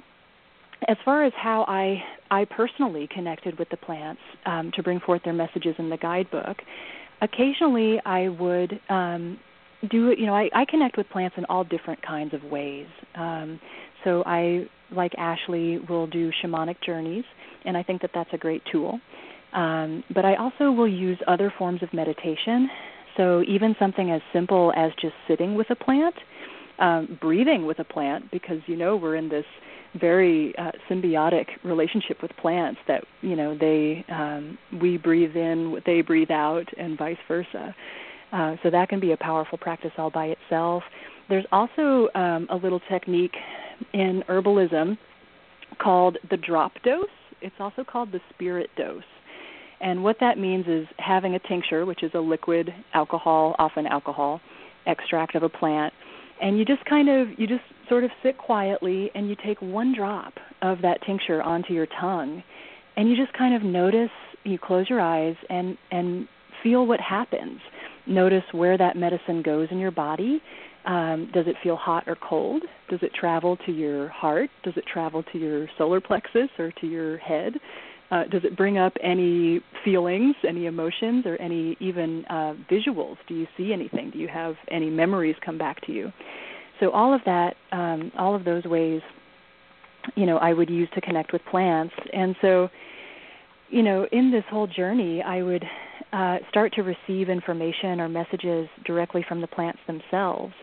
as 0.86 0.96
far 1.04 1.24
as 1.24 1.32
how 1.36 1.64
I 1.66 2.02
I 2.30 2.44
personally 2.44 3.08
connected 3.12 3.58
with 3.58 3.68
the 3.70 3.76
plants 3.76 4.20
um, 4.46 4.70
to 4.76 4.82
bring 4.82 5.00
forth 5.00 5.22
their 5.24 5.32
messages 5.32 5.74
in 5.78 5.90
the 5.90 5.96
guidebook, 5.96 6.58
occasionally 7.20 8.00
I 8.04 8.28
would 8.28 8.80
um, 8.88 9.38
do 9.90 10.10
it 10.10 10.18
you 10.18 10.26
know 10.26 10.34
I, 10.34 10.50
I 10.54 10.64
connect 10.64 10.96
with 10.96 11.08
plants 11.10 11.36
in 11.38 11.44
all 11.46 11.64
different 11.64 12.02
kinds 12.02 12.34
of 12.34 12.42
ways. 12.44 12.86
Um, 13.14 13.60
so 14.04 14.22
I, 14.26 14.66
like 14.90 15.12
Ashley, 15.18 15.78
will 15.88 16.06
do 16.06 16.30
shamanic 16.42 16.76
journeys, 16.84 17.24
and 17.64 17.76
I 17.76 17.82
think 17.82 18.00
that 18.02 18.10
that's 18.14 18.30
a 18.32 18.38
great 18.38 18.62
tool. 18.70 19.00
Um, 19.52 20.04
but 20.14 20.24
I 20.24 20.36
also 20.36 20.70
will 20.70 20.88
use 20.88 21.18
other 21.26 21.52
forms 21.58 21.82
of 21.82 21.92
meditation. 21.92 22.68
So 23.16 23.42
even 23.48 23.74
something 23.78 24.10
as 24.10 24.20
simple 24.32 24.72
as 24.76 24.92
just 25.00 25.14
sitting 25.26 25.54
with 25.54 25.68
a 25.70 25.74
plant, 25.74 26.14
um, 26.78 27.18
breathing 27.20 27.66
with 27.66 27.80
a 27.80 27.84
plant, 27.84 28.30
because 28.30 28.58
you 28.66 28.76
know 28.76 28.96
we're 28.96 29.16
in 29.16 29.28
this 29.28 29.46
very 29.94 30.54
uh, 30.58 30.72
symbiotic 30.88 31.46
relationship 31.64 32.20
with 32.22 32.30
plants 32.36 32.80
that 32.88 33.04
you 33.22 33.36
know 33.36 33.56
they 33.56 34.04
um, 34.10 34.58
we 34.80 34.96
breathe 34.96 35.36
in, 35.36 35.70
what 35.70 35.84
they 35.86 36.00
breathe 36.00 36.30
out, 36.30 36.66
and 36.76 36.98
vice 36.98 37.16
versa. 37.26 37.74
Uh, 38.32 38.56
so 38.62 38.70
that 38.70 38.88
can 38.88 39.00
be 39.00 39.12
a 39.12 39.16
powerful 39.16 39.56
practice 39.56 39.92
all 39.96 40.10
by 40.10 40.26
itself. 40.26 40.82
There's 41.28 41.46
also 41.50 42.08
um, 42.14 42.46
a 42.50 42.56
little 42.56 42.80
technique 42.88 43.36
in 43.94 44.22
herbalism 44.28 44.98
called 45.80 46.18
the 46.30 46.36
drop 46.36 46.72
dose. 46.84 47.06
It's 47.40 47.54
also 47.58 47.84
called 47.84 48.12
the 48.12 48.20
spirit 48.34 48.70
dose. 48.76 49.02
And 49.80 50.02
what 50.02 50.16
that 50.20 50.38
means 50.38 50.66
is 50.66 50.86
having 50.98 51.34
a 51.34 51.38
tincture, 51.38 51.86
which 51.86 52.02
is 52.02 52.10
a 52.14 52.18
liquid 52.18 52.74
alcohol, 52.94 53.54
often 53.58 53.86
alcohol, 53.86 54.40
extract 54.86 55.34
of 55.34 55.42
a 55.42 55.48
plant, 55.48 55.92
and 56.40 56.58
you 56.58 56.64
just 56.64 56.84
kind 56.84 57.08
of 57.08 57.28
you 57.38 57.46
just 57.46 57.62
sort 57.88 58.04
of 58.04 58.10
sit 58.22 58.38
quietly 58.38 59.10
and 59.14 59.28
you 59.28 59.36
take 59.44 59.60
one 59.60 59.94
drop 59.96 60.34
of 60.62 60.82
that 60.82 60.98
tincture 61.06 61.42
onto 61.42 61.72
your 61.72 61.86
tongue 62.00 62.42
and 62.96 63.08
you 63.08 63.16
just 63.16 63.32
kind 63.36 63.54
of 63.54 63.62
notice 63.62 64.10
you 64.44 64.58
close 64.58 64.88
your 64.88 65.00
eyes 65.00 65.36
and 65.50 65.76
and 65.90 66.28
feel 66.62 66.86
what 66.86 67.00
happens 67.00 67.60
Notice 68.08 68.44
where 68.52 68.78
that 68.78 68.96
medicine 68.96 69.42
goes 69.42 69.68
in 69.70 69.78
your 69.78 69.90
body. 69.90 70.40
Um, 70.86 71.30
does 71.34 71.46
it 71.46 71.56
feel 71.62 71.76
hot 71.76 72.04
or 72.06 72.16
cold? 72.16 72.62
Does 72.88 73.00
it 73.02 73.12
travel 73.12 73.58
to 73.66 73.72
your 73.72 74.08
heart? 74.08 74.48
Does 74.64 74.72
it 74.76 74.84
travel 74.90 75.22
to 75.24 75.38
your 75.38 75.68
solar 75.76 76.00
plexus 76.00 76.48
or 76.58 76.72
to 76.80 76.86
your 76.86 77.18
head? 77.18 77.52
Uh, 78.10 78.24
does 78.24 78.42
it 78.44 78.56
bring 78.56 78.78
up 78.78 78.94
any 79.02 79.60
feelings, 79.84 80.34
any 80.46 80.66
emotions, 80.66 81.26
or 81.26 81.36
any 81.36 81.76
even 81.78 82.24
uh, 82.30 82.54
visuals? 82.70 83.16
Do 83.26 83.34
you 83.34 83.46
see 83.56 83.72
anything? 83.72 84.10
Do 84.10 84.18
you 84.18 84.28
have 84.28 84.54
any 84.70 84.88
memories 84.88 85.36
come 85.44 85.58
back 85.58 85.84
to 85.86 85.92
you? 85.92 86.10
So 86.80 86.90
all 86.90 87.12
of 87.12 87.20
that, 87.26 87.54
um, 87.72 88.10
all 88.18 88.34
of 88.34 88.44
those 88.44 88.64
ways, 88.64 89.02
you 90.14 90.24
know, 90.24 90.38
I 90.38 90.52
would 90.54 90.70
use 90.70 90.88
to 90.94 91.00
connect 91.00 91.32
with 91.32 91.42
plants. 91.50 91.94
And 92.12 92.34
so, 92.40 92.68
you 93.68 93.82
know, 93.82 94.06
in 94.10 94.30
this 94.30 94.44
whole 94.48 94.66
journey, 94.66 95.22
I 95.22 95.42
would 95.42 95.64
uh, 96.12 96.38
start 96.48 96.72
to 96.74 96.82
receive 96.82 97.28
information 97.28 98.00
or 98.00 98.08
messages 98.08 98.68
directly 98.86 99.24
from 99.28 99.40
the 99.40 99.46
plants 99.46 99.80
themselves. 99.86 100.54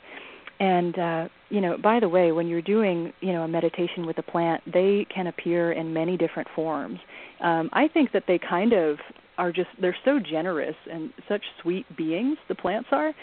And 0.60 0.98
uh, 0.98 1.28
you 1.50 1.62
know, 1.62 1.78
by 1.78 2.00
the 2.00 2.10
way, 2.10 2.32
when 2.32 2.48
you're 2.48 2.62
doing 2.62 3.12
you 3.22 3.34
know 3.34 3.44
a 3.44 3.48
meditation 3.48 4.06
with 4.06 4.18
a 4.18 4.24
plant, 4.24 4.64
they 4.72 5.06
can 5.14 5.28
appear 5.28 5.72
in 5.72 5.94
many 5.94 6.18
different 6.18 6.48
forms. 6.56 7.00
Um, 7.42 7.70
I 7.74 7.88
think 7.88 8.12
that 8.14 8.24
they 8.28 8.40
kind 8.40 8.74
of 8.74 8.98
are 9.38 9.52
just 9.52 9.70
they're 9.82 9.98
so 10.06 10.20
generous 10.20 10.76
and 10.92 11.12
such 11.28 11.42
sweet 11.62 11.86
beings. 11.98 12.38
The 12.48 12.56
plants 12.56 12.90
are 12.92 13.14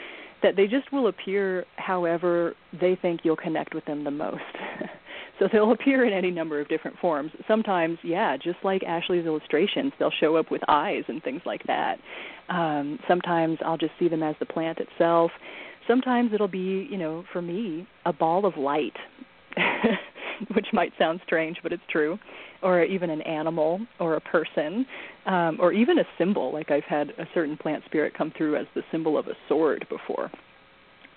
that 0.42 0.56
they 0.56 0.66
just 0.66 0.92
will 0.92 1.06
appear 1.06 1.64
however 1.76 2.54
they 2.80 2.96
think 3.00 3.20
you'll 3.24 3.36
connect 3.36 3.74
with 3.74 3.84
them 3.84 4.04
the 4.04 4.10
most. 4.10 4.42
so 5.38 5.48
they'll 5.52 5.72
appear 5.72 6.04
in 6.04 6.12
any 6.12 6.30
number 6.30 6.60
of 6.60 6.68
different 6.68 6.98
forms. 6.98 7.30
Sometimes, 7.46 7.98
yeah, 8.02 8.36
just 8.36 8.58
like 8.64 8.82
Ashley's 8.82 9.24
illustrations, 9.24 9.92
they'll 9.98 10.12
show 10.20 10.36
up 10.36 10.50
with 10.50 10.60
eyes 10.68 11.04
and 11.08 11.22
things 11.22 11.42
like 11.46 11.62
that. 11.66 11.98
Um, 12.48 12.98
sometimes 13.08 13.58
I'll 13.64 13.78
just 13.78 13.92
see 13.98 14.08
them 14.08 14.22
as 14.22 14.34
the 14.40 14.46
plant 14.46 14.78
itself. 14.78 15.30
Sometimes 15.86 16.32
it'll 16.32 16.48
be, 16.48 16.88
you 16.90 16.96
know, 16.96 17.24
for 17.32 17.42
me, 17.42 17.86
a 18.04 18.12
ball 18.12 18.46
of 18.46 18.56
light, 18.56 18.96
which 20.54 20.66
might 20.72 20.92
sound 20.98 21.20
strange, 21.24 21.58
but 21.62 21.72
it's 21.72 21.82
true, 21.90 22.18
or 22.62 22.84
even 22.84 23.10
an 23.10 23.22
animal 23.22 23.80
or 23.98 24.14
a 24.14 24.20
person, 24.20 24.86
um, 25.26 25.58
or 25.60 25.72
even 25.72 25.98
a 25.98 26.04
symbol. 26.18 26.52
Like 26.52 26.70
I've 26.70 26.84
had 26.84 27.10
a 27.18 27.26
certain 27.34 27.56
plant 27.56 27.84
spirit 27.86 28.14
come 28.16 28.32
through 28.36 28.56
as 28.56 28.66
the 28.74 28.82
symbol 28.90 29.18
of 29.18 29.26
a 29.26 29.34
sword 29.48 29.86
before. 29.88 30.30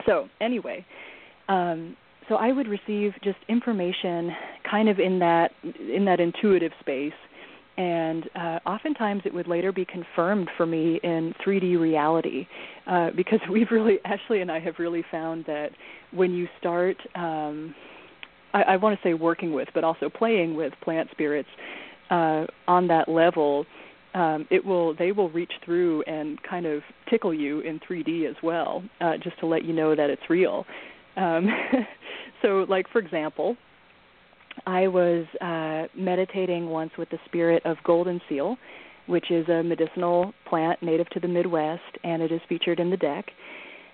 So 0.06 0.28
anyway, 0.42 0.86
um, 1.48 1.96
so 2.28 2.36
I 2.36 2.52
would 2.52 2.68
receive 2.68 3.14
just 3.24 3.38
information 3.48 4.32
kind 4.70 4.90
of 4.90 5.00
in 5.00 5.20
that 5.20 5.52
in 5.64 6.06
that 6.06 6.20
intuitive 6.20 6.72
space 6.80 7.14
and 7.78 8.30
uh, 8.36 8.60
oftentimes 8.66 9.24
it 9.26 9.34
would 9.34 9.48
later 9.48 9.72
be 9.72 9.86
confirmed 9.86 10.50
for 10.56 10.66
me 10.66 11.00
in 11.04 11.34
3D 11.46 11.80
reality, 11.80 12.48
uh, 12.88 13.10
because 13.16 13.40
we've 13.52 13.72
really, 13.72 14.00
Ashley 14.06 14.42
and 14.42 14.52
I 14.52 14.60
have 14.60 14.76
really 14.80 15.04
found 15.12 15.46
that 15.46 15.70
when 16.12 16.34
you 16.34 16.48
start, 16.60 16.98
um, 17.16 17.76
I, 18.54 18.62
I 18.64 18.76
want 18.78 18.98
to 19.00 19.08
say 19.08 19.14
working 19.14 19.54
with, 19.54 19.68
but 19.74 19.84
also 19.84 20.10
playing 20.10 20.56
with 20.56 20.74
plant 20.82 21.10
spirits 21.12 21.50
uh, 22.10 22.46
on 22.68 22.88
that 22.88 23.10
level, 23.10 23.66
um, 24.14 24.48
it 24.50 24.64
will 24.64 24.96
they 24.96 25.12
will 25.12 25.30
reach 25.30 25.52
through 25.66 26.02
and 26.04 26.42
kind 26.44 26.66
of 26.66 26.82
tickle 27.10 27.34
you 27.34 27.60
in 27.60 27.80
3D 27.82 28.30
as 28.30 28.36
well, 28.42 28.82
uh, 29.02 29.18
just 29.22 29.38
to 29.40 29.46
let 29.46 29.66
you 29.66 29.74
know 29.74 29.94
that 29.94 30.10
it's 30.10 30.22
real. 30.30 30.66
Um, 31.18 31.48
so, 32.42 32.66
like 32.70 32.90
for 32.90 33.00
example, 33.00 33.58
I 34.66 34.88
was 34.88 35.26
uh, 35.42 35.88
meditating 36.00 36.68
once 36.68 36.92
with 36.98 37.10
the 37.10 37.20
spirit 37.26 37.66
of 37.66 37.78
golden 37.84 38.22
seal, 38.28 38.58
which 39.08 39.30
is 39.32 39.48
a 39.50 39.64
medicinal 39.64 40.34
plant 40.48 40.82
native 40.82 41.10
to 41.12 41.20
the 41.20 41.28
Midwest, 41.28 41.82
and 42.04 42.22
it 42.22 42.32
is 42.32 42.42
featured 42.50 42.80
in 42.80 42.90
the 42.90 42.98
deck. 42.98 43.26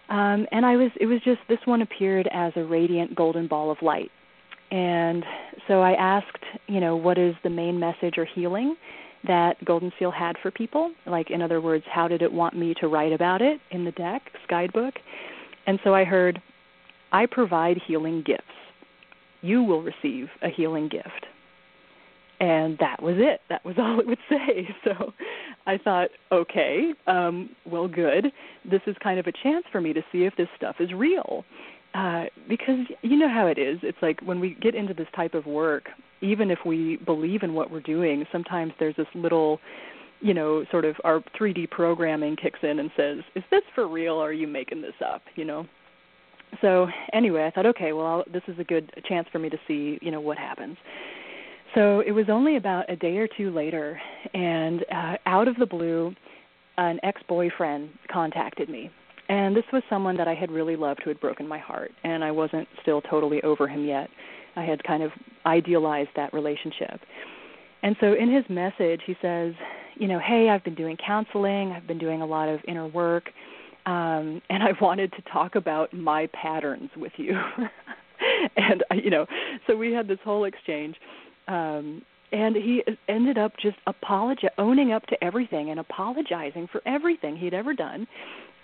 Um, 0.09 0.45
and 0.51 0.65
I 0.65 0.75
was 0.75 0.91
it 0.99 1.05
was 1.05 1.21
just 1.23 1.39
this 1.47 1.59
one 1.65 1.81
appeared 1.81 2.27
as 2.33 2.53
a 2.55 2.63
radiant 2.63 3.15
golden 3.15 3.47
ball 3.47 3.71
of 3.71 3.77
light. 3.81 4.11
And 4.71 5.23
so 5.67 5.81
I 5.81 5.93
asked, 5.93 6.43
you 6.67 6.79
know, 6.79 6.95
what 6.95 7.17
is 7.17 7.35
the 7.43 7.49
main 7.49 7.79
message 7.79 8.17
or 8.17 8.25
healing 8.25 8.75
that 9.27 9.63
Golden 9.65 9.91
Seal 9.99 10.11
had 10.11 10.37
for 10.41 10.49
people? 10.49 10.91
Like, 11.05 11.29
in 11.29 11.41
other 11.41 11.59
words, 11.59 11.83
how 11.93 12.07
did 12.07 12.21
it 12.21 12.31
want 12.31 12.57
me 12.57 12.73
to 12.79 12.87
write 12.87 13.11
about 13.11 13.41
it 13.41 13.59
in 13.71 13.83
the 13.83 13.91
deck, 13.91 14.21
guidebook? 14.49 14.93
And 15.67 15.77
so 15.83 15.93
I 15.93 16.05
heard, 16.05 16.41
I 17.11 17.25
provide 17.25 17.81
healing 17.85 18.23
gifts 18.25 18.43
you 19.41 19.63
will 19.63 19.81
receive 19.81 20.27
a 20.41 20.49
healing 20.49 20.87
gift. 20.87 21.25
And 22.39 22.75
that 22.79 23.01
was 23.01 23.15
it. 23.17 23.41
That 23.49 23.63
was 23.63 23.75
all 23.79 23.99
it 23.99 24.07
would 24.07 24.17
say. 24.29 24.67
So 24.83 25.13
I 25.67 25.77
thought, 25.77 26.09
okay, 26.31 26.93
um, 27.07 27.49
well, 27.65 27.87
good. 27.87 28.27
This 28.69 28.81
is 28.87 28.95
kind 29.03 29.19
of 29.19 29.27
a 29.27 29.31
chance 29.43 29.65
for 29.71 29.79
me 29.81 29.93
to 29.93 30.01
see 30.11 30.23
if 30.23 30.35
this 30.37 30.47
stuff 30.57 30.77
is 30.79 30.91
real. 30.91 31.45
Uh, 31.93 32.25
because 32.47 32.79
you 33.01 33.17
know 33.17 33.29
how 33.29 33.47
it 33.47 33.57
is. 33.57 33.77
It's 33.83 33.97
like 34.01 34.21
when 34.21 34.39
we 34.39 34.55
get 34.61 34.75
into 34.75 34.93
this 34.93 35.07
type 35.15 35.33
of 35.33 35.45
work, 35.45 35.89
even 36.21 36.49
if 36.49 36.59
we 36.65 36.97
believe 37.05 37.43
in 37.43 37.53
what 37.53 37.69
we're 37.69 37.81
doing, 37.81 38.25
sometimes 38.31 38.71
there's 38.79 38.95
this 38.95 39.07
little, 39.13 39.59
you 40.21 40.33
know, 40.33 40.63
sort 40.71 40.85
of 40.85 40.95
our 41.03 41.21
3D 41.37 41.69
programming 41.69 42.37
kicks 42.37 42.59
in 42.63 42.79
and 42.79 42.89
says, 42.95 43.17
"Is 43.35 43.43
this 43.51 43.63
for 43.75 43.87
real? 43.89 44.13
or 44.13 44.27
Are 44.27 44.33
you 44.33 44.47
making 44.47 44.81
this 44.81 44.93
up?" 45.05 45.21
You 45.35 45.43
know 45.43 45.67
so 46.59 46.87
anyway, 47.13 47.45
I 47.45 47.51
thought, 47.51 47.65
okay, 47.67 47.93
well, 47.93 48.05
I'll, 48.05 48.23
this 48.31 48.43
is 48.47 48.59
a 48.59 48.63
good 48.63 48.91
chance 49.07 49.27
for 49.31 49.39
me 49.39 49.49
to 49.49 49.57
see, 49.67 49.97
you 50.01 50.11
know, 50.11 50.21
what 50.21 50.37
happens. 50.37 50.77
So 51.75 52.01
it 52.01 52.11
was 52.11 52.25
only 52.29 52.57
about 52.57 52.89
a 52.89 52.95
day 52.95 53.17
or 53.17 53.27
two 53.37 53.49
later, 53.51 53.99
and 54.33 54.83
uh, 54.93 55.15
out 55.25 55.47
of 55.47 55.55
the 55.57 55.65
blue, 55.65 56.13
an 56.77 56.99
ex-boyfriend 57.03 57.89
contacted 58.11 58.67
me, 58.69 58.91
and 59.29 59.55
this 59.55 59.63
was 59.71 59.81
someone 59.89 60.17
that 60.17 60.27
I 60.27 60.33
had 60.33 60.51
really 60.51 60.75
loved 60.75 61.01
who 61.03 61.09
had 61.09 61.19
broken 61.21 61.47
my 61.47 61.59
heart, 61.59 61.91
and 62.03 62.23
I 62.23 62.31
wasn't 62.31 62.67
still 62.81 63.01
totally 63.01 63.41
over 63.43 63.65
him 63.67 63.85
yet. 63.85 64.09
I 64.57 64.63
had 64.63 64.83
kind 64.83 65.01
of 65.01 65.11
idealized 65.45 66.09
that 66.17 66.33
relationship. 66.33 66.99
And 67.83 67.95
so 68.01 68.13
in 68.13 68.29
his 68.29 68.43
message, 68.49 69.01
he 69.05 69.15
says, 69.21 69.53
you 69.95 70.09
know, 70.09 70.19
hey, 70.19 70.49
I've 70.49 70.63
been 70.65 70.75
doing 70.75 70.97
counseling, 70.97 71.71
I've 71.71 71.87
been 71.87 71.97
doing 71.97 72.21
a 72.21 72.25
lot 72.25 72.49
of 72.49 72.59
inner 72.67 72.87
work 72.87 73.29
um, 73.85 74.41
and 74.49 74.63
I 74.63 74.71
wanted 74.79 75.11
to 75.13 75.21
talk 75.31 75.55
about 75.55 75.93
my 75.93 76.27
patterns 76.33 76.89
with 76.95 77.13
you. 77.17 77.33
and 78.57 78.83
you 79.03 79.09
know, 79.09 79.25
so 79.67 79.75
we 79.75 79.91
had 79.91 80.07
this 80.07 80.19
whole 80.23 80.45
exchange, 80.45 80.95
um, 81.47 82.01
and 82.31 82.55
he 82.55 82.83
ended 83.09 83.37
up 83.37 83.53
just 83.61 83.77
apologi- 83.87 84.49
owning 84.57 84.91
up 84.91 85.05
to 85.07 85.23
everything 85.23 85.69
and 85.69 85.79
apologizing 85.79 86.67
for 86.71 86.81
everything 86.85 87.35
he'd 87.35 87.53
ever 87.53 87.73
done. 87.73 88.07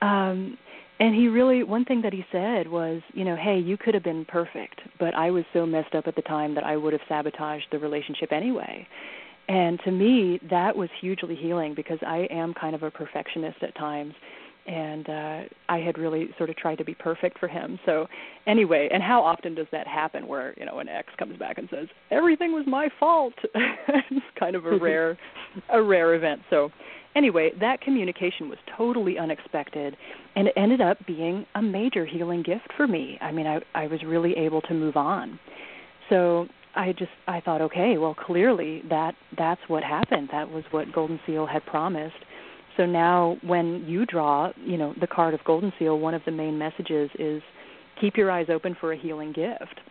Um, 0.01 0.57
and 0.99 1.13
he 1.13 1.27
really, 1.27 1.63
one 1.63 1.85
thing 1.85 2.01
that 2.01 2.13
he 2.13 2.25
said 2.31 2.67
was, 2.67 3.01
you 3.13 3.23
know, 3.23 3.35
hey, 3.35 3.59
you 3.59 3.77
could 3.77 3.93
have 3.93 4.03
been 4.03 4.25
perfect, 4.25 4.81
but 4.99 5.13
I 5.13 5.29
was 5.29 5.43
so 5.53 5.65
messed 5.65 5.93
up 5.93 6.07
at 6.07 6.15
the 6.15 6.23
time 6.23 6.55
that 6.55 6.63
I 6.63 6.75
would 6.75 6.93
have 6.93 7.01
sabotaged 7.07 7.67
the 7.71 7.77
relationship 7.77 8.31
anyway. 8.31 8.87
And 9.47 9.79
to 9.85 9.91
me, 9.91 10.39
that 10.49 10.75
was 10.75 10.89
hugely 10.99 11.35
healing 11.35 11.73
because 11.75 11.99
I 12.05 12.27
am 12.31 12.53
kind 12.53 12.75
of 12.75 12.83
a 12.83 12.91
perfectionist 12.91 13.57
at 13.61 13.75
times 13.75 14.13
and 14.67 15.09
uh 15.09 15.41
I 15.69 15.79
had 15.79 15.97
really 15.97 16.29
sort 16.37 16.49
of 16.49 16.57
tried 16.57 16.77
to 16.77 16.85
be 16.85 16.93
perfect 16.93 17.39
for 17.39 17.47
him. 17.47 17.79
So 17.85 18.07
anyway, 18.45 18.89
and 18.91 19.01
how 19.01 19.23
often 19.23 19.55
does 19.55 19.67
that 19.71 19.87
happen 19.87 20.27
where, 20.27 20.53
you 20.57 20.65
know, 20.65 20.79
an 20.79 20.89
ex 20.89 21.09
comes 21.17 21.37
back 21.37 21.57
and 21.57 21.67
says, 21.71 21.87
"Everything 22.11 22.51
was 22.51 22.65
my 22.67 22.89
fault." 22.99 23.33
it's 23.55 24.25
kind 24.39 24.55
of 24.55 24.65
a 24.65 24.77
rare 24.77 25.17
a 25.71 25.81
rare 25.81 26.15
event. 26.15 26.41
So 26.49 26.69
anyway, 27.15 27.51
that 27.59 27.81
communication 27.81 28.49
was 28.49 28.57
totally 28.77 29.17
unexpected 29.17 29.95
and 30.35 30.47
it 30.47 30.53
ended 30.57 30.81
up 30.81 30.97
being 31.07 31.45
a 31.55 31.61
major 31.61 32.05
healing 32.05 32.43
gift 32.43 32.69
for 32.75 32.87
me. 32.87 33.17
I 33.21 33.31
mean, 33.31 33.47
I 33.47 33.59
I 33.73 33.87
was 33.87 34.03
really 34.05 34.33
able 34.37 34.61
to 34.61 34.73
move 34.73 34.97
on. 34.97 35.39
So 36.09 36.47
I 36.75 36.93
just 36.93 37.11
I 37.27 37.41
thought, 37.41 37.61
okay, 37.61 37.97
well 37.97 38.13
clearly 38.15 38.83
that 38.89 39.15
that's 39.37 39.61
what 39.67 39.83
happened. 39.83 40.29
That 40.31 40.49
was 40.49 40.63
what 40.71 40.91
Golden 40.93 41.19
Seal 41.25 41.45
had 41.45 41.65
promised 41.65 42.15
so 42.77 42.85
now 42.85 43.37
when 43.43 43.83
you 43.87 44.05
draw, 44.05 44.51
you 44.63 44.77
know, 44.77 44.93
the 45.01 45.07
card 45.07 45.33
of 45.33 45.43
Golden 45.43 45.73
Seal, 45.77 45.99
one 45.99 46.13
of 46.13 46.21
the 46.25 46.31
main 46.31 46.57
messages 46.57 47.09
is 47.19 47.41
keep 47.99 48.15
your 48.15 48.31
eyes 48.31 48.47
open 48.49 48.75
for 48.79 48.93
a 48.93 48.97
healing 48.97 49.33
gift. 49.33 49.81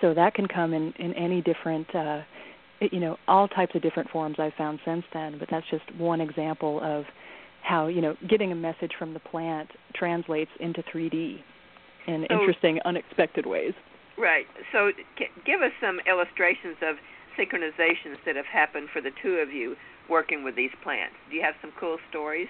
So 0.00 0.14
that 0.14 0.34
can 0.34 0.46
come 0.46 0.74
in 0.74 0.92
in 0.98 1.14
any 1.14 1.40
different 1.42 1.92
uh 1.94 2.20
you 2.80 3.00
know, 3.00 3.16
all 3.26 3.48
types 3.48 3.74
of 3.74 3.82
different 3.82 4.08
forms 4.10 4.36
I've 4.38 4.54
found 4.54 4.78
since 4.84 5.04
then, 5.12 5.36
but 5.38 5.48
that's 5.50 5.66
just 5.68 5.82
one 5.96 6.20
example 6.20 6.80
of 6.82 7.04
how, 7.62 7.88
you 7.88 8.00
know, 8.00 8.14
getting 8.28 8.52
a 8.52 8.54
message 8.54 8.92
from 8.98 9.14
the 9.14 9.20
plant 9.20 9.68
translates 9.94 10.50
into 10.60 10.82
3D 10.82 11.40
in 12.06 12.26
so, 12.28 12.34
interesting 12.34 12.78
unexpected 12.84 13.46
ways. 13.46 13.72
Right. 14.16 14.46
So 14.72 14.92
give 15.44 15.60
us 15.60 15.72
some 15.80 15.98
illustrations 16.08 16.76
of 16.82 16.96
synchronizations 17.38 18.16
that 18.24 18.36
have 18.36 18.46
happened 18.46 18.88
for 18.92 19.00
the 19.00 19.10
two 19.22 19.34
of 19.36 19.50
you 19.50 19.76
working 20.08 20.44
with 20.44 20.56
these 20.56 20.70
plants. 20.82 21.14
Do 21.30 21.36
you 21.36 21.42
have 21.42 21.54
some 21.60 21.72
cool 21.78 21.98
stories? 22.10 22.48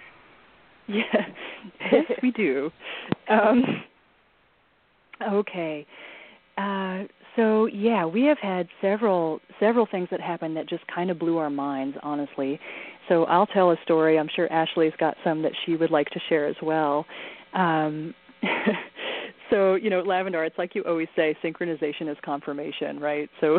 Yeah, 0.87 1.03
yes, 1.93 2.05
we 2.23 2.31
do. 2.31 2.71
Um, 3.31 3.63
okay. 5.31 5.87
Uh, 6.57 7.03
so 7.37 7.67
yeah, 7.67 8.07
we 8.07 8.23
have 8.25 8.39
had 8.39 8.67
several 8.81 9.39
several 9.61 9.87
things 9.91 10.09
that 10.11 10.19
happened 10.19 10.57
that 10.57 10.67
just 10.67 10.83
kind 10.87 11.11
of 11.11 11.19
blew 11.19 11.37
our 11.37 11.51
minds, 11.51 11.95
honestly. 12.03 12.59
So 13.07 13.25
I'll 13.25 13.47
tell 13.47 13.71
a 13.71 13.77
story. 13.85 14.19
I'm 14.19 14.31
sure 14.35 14.51
Ashley's 14.51 14.95
got 14.99 15.15
some 15.23 15.43
that 15.43 15.53
she 15.67 15.77
would 15.77 15.91
like 15.91 16.09
to 16.11 16.21
share 16.31 16.47
as 16.47 16.57
well. 16.63 17.05
Um, 17.53 18.15
so 19.51 19.75
you 19.75 19.91
know 19.91 20.03
Lavandar 20.03 20.47
it's 20.47 20.59
like 20.59 20.75
you 20.75 20.83
always 20.85 21.09
say 21.17 21.37
synchronization 21.43 22.11
is 22.11 22.17
confirmation 22.25 23.01
right 23.01 23.29
so 23.41 23.59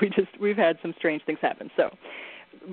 we 0.00 0.08
just 0.08 0.28
we've 0.40 0.56
had 0.56 0.76
some 0.82 0.94
strange 0.98 1.22
things 1.24 1.38
happen 1.40 1.70
so 1.76 1.90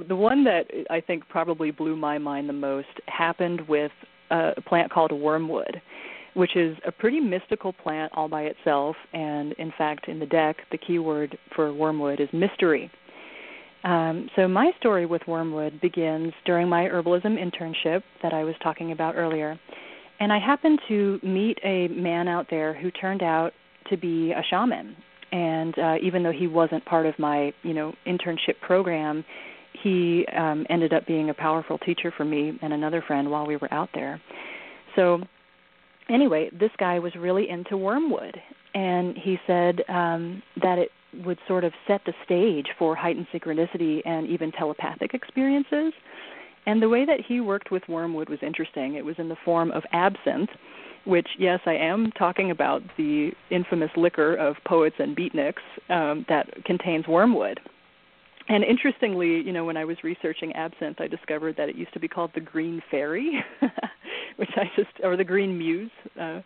the 0.07 0.15
one 0.15 0.43
that 0.43 0.65
i 0.89 0.99
think 1.01 1.27
probably 1.29 1.71
blew 1.71 1.95
my 1.95 2.17
mind 2.17 2.47
the 2.47 2.53
most 2.53 2.87
happened 3.07 3.61
with 3.67 3.91
a 4.31 4.61
plant 4.67 4.91
called 4.91 5.11
wormwood 5.11 5.81
which 6.33 6.55
is 6.55 6.77
a 6.85 6.91
pretty 6.91 7.19
mystical 7.19 7.73
plant 7.73 8.11
all 8.15 8.27
by 8.27 8.43
itself 8.43 8.95
and 9.13 9.53
in 9.53 9.71
fact 9.77 10.07
in 10.07 10.19
the 10.19 10.25
deck 10.25 10.57
the 10.71 10.77
keyword 10.77 11.37
for 11.55 11.73
wormwood 11.73 12.19
is 12.19 12.29
mystery 12.33 12.91
Um, 13.83 14.29
so 14.35 14.47
my 14.47 14.71
story 14.79 15.05
with 15.05 15.21
wormwood 15.27 15.79
begins 15.81 16.33
during 16.45 16.67
my 16.67 16.83
herbalism 16.83 17.37
internship 17.37 18.03
that 18.21 18.33
I 18.33 18.43
was 18.43 18.55
talking 18.61 18.91
about 18.91 19.15
earlier. 19.15 19.57
And 20.19 20.33
I 20.33 20.39
happened 20.39 20.79
to 20.87 21.19
meet 21.23 21.57
a 21.63 21.87
man 21.89 22.27
out 22.27 22.47
there 22.49 22.73
who 22.73 22.89
turned 22.91 23.21
out 23.21 23.53
to 23.89 23.95
be 23.95 24.31
a 24.31 24.41
shaman. 24.49 24.95
And 25.31 25.77
uh, 25.77 25.95
even 26.01 26.23
though 26.23 26.31
he 26.31 26.47
wasn't 26.47 26.83
part 26.85 27.05
of 27.05 27.17
my, 27.19 27.53
you 27.63 27.73
know, 27.73 27.93
internship 28.05 28.59
program, 28.61 29.23
he 29.83 30.25
um, 30.35 30.65
ended 30.69 30.93
up 30.93 31.05
being 31.05 31.29
a 31.29 31.33
powerful 31.33 31.77
teacher 31.77 32.13
for 32.15 32.25
me 32.25 32.57
and 32.61 32.73
another 32.73 33.03
friend 33.05 33.29
while 33.29 33.45
we 33.45 33.57
were 33.57 33.71
out 33.73 33.89
there. 33.93 34.21
So, 34.95 35.21
anyway, 36.09 36.49
this 36.57 36.71
guy 36.77 36.99
was 36.99 37.13
really 37.15 37.49
into 37.49 37.77
wormwood, 37.77 38.35
and 38.73 39.17
he 39.17 39.37
said 39.45 39.81
um, 39.89 40.41
that 40.61 40.77
it 40.77 40.89
would 41.25 41.39
sort 41.47 41.63
of 41.63 41.73
set 41.87 42.01
the 42.05 42.13
stage 42.25 42.67
for 42.77 42.95
heightened 42.95 43.27
synchronicity 43.33 44.01
and 44.05 44.27
even 44.27 44.51
telepathic 44.51 45.13
experiences. 45.13 45.93
And 46.65 46.81
the 46.81 46.89
way 46.89 47.05
that 47.05 47.21
he 47.25 47.39
worked 47.39 47.71
with 47.71 47.83
wormwood 47.87 48.29
was 48.29 48.39
interesting. 48.41 48.95
It 48.95 49.05
was 49.05 49.15
in 49.17 49.29
the 49.29 49.37
form 49.45 49.71
of 49.71 49.83
absinthe, 49.93 50.49
which, 51.05 51.27
yes, 51.39 51.61
I 51.65 51.75
am 51.75 52.11
talking 52.17 52.51
about 52.51 52.81
the 52.97 53.31
infamous 53.49 53.91
liquor 53.95 54.35
of 54.35 54.57
poets 54.65 54.97
and 54.99 55.15
beatniks 55.15 55.63
um, 55.89 56.25
that 56.27 56.65
contains 56.65 57.07
wormwood. 57.07 57.59
And 58.49 58.63
interestingly, 58.63 59.41
you 59.41 59.51
know, 59.51 59.65
when 59.65 59.75
I 59.75 59.83
was 59.83 59.97
researching 60.03 60.53
absinthe, 60.53 61.01
I 61.01 61.07
discovered 61.07 61.55
that 61.57 61.67
it 61.69 61.75
used 61.75 61.93
to 61.93 61.99
be 61.99 62.07
called 62.07 62.31
the 62.33 62.41
Green 62.41 62.81
Fairy, 62.89 63.43
which 64.37 64.49
I 64.55 64.63
just, 64.75 64.91
or 65.03 65.17
the 65.17 65.23
Green 65.23 65.57
Muse. 65.57 65.91
Uh, 66.19 66.41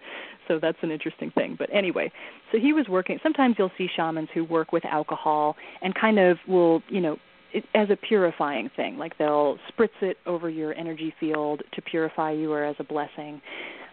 so 0.47 0.58
that's 0.60 0.78
an 0.82 0.89
interesting 0.89 1.32
thing. 1.32 1.56
But 1.58 1.70
anyway, 1.72 2.12
so 2.52 2.58
he 2.60 2.74
was 2.74 2.88
working. 2.89 3.20
Sometimes 3.22 3.56
you'll 3.60 3.72
see 3.78 3.88
shamans 3.95 4.30
who 4.34 4.43
work 4.43 4.72
with 4.72 4.84
alcohol 4.86 5.56
and 5.82 5.93
kind 5.93 6.18
of 6.18 6.38
will, 6.47 6.82
you 6.89 7.02
know, 7.02 7.18
it, 7.54 7.64
as 7.76 7.89
a 7.91 7.95
purifying 7.95 8.70
thing. 8.76 8.97
Like 8.97 9.18
they'll 9.18 9.58
spritz 9.72 9.89
it 10.02 10.18
over 10.26 10.49
your 10.49 10.74
energy 10.74 11.14
field 11.20 11.62
to 11.74 11.82
purify 11.82 12.32
you 12.32 12.52
or 12.52 12.64
as 12.64 12.76
a 12.80 12.84
blessing. 12.84 13.41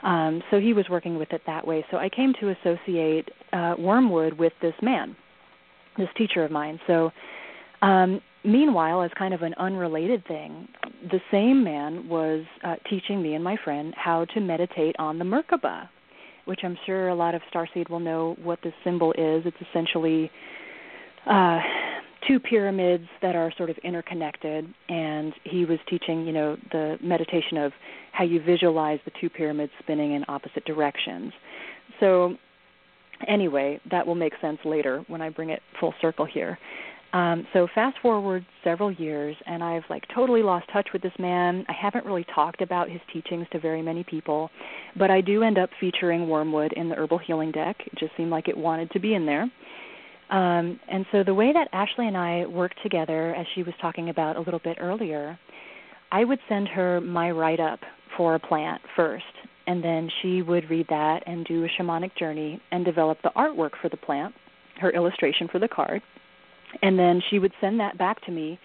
Um, 0.02 0.42
so 0.50 0.60
he 0.60 0.72
was 0.72 0.86
working 0.88 1.18
with 1.18 1.32
it 1.32 1.42
that 1.46 1.66
way. 1.66 1.84
So 1.90 1.98
I 1.98 2.08
came 2.08 2.32
to 2.40 2.50
associate 2.50 3.28
uh, 3.52 3.74
wormwood 3.78 4.34
with 4.34 4.52
this 4.62 4.74
man, 4.80 5.16
this 5.98 6.08
teacher 6.16 6.44
of 6.44 6.50
mine. 6.50 6.78
So 6.86 7.10
um, 7.82 8.20
meanwhile, 8.44 9.02
as 9.02 9.10
kind 9.18 9.34
of 9.34 9.42
an 9.42 9.54
unrelated 9.54 10.26
thing, 10.26 10.68
the 11.10 11.20
same 11.30 11.62
man 11.62 12.08
was 12.08 12.44
uh, 12.64 12.76
teaching 12.88 13.22
me 13.22 13.34
and 13.34 13.44
my 13.44 13.56
friend 13.62 13.94
how 13.96 14.24
to 14.26 14.40
meditate 14.40 14.96
on 14.98 15.18
the 15.18 15.24
Merkaba, 15.24 15.88
which 16.44 16.60
I'm 16.64 16.76
sure 16.86 17.08
a 17.08 17.14
lot 17.14 17.34
of 17.34 17.42
Starseed 17.52 17.90
will 17.90 18.00
know 18.00 18.36
what 18.42 18.58
this 18.62 18.72
symbol 18.82 19.12
is. 19.12 19.44
It's 19.44 19.56
essentially 19.70 20.30
uh, 21.28 21.60
two 22.26 22.40
pyramids 22.40 23.04
that 23.22 23.36
are 23.36 23.52
sort 23.56 23.70
of 23.70 23.78
interconnected, 23.78 24.66
and 24.88 25.32
he 25.44 25.64
was 25.64 25.78
teaching, 25.88 26.26
you 26.26 26.32
know, 26.32 26.56
the 26.72 26.96
meditation 27.02 27.58
of 27.58 27.72
how 28.12 28.24
you 28.24 28.42
visualize 28.42 28.98
the 29.04 29.12
two 29.20 29.30
pyramids 29.30 29.72
spinning 29.78 30.14
in 30.14 30.24
opposite 30.28 30.64
directions. 30.64 31.32
So, 32.00 32.34
anyway, 33.26 33.80
that 33.90 34.06
will 34.06 34.14
make 34.14 34.32
sense 34.40 34.58
later 34.64 35.04
when 35.08 35.22
I 35.22 35.30
bring 35.30 35.50
it 35.50 35.62
full 35.78 35.94
circle 36.00 36.24
here. 36.24 36.58
Um, 37.12 37.46
so 37.54 37.66
fast 37.74 37.96
forward 38.02 38.44
several 38.62 38.92
years, 38.92 39.34
and 39.46 39.64
I've 39.64 39.84
like 39.88 40.04
totally 40.14 40.42
lost 40.42 40.66
touch 40.72 40.88
with 40.92 41.00
this 41.00 41.12
man. 41.18 41.64
I 41.68 41.72
haven't 41.72 42.04
really 42.04 42.26
talked 42.34 42.60
about 42.60 42.90
his 42.90 43.00
teachings 43.12 43.46
to 43.52 43.58
very 43.58 43.80
many 43.80 44.04
people, 44.04 44.50
but 44.96 45.10
I 45.10 45.22
do 45.22 45.42
end 45.42 45.58
up 45.58 45.70
featuring 45.80 46.28
wormwood 46.28 46.74
in 46.74 46.90
the 46.90 46.94
herbal 46.94 47.18
healing 47.18 47.50
deck. 47.50 47.76
It 47.86 47.98
just 47.98 48.12
seemed 48.16 48.30
like 48.30 48.48
it 48.48 48.56
wanted 48.56 48.90
to 48.90 48.98
be 48.98 49.14
in 49.14 49.24
there. 49.24 49.50
Um, 50.30 50.78
and 50.90 51.06
so 51.10 51.24
the 51.24 51.32
way 51.32 51.50
that 51.54 51.68
Ashley 51.72 52.06
and 52.06 52.16
I 52.16 52.44
work 52.44 52.72
together, 52.82 53.34
as 53.34 53.46
she 53.54 53.62
was 53.62 53.72
talking 53.80 54.10
about 54.10 54.36
a 54.36 54.40
little 54.40 54.60
bit 54.62 54.76
earlier, 54.78 55.38
I 56.12 56.24
would 56.24 56.38
send 56.46 56.68
her 56.68 57.00
my 57.00 57.30
write 57.30 57.60
up 57.60 57.80
for 58.18 58.34
a 58.34 58.38
plant 58.38 58.82
first, 58.94 59.24
and 59.66 59.82
then 59.82 60.10
she 60.20 60.42
would 60.42 60.68
read 60.68 60.86
that 60.90 61.22
and 61.26 61.46
do 61.46 61.64
a 61.64 61.68
shamanic 61.68 62.14
journey 62.18 62.60
and 62.70 62.84
develop 62.84 63.16
the 63.22 63.30
artwork 63.34 63.70
for 63.80 63.88
the 63.88 63.96
plant, 63.96 64.34
her 64.78 64.90
illustration 64.90 65.48
for 65.48 65.58
the 65.58 65.68
card 65.68 66.02
and 66.82 66.98
then 66.98 67.22
she 67.28 67.38
would 67.38 67.52
send 67.60 67.80
that 67.80 67.98
back 67.98 68.24
to 68.26 68.30
me. 68.30 68.58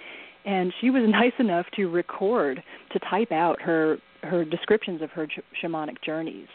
And 0.45 0.73
she 0.81 0.89
was 0.89 1.03
nice 1.07 1.33
enough 1.39 1.65
to 1.75 1.87
record 1.87 2.63
to 2.91 2.99
type 2.99 3.31
out 3.31 3.61
her 3.61 3.97
her 4.23 4.45
descriptions 4.45 5.01
of 5.01 5.11
her 5.11 5.27
sh- 5.29 5.39
shamanic 5.61 6.01
journeys 6.01 6.47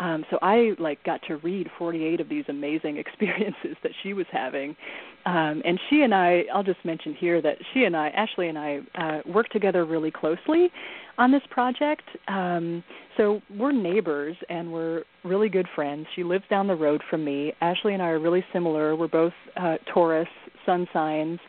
um, 0.00 0.24
so 0.30 0.38
I 0.42 0.72
like 0.78 1.02
got 1.04 1.22
to 1.28 1.36
read 1.38 1.68
48 1.78 2.20
of 2.20 2.28
these 2.28 2.44
amazing 2.48 2.96
experiences 3.04 3.76
that 3.82 3.92
she 4.02 4.12
was 4.12 4.26
having, 4.30 4.76
um, 5.26 5.62
and 5.64 5.78
she 5.90 6.02
and 6.02 6.14
I. 6.14 6.44
I'll 6.54 6.62
just 6.62 6.84
mention 6.84 7.14
here 7.14 7.42
that 7.42 7.58
she 7.72 7.84
and 7.84 7.96
I, 7.96 8.08
Ashley 8.08 8.48
and 8.48 8.58
I, 8.58 8.80
uh, 8.94 9.20
work 9.26 9.48
together 9.48 9.84
really 9.84 10.10
closely 10.10 10.70
on 11.18 11.32
this 11.32 11.42
project. 11.50 12.04
Um, 12.28 12.82
so 13.16 13.42
we're 13.58 13.72
neighbors 13.72 14.36
and 14.48 14.72
we're 14.72 15.02
really 15.24 15.48
good 15.48 15.66
friends. 15.74 16.06
She 16.14 16.22
lives 16.22 16.44
down 16.48 16.68
the 16.68 16.76
road 16.76 17.02
from 17.10 17.24
me. 17.24 17.52
Ashley 17.60 17.92
and 17.92 18.02
I 18.02 18.10
are 18.10 18.20
really 18.20 18.44
similar. 18.52 18.94
We're 18.94 19.08
both 19.08 19.32
uh, 19.56 19.76
Taurus 19.92 20.28
sun 20.64 20.86
signs. 20.92 21.40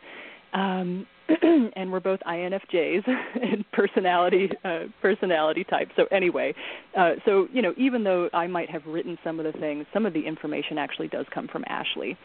Um, 0.52 1.06
and 1.76 1.92
we're 1.92 2.00
both 2.00 2.20
INFJs 2.26 3.06
and 3.42 3.64
personality 3.72 4.50
uh, 4.64 4.84
personality 5.00 5.64
types. 5.64 5.92
So 5.96 6.06
anyway, 6.10 6.54
uh, 6.96 7.12
so 7.24 7.48
you 7.52 7.62
know, 7.62 7.74
even 7.76 8.04
though 8.04 8.28
I 8.32 8.46
might 8.46 8.70
have 8.70 8.82
written 8.86 9.18
some 9.22 9.38
of 9.38 9.50
the 9.50 9.58
things, 9.58 9.86
some 9.92 10.06
of 10.06 10.12
the 10.12 10.26
information 10.26 10.78
actually 10.78 11.08
does 11.08 11.26
come 11.32 11.48
from 11.48 11.64
Ashley. 11.68 12.16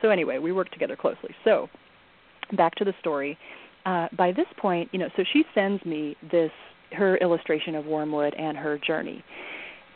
So 0.00 0.10
anyway, 0.10 0.38
we 0.38 0.52
work 0.52 0.70
together 0.70 0.96
closely. 0.96 1.34
So 1.44 1.68
back 2.56 2.74
to 2.76 2.84
the 2.84 2.94
story. 3.00 3.38
Uh, 3.84 4.08
by 4.16 4.30
this 4.30 4.46
point, 4.58 4.88
you 4.92 4.98
know, 4.98 5.08
so 5.16 5.24
she 5.32 5.44
sends 5.54 5.84
me 5.84 6.16
this 6.30 6.52
her 6.92 7.16
illustration 7.16 7.74
of 7.74 7.86
Wormwood 7.86 8.34
and 8.34 8.56
her 8.56 8.78
journey. 8.78 9.24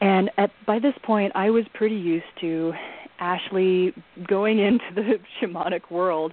And 0.00 0.30
at 0.38 0.50
by 0.66 0.78
this 0.78 0.94
point, 1.04 1.32
I 1.34 1.50
was 1.50 1.64
pretty 1.74 1.94
used 1.94 2.24
to 2.40 2.72
Ashley 3.18 3.92
going 4.26 4.58
into 4.66 4.84
the 4.94 5.18
shamanic 5.40 5.90
world 5.90 6.32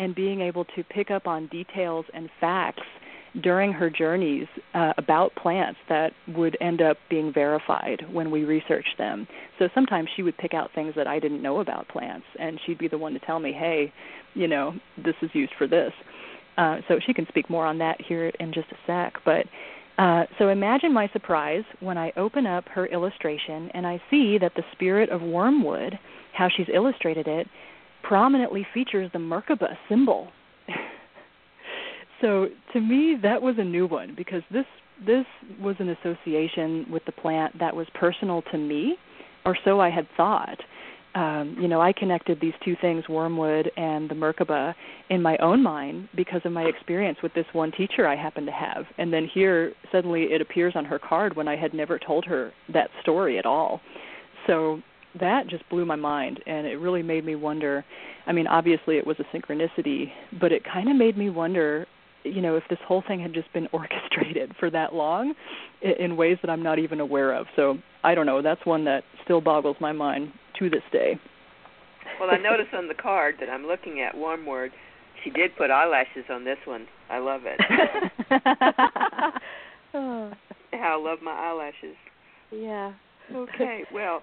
and 0.00 0.14
being 0.14 0.40
able 0.40 0.64
to 0.64 0.82
pick 0.82 1.10
up 1.10 1.26
on 1.26 1.46
details 1.48 2.06
and 2.14 2.28
facts 2.40 2.82
during 3.42 3.70
her 3.70 3.90
journeys 3.90 4.46
uh, 4.74 4.92
about 4.96 5.32
plants 5.36 5.78
that 5.88 6.12
would 6.34 6.56
end 6.60 6.80
up 6.82 6.96
being 7.08 7.32
verified 7.32 8.02
when 8.10 8.30
we 8.30 8.44
researched 8.44 8.96
them. 8.98 9.28
So 9.58 9.68
sometimes 9.74 10.08
she 10.16 10.22
would 10.22 10.36
pick 10.38 10.54
out 10.54 10.70
things 10.74 10.94
that 10.96 11.06
I 11.06 11.20
didn't 11.20 11.42
know 11.42 11.60
about 11.60 11.86
plants, 11.86 12.26
and 12.40 12.58
she'd 12.64 12.78
be 12.78 12.88
the 12.88 12.98
one 12.98 13.12
to 13.12 13.20
tell 13.20 13.38
me, 13.38 13.52
hey, 13.52 13.92
you 14.34 14.48
know, 14.48 14.74
this 14.96 15.14
is 15.22 15.30
used 15.34 15.52
for 15.56 15.68
this. 15.68 15.92
Uh, 16.56 16.78
so 16.88 16.98
she 17.06 17.14
can 17.14 17.26
speak 17.28 17.48
more 17.48 17.66
on 17.66 17.78
that 17.78 18.00
here 18.00 18.32
in 18.40 18.52
just 18.52 18.68
a 18.72 18.76
sec. 18.86 19.14
But 19.24 19.46
uh, 20.02 20.24
so 20.38 20.48
imagine 20.48 20.92
my 20.92 21.08
surprise 21.12 21.62
when 21.80 21.98
I 21.98 22.10
open 22.16 22.46
up 22.46 22.64
her 22.68 22.86
illustration 22.86 23.70
and 23.74 23.86
I 23.86 24.00
see 24.10 24.38
that 24.38 24.52
the 24.56 24.62
spirit 24.72 25.10
of 25.10 25.20
wormwood, 25.20 25.98
how 26.32 26.48
she's 26.48 26.68
illustrated 26.72 27.28
it, 27.28 27.46
prominently 28.02 28.66
features 28.72 29.10
the 29.12 29.18
Merkaba 29.18 29.76
symbol. 29.88 30.28
so 32.20 32.48
to 32.72 32.80
me, 32.80 33.16
that 33.22 33.40
was 33.40 33.56
a 33.58 33.64
new 33.64 33.86
one 33.86 34.14
because 34.16 34.42
this 34.50 34.66
this 35.06 35.24
was 35.58 35.76
an 35.78 35.88
association 35.88 36.84
with 36.90 37.02
the 37.06 37.12
plant 37.12 37.58
that 37.58 37.74
was 37.74 37.86
personal 37.94 38.42
to 38.52 38.58
me, 38.58 38.96
or 39.46 39.56
so 39.64 39.80
I 39.80 39.88
had 39.88 40.06
thought. 40.16 40.58
Um, 41.14 41.56
you 41.60 41.66
know, 41.66 41.80
I 41.80 41.92
connected 41.92 42.38
these 42.40 42.52
two 42.64 42.76
things, 42.80 43.08
wormwood 43.08 43.70
and 43.76 44.08
the 44.08 44.14
Merkaba, 44.14 44.74
in 45.08 45.20
my 45.20 45.36
own 45.38 45.62
mind 45.62 46.08
because 46.14 46.40
of 46.44 46.52
my 46.52 46.62
experience 46.64 47.18
with 47.22 47.34
this 47.34 47.46
one 47.52 47.72
teacher 47.72 48.06
I 48.06 48.14
happened 48.14 48.46
to 48.46 48.52
have. 48.52 48.84
And 48.96 49.12
then 49.12 49.28
here, 49.32 49.72
suddenly 49.90 50.24
it 50.24 50.40
appears 50.40 50.74
on 50.76 50.84
her 50.84 51.00
card 51.00 51.34
when 51.34 51.48
I 51.48 51.56
had 51.56 51.74
never 51.74 51.98
told 51.98 52.24
her 52.26 52.52
that 52.72 52.90
story 53.02 53.38
at 53.38 53.46
all. 53.46 53.80
So 54.46 54.80
that 55.18 55.48
just 55.48 55.68
blew 55.68 55.84
my 55.84 55.96
mind 55.96 56.40
and 56.46 56.66
it 56.66 56.76
really 56.76 57.02
made 57.02 57.24
me 57.24 57.34
wonder. 57.34 57.84
I 58.26 58.32
mean 58.32 58.46
obviously 58.46 58.96
it 58.98 59.06
was 59.06 59.16
a 59.18 59.36
synchronicity 59.36 60.12
but 60.40 60.52
it 60.52 60.62
kind 60.64 60.88
of 60.88 60.96
made 60.96 61.16
me 61.16 61.30
wonder 61.30 61.86
you 62.24 62.42
know 62.42 62.56
if 62.56 62.64
this 62.68 62.78
whole 62.86 63.02
thing 63.06 63.20
had 63.20 63.32
just 63.32 63.52
been 63.52 63.68
orchestrated 63.72 64.54
for 64.58 64.70
that 64.70 64.94
long 64.94 65.34
in 65.82 66.16
ways 66.16 66.36
that 66.42 66.50
i'm 66.50 66.62
not 66.62 66.78
even 66.78 67.00
aware 67.00 67.32
of. 67.34 67.46
So 67.56 67.78
i 68.04 68.14
don't 68.14 68.26
know. 68.26 68.42
That's 68.42 68.64
one 68.64 68.84
that 68.84 69.04
still 69.24 69.40
boggles 69.40 69.76
my 69.80 69.92
mind 69.92 70.32
to 70.58 70.70
this 70.70 70.82
day. 70.92 71.18
Well 72.20 72.30
i 72.30 72.36
notice 72.42 72.66
on 72.74 72.88
the 72.88 72.94
card 72.94 73.36
that 73.40 73.48
i'm 73.48 73.66
looking 73.66 74.00
at 74.00 74.16
wormwood. 74.16 74.70
She 75.24 75.30
did 75.30 75.54
put 75.56 75.70
eyelashes 75.70 76.24
on 76.30 76.44
this 76.44 76.58
one. 76.64 76.86
I 77.10 77.18
love 77.18 77.42
it. 77.44 77.60
Oh. 79.92 80.32
how 80.72 80.98
i 81.00 81.10
love 81.10 81.18
my 81.22 81.32
eyelashes. 81.32 81.96
Yeah. 82.52 82.92
Okay 83.34 83.84
well 83.92 84.22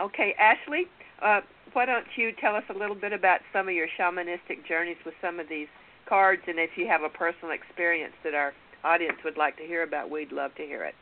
Okay, 0.00 0.34
Ashley, 0.38 0.84
uh, 1.22 1.40
why 1.72 1.86
don't 1.86 2.06
you 2.16 2.32
tell 2.40 2.54
us 2.54 2.64
a 2.74 2.78
little 2.78 2.94
bit 2.94 3.12
about 3.12 3.40
some 3.52 3.68
of 3.68 3.74
your 3.74 3.88
shamanistic 3.98 4.66
journeys 4.68 4.96
with 5.04 5.14
some 5.20 5.40
of 5.40 5.48
these 5.48 5.68
cards, 6.08 6.42
and 6.46 6.58
if 6.58 6.70
you 6.76 6.86
have 6.86 7.02
a 7.02 7.08
personal 7.08 7.52
experience 7.52 8.14
that 8.24 8.34
our 8.34 8.52
audience 8.84 9.18
would 9.24 9.36
like 9.36 9.56
to 9.56 9.64
hear 9.64 9.82
about, 9.82 10.10
we'd 10.10 10.32
love 10.32 10.54
to 10.56 10.62
hear 10.62 10.84
it. 10.84 10.94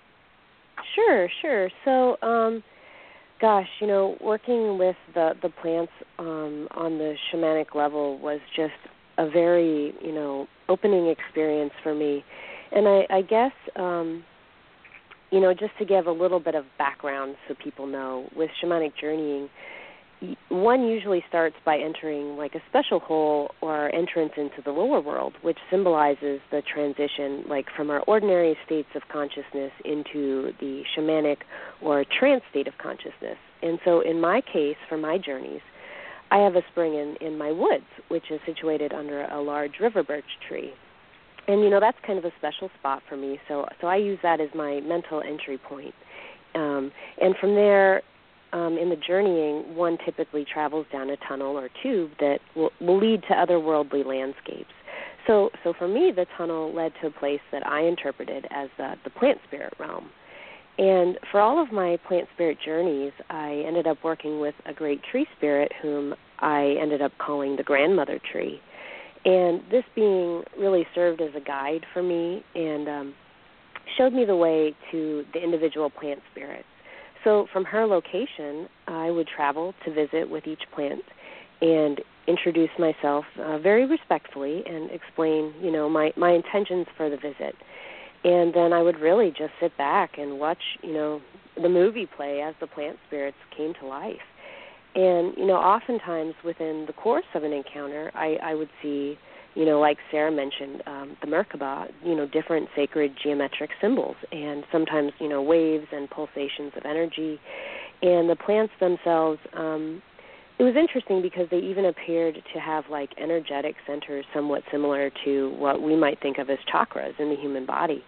Sure, 0.94 1.28
sure. 1.40 1.70
So, 1.84 2.16
um, 2.26 2.62
gosh, 3.40 3.68
you 3.80 3.86
know, 3.86 4.16
working 4.20 4.78
with 4.78 4.96
the 5.14 5.34
the 5.42 5.50
plants 5.50 5.92
um, 6.18 6.68
on 6.72 6.98
the 6.98 7.14
shamanic 7.30 7.74
level 7.74 8.18
was 8.18 8.40
just 8.56 8.72
a 9.18 9.28
very, 9.28 9.94
you 10.02 10.12
know, 10.12 10.46
opening 10.68 11.08
experience 11.08 11.72
for 11.82 11.94
me. 11.94 12.24
And 12.72 12.88
I, 12.88 13.06
I 13.10 13.22
guess 13.22 13.52
um, 13.76 14.24
you 15.34 15.40
know, 15.40 15.52
just 15.52 15.76
to 15.80 15.84
give 15.84 16.06
a 16.06 16.12
little 16.12 16.38
bit 16.38 16.54
of 16.54 16.64
background 16.78 17.34
so 17.48 17.54
people 17.62 17.88
know, 17.88 18.28
with 18.36 18.50
shamanic 18.62 18.92
journeying, 19.00 19.48
one 20.48 20.84
usually 20.84 21.24
starts 21.28 21.56
by 21.64 21.76
entering 21.76 22.36
like 22.36 22.54
a 22.54 22.60
special 22.70 23.00
hole 23.00 23.50
or 23.60 23.92
entrance 23.92 24.30
into 24.36 24.62
the 24.64 24.70
lower 24.70 25.00
world, 25.00 25.34
which 25.42 25.58
symbolizes 25.72 26.40
the 26.52 26.62
transition 26.72 27.42
like 27.48 27.66
from 27.76 27.90
our 27.90 27.98
ordinary 28.02 28.56
states 28.64 28.88
of 28.94 29.02
consciousness 29.12 29.72
into 29.84 30.52
the 30.60 30.82
shamanic 30.96 31.38
or 31.82 32.04
trance 32.16 32.44
state 32.50 32.68
of 32.68 32.74
consciousness. 32.78 33.36
And 33.60 33.80
so 33.84 34.02
in 34.02 34.20
my 34.20 34.40
case, 34.40 34.76
for 34.88 34.96
my 34.96 35.18
journeys, 35.18 35.62
I 36.30 36.38
have 36.38 36.54
a 36.54 36.62
spring 36.70 36.94
in, 36.94 37.16
in 37.20 37.36
my 37.36 37.50
woods, 37.50 37.90
which 38.06 38.30
is 38.30 38.38
situated 38.46 38.92
under 38.92 39.24
a 39.24 39.42
large 39.42 39.80
river 39.80 40.04
birch 40.04 40.24
tree. 40.48 40.74
And 41.46 41.60
you 41.60 41.70
know, 41.70 41.80
that's 41.80 41.98
kind 42.06 42.18
of 42.18 42.24
a 42.24 42.32
special 42.38 42.70
spot 42.78 43.02
for 43.08 43.16
me. 43.16 43.38
So 43.48 43.66
so 43.80 43.86
I 43.86 43.96
use 43.96 44.18
that 44.22 44.40
as 44.40 44.48
my 44.54 44.80
mental 44.80 45.22
entry 45.22 45.58
point. 45.58 45.94
Um, 46.54 46.92
and 47.20 47.34
from 47.40 47.54
there, 47.54 48.02
um, 48.52 48.78
in 48.78 48.88
the 48.88 48.96
journeying, 48.96 49.74
one 49.74 49.98
typically 50.04 50.44
travels 50.50 50.86
down 50.92 51.10
a 51.10 51.16
tunnel 51.28 51.58
or 51.58 51.68
tube 51.82 52.12
that 52.20 52.38
will, 52.54 52.70
will 52.80 52.98
lead 52.98 53.22
to 53.22 53.34
otherworldly 53.34 54.06
landscapes. 54.06 54.70
So, 55.26 55.50
so 55.64 55.72
for 55.76 55.88
me, 55.88 56.12
the 56.14 56.26
tunnel 56.36 56.72
led 56.72 56.92
to 57.00 57.08
a 57.08 57.10
place 57.10 57.40
that 57.50 57.66
I 57.66 57.80
interpreted 57.80 58.46
as 58.50 58.68
the, 58.78 58.94
the 59.02 59.10
plant 59.10 59.38
spirit 59.46 59.72
realm. 59.80 60.10
And 60.78 61.18
for 61.30 61.40
all 61.40 61.62
of 61.62 61.72
my 61.72 61.98
plant 62.06 62.28
spirit 62.34 62.58
journeys, 62.64 63.12
I 63.30 63.64
ended 63.66 63.86
up 63.86 63.98
working 64.04 64.40
with 64.40 64.54
a 64.66 64.72
great 64.72 65.00
tree 65.02 65.26
spirit 65.36 65.72
whom 65.80 66.14
I 66.40 66.76
ended 66.80 67.00
up 67.00 67.12
calling 67.18 67.56
the 67.56 67.62
grandmother 67.62 68.20
tree. 68.30 68.60
And 69.24 69.62
this 69.70 69.84
being 69.94 70.42
really 70.58 70.86
served 70.94 71.20
as 71.20 71.30
a 71.34 71.40
guide 71.40 71.86
for 71.92 72.02
me 72.02 72.44
and 72.54 72.88
um, 72.88 73.14
showed 73.96 74.12
me 74.12 74.24
the 74.24 74.36
way 74.36 74.74
to 74.90 75.24
the 75.32 75.42
individual 75.42 75.88
plant 75.90 76.20
spirits. 76.30 76.66
So 77.24 77.46
from 77.52 77.64
her 77.64 77.86
location, 77.86 78.68
I 78.86 79.10
would 79.10 79.26
travel 79.26 79.74
to 79.84 79.92
visit 79.92 80.28
with 80.28 80.46
each 80.46 80.62
plant 80.74 81.02
and 81.62 82.00
introduce 82.26 82.70
myself 82.78 83.24
uh, 83.40 83.58
very 83.58 83.86
respectfully 83.86 84.62
and 84.66 84.90
explain, 84.90 85.54
you 85.60 85.70
know, 85.70 85.88
my 85.88 86.12
my 86.16 86.32
intentions 86.32 86.86
for 86.96 87.08
the 87.08 87.16
visit. 87.16 87.54
And 88.24 88.54
then 88.54 88.72
I 88.72 88.82
would 88.82 89.00
really 89.00 89.30
just 89.30 89.52
sit 89.60 89.76
back 89.76 90.18
and 90.18 90.38
watch, 90.38 90.62
you 90.82 90.92
know, 90.92 91.20
the 91.60 91.68
movie 91.68 92.06
play 92.06 92.40
as 92.42 92.54
the 92.60 92.66
plant 92.66 92.98
spirits 93.06 93.36
came 93.56 93.74
to 93.80 93.86
life. 93.86 94.16
And 94.94 95.34
you 95.36 95.46
know, 95.46 95.56
oftentimes 95.56 96.34
within 96.44 96.84
the 96.86 96.92
course 96.92 97.24
of 97.34 97.42
an 97.42 97.52
encounter, 97.52 98.12
I, 98.14 98.38
I 98.42 98.54
would 98.54 98.70
see 98.82 99.18
you 99.54 99.64
know, 99.64 99.78
like 99.78 99.98
Sarah 100.10 100.32
mentioned, 100.32 100.82
um, 100.86 101.16
the 101.20 101.28
Merkaba, 101.28 101.86
you 102.04 102.16
know, 102.16 102.26
different 102.26 102.68
sacred 102.74 103.12
geometric 103.22 103.70
symbols, 103.80 104.16
and 104.32 104.64
sometimes, 104.72 105.12
you 105.20 105.28
know, 105.28 105.42
waves 105.42 105.86
and 105.92 106.10
pulsations 106.10 106.72
of 106.76 106.84
energy. 106.84 107.40
And 108.02 108.28
the 108.28 108.36
plants 108.36 108.72
themselves, 108.80 109.38
um, 109.52 110.02
it 110.58 110.64
was 110.64 110.74
interesting 110.76 111.22
because 111.22 111.46
they 111.50 111.58
even 111.58 111.86
appeared 111.86 112.34
to 112.52 112.60
have 112.60 112.84
like 112.90 113.10
energetic 113.16 113.76
centers 113.86 114.24
somewhat 114.34 114.62
similar 114.70 115.10
to 115.24 115.54
what 115.56 115.80
we 115.80 115.96
might 115.96 116.20
think 116.20 116.38
of 116.38 116.50
as 116.50 116.58
chakras 116.72 117.18
in 117.18 117.28
the 117.28 117.36
human 117.36 117.64
body. 117.64 118.04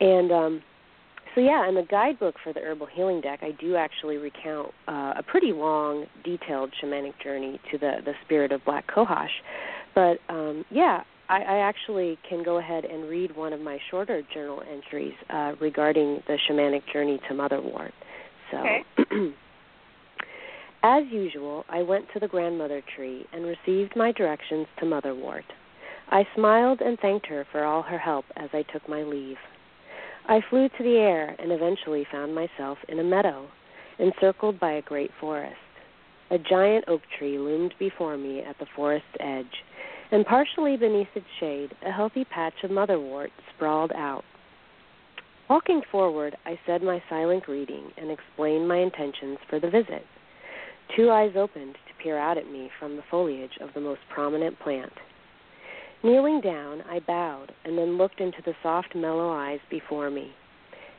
And 0.00 0.32
um, 0.32 0.62
so, 1.36 1.40
yeah, 1.40 1.68
in 1.68 1.76
the 1.76 1.86
guidebook 1.88 2.34
for 2.42 2.52
the 2.52 2.60
herbal 2.60 2.88
healing 2.92 3.20
deck, 3.20 3.40
I 3.42 3.52
do 3.52 3.76
actually 3.76 4.16
recount 4.16 4.72
uh, 4.88 5.14
a 5.16 5.22
pretty 5.22 5.52
long, 5.52 6.06
detailed 6.24 6.72
shamanic 6.82 7.12
journey 7.22 7.60
to 7.70 7.78
the 7.78 7.98
the 8.04 8.14
spirit 8.24 8.50
of 8.50 8.64
Black 8.64 8.86
Cohosh 8.88 9.28
but 9.96 10.18
um, 10.28 10.64
yeah, 10.70 11.02
I, 11.28 11.38
I 11.38 11.56
actually 11.58 12.18
can 12.28 12.44
go 12.44 12.58
ahead 12.58 12.84
and 12.84 13.08
read 13.08 13.34
one 13.34 13.52
of 13.52 13.60
my 13.60 13.78
shorter 13.90 14.22
journal 14.32 14.62
entries 14.70 15.14
uh, 15.30 15.54
regarding 15.60 16.22
the 16.28 16.38
shamanic 16.48 16.82
journey 16.92 17.18
to 17.28 17.34
Motherwort. 17.34 17.92
So, 18.52 18.58
okay. 18.58 18.84
as 20.84 21.02
usual, 21.10 21.64
I 21.68 21.82
went 21.82 22.04
to 22.12 22.20
the 22.20 22.28
grandmother 22.28 22.82
tree 22.94 23.24
and 23.32 23.44
received 23.44 23.96
my 23.96 24.12
directions 24.12 24.66
to 24.78 24.84
Motherwort. 24.84 25.44
I 26.08 26.24
smiled 26.36 26.82
and 26.82 26.98
thanked 27.00 27.26
her 27.26 27.46
for 27.50 27.64
all 27.64 27.82
her 27.82 27.98
help 27.98 28.26
as 28.36 28.50
I 28.52 28.62
took 28.70 28.86
my 28.88 29.02
leave. 29.02 29.38
I 30.28 30.40
flew 30.50 30.68
to 30.68 30.82
the 30.82 30.96
air 30.96 31.36
and 31.38 31.52
eventually 31.52 32.04
found 32.10 32.34
myself 32.34 32.78
in 32.88 32.98
a 32.98 33.04
meadow, 33.04 33.46
encircled 34.00 34.58
by 34.58 34.72
a 34.72 34.82
great 34.82 35.12
forest. 35.20 35.54
A 36.30 36.38
giant 36.38 36.86
oak 36.88 37.02
tree 37.16 37.38
loomed 37.38 37.74
before 37.78 38.16
me 38.16 38.42
at 38.42 38.58
the 38.58 38.66
forest's 38.74 39.06
edge, 39.20 39.62
and 40.10 40.26
partially 40.26 40.76
beneath 40.76 41.14
its 41.14 41.26
shade, 41.38 41.76
a 41.86 41.92
healthy 41.92 42.24
patch 42.24 42.64
of 42.64 42.72
motherwort 42.72 43.30
sprawled 43.54 43.92
out. 43.92 44.24
Walking 45.48 45.82
forward, 45.92 46.36
I 46.44 46.58
said 46.66 46.82
my 46.82 47.00
silent 47.08 47.44
greeting 47.44 47.92
and 47.96 48.10
explained 48.10 48.66
my 48.66 48.78
intentions 48.78 49.38
for 49.48 49.60
the 49.60 49.70
visit. 49.70 50.04
Two 50.96 51.10
eyes 51.10 51.36
opened 51.36 51.74
to 51.74 52.02
peer 52.02 52.18
out 52.18 52.36
at 52.36 52.50
me 52.50 52.68
from 52.80 52.96
the 52.96 53.04
foliage 53.08 53.58
of 53.60 53.72
the 53.74 53.80
most 53.80 54.00
prominent 54.12 54.58
plant. 54.58 54.92
Kneeling 56.06 56.40
down, 56.40 56.84
I 56.88 57.00
bowed 57.00 57.50
and 57.64 57.76
then 57.76 57.98
looked 57.98 58.20
into 58.20 58.40
the 58.44 58.54
soft, 58.62 58.94
mellow 58.94 59.28
eyes 59.28 59.58
before 59.68 60.08
me. 60.08 60.30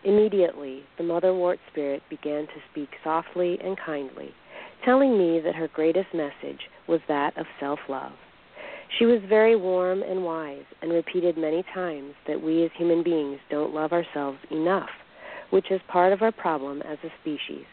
Immediately, 0.03 0.83
the 0.97 1.03
motherwort 1.05 1.59
spirit 1.71 2.03
began 2.09 2.45
to 2.47 2.61
speak 2.69 2.89
softly 3.05 3.57
and 3.63 3.77
kindly, 3.77 4.33
telling 4.83 5.17
me 5.17 5.39
that 5.39 5.55
her 5.55 5.69
greatest 5.69 6.13
message 6.13 6.59
was 6.89 6.99
that 7.07 7.37
of 7.37 7.45
self 7.57 7.79
love. 7.87 8.11
She 8.99 9.05
was 9.05 9.21
very 9.29 9.55
warm 9.55 10.03
and 10.03 10.25
wise 10.25 10.65
and 10.81 10.91
repeated 10.91 11.37
many 11.37 11.63
times 11.73 12.13
that 12.27 12.43
we 12.43 12.65
as 12.65 12.71
human 12.75 13.01
beings 13.01 13.39
don't 13.49 13.73
love 13.73 13.93
ourselves 13.93 14.39
enough, 14.51 14.89
which 15.51 15.71
is 15.71 15.79
part 15.87 16.11
of 16.11 16.21
our 16.21 16.33
problem 16.33 16.81
as 16.81 16.97
a 17.05 17.11
species. 17.21 17.65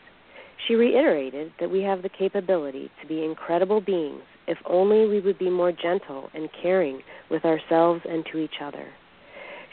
She 0.68 0.76
reiterated 0.76 1.50
that 1.58 1.72
we 1.72 1.82
have 1.82 2.02
the 2.02 2.08
capability 2.16 2.92
to 3.02 3.08
be 3.08 3.24
incredible 3.24 3.80
beings 3.80 4.22
if 4.46 4.58
only 4.66 5.06
we 5.06 5.20
would 5.20 5.38
be 5.38 5.50
more 5.50 5.72
gentle 5.72 6.30
and 6.34 6.48
caring 6.62 7.00
with 7.30 7.44
ourselves 7.44 8.02
and 8.08 8.24
to 8.26 8.38
each 8.38 8.60
other. 8.62 8.88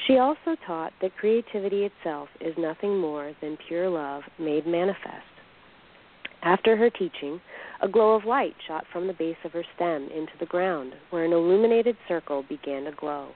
She 0.08 0.18
also 0.18 0.56
taught 0.66 0.94
that 1.02 1.16
creativity 1.18 1.86
itself 1.86 2.30
is 2.40 2.58
nothing 2.58 2.98
more 2.98 3.34
than 3.42 3.58
pure 3.68 3.90
love 3.90 4.24
made 4.40 4.66
manifest. 4.66 5.26
After 6.44 6.76
her 6.76 6.90
teaching, 6.90 7.40
a 7.82 7.88
glow 7.88 8.16
of 8.16 8.26
light 8.26 8.56
shot 8.68 8.86
from 8.92 9.06
the 9.06 9.14
base 9.14 9.38
of 9.44 9.52
her 9.52 9.64
stem 9.76 10.10
into 10.10 10.34
the 10.40 10.48
ground, 10.48 10.94
where 11.12 11.24
an 11.24 11.34
illuminated 11.34 11.98
circle 12.08 12.44
began 12.50 12.86
to 12.86 12.92
glow. 12.92 13.30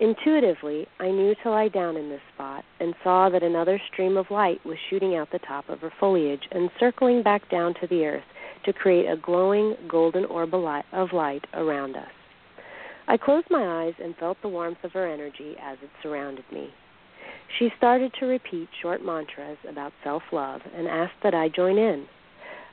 Intuitively, 0.00 0.88
I 0.98 1.12
knew 1.12 1.36
to 1.36 1.50
lie 1.50 1.68
down 1.68 1.96
in 1.96 2.08
this 2.08 2.20
spot 2.34 2.64
and 2.80 2.94
saw 3.04 3.28
that 3.28 3.44
another 3.44 3.80
stream 3.92 4.16
of 4.16 4.30
light 4.32 4.64
was 4.66 4.76
shooting 4.90 5.14
out 5.14 5.30
the 5.30 5.38
top 5.38 5.68
of 5.68 5.80
her 5.80 5.92
foliage 6.00 6.48
and 6.50 6.70
circling 6.80 7.22
back 7.22 7.48
down 7.48 7.74
to 7.74 7.86
the 7.86 8.04
earth 8.04 8.24
to 8.64 8.72
create 8.72 9.06
a 9.06 9.16
glowing 9.16 9.76
golden 9.88 10.24
orb 10.24 10.54
of 10.54 11.12
light 11.12 11.44
around 11.54 11.96
us. 11.96 12.10
I 13.06 13.16
closed 13.16 13.48
my 13.50 13.84
eyes 13.84 13.94
and 14.02 14.16
felt 14.16 14.40
the 14.40 14.48
warmth 14.48 14.82
of 14.82 14.92
her 14.92 15.06
energy 15.06 15.56
as 15.60 15.78
it 15.82 15.90
surrounded 16.02 16.44
me. 16.50 16.72
She 17.58 17.70
started 17.76 18.12
to 18.14 18.26
repeat 18.26 18.68
short 18.80 19.04
mantras 19.04 19.58
about 19.68 19.92
self 20.02 20.22
love 20.32 20.62
and 20.74 20.88
asked 20.88 21.22
that 21.22 21.34
I 21.34 21.48
join 21.48 21.78
in. 21.78 22.06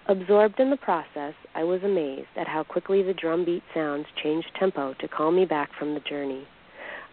Absorbed 0.07 0.59
in 0.59 0.69
the 0.69 0.77
process, 0.77 1.35
I 1.53 1.63
was 1.63 1.83
amazed 1.83 2.29
at 2.35 2.47
how 2.47 2.63
quickly 2.63 3.03
the 3.03 3.13
drumbeat 3.13 3.63
sounds 3.73 4.07
changed 4.23 4.47
tempo 4.55 4.93
to 4.95 5.07
call 5.07 5.31
me 5.31 5.45
back 5.45 5.69
from 5.77 5.93
the 5.93 5.99
journey. 5.99 6.47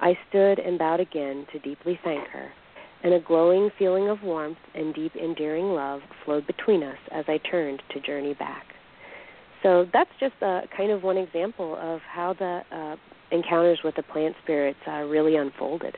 I 0.01 0.17
stood 0.29 0.59
and 0.59 0.79
bowed 0.79 1.01
again 1.01 1.47
to 1.53 1.59
deeply 1.59 1.99
thank 2.03 2.29
her, 2.29 2.53
and 3.03 3.15
a 3.15 3.21
glowing 3.21 3.71
feeling 3.79 4.09
of 4.09 4.23
warmth 4.23 4.59
and 4.75 4.95
deep, 4.95 5.15
endearing 5.17 5.73
love 5.73 6.01
flowed 6.25 6.47
between 6.47 6.83
us 6.83 6.99
as 7.13 7.25
I 7.29 7.39
turned 7.39 7.83
to 7.93 8.01
journey 8.01 8.35
back. 8.35 8.67
So 9.63 9.87
that's 9.93 10.11
just 10.21 10.35
a 10.41 10.63
kind 10.77 10.91
of 10.91 11.03
one 11.03 11.17
example 11.17 11.77
of 11.81 12.01
how 12.01 12.35
the 12.35 12.63
uh, 12.71 12.97
encounters 13.31 13.81
with 13.85 13.97
the 13.97 14.03
plant 14.03 14.37
spirits 14.43 14.79
uh, 14.87 15.03
really 15.03 15.37
unfolded. 15.37 15.97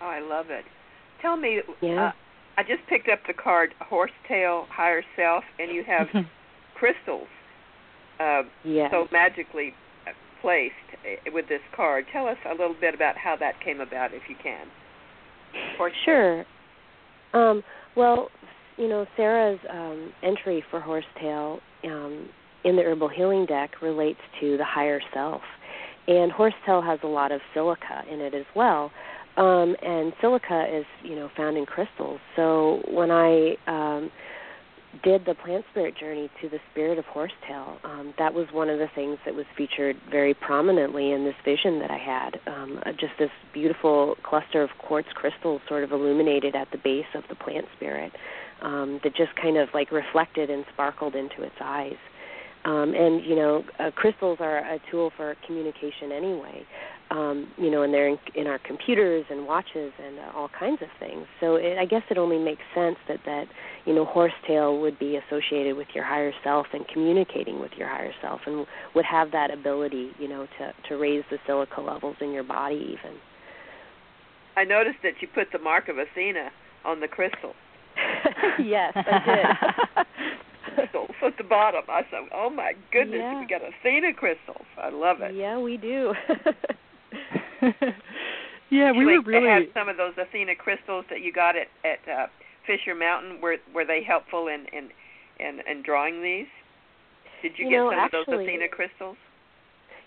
Oh, 0.00 0.06
I 0.06 0.20
love 0.20 0.46
it. 0.50 0.64
Tell 1.20 1.36
me, 1.36 1.60
yeah. 1.80 2.08
uh, 2.08 2.12
I 2.58 2.62
just 2.62 2.86
picked 2.88 3.08
up 3.08 3.20
the 3.26 3.34
card 3.34 3.74
Horsetail 3.80 4.66
Higher 4.68 5.02
Self, 5.16 5.44
and 5.58 5.70
you 5.70 5.84
have 5.84 6.08
crystals 6.74 7.28
uh, 8.20 8.42
yes. 8.64 8.90
so 8.90 9.06
magically 9.12 9.74
placed 10.40 10.74
uh, 11.04 11.30
with 11.32 11.48
this 11.48 11.62
card. 11.74 12.04
Tell 12.12 12.26
us 12.26 12.36
a 12.46 12.50
little 12.50 12.76
bit 12.78 12.94
about 12.94 13.16
how 13.16 13.36
that 13.36 13.60
came 13.64 13.80
about, 13.80 14.12
if 14.12 14.22
you 14.28 14.36
can. 14.42 14.66
Horsetail. 15.76 16.02
Sure. 16.04 16.44
Um, 17.34 17.62
well, 17.96 18.28
you 18.76 18.88
know, 18.88 19.06
Sarah's 19.16 19.60
um, 19.70 20.12
entry 20.22 20.64
for 20.70 20.80
Horsetail 20.80 21.60
um, 21.84 22.28
in 22.64 22.76
the 22.76 22.82
Herbal 22.82 23.08
Healing 23.08 23.46
deck 23.46 23.82
relates 23.82 24.20
to 24.40 24.56
the 24.56 24.64
higher 24.64 25.00
self. 25.12 25.42
And 26.08 26.32
horsetail 26.32 26.82
has 26.82 26.98
a 27.04 27.06
lot 27.06 27.30
of 27.30 27.40
silica 27.54 28.02
in 28.10 28.20
it 28.20 28.34
as 28.34 28.44
well. 28.56 28.90
Um, 29.36 29.76
and 29.82 30.12
silica 30.20 30.66
is, 30.70 30.84
you 31.02 31.14
know, 31.14 31.30
found 31.36 31.56
in 31.56 31.64
crystals. 31.64 32.20
So 32.36 32.82
when 32.88 33.10
I 33.10 33.56
um, 33.66 34.10
did 35.02 35.24
the 35.24 35.34
plant 35.34 35.64
spirit 35.70 35.96
journey 35.96 36.30
to 36.40 36.48
the 36.48 36.58
spirit 36.70 36.98
of 36.98 37.04
horsetail. 37.06 37.78
Um, 37.84 38.12
that 38.18 38.34
was 38.34 38.46
one 38.52 38.68
of 38.68 38.78
the 38.78 38.88
things 38.94 39.18
that 39.24 39.34
was 39.34 39.46
featured 39.56 39.96
very 40.10 40.34
prominently 40.34 41.12
in 41.12 41.24
this 41.24 41.34
vision 41.44 41.78
that 41.78 41.90
I 41.90 41.98
had. 41.98 42.40
Um, 42.46 42.80
uh, 42.84 42.92
just 42.92 43.12
this 43.18 43.30
beautiful 43.54 44.16
cluster 44.22 44.62
of 44.62 44.70
quartz 44.78 45.08
crystals 45.14 45.62
sort 45.66 45.82
of 45.82 45.92
illuminated 45.92 46.54
at 46.54 46.70
the 46.70 46.78
base 46.78 47.06
of 47.14 47.24
the 47.28 47.34
plant 47.34 47.66
spirit 47.76 48.12
um, 48.60 49.00
that 49.02 49.14
just 49.16 49.34
kind 49.36 49.56
of 49.56 49.68
like 49.72 49.90
reflected 49.90 50.50
and 50.50 50.64
sparkled 50.72 51.14
into 51.14 51.42
its 51.42 51.56
eyes. 51.60 51.96
Um, 52.64 52.94
and 52.94 53.24
you 53.24 53.34
know, 53.34 53.64
uh, 53.78 53.90
crystals 53.94 54.38
are 54.40 54.58
a 54.58 54.78
tool 54.90 55.10
for 55.16 55.34
communication 55.46 56.12
anyway. 56.12 56.64
Um, 57.12 57.48
you 57.58 57.70
know, 57.70 57.82
and 57.82 57.92
they're 57.92 58.08
in, 58.08 58.18
in 58.34 58.46
our 58.46 58.58
computers 58.58 59.26
and 59.30 59.46
watches 59.46 59.92
and 60.02 60.18
uh, 60.18 60.32
all 60.34 60.48
kinds 60.48 60.80
of 60.80 60.88
things. 60.98 61.26
So 61.40 61.56
it, 61.56 61.76
I 61.78 61.84
guess 61.84 62.02
it 62.10 62.16
only 62.16 62.38
makes 62.38 62.62
sense 62.74 62.96
that 63.06 63.18
that 63.26 63.44
you 63.84 63.94
know 63.94 64.06
horsetail 64.06 64.80
would 64.80 64.98
be 64.98 65.16
associated 65.16 65.76
with 65.76 65.88
your 65.94 66.04
higher 66.04 66.32
self 66.42 66.68
and 66.72 66.88
communicating 66.88 67.60
with 67.60 67.72
your 67.76 67.88
higher 67.88 68.12
self, 68.22 68.40
and 68.46 68.66
would 68.94 69.04
have 69.04 69.30
that 69.32 69.50
ability, 69.50 70.12
you 70.18 70.26
know, 70.26 70.46
to 70.58 70.72
to 70.88 70.96
raise 70.96 71.22
the 71.30 71.36
silica 71.46 71.82
levels 71.82 72.16
in 72.22 72.32
your 72.32 72.44
body 72.44 72.96
even. 72.98 73.18
I 74.56 74.64
noticed 74.64 74.98
that 75.02 75.14
you 75.20 75.28
put 75.34 75.48
the 75.52 75.58
mark 75.58 75.88
of 75.88 75.96
Athena 75.98 76.50
on 76.84 77.00
the 77.00 77.08
crystal. 77.08 77.52
yes, 78.58 78.92
I 78.96 79.56
did. 79.96 80.06
crystals 80.74 81.10
at 81.24 81.36
the 81.36 81.44
bottom. 81.44 81.82
I 81.88 82.02
said, 82.10 82.20
"Oh 82.34 82.50
my 82.50 82.72
goodness, 82.90 83.20
yeah. 83.20 83.40
we 83.40 83.46
got 83.46 83.60
Athena 83.62 84.14
crystals. 84.14 84.66
I 84.78 84.90
love 84.90 85.20
it." 85.20 85.34
Yeah, 85.34 85.58
we 85.58 85.76
do. 85.76 86.14
yeah, 88.70 88.92
we 88.92 89.04
Actually, 89.04 89.04
were 89.04 89.20
really. 89.22 89.48
Have 89.48 89.62
some 89.74 89.88
of 89.88 89.96
those 89.96 90.14
Athena 90.16 90.54
crystals 90.56 91.04
that 91.10 91.20
you 91.20 91.32
got 91.32 91.54
at 91.56 91.68
at 91.84 92.00
uh, 92.08 92.26
Fisher 92.66 92.94
Mountain. 92.94 93.40
Were 93.40 93.56
were 93.74 93.84
they 93.84 94.02
helpful 94.02 94.48
in 94.48 94.66
in 94.72 94.90
in, 95.40 95.60
in 95.70 95.82
drawing 95.82 96.22
these? 96.22 96.46
Did 97.42 97.52
you, 97.58 97.64
You 97.64 97.70
get 97.70 97.76
know, 97.76 97.90
some 97.90 98.20
of 98.20 98.26
those 98.26 98.40
Athena 98.46 98.68
crystals? 98.68 99.16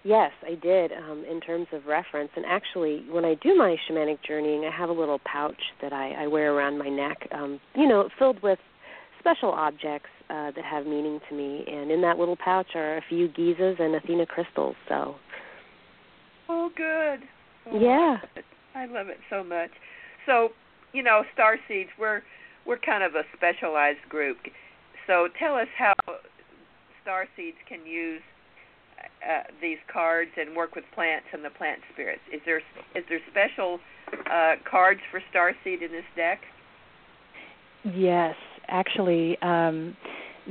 Yes, 0.04 0.32
I 0.44 0.54
did. 0.56 0.92
Um, 0.92 1.26
in 1.30 1.42
terms 1.42 1.68
of 1.74 1.88
reference, 1.88 2.30
and 2.36 2.46
actually, 2.46 3.04
when 3.10 3.26
I 3.26 3.34
do 3.42 3.56
my 3.56 3.76
shamanic 3.90 4.20
journeying, 4.26 4.64
I 4.64 4.70
have 4.70 4.90
a 4.90 4.94
little 4.94 5.20
pouch 5.26 5.60
that 5.82 5.94
I, 5.94 6.12
I 6.12 6.28
wear 6.28 6.54
around 6.54 6.78
my 6.78 6.90
neck. 6.90 7.28
Um, 7.32 7.60
you 7.76 7.88
know, 7.88 8.08
filled 8.20 8.42
with 8.44 8.60
special 9.20 9.50
objects 9.50 10.10
uh, 10.30 10.52
that 10.52 10.64
have 10.64 10.86
meaning 10.86 11.20
to 11.28 11.36
me. 11.36 11.66
And 11.68 11.90
in 11.90 12.02
that 12.02 12.20
little 12.20 12.36
pouch 12.36 12.68
are 12.76 12.98
a 12.98 13.02
few 13.10 13.28
Gizas 13.30 13.80
and 13.80 13.96
Athena 13.96 14.28
crystals. 14.28 14.76
So, 14.88 15.16
Oh, 16.50 16.70
good. 16.76 17.28
Oh, 17.72 17.80
yeah. 17.80 18.18
I 18.76 18.86
love 18.86 19.08
it 19.08 19.18
so 19.30 19.44
much. 19.44 19.72
So, 20.26 20.50
you 20.94 21.04
know, 21.04 21.24
star 21.34 21.58
seeds. 21.68 21.90
We're 22.00 22.22
we're 22.66 22.78
kind 22.78 23.04
of 23.04 23.14
a 23.16 23.24
specialized 23.36 24.08
group. 24.10 24.38
So, 25.08 25.28
tell 25.40 25.56
us 25.56 25.68
how 25.78 25.94
star 27.02 27.26
seeds 27.36 27.58
can 27.68 27.86
use 27.86 28.22
uh, 29.28 29.44
these 29.62 29.78
cards 29.92 30.32
and 30.38 30.56
work 30.56 30.76
with 30.76 30.84
plants 30.94 31.28
and 31.34 31.44
the 31.44 31.50
plant 31.50 31.80
spirits. 31.94 32.22
Is 32.34 32.42
there 32.46 32.60
is 32.96 33.04
there 33.10 33.20
special 33.32 33.80
uh, 34.32 34.56
cards 34.70 35.00
for 35.12 35.22
star 35.30 35.54
seed 35.64 35.82
in 35.82 35.92
this 35.92 36.06
deck? 36.16 36.40
Yes, 37.94 38.36
actually, 38.68 39.38
um, 39.42 39.96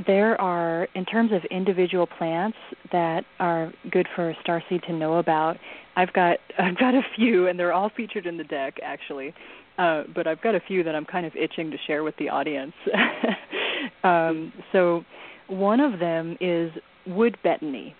there 0.06 0.40
are, 0.40 0.88
in 0.94 1.04
terms 1.04 1.32
of 1.32 1.44
individual 1.50 2.06
plants 2.06 2.56
that 2.92 3.24
are 3.38 3.72
good 3.90 4.06
for 4.14 4.34
starseed 4.46 4.84
to 4.86 4.92
know 4.92 5.14
about. 5.14 5.56
I've 5.96 6.12
got 6.12 6.38
I've 6.58 6.78
got 6.78 6.94
a 6.94 7.02
few, 7.16 7.48
and 7.48 7.58
they're 7.58 7.72
all 7.72 7.90
featured 7.96 8.26
in 8.26 8.36
the 8.36 8.44
deck 8.44 8.78
actually. 8.82 9.34
Uh, 9.78 10.04
but 10.14 10.26
I've 10.26 10.40
got 10.40 10.54
a 10.54 10.60
few 10.60 10.84
that 10.84 10.94
I'm 10.94 11.04
kind 11.04 11.26
of 11.26 11.34
itching 11.34 11.70
to 11.72 11.76
share 11.86 12.04
with 12.04 12.16
the 12.18 12.28
audience. 12.28 12.74
um, 14.04 14.52
so, 14.70 15.04
one 15.48 15.80
of 15.80 15.98
them 15.98 16.36
is 16.40 16.70
wood 17.08 17.36
betony, 17.44 17.92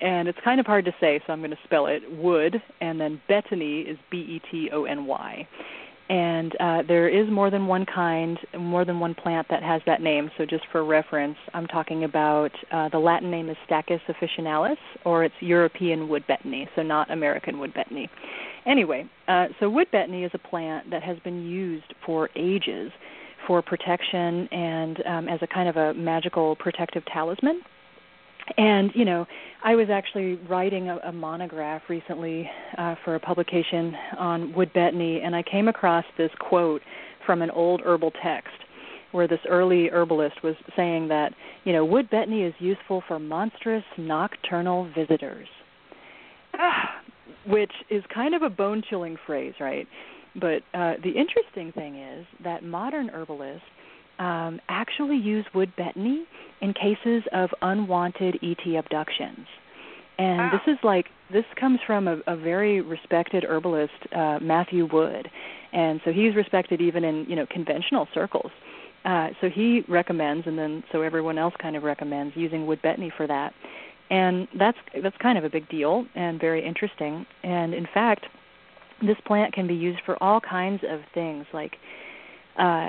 and 0.00 0.28
it's 0.28 0.38
kind 0.44 0.60
of 0.60 0.66
hard 0.66 0.84
to 0.84 0.94
say, 1.00 1.20
so 1.26 1.32
I'm 1.32 1.40
going 1.40 1.50
to 1.50 1.58
spell 1.64 1.86
it 1.86 2.02
wood, 2.12 2.62
and 2.80 3.00
then 3.00 3.20
betony 3.28 3.90
is 3.90 3.98
B 4.08 4.18
E 4.18 4.42
T 4.50 4.70
O 4.72 4.84
N 4.84 5.06
Y 5.06 5.48
and 6.08 6.54
uh, 6.60 6.82
there 6.86 7.08
is 7.08 7.28
more 7.30 7.50
than 7.50 7.66
one 7.66 7.84
kind, 7.84 8.38
more 8.58 8.84
than 8.84 9.00
one 9.00 9.14
plant 9.14 9.46
that 9.50 9.62
has 9.62 9.82
that 9.86 10.00
name. 10.00 10.30
So 10.38 10.46
just 10.46 10.64
for 10.70 10.84
reference, 10.84 11.36
I'm 11.52 11.66
talking 11.66 12.04
about 12.04 12.52
uh, 12.70 12.88
the 12.90 12.98
Latin 12.98 13.30
name 13.30 13.50
is 13.50 13.56
Stachys 13.68 14.00
officinalis, 14.08 14.76
or 15.04 15.24
it's 15.24 15.34
European 15.40 16.08
wood 16.08 16.24
betony, 16.28 16.68
so 16.76 16.82
not 16.82 17.10
American 17.10 17.58
wood 17.58 17.74
betony. 17.74 18.08
Anyway, 18.66 19.08
uh, 19.28 19.46
so 19.58 19.68
wood 19.68 19.88
betony 19.92 20.24
is 20.24 20.30
a 20.34 20.38
plant 20.38 20.90
that 20.90 21.02
has 21.02 21.18
been 21.20 21.44
used 21.44 21.92
for 22.04 22.30
ages 22.36 22.92
for 23.46 23.62
protection 23.62 24.48
and 24.50 25.02
um, 25.06 25.28
as 25.28 25.38
a 25.42 25.46
kind 25.46 25.68
of 25.68 25.76
a 25.76 25.94
magical 25.94 26.56
protective 26.56 27.02
talisman. 27.12 27.60
And 28.56 28.90
you 28.94 29.04
know, 29.04 29.26
I 29.64 29.74
was 29.74 29.88
actually 29.90 30.36
writing 30.48 30.88
a, 30.88 30.98
a 30.98 31.12
monograph 31.12 31.82
recently 31.88 32.48
uh, 32.78 32.94
for 33.04 33.16
a 33.16 33.20
publication 33.20 33.94
on 34.18 34.52
wood 34.54 34.72
betony, 34.72 35.24
and 35.24 35.34
I 35.34 35.42
came 35.42 35.68
across 35.68 36.04
this 36.16 36.30
quote 36.38 36.82
from 37.24 37.42
an 37.42 37.50
old 37.50 37.80
herbal 37.84 38.12
text 38.22 38.54
where 39.12 39.26
this 39.26 39.40
early 39.48 39.88
herbalist 39.88 40.42
was 40.42 40.54
saying 40.76 41.08
that 41.08 41.32
you 41.64 41.72
know 41.72 41.84
wood 41.84 42.08
betony 42.10 42.46
is 42.46 42.54
useful 42.58 43.02
for 43.08 43.18
monstrous 43.18 43.84
nocturnal 43.98 44.90
visitors, 44.94 45.48
which 47.46 47.72
is 47.90 48.02
kind 48.14 48.34
of 48.34 48.42
a 48.42 48.50
bone-chilling 48.50 49.16
phrase, 49.26 49.54
right? 49.60 49.88
But 50.34 50.62
uh, 50.74 50.94
the 51.02 51.10
interesting 51.10 51.72
thing 51.72 51.96
is 51.96 52.26
that 52.44 52.62
modern 52.62 53.08
herbalists 53.10 53.64
um, 54.18 54.60
actually 54.68 55.16
use 55.16 55.44
wood 55.54 55.72
betony 55.76 56.24
in 56.60 56.72
cases 56.72 57.22
of 57.32 57.50
unwanted 57.62 58.38
ET 58.42 58.66
abductions. 58.76 59.46
And 60.18 60.38
Wow. 60.38 60.50
this 60.52 60.74
is 60.74 60.78
like 60.82 61.06
this 61.30 61.44
comes 61.56 61.80
from 61.86 62.08
a, 62.08 62.18
a 62.26 62.36
very 62.36 62.80
respected 62.80 63.44
herbalist, 63.44 63.92
uh, 64.14 64.38
Matthew 64.40 64.86
Wood, 64.86 65.30
and 65.72 66.00
so 66.04 66.12
he's 66.12 66.34
respected 66.34 66.80
even 66.80 67.04
in 67.04 67.26
you 67.28 67.36
know 67.36 67.46
conventional 67.46 68.08
circles. 68.14 68.50
Uh, 69.04 69.28
so 69.40 69.48
he 69.48 69.84
recommends, 69.88 70.46
and 70.46 70.58
then 70.58 70.82
so 70.90 71.02
everyone 71.02 71.36
else 71.38 71.54
kind 71.60 71.76
of 71.76 71.82
recommends 71.82 72.34
using 72.34 72.66
wood 72.66 72.80
betony 72.82 73.10
for 73.14 73.26
that, 73.26 73.52
and 74.10 74.48
that's 74.58 74.78
that's 75.02 75.16
kind 75.18 75.36
of 75.36 75.44
a 75.44 75.50
big 75.50 75.68
deal 75.68 76.06
and 76.14 76.40
very 76.40 76.64
interesting. 76.64 77.26
And 77.42 77.74
in 77.74 77.86
fact, 77.92 78.26
this 79.02 79.16
plant 79.26 79.52
can 79.52 79.66
be 79.66 79.74
used 79.74 80.00
for 80.06 80.20
all 80.22 80.40
kinds 80.40 80.82
of 80.88 81.00
things 81.12 81.44
like 81.52 81.76
uh, 82.58 82.88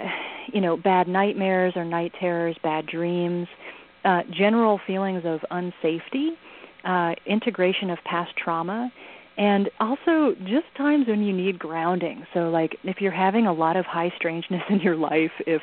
you 0.53 0.61
know, 0.61 0.77
bad 0.77 1.07
nightmares 1.07 1.73
or 1.75 1.83
night 1.83 2.13
terrors, 2.19 2.55
bad 2.63 2.87
dreams, 2.87 3.47
uh, 4.05 4.21
general 4.31 4.79
feelings 4.87 5.23
of 5.25 5.41
unsafety, 5.51 6.29
uh, 6.85 7.13
integration 7.25 7.89
of 7.89 7.97
past 8.05 8.31
trauma, 8.37 8.91
and 9.37 9.69
also 9.79 10.33
just 10.45 10.65
times 10.77 11.07
when 11.07 11.21
you 11.21 11.33
need 11.33 11.59
grounding. 11.59 12.25
So, 12.33 12.49
like 12.49 12.77
if 12.83 13.01
you're 13.01 13.11
having 13.11 13.47
a 13.47 13.53
lot 13.53 13.75
of 13.75 13.85
high 13.85 14.11
strangeness 14.15 14.63
in 14.69 14.79
your 14.79 14.95
life, 14.95 15.31
if 15.45 15.61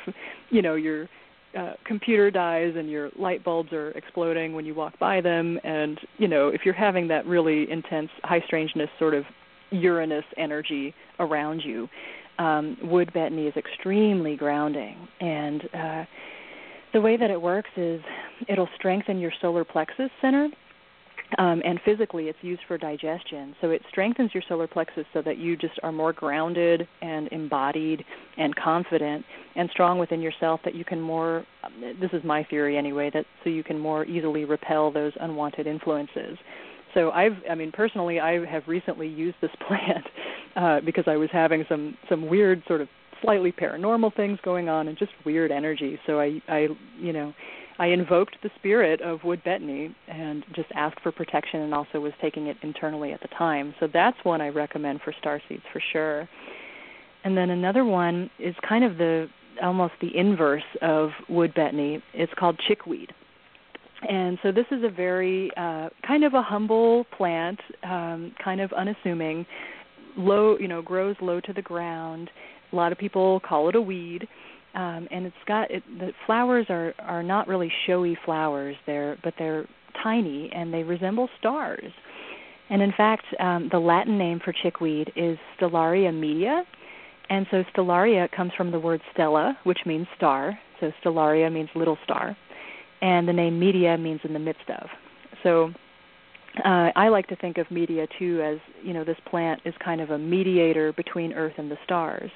you 0.49 0.61
know 0.61 0.75
your 0.75 1.09
uh, 1.57 1.73
computer 1.85 2.29
dies 2.29 2.73
and 2.77 2.89
your 2.89 3.09
light 3.17 3.43
bulbs 3.43 3.71
are 3.73 3.91
exploding 3.91 4.53
when 4.53 4.65
you 4.65 4.75
walk 4.75 4.97
by 4.99 5.21
them, 5.21 5.59
and 5.63 5.99
you 6.17 6.27
know 6.27 6.49
if 6.49 6.61
you're 6.65 6.73
having 6.73 7.07
that 7.07 7.25
really 7.25 7.69
intense 7.71 8.09
high 8.23 8.41
strangeness 8.45 8.89
sort 8.99 9.13
of 9.13 9.23
Uranus 9.71 10.25
energy 10.37 10.93
around 11.19 11.61
you, 11.65 11.89
um, 12.37 12.77
wood 12.83 13.11
betony 13.13 13.47
is 13.47 13.53
extremely 13.55 14.35
grounding. 14.35 15.07
And 15.19 15.63
uh, 15.73 16.05
the 16.93 17.01
way 17.01 17.17
that 17.17 17.29
it 17.29 17.41
works 17.41 17.69
is 17.77 18.01
it'll 18.47 18.69
strengthen 18.75 19.19
your 19.19 19.31
solar 19.41 19.63
plexus 19.63 20.09
center. 20.21 20.49
Um, 21.39 21.61
and 21.65 21.79
physically, 21.83 22.25
it's 22.25 22.37
used 22.41 22.61
for 22.67 22.77
digestion. 22.77 23.55
So 23.59 23.71
it 23.71 23.81
strengthens 23.89 24.31
your 24.33 24.43
solar 24.47 24.67
plexus 24.67 25.05
so 25.11 25.23
that 25.23 25.37
you 25.37 25.57
just 25.57 25.73
are 25.81 25.91
more 25.91 26.13
grounded 26.13 26.87
and 27.01 27.27
embodied 27.29 28.05
and 28.37 28.55
confident 28.55 29.25
and 29.55 29.67
strong 29.71 29.97
within 29.97 30.21
yourself. 30.21 30.61
That 30.63 30.75
you 30.75 30.85
can 30.85 31.01
more. 31.01 31.43
This 31.99 32.11
is 32.13 32.23
my 32.23 32.43
theory 32.43 32.77
anyway. 32.77 33.09
That 33.11 33.25
so 33.43 33.49
you 33.49 33.63
can 33.63 33.79
more 33.79 34.05
easily 34.05 34.45
repel 34.45 34.91
those 34.91 35.13
unwanted 35.19 35.65
influences 35.65 36.37
so 36.95 37.11
I've 37.11 37.33
I 37.47 37.53
mean 37.53 37.71
personally 37.71 38.19
I 38.19 38.43
have 38.45 38.63
recently 38.67 39.07
used 39.07 39.37
this 39.41 39.51
plant 39.67 40.05
uh 40.55 40.79
because 40.83 41.03
I 41.05 41.17
was 41.17 41.29
having 41.31 41.63
some 41.69 41.95
some 42.09 42.27
weird 42.27 42.63
sort 42.67 42.81
of 42.81 42.87
slightly 43.21 43.51
paranormal 43.51 44.15
things 44.15 44.39
going 44.43 44.69
on 44.69 44.87
and 44.87 44.97
just 44.97 45.11
weird 45.25 45.51
energy. 45.51 45.99
So 46.07 46.19
I 46.19 46.41
I 46.47 46.67
you 46.99 47.13
know 47.13 47.33
I 47.77 47.87
invoked 47.87 48.37
the 48.41 48.49
spirit 48.57 49.01
of 49.01 49.23
wood 49.23 49.43
betony 49.45 49.93
and 50.07 50.45
just 50.55 50.69
asked 50.75 51.01
for 51.01 51.11
protection 51.11 51.61
and 51.61 51.73
also 51.73 51.99
was 51.99 52.13
taking 52.21 52.47
it 52.47 52.55
internally 52.61 53.11
at 53.11 53.21
the 53.21 53.27
time. 53.37 53.75
So 53.79 53.87
that's 53.91 54.17
one 54.23 54.41
I 54.41 54.47
recommend 54.47 55.01
for 55.03 55.13
star 55.19 55.41
seeds 55.49 55.63
for 55.73 55.81
sure. 55.91 56.29
And 57.25 57.35
then 57.35 57.49
another 57.49 57.83
one 57.83 58.29
is 58.39 58.55
kind 58.67 58.85
of 58.85 58.97
the 58.97 59.27
almost 59.61 59.93
the 60.01 60.15
inverse 60.15 60.63
of 60.81 61.09
wood 61.27 61.53
betony. 61.53 62.01
It's 62.13 62.33
called 62.37 62.59
chickweed 62.67 63.11
and 64.01 64.37
so 64.43 64.51
this 64.51 64.65
is 64.71 64.83
a 64.83 64.89
very 64.89 65.51
uh, 65.57 65.89
kind 66.05 66.23
of 66.23 66.33
a 66.33 66.41
humble 66.41 67.05
plant, 67.17 67.59
um, 67.83 68.33
kind 68.43 68.61
of 68.61 68.71
unassuming, 68.73 69.45
low, 70.17 70.57
you 70.57 70.67
know, 70.67 70.81
grows 70.81 71.15
low 71.21 71.39
to 71.41 71.53
the 71.53 71.61
ground. 71.61 72.29
A 72.71 72.75
lot 72.75 72.91
of 72.91 72.97
people 72.97 73.39
call 73.41 73.69
it 73.69 73.75
a 73.75 73.81
weed, 73.81 74.27
um, 74.75 75.07
and 75.11 75.25
it's 75.25 75.35
got 75.47 75.71
it, 75.71 75.83
the 75.99 76.11
flowers 76.25 76.65
are 76.69 76.93
are 76.99 77.23
not 77.23 77.47
really 77.47 77.71
showy 77.87 78.17
flowers. 78.25 78.75
They're 78.85 79.17
but 79.23 79.33
they're 79.39 79.65
tiny 80.03 80.49
and 80.53 80.73
they 80.73 80.83
resemble 80.83 81.29
stars. 81.39 81.91
And 82.69 82.81
in 82.81 82.91
fact, 82.97 83.25
um, 83.39 83.69
the 83.71 83.79
Latin 83.79 84.17
name 84.17 84.39
for 84.43 84.51
chickweed 84.51 85.11
is 85.15 85.37
Stellaria 85.59 86.13
media, 86.13 86.63
and 87.29 87.45
so 87.51 87.63
stellaria 87.75 88.29
comes 88.31 88.51
from 88.57 88.71
the 88.71 88.79
word 88.79 89.01
stella, 89.13 89.57
which 89.63 89.79
means 89.85 90.07
star. 90.15 90.57
So 90.79 90.91
stellaria 91.03 91.51
means 91.51 91.69
little 91.75 91.97
star, 92.03 92.35
and 93.01 93.27
the 93.27 93.33
name 93.33 93.59
media 93.59 93.97
means 93.97 94.21
in 94.23 94.33
the 94.33 94.39
midst 94.39 94.69
of. 94.69 94.87
So 95.43 95.71
uh, 96.63 96.91
I 96.95 97.09
like 97.09 97.27
to 97.27 97.35
think 97.35 97.57
of 97.57 97.69
media 97.69 98.07
too 98.17 98.41
as 98.41 98.57
you 98.83 98.93
know 98.93 99.03
this 99.03 99.17
plant 99.29 99.61
is 99.65 99.73
kind 99.83 100.01
of 100.01 100.11
a 100.11 100.17
mediator 100.17 100.93
between 100.93 101.33
Earth 101.33 101.53
and 101.57 101.69
the 101.69 101.77
stars. 101.83 102.31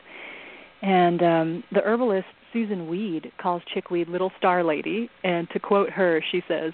And 0.82 1.22
um, 1.22 1.64
the 1.72 1.82
herbalist 1.82 2.28
Susun 2.54 2.88
Weed 2.88 3.32
calls 3.42 3.62
chickweed 3.74 4.08
"little 4.08 4.32
star 4.38 4.64
lady," 4.64 5.10
and 5.24 5.50
to 5.52 5.60
quote 5.60 5.90
her, 5.90 6.24
she 6.32 6.42
says, 6.48 6.74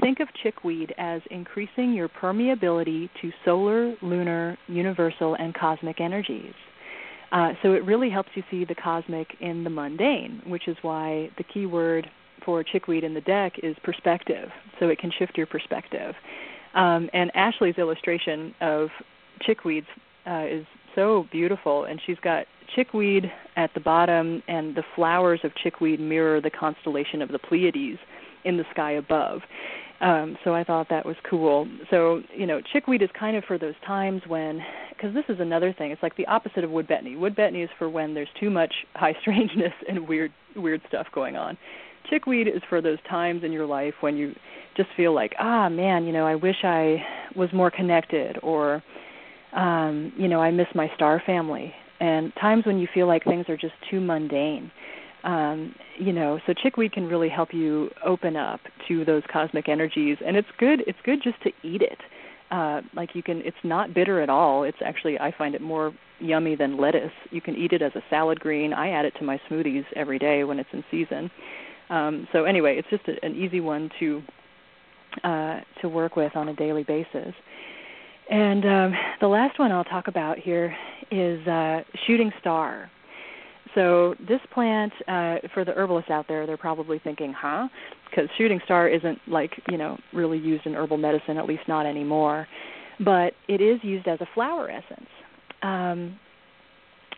"Think 0.00 0.20
of 0.20 0.28
chickweed 0.42 0.94
as 0.98 1.20
increasing 1.30 1.92
your 1.92 2.08
permeability 2.08 3.08
to 3.20 3.30
solar, 3.44 3.94
lunar, 4.02 4.56
universal, 4.68 5.34
and 5.34 5.54
cosmic 5.54 6.00
energies." 6.00 6.54
Uh, 7.32 7.52
so 7.62 7.72
it 7.72 7.84
really 7.84 8.08
helps 8.08 8.30
you 8.34 8.42
see 8.50 8.64
the 8.64 8.74
cosmic 8.74 9.26
in 9.40 9.64
the 9.64 9.70
mundane, 9.70 10.40
which 10.46 10.68
is 10.68 10.76
why 10.82 11.28
the 11.38 11.44
key 11.44 11.66
word 11.66 12.08
for 12.46 12.62
chickweed 12.62 13.04
in 13.04 13.12
the 13.12 13.20
deck 13.20 13.54
is 13.62 13.76
perspective. 13.82 14.48
So 14.80 14.88
it 14.88 14.98
can 14.98 15.10
shift 15.18 15.36
your 15.36 15.46
perspective. 15.46 16.14
Um, 16.74 17.10
and 17.12 17.30
Ashley's 17.34 17.76
illustration 17.76 18.54
of 18.62 18.88
chickweeds 19.46 19.86
uh, 20.26 20.46
is 20.48 20.64
so 20.94 21.26
beautiful, 21.30 21.84
and 21.84 22.00
she's 22.06 22.18
got 22.22 22.46
chickweed 22.74 23.30
at 23.56 23.72
the 23.74 23.80
bottom, 23.80 24.42
and 24.48 24.74
the 24.74 24.82
flowers 24.94 25.40
of 25.44 25.54
chickweed 25.56 26.00
mirror 26.00 26.40
the 26.40 26.50
constellation 26.50 27.20
of 27.20 27.30
the 27.30 27.38
Pleiades 27.38 27.98
in 28.44 28.56
the 28.56 28.64
sky 28.72 28.92
above. 28.92 29.40
Um, 30.00 30.36
so 30.44 30.54
I 30.54 30.62
thought 30.62 30.88
that 30.90 31.06
was 31.06 31.16
cool. 31.28 31.66
So 31.90 32.22
you 32.34 32.46
know, 32.46 32.60
chickweed 32.72 33.02
is 33.02 33.08
kind 33.18 33.36
of 33.36 33.44
for 33.44 33.58
those 33.58 33.74
times 33.86 34.22
when, 34.26 34.60
because 34.90 35.14
this 35.14 35.24
is 35.28 35.40
another 35.40 35.72
thing. 35.72 35.90
It's 35.90 36.02
like 36.02 36.16
the 36.16 36.26
opposite 36.26 36.64
of 36.64 36.70
wood 36.70 36.86
betony. 36.86 37.18
Wood 37.18 37.34
betony 37.34 37.64
is 37.64 37.70
for 37.78 37.88
when 37.88 38.12
there's 38.12 38.28
too 38.38 38.50
much 38.50 38.74
high 38.94 39.14
strangeness 39.20 39.72
and 39.88 40.06
weird 40.06 40.32
weird 40.54 40.82
stuff 40.88 41.06
going 41.14 41.36
on. 41.36 41.56
Chickweed 42.08 42.48
is 42.48 42.62
for 42.68 42.80
those 42.80 42.98
times 43.08 43.42
in 43.44 43.52
your 43.52 43.66
life 43.66 43.94
when 44.00 44.16
you 44.16 44.34
just 44.76 44.88
feel 44.96 45.14
like, 45.14 45.34
ah, 45.38 45.68
man, 45.68 46.04
you 46.04 46.12
know, 46.12 46.26
I 46.26 46.34
wish 46.34 46.56
I 46.62 47.02
was 47.34 47.48
more 47.52 47.70
connected, 47.70 48.38
or, 48.42 48.82
um, 49.54 50.12
you 50.16 50.28
know, 50.28 50.40
I 50.40 50.50
miss 50.50 50.66
my 50.74 50.90
star 50.94 51.22
family, 51.24 51.72
and 52.00 52.32
times 52.40 52.66
when 52.66 52.78
you 52.78 52.86
feel 52.92 53.06
like 53.06 53.24
things 53.24 53.46
are 53.48 53.56
just 53.56 53.74
too 53.90 54.00
mundane. 54.00 54.70
Um, 55.24 55.74
you 55.98 56.12
know, 56.12 56.38
so 56.46 56.52
chickweed 56.52 56.92
can 56.92 57.06
really 57.06 57.28
help 57.28 57.52
you 57.52 57.90
open 58.04 58.36
up 58.36 58.60
to 58.86 59.04
those 59.04 59.22
cosmic 59.32 59.68
energies, 59.68 60.18
and 60.24 60.36
it's 60.36 60.48
good. 60.58 60.82
It's 60.86 60.98
good 61.04 61.20
just 61.22 61.42
to 61.42 61.50
eat 61.64 61.82
it. 61.82 61.98
Uh, 62.50 62.82
like 62.94 63.10
you 63.14 63.24
can, 63.24 63.40
it's 63.44 63.56
not 63.64 63.92
bitter 63.92 64.20
at 64.20 64.30
all. 64.30 64.62
It's 64.62 64.78
actually, 64.84 65.18
I 65.18 65.32
find 65.36 65.56
it 65.56 65.60
more 65.60 65.92
yummy 66.20 66.54
than 66.54 66.76
lettuce. 66.76 67.10
You 67.30 67.40
can 67.40 67.56
eat 67.56 67.72
it 67.72 67.82
as 67.82 67.90
a 67.96 68.02
salad 68.08 68.38
green. 68.38 68.72
I 68.72 68.90
add 68.90 69.04
it 69.04 69.14
to 69.18 69.24
my 69.24 69.40
smoothies 69.50 69.84
every 69.96 70.18
day 70.18 70.44
when 70.44 70.60
it's 70.60 70.68
in 70.72 70.84
season. 70.90 71.28
Um, 71.90 72.26
so 72.32 72.44
anyway, 72.44 72.78
it's 72.78 72.88
just 72.90 73.06
a, 73.08 73.24
an 73.24 73.34
easy 73.34 73.60
one 73.60 73.90
to 74.00 74.22
uh, 75.24 75.60
to 75.80 75.88
work 75.88 76.16
with 76.16 76.34
on 76.36 76.48
a 76.48 76.54
daily 76.54 76.82
basis. 76.82 77.34
And 78.28 78.64
um, 78.64 78.92
the 79.20 79.28
last 79.28 79.58
one 79.58 79.72
I'll 79.72 79.84
talk 79.84 80.08
about 80.08 80.38
here 80.38 80.76
is 81.10 81.46
uh, 81.46 81.82
shooting 82.06 82.32
star. 82.40 82.90
So 83.74 84.14
this 84.26 84.40
plant, 84.52 84.92
uh, 85.06 85.36
for 85.52 85.64
the 85.64 85.72
herbalists 85.72 86.10
out 86.10 86.26
there, 86.28 86.46
they're 86.46 86.56
probably 86.56 86.98
thinking, 86.98 87.32
"Huh?" 87.32 87.68
Because 88.10 88.28
shooting 88.36 88.60
star 88.64 88.88
isn't 88.88 89.18
like 89.28 89.52
you 89.70 89.76
know 89.76 89.98
really 90.12 90.38
used 90.38 90.66
in 90.66 90.74
herbal 90.74 90.96
medicine, 90.96 91.36
at 91.36 91.46
least 91.46 91.62
not 91.68 91.86
anymore. 91.86 92.48
But 92.98 93.34
it 93.48 93.60
is 93.60 93.78
used 93.82 94.08
as 94.08 94.20
a 94.20 94.26
flower 94.34 94.70
essence. 94.70 95.08
Um, 95.62 96.18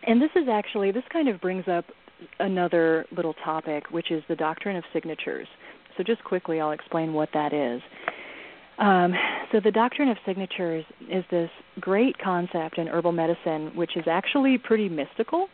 and 0.05 0.21
this 0.21 0.31
is 0.35 0.47
actually 0.49 0.91
this 0.91 1.03
kind 1.11 1.27
of 1.27 1.41
brings 1.41 1.67
up 1.67 1.85
another 2.39 3.05
little 3.15 3.33
topic, 3.43 3.91
which 3.91 4.11
is 4.11 4.23
the 4.27 4.35
doctrine 4.35 4.75
of 4.75 4.83
signatures. 4.93 5.47
So, 5.97 6.03
just 6.03 6.23
quickly, 6.23 6.59
I'll 6.59 6.71
explain 6.71 7.13
what 7.13 7.29
that 7.33 7.53
is. 7.53 7.81
Um, 8.77 9.13
so, 9.51 9.59
the 9.59 9.71
doctrine 9.71 10.09
of 10.09 10.17
signatures 10.25 10.85
is 11.11 11.23
this 11.29 11.49
great 11.79 12.17
concept 12.17 12.77
in 12.77 12.87
herbal 12.87 13.11
medicine, 13.11 13.71
which 13.75 13.97
is 13.97 14.05
actually 14.07 14.57
pretty 14.57 14.89
mystical. 14.89 15.47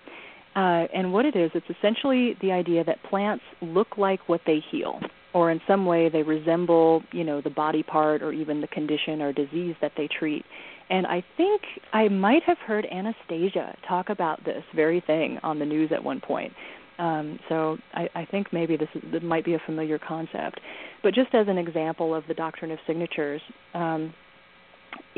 Uh, 0.56 0.88
and 0.94 1.12
what 1.12 1.26
it 1.26 1.36
is, 1.36 1.52
it's 1.54 1.66
essentially 1.70 2.38
the 2.42 2.52
idea 2.52 2.84
that 2.84 3.02
plants 3.10 3.44
look 3.62 3.98
like 3.98 4.30
what 4.30 4.40
they 4.46 4.64
heal, 4.72 5.02
or 5.34 5.52
in 5.52 5.60
some 5.68 5.86
way 5.86 6.08
they 6.08 6.24
resemble, 6.24 7.04
you 7.12 7.26
know, 7.26 7.42
the 7.42 7.50
body 7.50 7.84
part 7.84 8.22
or 8.22 8.32
even 8.32 8.62
the 8.62 8.68
condition 8.68 9.22
or 9.22 9.34
disease 9.34 9.76
that 9.82 9.92
they 9.98 10.08
treat. 10.08 10.46
And 10.90 11.08
I 11.08 11.24
think 11.38 11.62
I 11.94 12.08
might 12.08 12.44
have 12.44 12.58
heard 12.60 12.86
Anastasia 12.92 13.76
talk 13.88 14.10
about 14.10 14.44
this 14.46 14.64
very 14.76 15.02
thing 15.02 15.40
on 15.42 15.60
the 15.60 15.66
news 15.66 15.92
at 15.92 16.04
one 16.04 16.20
point. 16.20 16.54
Um, 16.98 17.40
so 17.50 17.78
I, 17.94 18.08
I 18.16 18.26
think 18.26 18.48
maybe 18.54 18.78
this, 18.78 18.88
is, 18.96 19.02
this 19.12 19.24
might 19.24 19.44
be 19.44 19.56
a 19.56 19.62
familiar 19.66 20.00
concept. 20.00 20.60
But 21.04 21.14
just 21.14 21.34
as 21.34 21.48
an 21.48 21.58
example 21.58 22.14
of 22.14 22.24
the 22.28 22.34
doctrine 22.34 22.72
of 22.72 22.80
signatures 22.88 23.42
um, 23.74 24.14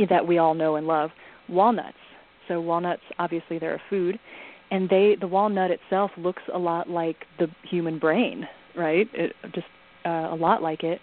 that 0.10 0.26
we 0.26 0.38
all 0.38 0.54
know 0.54 0.76
and 0.76 0.88
love, 0.88 1.12
walnuts. 1.50 1.98
So 2.48 2.62
walnuts, 2.62 3.04
obviously, 3.20 3.60
they're 3.60 3.76
a 3.76 3.82
food, 3.90 4.18
and 4.72 4.90
they 4.90 5.18
the 5.20 5.28
walnut 5.28 5.72
itself 5.72 6.12
looks 6.18 6.42
a 6.54 6.58
lot 6.58 6.90
like 6.90 7.18
the 7.40 7.48
human 7.70 8.00
brain, 8.00 8.48
right? 8.76 9.08
It, 9.14 9.34
just 9.54 9.68
uh, 10.06 10.30
a 10.32 10.36
lot 10.36 10.62
like 10.62 10.84
it. 10.84 11.00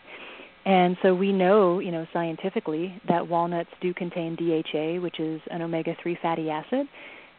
And 0.64 0.96
so 1.02 1.14
we 1.14 1.32
know, 1.32 1.78
you 1.78 1.92
know, 1.92 2.06
scientifically 2.12 3.00
that 3.06 3.28
walnuts 3.28 3.70
do 3.80 3.92
contain 3.92 4.34
DHA, 4.36 5.00
which 5.02 5.20
is 5.20 5.40
an 5.50 5.60
omega-3 5.60 6.20
fatty 6.20 6.48
acid, 6.48 6.86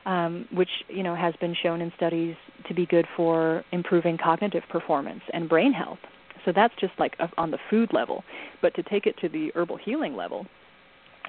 um, 0.05 0.47
which 0.53 0.69
you 0.87 1.01
know 1.01 1.15
has 1.15 1.33
been 1.41 1.55
shown 1.63 1.81
in 1.81 1.91
studies 1.95 2.35
to 2.67 2.73
be 2.75 2.85
good 2.85 3.07
for 3.17 3.63
improving 3.71 4.17
cognitive 4.17 4.63
performance 4.69 5.21
and 5.33 5.49
brain 5.49 5.73
health. 5.73 5.97
So 6.45 6.51
that's 6.53 6.73
just 6.79 6.93
like 6.99 7.17
on 7.37 7.49
the 7.49 7.57
food 7.69 7.91
level, 7.91 8.23
but 8.61 8.75
to 8.75 8.83
take 8.83 9.07
it 9.07 9.17
to 9.21 9.29
the 9.29 9.51
herbal 9.55 9.77
healing 9.77 10.15
level. 10.15 10.45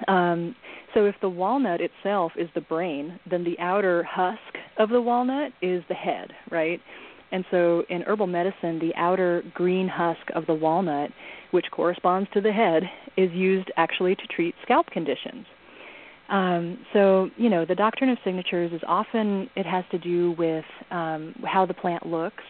Um, 0.07 0.55
so 0.93 1.05
if 1.05 1.15
the 1.21 1.29
walnut 1.29 1.81
itself 1.81 2.31
is 2.37 2.49
the 2.53 2.61
brain, 2.61 3.19
then 3.27 3.43
the 3.43 3.57
outer 3.57 4.03
husk 4.03 4.57
of 4.77 4.89
the 4.89 5.01
walnut 5.01 5.51
is 5.63 5.83
the 5.89 5.95
head, 5.95 6.33
right? 6.51 6.79
And 7.31 7.43
so 7.51 7.83
in 7.89 8.03
herbal 8.03 8.27
medicine, 8.27 8.79
the 8.79 8.93
outer 8.95 9.43
green 9.53 9.87
husk 9.87 10.21
of 10.33 10.45
the 10.45 10.53
walnut, 10.53 11.11
which 11.51 11.65
corresponds 11.71 12.29
to 12.33 12.41
the 12.41 12.51
head, 12.51 12.83
is 13.17 13.31
used 13.33 13.69
actually 13.75 14.15
to 14.15 14.27
treat 14.27 14.55
scalp 14.63 14.87
conditions. 14.87 15.45
Um, 16.29 16.79
so, 16.93 17.29
you 17.37 17.49
know, 17.49 17.65
the 17.65 17.75
doctrine 17.75 18.09
of 18.09 18.17
signatures 18.23 18.71
is 18.73 18.81
often, 18.87 19.49
it 19.55 19.65
has 19.65 19.85
to 19.91 19.97
do 19.97 20.35
with 20.37 20.65
um, 20.91 21.33
how 21.45 21.65
the 21.65 21.73
plant 21.73 22.05
looks, 22.05 22.43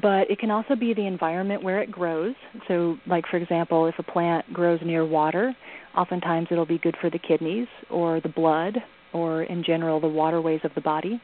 but 0.00 0.30
it 0.30 0.38
can 0.38 0.50
also 0.50 0.74
be 0.74 0.94
the 0.94 1.06
environment 1.06 1.62
where 1.62 1.82
it 1.82 1.90
grows. 1.90 2.34
So, 2.66 2.96
like, 3.06 3.24
for 3.30 3.36
example, 3.36 3.86
if 3.86 3.94
a 3.98 4.02
plant 4.02 4.50
grows 4.52 4.80
near 4.82 5.06
water, 5.06 5.54
oftentimes 5.96 6.48
it'll 6.50 6.66
be 6.66 6.78
good 6.78 6.96
for 7.00 7.10
the 7.10 7.18
kidneys 7.18 7.68
or 7.90 8.20
the 8.20 8.28
blood 8.28 8.78
or, 9.12 9.44
in 9.44 9.62
general, 9.62 10.00
the 10.00 10.08
waterways 10.08 10.60
of 10.64 10.72
the 10.74 10.80
body. 10.80 11.20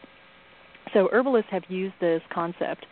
So, 0.93 1.09
herbalists 1.13 1.51
have 1.51 1.63
used 1.69 1.95
this 2.01 2.23
concept 2.33 2.87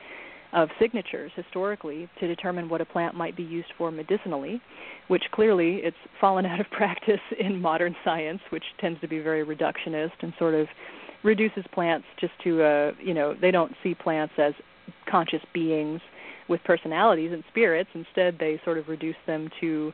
of 0.53 0.69
signatures 0.81 1.31
historically 1.37 2.09
to 2.21 2.27
determine 2.27 2.69
what 2.69 2.81
a 2.81 2.85
plant 2.85 3.15
might 3.15 3.37
be 3.37 3.43
used 3.43 3.69
for 3.77 3.91
medicinally, 3.91 4.61
which 5.09 5.25
clearly 5.33 5.77
it's 5.83 5.97
fallen 6.21 6.47
out 6.53 6.61
of 6.61 6.67
practice 6.71 7.21
in 7.39 7.61
modern 7.61 7.95
science, 8.05 8.41
which 8.51 8.65
tends 8.81 9.01
to 9.01 9.09
be 9.09 9.19
very 9.19 9.45
reductionist 9.45 10.13
and 10.21 10.33
sort 10.39 10.55
of 10.55 10.67
reduces 11.25 11.65
plants 11.73 12.07
just 12.21 12.33
to 12.45 12.63
uh 12.63 12.93
you 13.03 13.13
know 13.13 13.35
they 13.41 13.51
don't 13.51 13.73
see 13.83 13.93
plants 13.93 14.33
as 14.39 14.53
conscious 15.11 15.41
beings 15.53 16.01
with 16.49 16.63
personalities 16.65 17.33
and 17.33 17.43
spirits. 17.49 17.91
Instead 17.95 18.37
they 18.39 18.61
sort 18.65 18.79
of 18.79 18.89
reduce 18.89 19.17
them 19.27 19.51
to 19.61 19.93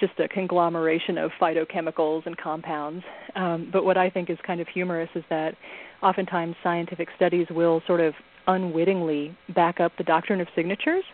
just 0.00 0.18
a 0.18 0.26
conglomeration 0.28 1.18
of 1.18 1.30
phytochemicals 1.40 2.24
and 2.24 2.36
compounds. 2.38 3.04
Um, 3.36 3.68
but 3.70 3.84
what 3.84 3.96
i 3.98 4.08
think 4.08 4.30
is 4.30 4.38
kind 4.46 4.60
of 4.60 4.66
humorous 4.68 5.10
is 5.14 5.24
that 5.28 5.54
oftentimes 6.02 6.54
scientific 6.62 7.08
studies 7.16 7.46
will 7.50 7.82
sort 7.86 8.00
of 8.00 8.14
unwittingly 8.46 9.36
back 9.54 9.80
up 9.80 9.92
the 9.98 10.04
doctrine 10.04 10.40
of 10.40 10.48
signatures. 10.54 11.04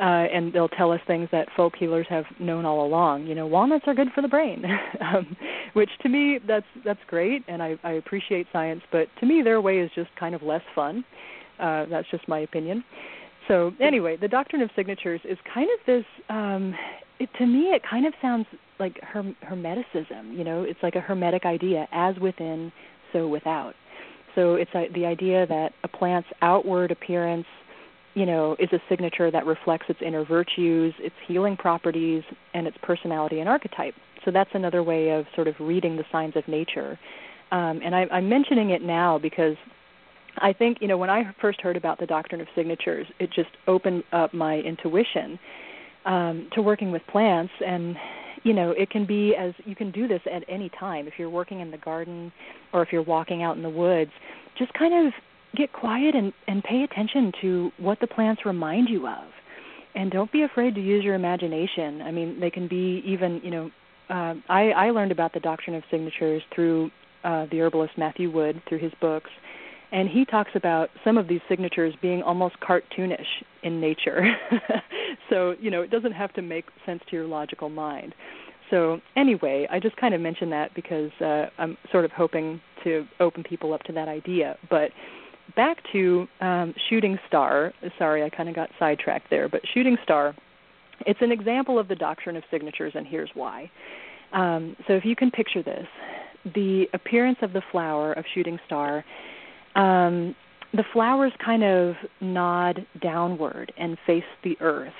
Uh, 0.00 0.24
and 0.32 0.50
they'll 0.54 0.66
tell 0.66 0.90
us 0.90 1.00
things 1.06 1.28
that 1.30 1.46
folk 1.54 1.74
healers 1.78 2.06
have 2.08 2.24
known 2.38 2.64
all 2.64 2.86
along. 2.86 3.26
You 3.26 3.34
know, 3.34 3.46
walnuts 3.46 3.84
are 3.86 3.92
good 3.92 4.08
for 4.14 4.22
the 4.22 4.28
brain, 4.28 4.64
um, 5.02 5.36
which 5.74 5.90
to 6.00 6.08
me 6.08 6.38
that's 6.48 6.64
that's 6.86 7.00
great, 7.06 7.44
and 7.48 7.62
I, 7.62 7.76
I 7.84 7.92
appreciate 7.92 8.46
science. 8.50 8.80
But 8.90 9.08
to 9.20 9.26
me, 9.26 9.42
their 9.42 9.60
way 9.60 9.78
is 9.78 9.90
just 9.94 10.08
kind 10.18 10.34
of 10.34 10.40
less 10.40 10.62
fun. 10.74 11.04
Uh, 11.58 11.84
that's 11.90 12.10
just 12.10 12.26
my 12.28 12.38
opinion. 12.38 12.82
So 13.46 13.72
anyway, 13.78 14.16
the 14.16 14.28
doctrine 14.28 14.62
of 14.62 14.70
signatures 14.74 15.20
is 15.24 15.36
kind 15.52 15.68
of 15.78 15.86
this. 15.86 16.04
Um, 16.30 16.74
it, 17.18 17.28
to 17.36 17.46
me, 17.46 17.64
it 17.64 17.82
kind 17.88 18.06
of 18.06 18.14
sounds 18.22 18.46
like 18.78 18.98
herm- 19.02 19.36
hermeticism. 19.44 20.34
You 20.34 20.44
know, 20.44 20.62
it's 20.62 20.78
like 20.82 20.94
a 20.94 21.00
hermetic 21.00 21.44
idea, 21.44 21.86
as 21.92 22.16
within, 22.18 22.72
so 23.12 23.28
without. 23.28 23.74
So 24.34 24.54
it's 24.54 24.70
the 24.72 25.06
idea 25.06 25.46
that 25.46 25.72
a 25.84 25.88
plant's 25.88 26.28
outward 26.42 26.90
appearance 26.90 27.46
you 28.14 28.26
know, 28.26 28.56
is 28.58 28.68
a 28.72 28.78
signature 28.88 29.30
that 29.30 29.46
reflects 29.46 29.86
its 29.88 30.00
inner 30.04 30.24
virtues, 30.24 30.92
its 30.98 31.14
healing 31.28 31.56
properties, 31.56 32.22
and 32.54 32.66
its 32.66 32.76
personality 32.82 33.40
and 33.40 33.48
archetype. 33.48 33.94
So 34.24 34.30
that's 34.30 34.50
another 34.52 34.82
way 34.82 35.10
of 35.10 35.26
sort 35.34 35.48
of 35.48 35.54
reading 35.60 35.96
the 35.96 36.04
signs 36.10 36.36
of 36.36 36.46
nature. 36.48 36.98
Um, 37.52 37.80
and 37.84 37.94
I, 37.94 38.06
I'm 38.10 38.28
mentioning 38.28 38.70
it 38.70 38.82
now 38.82 39.18
because 39.18 39.56
I 40.38 40.52
think, 40.52 40.78
you 40.80 40.88
know, 40.88 40.98
when 40.98 41.10
I 41.10 41.34
first 41.40 41.60
heard 41.60 41.76
about 41.76 41.98
the 41.98 42.06
doctrine 42.06 42.40
of 42.40 42.48
signatures, 42.54 43.06
it 43.18 43.30
just 43.32 43.50
opened 43.66 44.04
up 44.12 44.34
my 44.34 44.56
intuition 44.58 45.38
um, 46.04 46.48
to 46.54 46.62
working 46.62 46.90
with 46.90 47.02
plants. 47.10 47.52
And, 47.64 47.96
you 48.42 48.54
know, 48.54 48.70
it 48.70 48.90
can 48.90 49.06
be 49.06 49.34
as 49.38 49.52
you 49.64 49.76
can 49.76 49.90
do 49.90 50.08
this 50.08 50.20
at 50.32 50.42
any 50.48 50.70
time. 50.78 51.06
If 51.06 51.14
you're 51.18 51.30
working 51.30 51.60
in 51.60 51.70
the 51.70 51.78
garden 51.78 52.32
or 52.72 52.82
if 52.82 52.88
you're 52.92 53.02
walking 53.02 53.42
out 53.42 53.56
in 53.56 53.62
the 53.62 53.70
woods, 53.70 54.10
just 54.58 54.72
kind 54.74 55.06
of 55.06 55.12
get 55.56 55.72
quiet 55.72 56.14
and, 56.14 56.32
and 56.46 56.62
pay 56.62 56.82
attention 56.82 57.32
to 57.42 57.70
what 57.78 57.98
the 58.00 58.06
plants 58.06 58.42
remind 58.44 58.88
you 58.88 59.06
of. 59.06 59.24
And 59.94 60.10
don't 60.10 60.30
be 60.30 60.42
afraid 60.42 60.74
to 60.76 60.80
use 60.80 61.04
your 61.04 61.14
imagination. 61.14 62.00
I 62.02 62.12
mean, 62.12 62.38
they 62.38 62.50
can 62.50 62.68
be 62.68 63.02
even, 63.04 63.40
you 63.42 63.50
know, 63.50 63.70
uh, 64.08 64.34
I, 64.48 64.70
I 64.70 64.90
learned 64.90 65.12
about 65.12 65.32
the 65.34 65.40
doctrine 65.40 65.76
of 65.76 65.82
signatures 65.90 66.42
through 66.54 66.90
uh, 67.24 67.46
the 67.50 67.60
herbalist 67.60 67.94
Matthew 67.98 68.30
Wood 68.30 68.62
through 68.68 68.78
his 68.78 68.92
books, 69.00 69.30
and 69.92 70.08
he 70.08 70.24
talks 70.24 70.50
about 70.54 70.90
some 71.04 71.18
of 71.18 71.28
these 71.28 71.40
signatures 71.48 71.94
being 72.00 72.22
almost 72.22 72.56
cartoonish 72.60 73.26
in 73.62 73.80
nature. 73.80 74.34
so 75.30 75.54
you 75.60 75.70
know, 75.70 75.82
it 75.82 75.90
doesn't 75.90 76.12
have 76.12 76.32
to 76.34 76.42
make 76.42 76.66
sense 76.86 77.02
to 77.10 77.16
your 77.16 77.26
logical 77.26 77.68
mind. 77.68 78.14
So 78.70 79.00
anyway, 79.16 79.66
I 79.70 79.80
just 79.80 79.96
kind 79.96 80.14
of 80.14 80.20
mentioned 80.20 80.52
that 80.52 80.72
because 80.74 81.10
uh, 81.20 81.46
I'm 81.58 81.76
sort 81.90 82.04
of 82.04 82.12
hoping 82.12 82.60
to 82.84 83.04
open 83.18 83.42
people 83.42 83.74
up 83.74 83.82
to 83.84 83.92
that 83.92 84.08
idea. 84.08 84.56
But 84.70 84.92
back 85.56 85.78
to 85.92 86.26
um, 86.40 86.74
Shooting 86.88 87.18
Star. 87.26 87.72
Sorry, 87.98 88.22
I 88.22 88.30
kind 88.30 88.48
of 88.48 88.54
got 88.54 88.70
sidetracked 88.78 89.28
there. 89.30 89.48
But 89.48 89.62
Shooting 89.74 89.96
Star, 90.04 90.34
it's 91.06 91.20
an 91.20 91.32
example 91.32 91.78
of 91.78 91.88
the 91.88 91.96
doctrine 91.96 92.36
of 92.36 92.44
signatures, 92.50 92.92
and 92.94 93.06
here's 93.06 93.30
why. 93.34 93.70
Um, 94.32 94.76
so 94.86 94.94
if 94.94 95.04
you 95.04 95.16
can 95.16 95.30
picture 95.30 95.62
this, 95.62 95.86
the 96.54 96.86
appearance 96.94 97.38
of 97.42 97.52
the 97.52 97.62
flower 97.72 98.12
of 98.12 98.24
Shooting 98.34 98.58
Star, 98.66 99.04
um, 99.74 100.34
the 100.72 100.84
flowers 100.92 101.32
kind 101.44 101.64
of 101.64 101.94
nod 102.20 102.86
downward 103.02 103.72
and 103.76 103.96
face 104.06 104.24
the 104.44 104.56
earth. 104.60 104.92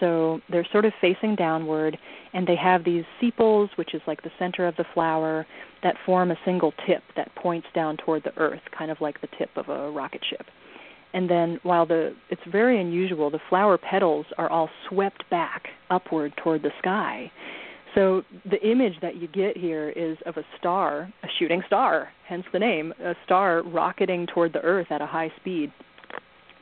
So 0.00 0.40
they're 0.50 0.66
sort 0.72 0.84
of 0.84 0.92
facing 1.00 1.36
downward, 1.36 1.96
and 2.32 2.46
they 2.46 2.56
have 2.56 2.84
these 2.84 3.04
sepals, 3.20 3.70
which 3.76 3.94
is 3.94 4.02
like 4.06 4.22
the 4.22 4.30
center 4.38 4.66
of 4.66 4.74
the 4.76 4.84
flower, 4.92 5.46
that 5.82 5.96
form 6.04 6.30
a 6.30 6.36
single 6.44 6.72
tip 6.86 7.02
that 7.16 7.34
points 7.36 7.66
down 7.74 7.96
toward 7.98 8.24
the 8.24 8.36
earth, 8.38 8.60
kind 8.76 8.90
of 8.90 9.00
like 9.00 9.20
the 9.20 9.28
tip 9.38 9.50
of 9.56 9.68
a 9.68 9.90
rocket 9.90 10.22
ship. 10.28 10.46
And 11.12 11.30
then, 11.30 11.60
while 11.62 11.86
the 11.86 12.14
it's 12.28 12.42
very 12.50 12.80
unusual, 12.80 13.30
the 13.30 13.38
flower 13.48 13.78
petals 13.78 14.26
are 14.36 14.50
all 14.50 14.68
swept 14.88 15.28
back 15.30 15.68
upward 15.90 16.32
toward 16.42 16.62
the 16.62 16.72
sky. 16.80 17.30
So 17.94 18.22
the 18.50 18.60
image 18.68 18.94
that 19.02 19.16
you 19.16 19.28
get 19.28 19.56
here 19.56 19.90
is 19.90 20.16
of 20.26 20.36
a 20.36 20.42
star, 20.58 21.12
a 21.22 21.28
shooting 21.38 21.62
star, 21.66 22.08
hence 22.26 22.44
the 22.52 22.58
name, 22.58 22.92
a 23.00 23.14
star 23.24 23.62
rocketing 23.62 24.26
toward 24.26 24.52
the 24.52 24.60
earth 24.60 24.88
at 24.90 25.00
a 25.00 25.06
high 25.06 25.32
speed. 25.40 25.72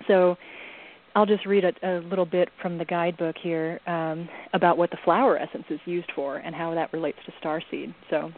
So 0.07 0.37
I'll 1.15 1.27
just 1.27 1.47
read 1.47 1.65
a, 1.65 1.73
a 1.83 2.01
little 2.01 2.27
bit 2.27 2.49
from 2.61 2.77
the 2.77 2.85
guidebook 2.85 3.37
here 3.43 3.81
um, 3.87 4.29
about 4.53 4.77
what 4.77 4.91
the 4.91 4.99
flower 5.05 5.39
essence 5.39 5.65
is 5.71 5.81
used 5.87 6.11
for 6.15 6.39
and 6.39 6.55
how 6.55 6.75
that 6.75 6.93
relates 6.93 7.19
to 7.27 7.33
star 7.39 7.63
seed. 7.71 7.95
So 8.11 8.31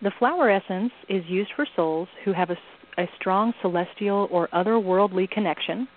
the 0.00 0.12
flower 0.18 0.50
essence 0.50 0.92
is 1.08 1.24
used 1.28 1.50
for 1.56 1.66
souls 1.74 2.08
who 2.24 2.32
have 2.32 2.50
a, 2.50 2.56
a 3.00 3.06
strong 3.18 3.52
celestial 3.62 4.28
or 4.30 4.48
otherworldly 4.48 5.30
connection 5.30 5.88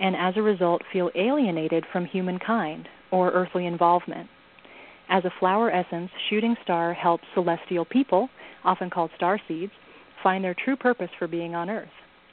and 0.00 0.16
as 0.16 0.34
a 0.36 0.42
result 0.42 0.82
feel 0.92 1.10
alienated 1.14 1.84
from 1.92 2.04
humankind 2.06 2.88
or 3.10 3.30
earthly 3.30 3.66
involvement. 3.66 4.28
As 5.12 5.26
a 5.26 5.30
flower 5.38 5.70
essence, 5.70 6.10
Shooting 6.30 6.56
Star 6.64 6.94
helps 6.94 7.24
celestial 7.34 7.84
people, 7.84 8.30
often 8.64 8.88
called 8.88 9.10
star 9.14 9.38
seeds, 9.46 9.72
find 10.22 10.42
their 10.42 10.54
true 10.64 10.74
purpose 10.74 11.10
for 11.18 11.28
being 11.28 11.54
on 11.54 11.68
Earth. 11.68 11.90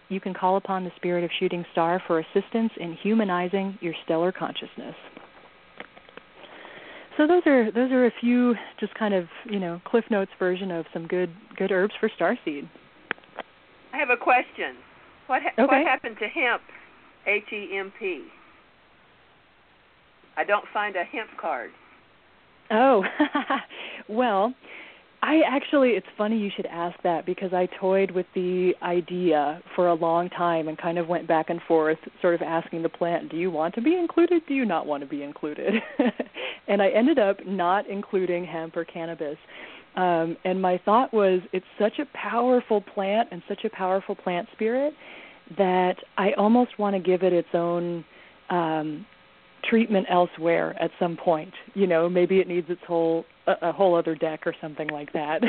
You 0.08 0.22
can 0.22 0.34
call 0.34 0.56
upon 0.56 0.86
the 0.86 0.92
spirit 0.96 1.26
of 1.26 1.30
Shooting 1.42 1.66
Star 1.74 2.02
for 2.08 2.20
assistance 2.20 2.72
in 2.80 2.94
humanizing 3.04 3.78
your 3.82 3.94
stellar 4.06 4.32
consciousness. 4.32 4.96
So 7.18 7.28
those 7.28 7.44
are 7.46 7.70
those 7.70 7.92
are 7.92 8.06
a 8.06 8.12
few 8.22 8.56
just 8.80 8.96
kind 8.96 9.14
of 9.14 9.26
you 9.44 9.60
know 9.60 9.82
Cliff 9.84 10.06
Notes 10.10 10.32
version 10.40 10.72
of 10.72 10.86
some 10.94 11.06
good 11.06 11.34
good 11.58 11.74
herbs 11.74 11.94
for 12.00 12.10
starseed. 12.18 12.70
I 13.92 13.98
have 13.98 14.10
a 14.10 14.16
question. 14.16 14.78
What 15.28 15.42
ha- 15.42 15.62
okay. 15.62 15.66
what 15.66 15.86
happened 15.86 16.16
to 16.20 16.30
hemp? 16.30 16.62
H 17.28 17.44
E 17.52 17.78
M 17.78 17.92
P. 18.00 18.24
I 20.38 20.46
don't 20.46 20.66
find 20.74 20.96
a 20.96 21.04
hemp 21.04 21.32
card. 21.38 21.72
Oh, 22.72 23.04
well, 24.08 24.54
I 25.22 25.42
actually, 25.46 25.90
it's 25.92 26.08
funny 26.18 26.38
you 26.38 26.50
should 26.56 26.66
ask 26.68 26.98
that 27.04 27.26
because 27.26 27.54
I 27.54 27.68
toyed 27.80 28.12
with 28.12 28.26
the 28.36 28.74
idea 28.82 29.62
for 29.76 29.88
a 29.88 29.94
long 29.94 30.30
time 30.30 30.70
and 30.70 30.78
kind 30.78 30.98
of 30.98 31.08
went 31.08 31.28
back 31.28 31.50
and 31.50 31.62
forth, 31.68 31.98
sort 32.22 32.36
of 32.36 32.42
asking 32.42 32.84
the 32.84 32.90
plant, 32.90 33.30
do 33.30 33.38
you 33.38 33.52
want 33.52 33.76
to 33.76 33.82
be 33.82 33.96
included? 33.96 34.44
Do 34.48 34.54
you 34.54 34.66
not 34.66 34.86
want 34.86 35.04
to 35.04 35.08
be 35.08 35.24
included? 35.24 35.74
and 36.68 36.82
I 36.82 36.90
ended 36.90 37.20
up 37.20 37.46
not 37.46 37.90
including 37.90 38.46
hemp 38.46 38.78
or 38.78 38.86
cannabis. 38.86 39.38
Um, 39.96 40.38
and 40.46 40.62
my 40.62 40.80
thought 40.86 41.14
was, 41.14 41.42
it's 41.52 41.66
such 41.78 42.00
a 42.00 42.06
powerful 42.18 42.80
plant 42.80 43.30
and 43.32 43.42
such 43.50 43.66
a 43.66 43.70
powerful 43.70 44.16
plant 44.16 44.48
spirit 44.54 44.94
that 45.58 45.96
I 46.18 46.32
almost 46.38 46.80
want 46.80 46.96
to 46.96 47.00
give 47.02 47.24
it 47.24 47.34
its 47.34 47.50
own 47.54 48.06
um, 48.50 49.06
treatment 49.64 50.08
elsewhere 50.10 50.76
at 50.82 50.92
some 51.00 51.18
point. 51.18 51.54
You 51.74 51.88
know, 51.88 52.10
maybe 52.10 52.40
it 52.40 52.48
needs 52.48 52.70
its 52.70 52.82
whole 52.88 53.26
a, 53.48 53.70
a 53.70 53.72
whole 53.72 53.96
other 53.96 54.16
deck 54.16 54.46
or 54.46 54.54
something 54.62 54.88
like 54.90 55.12
that. 55.14 55.42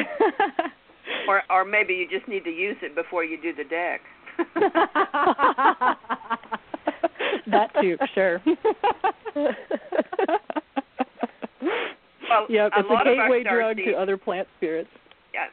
or 1.28 1.42
or 1.50 1.64
maybe 1.64 1.94
you 1.94 2.08
just 2.08 2.28
need 2.28 2.44
to 2.44 2.50
use 2.50 2.76
it 2.82 2.94
before 2.94 3.24
you 3.24 3.40
do 3.40 3.54
the 3.54 3.64
deck. 3.64 4.00
that 7.46 7.70
too, 7.80 7.96
sure. 8.14 8.40
well, 12.28 12.46
yep, 12.48 12.72
it's 12.76 12.88
a, 12.88 13.04
gateway 13.04 13.42
drug 13.42 13.76
seeds, 13.76 13.88
to 13.88 13.94
other 13.94 14.16
plant 14.16 14.48
spirits. 14.56 14.88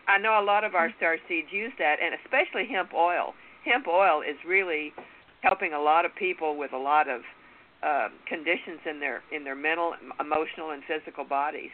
I 0.07 0.17
know 0.17 0.39
a 0.41 0.43
lot 0.43 0.63
of 0.63 0.73
our 0.73 0.91
star 0.97 1.17
seeds 1.27 1.47
use 1.51 1.73
that, 1.79 1.97
and 2.01 2.15
especially 2.25 2.65
hemp 2.67 2.93
oil. 2.93 3.33
Hemp 3.65 3.87
oil 3.87 4.21
is 4.21 4.37
really 4.47 4.93
helping 5.41 5.73
a 5.73 5.79
lot 5.79 6.05
of 6.05 6.15
people 6.15 6.57
with 6.57 6.73
a 6.73 6.77
lot 6.77 7.09
of 7.09 7.21
uh, 7.83 8.09
conditions 8.27 8.79
in 8.89 8.99
their 8.99 9.21
in 9.31 9.43
their 9.43 9.55
mental, 9.55 9.93
emotional, 10.19 10.71
and 10.71 10.83
physical 10.87 11.23
bodies. 11.23 11.71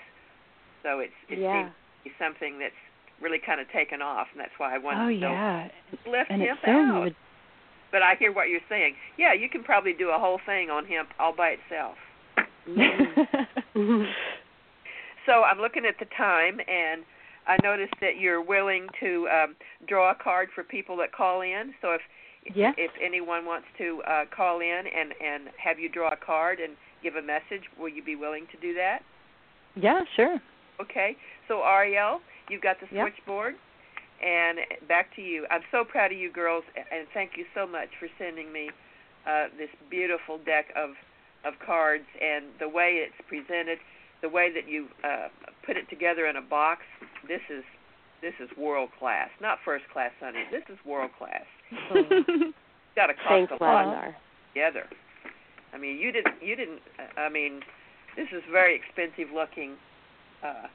So 0.84 1.00
it's 1.00 1.14
it 1.30 1.40
yeah. 1.40 1.64
seems 1.64 1.72
to 1.72 2.10
be 2.10 2.12
something 2.20 2.60
that's 2.60 2.74
really 3.22 3.40
kind 3.40 3.62
of 3.62 3.70
taken 3.72 4.02
off, 4.02 4.28
and 4.32 4.40
that's 4.40 4.52
why 4.58 4.76
I 4.76 4.78
wanted 4.78 5.04
oh, 5.04 5.10
to 5.10 5.16
yeah. 5.16 5.68
lift 6.06 6.30
and 6.30 6.44
so 6.64 6.72
out. 6.72 7.04
Med- 7.06 7.16
but 7.92 8.02
I 8.02 8.16
hear 8.16 8.34
what 8.34 8.50
you're 8.50 8.60
saying. 8.68 8.96
Yeah, 9.18 9.34
you 9.34 9.48
can 9.48 9.64
probably 9.64 9.94
do 9.94 10.10
a 10.10 10.18
whole 10.18 10.40
thing 10.46 10.70
on 10.72 10.86
hemp 10.86 11.10
all 11.20 11.34
by 11.34 11.56
itself. 11.56 11.96
so 15.26 15.44
I'm 15.44 15.60
looking 15.60 15.86
at 15.86 16.00
the 16.00 16.08
time, 16.18 16.60
and 16.68 17.04
I 17.48 17.58
noticed 17.62 17.94
that 18.02 18.18
you're 18.20 18.42
willing 18.42 18.88
to 19.00 19.28
um, 19.30 19.56
draw 19.88 20.12
a 20.12 20.16
card 20.16 20.50
for 20.56 20.64
people 20.64 20.98
that 20.98 21.12
call 21.12 21.42
in. 21.42 21.74
So 21.82 21.92
if 21.92 22.02
yes. 22.54 22.74
if 22.78 22.92
anyone 23.02 23.46
wants 23.46 23.68
to 23.78 24.02
uh, 24.08 24.26
call 24.36 24.60
in 24.60 24.84
and 24.88 25.14
and 25.24 25.50
have 25.58 25.80
you 25.80 25.90
draw 25.90 26.10
a 26.10 26.18
card 26.18 26.60
and 26.60 26.74
give 27.02 27.16
a 27.16 27.22
message, 27.22 27.64
will 27.80 27.90
you 27.90 28.04
be 28.04 28.16
willing 28.16 28.48
to 28.52 28.58
do 28.60 28.74
that? 28.74 29.00
Yeah, 29.76 30.02
sure. 30.16 30.42
Okay. 30.82 31.16
So 31.48 31.62
Ariel, 31.64 32.22
you've 32.50 32.62
got 32.62 32.78
the 32.80 32.88
yep. 32.94 33.08
switchboard. 33.08 33.56
And 34.24 34.60
back 34.88 35.14
to 35.18 35.22
you. 35.22 35.46
I'm 35.52 35.64
so 35.70 35.84
proud 35.84 36.14
of 36.14 36.18
you 36.18 36.32
girls, 36.32 36.64
and 36.78 37.06
thank 37.14 37.32
you 37.36 37.44
so 37.54 37.68
much 37.68 37.90
for 38.00 38.08
sending 38.18 38.54
me 38.54 38.70
uh, 39.28 39.48
this 39.58 39.70
beautiful 39.90 40.38
deck 40.38 40.68
of 40.76 40.92
of 41.44 41.54
cards 41.66 42.06
and 42.22 42.46
the 42.60 42.70
way 42.70 43.04
it's 43.04 43.20
presented, 43.28 43.78
the 44.22 44.30
way 44.30 44.48
that 44.54 44.70
you 44.70 44.88
uh, 45.04 45.28
put 45.66 45.76
it 45.76 45.90
together 45.90 46.26
in 46.26 46.38
a 46.38 46.42
box. 46.42 46.82
This 47.28 47.42
is 47.50 47.64
this 48.22 48.34
is 48.40 48.50
world 48.58 48.90
class, 48.98 49.30
not 49.42 49.58
first 49.66 49.84
class, 49.92 50.12
honey. 50.22 50.44
This 50.52 50.64
is 50.70 50.78
world 50.86 51.12
class. 51.18 51.44
Got 52.96 53.08
to 53.08 53.14
cost 53.14 53.28
Thanks, 53.30 53.52
a 53.60 53.64
lot 53.64 53.86
Lavandar. 53.86 54.16
together. 54.54 54.86
I 55.74 55.78
mean, 55.78 55.98
you 55.98 56.12
didn't 56.12 56.36
you 56.42 56.56
didn't. 56.56 56.80
I 57.18 57.30
mean, 57.30 57.62
this 58.16 58.28
is 58.32 58.44
very 58.52 58.76
expensive 58.76 59.34
looking. 59.34 59.74
Uh, 60.44 60.68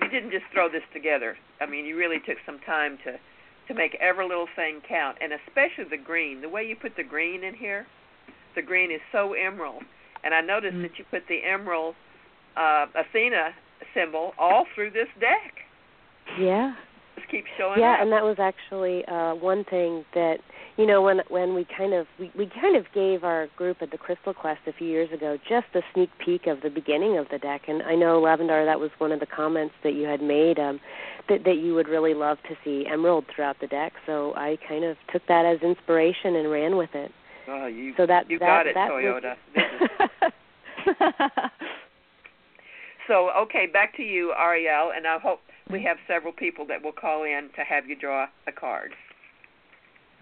you 0.00 0.08
didn't 0.08 0.30
just 0.30 0.44
throw 0.52 0.68
this 0.68 0.82
together. 0.92 1.36
I 1.60 1.66
mean, 1.66 1.84
you 1.84 1.96
really 1.96 2.18
took 2.26 2.38
some 2.46 2.58
time 2.60 2.98
to 3.04 3.18
to 3.68 3.74
make 3.74 3.96
every 4.00 4.26
little 4.28 4.48
thing 4.56 4.80
count, 4.88 5.18
and 5.20 5.32
especially 5.32 5.84
the 5.90 6.02
green. 6.02 6.40
The 6.40 6.48
way 6.48 6.64
you 6.66 6.76
put 6.76 6.94
the 6.96 7.04
green 7.04 7.42
in 7.44 7.54
here, 7.54 7.86
the 8.54 8.62
green 8.62 8.90
is 8.92 9.00
so 9.10 9.32
emerald. 9.34 9.82
And 10.24 10.32
I 10.34 10.40
noticed 10.40 10.76
Mm. 10.76 10.82
that 10.82 10.98
you 10.98 11.04
put 11.10 11.26
the 11.28 11.42
emerald 11.42 11.96
uh, 12.56 12.86
Athena 12.94 13.50
symbol 13.94 14.34
all 14.38 14.66
through 14.74 14.90
this 14.92 15.08
deck. 15.18 15.54
Yeah. 16.38 16.74
Just 17.16 17.28
keep 17.28 17.44
showing 17.58 17.80
yeah, 17.80 17.94
up. 17.94 18.00
and 18.00 18.12
that 18.12 18.22
was 18.22 18.36
actually 18.38 19.04
uh, 19.06 19.34
one 19.34 19.64
thing 19.64 20.04
that 20.14 20.38
you 20.76 20.86
know 20.86 21.02
when 21.02 21.20
when 21.28 21.54
we 21.54 21.66
kind 21.76 21.92
of 21.92 22.06
we, 22.18 22.30
we 22.36 22.50
kind 22.60 22.76
of 22.76 22.86
gave 22.94 23.24
our 23.24 23.48
group 23.56 23.78
at 23.82 23.90
the 23.90 23.98
Crystal 23.98 24.32
Quest 24.32 24.60
a 24.66 24.72
few 24.72 24.86
years 24.86 25.10
ago 25.12 25.36
just 25.48 25.66
a 25.74 25.80
sneak 25.92 26.10
peek 26.24 26.46
of 26.46 26.62
the 26.62 26.70
beginning 26.70 27.18
of 27.18 27.26
the 27.30 27.38
deck, 27.38 27.62
and 27.68 27.82
I 27.82 27.94
know 27.94 28.20
Lavandar 28.20 28.64
that 28.64 28.80
was 28.80 28.90
one 28.98 29.12
of 29.12 29.20
the 29.20 29.26
comments 29.26 29.74
that 29.84 29.92
you 29.94 30.06
had 30.06 30.22
made 30.22 30.58
um, 30.58 30.80
that 31.28 31.44
that 31.44 31.58
you 31.58 31.74
would 31.74 31.88
really 31.88 32.14
love 32.14 32.38
to 32.48 32.56
see 32.64 32.86
emerald 32.90 33.24
throughout 33.34 33.56
the 33.60 33.66
deck. 33.66 33.92
So 34.06 34.34
I 34.34 34.56
kind 34.68 34.84
of 34.84 34.96
took 35.12 35.22
that 35.28 35.44
as 35.44 35.60
inspiration 35.62 36.36
and 36.36 36.50
ran 36.50 36.76
with 36.76 36.90
it. 36.94 37.10
Oh, 37.48 37.66
you 37.66 37.92
So 37.96 38.06
that 38.06 38.30
you 38.30 38.38
that, 38.38 38.46
got 38.46 38.66
it, 38.66 38.74
that 38.74 38.90
Toyota. 38.90 39.34
Was, 40.86 41.50
So, 43.08 43.30
okay, 43.36 43.66
back 43.66 43.96
to 43.96 44.02
you, 44.02 44.32
Ariel, 44.38 44.92
and 44.94 45.06
I 45.06 45.18
hope 45.18 45.40
we 45.72 45.82
have 45.84 45.96
several 46.06 46.32
people 46.32 46.66
that 46.66 46.82
will 46.82 46.92
call 46.92 47.24
in 47.24 47.48
to 47.56 47.62
have 47.64 47.86
you 47.86 47.96
draw 47.96 48.26
a 48.46 48.52
card. 48.52 48.92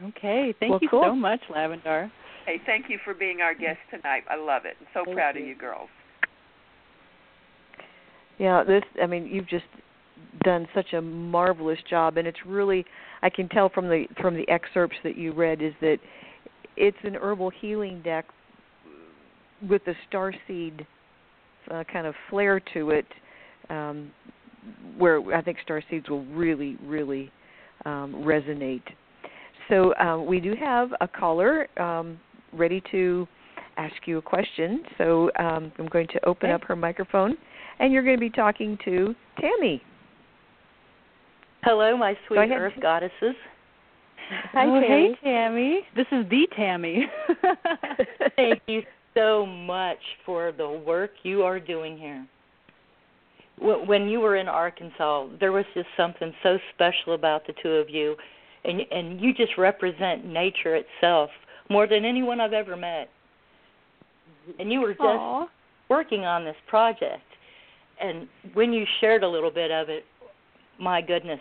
Okay, 0.02 0.54
thank 0.60 0.70
Well, 0.70 0.78
you 0.80 0.88
cool. 0.88 1.04
so 1.04 1.14
much, 1.14 1.40
Lavandar. 1.50 2.10
Hey, 2.46 2.60
thank 2.64 2.86
you 2.88 2.98
for 3.04 3.12
being 3.12 3.42
our 3.42 3.54
guest 3.54 3.78
tonight. 3.90 4.22
I 4.30 4.36
love 4.36 4.62
it. 4.64 4.76
I'm 4.80 4.86
so 4.94 5.04
Thank 5.04 5.16
proud 5.16 5.36
you. 5.36 5.42
of 5.42 5.48
you 5.48 5.54
girls. 5.54 5.88
Yeah, 8.38 8.64
this 8.64 8.82
I 9.02 9.06
mean, 9.06 9.26
you've 9.26 9.48
just 9.48 9.66
done 10.44 10.66
such 10.74 10.92
a 10.94 11.02
marvelous 11.02 11.78
job 11.88 12.16
and 12.16 12.26
it's 12.26 12.38
really 12.46 12.84
I 13.22 13.28
can 13.28 13.48
tell 13.48 13.68
from 13.68 13.88
the 13.88 14.06
from 14.20 14.34
the 14.34 14.48
excerpts 14.48 14.96
that 15.04 15.16
you 15.16 15.32
read 15.32 15.60
is 15.60 15.74
that 15.80 15.98
it's 16.76 16.96
an 17.02 17.16
herbal 17.16 17.50
healing 17.60 18.00
deck 18.02 18.24
with 19.68 19.84
the 19.84 19.94
star 20.08 20.32
seed 20.46 20.86
uh, 21.70 21.84
kind 21.92 22.06
of 22.06 22.14
flair 22.30 22.60
to 22.74 22.90
it 22.90 23.06
um 23.68 24.10
where 24.98 25.20
I 25.34 25.42
think 25.42 25.58
star 25.62 25.82
seeds 25.90 26.08
will 26.08 26.24
really 26.26 26.76
really 26.84 27.30
um 27.84 28.14
resonate. 28.26 28.82
So 29.68 29.94
um, 29.96 30.26
we 30.26 30.40
do 30.40 30.54
have 30.58 30.90
a 31.00 31.06
caller 31.06 31.68
um, 31.80 32.18
ready 32.52 32.82
to 32.90 33.26
ask 33.76 33.94
you 34.06 34.18
a 34.18 34.22
question. 34.22 34.82
So 34.98 35.30
um, 35.38 35.70
I'm 35.78 35.86
going 35.88 36.08
to 36.08 36.24
open 36.26 36.50
Okay. 36.50 36.54
up 36.54 36.64
her 36.64 36.74
microphone, 36.74 37.36
and 37.78 37.92
you're 37.92 38.02
going 38.02 38.16
to 38.16 38.20
be 38.20 38.30
talking 38.30 38.76
to 38.84 39.14
Tammy. 39.40 39.80
Hello, 41.62 41.96
my 41.96 42.16
sweet 42.26 42.38
ahead. 42.38 42.52
earth 42.58 42.72
goddesses. 42.82 43.36
Hi, 44.52 44.64
oh, 44.66 44.80
Tammy. 44.80 44.86
hey, 44.86 45.14
Tammy. 45.22 45.80
This 45.94 46.06
is 46.10 46.24
the 46.30 46.46
Tammy. 46.56 47.06
Thank 48.36 48.62
you 48.66 48.82
so 49.14 49.44
much 49.46 49.98
for 50.24 50.52
the 50.52 50.68
work 50.68 51.10
you 51.22 51.42
are 51.42 51.60
doing 51.60 51.96
here. 51.98 52.26
Wh- 53.60 53.86
When 53.86 54.08
you 54.08 54.20
were 54.20 54.36
in 54.36 54.48
Arkansas, 54.48 55.28
there 55.38 55.52
was 55.52 55.64
just 55.74 55.88
something 55.96 56.32
so 56.42 56.58
special 56.74 57.14
about 57.14 57.46
the 57.46 57.54
two 57.62 57.72
of 57.72 57.88
you, 57.88 58.16
and 58.64 58.80
and 58.90 59.20
you 59.20 59.32
just 59.34 59.56
represent 59.58 60.24
nature 60.24 60.76
itself 60.76 61.30
more 61.68 61.86
than 61.86 62.04
anyone 62.04 62.40
I've 62.40 62.52
ever 62.52 62.76
met. 62.76 63.08
And 64.58 64.72
you 64.72 64.80
were 64.80 64.94
just 64.94 65.02
Aw. 65.02 65.46
working 65.88 66.24
on 66.24 66.44
this 66.44 66.56
project, 66.66 67.22
and 68.00 68.26
when 68.54 68.72
you 68.72 68.84
shared 69.00 69.22
a 69.22 69.28
little 69.28 69.50
bit 69.50 69.70
of 69.70 69.88
it, 69.88 70.04
my 70.78 71.00
goodness, 71.00 71.40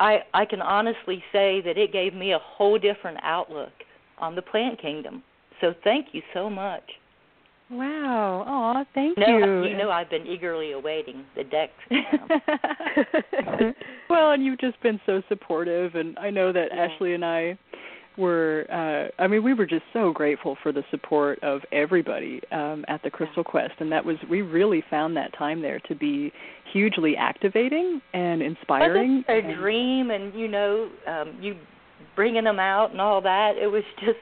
I 0.00 0.20
I 0.32 0.44
can 0.46 0.62
honestly 0.62 1.22
say 1.32 1.60
that 1.60 1.76
it 1.76 1.92
gave 1.92 2.14
me 2.14 2.32
a 2.32 2.38
whole 2.38 2.78
different 2.78 3.18
outlook 3.22 3.72
on 4.18 4.34
the 4.34 4.42
plant 4.42 4.80
kingdom. 4.80 5.22
So 5.60 5.74
thank 5.84 6.08
you 6.12 6.22
so 6.32 6.50
much. 6.50 6.82
Wow. 7.70 8.44
Oh, 8.46 8.84
thank 8.94 9.16
No, 9.18 9.38
you. 9.38 9.64
you 9.70 9.76
know 9.76 9.90
I've 9.90 10.10
been 10.10 10.26
eagerly 10.26 10.72
awaiting 10.72 11.24
the 11.36 11.44
deck. 11.44 11.70
well, 14.10 14.32
and 14.32 14.44
you've 14.44 14.60
just 14.60 14.80
been 14.82 15.00
so 15.06 15.22
supportive, 15.28 15.94
and 15.94 16.18
I 16.18 16.30
know 16.30 16.52
that 16.52 16.68
Yeah. 16.72 16.84
Ashley 16.86 17.14
and 17.14 17.24
I 17.24 17.58
were. 18.16 18.66
uh 18.70 19.22
I 19.22 19.26
mean, 19.26 19.42
we 19.42 19.54
were 19.54 19.66
just 19.66 19.84
so 19.92 20.12
grateful 20.12 20.56
for 20.62 20.72
the 20.72 20.84
support 20.90 21.42
of 21.42 21.60
everybody 21.72 22.40
um 22.52 22.84
at 22.88 23.02
the 23.02 23.10
Crystal 23.10 23.42
Quest, 23.42 23.74
and 23.80 23.90
that 23.90 24.04
was 24.04 24.16
we 24.30 24.42
really 24.42 24.84
found 24.90 25.16
that 25.16 25.32
time 25.36 25.62
there 25.62 25.80
to 25.88 25.94
be 25.94 26.32
hugely 26.72 27.16
activating 27.16 28.00
and 28.12 28.42
inspiring. 28.42 29.24
Wasn't 29.28 29.46
a 29.46 29.48
and- 29.48 29.58
dream, 29.58 30.10
and 30.10 30.34
you 30.34 30.48
know, 30.48 30.90
um, 31.06 31.38
you 31.40 31.56
bringing 32.14 32.44
them 32.44 32.60
out 32.60 32.92
and 32.92 33.00
all 33.00 33.20
that. 33.22 33.52
It 33.60 33.66
was 33.66 33.82
just 34.00 34.18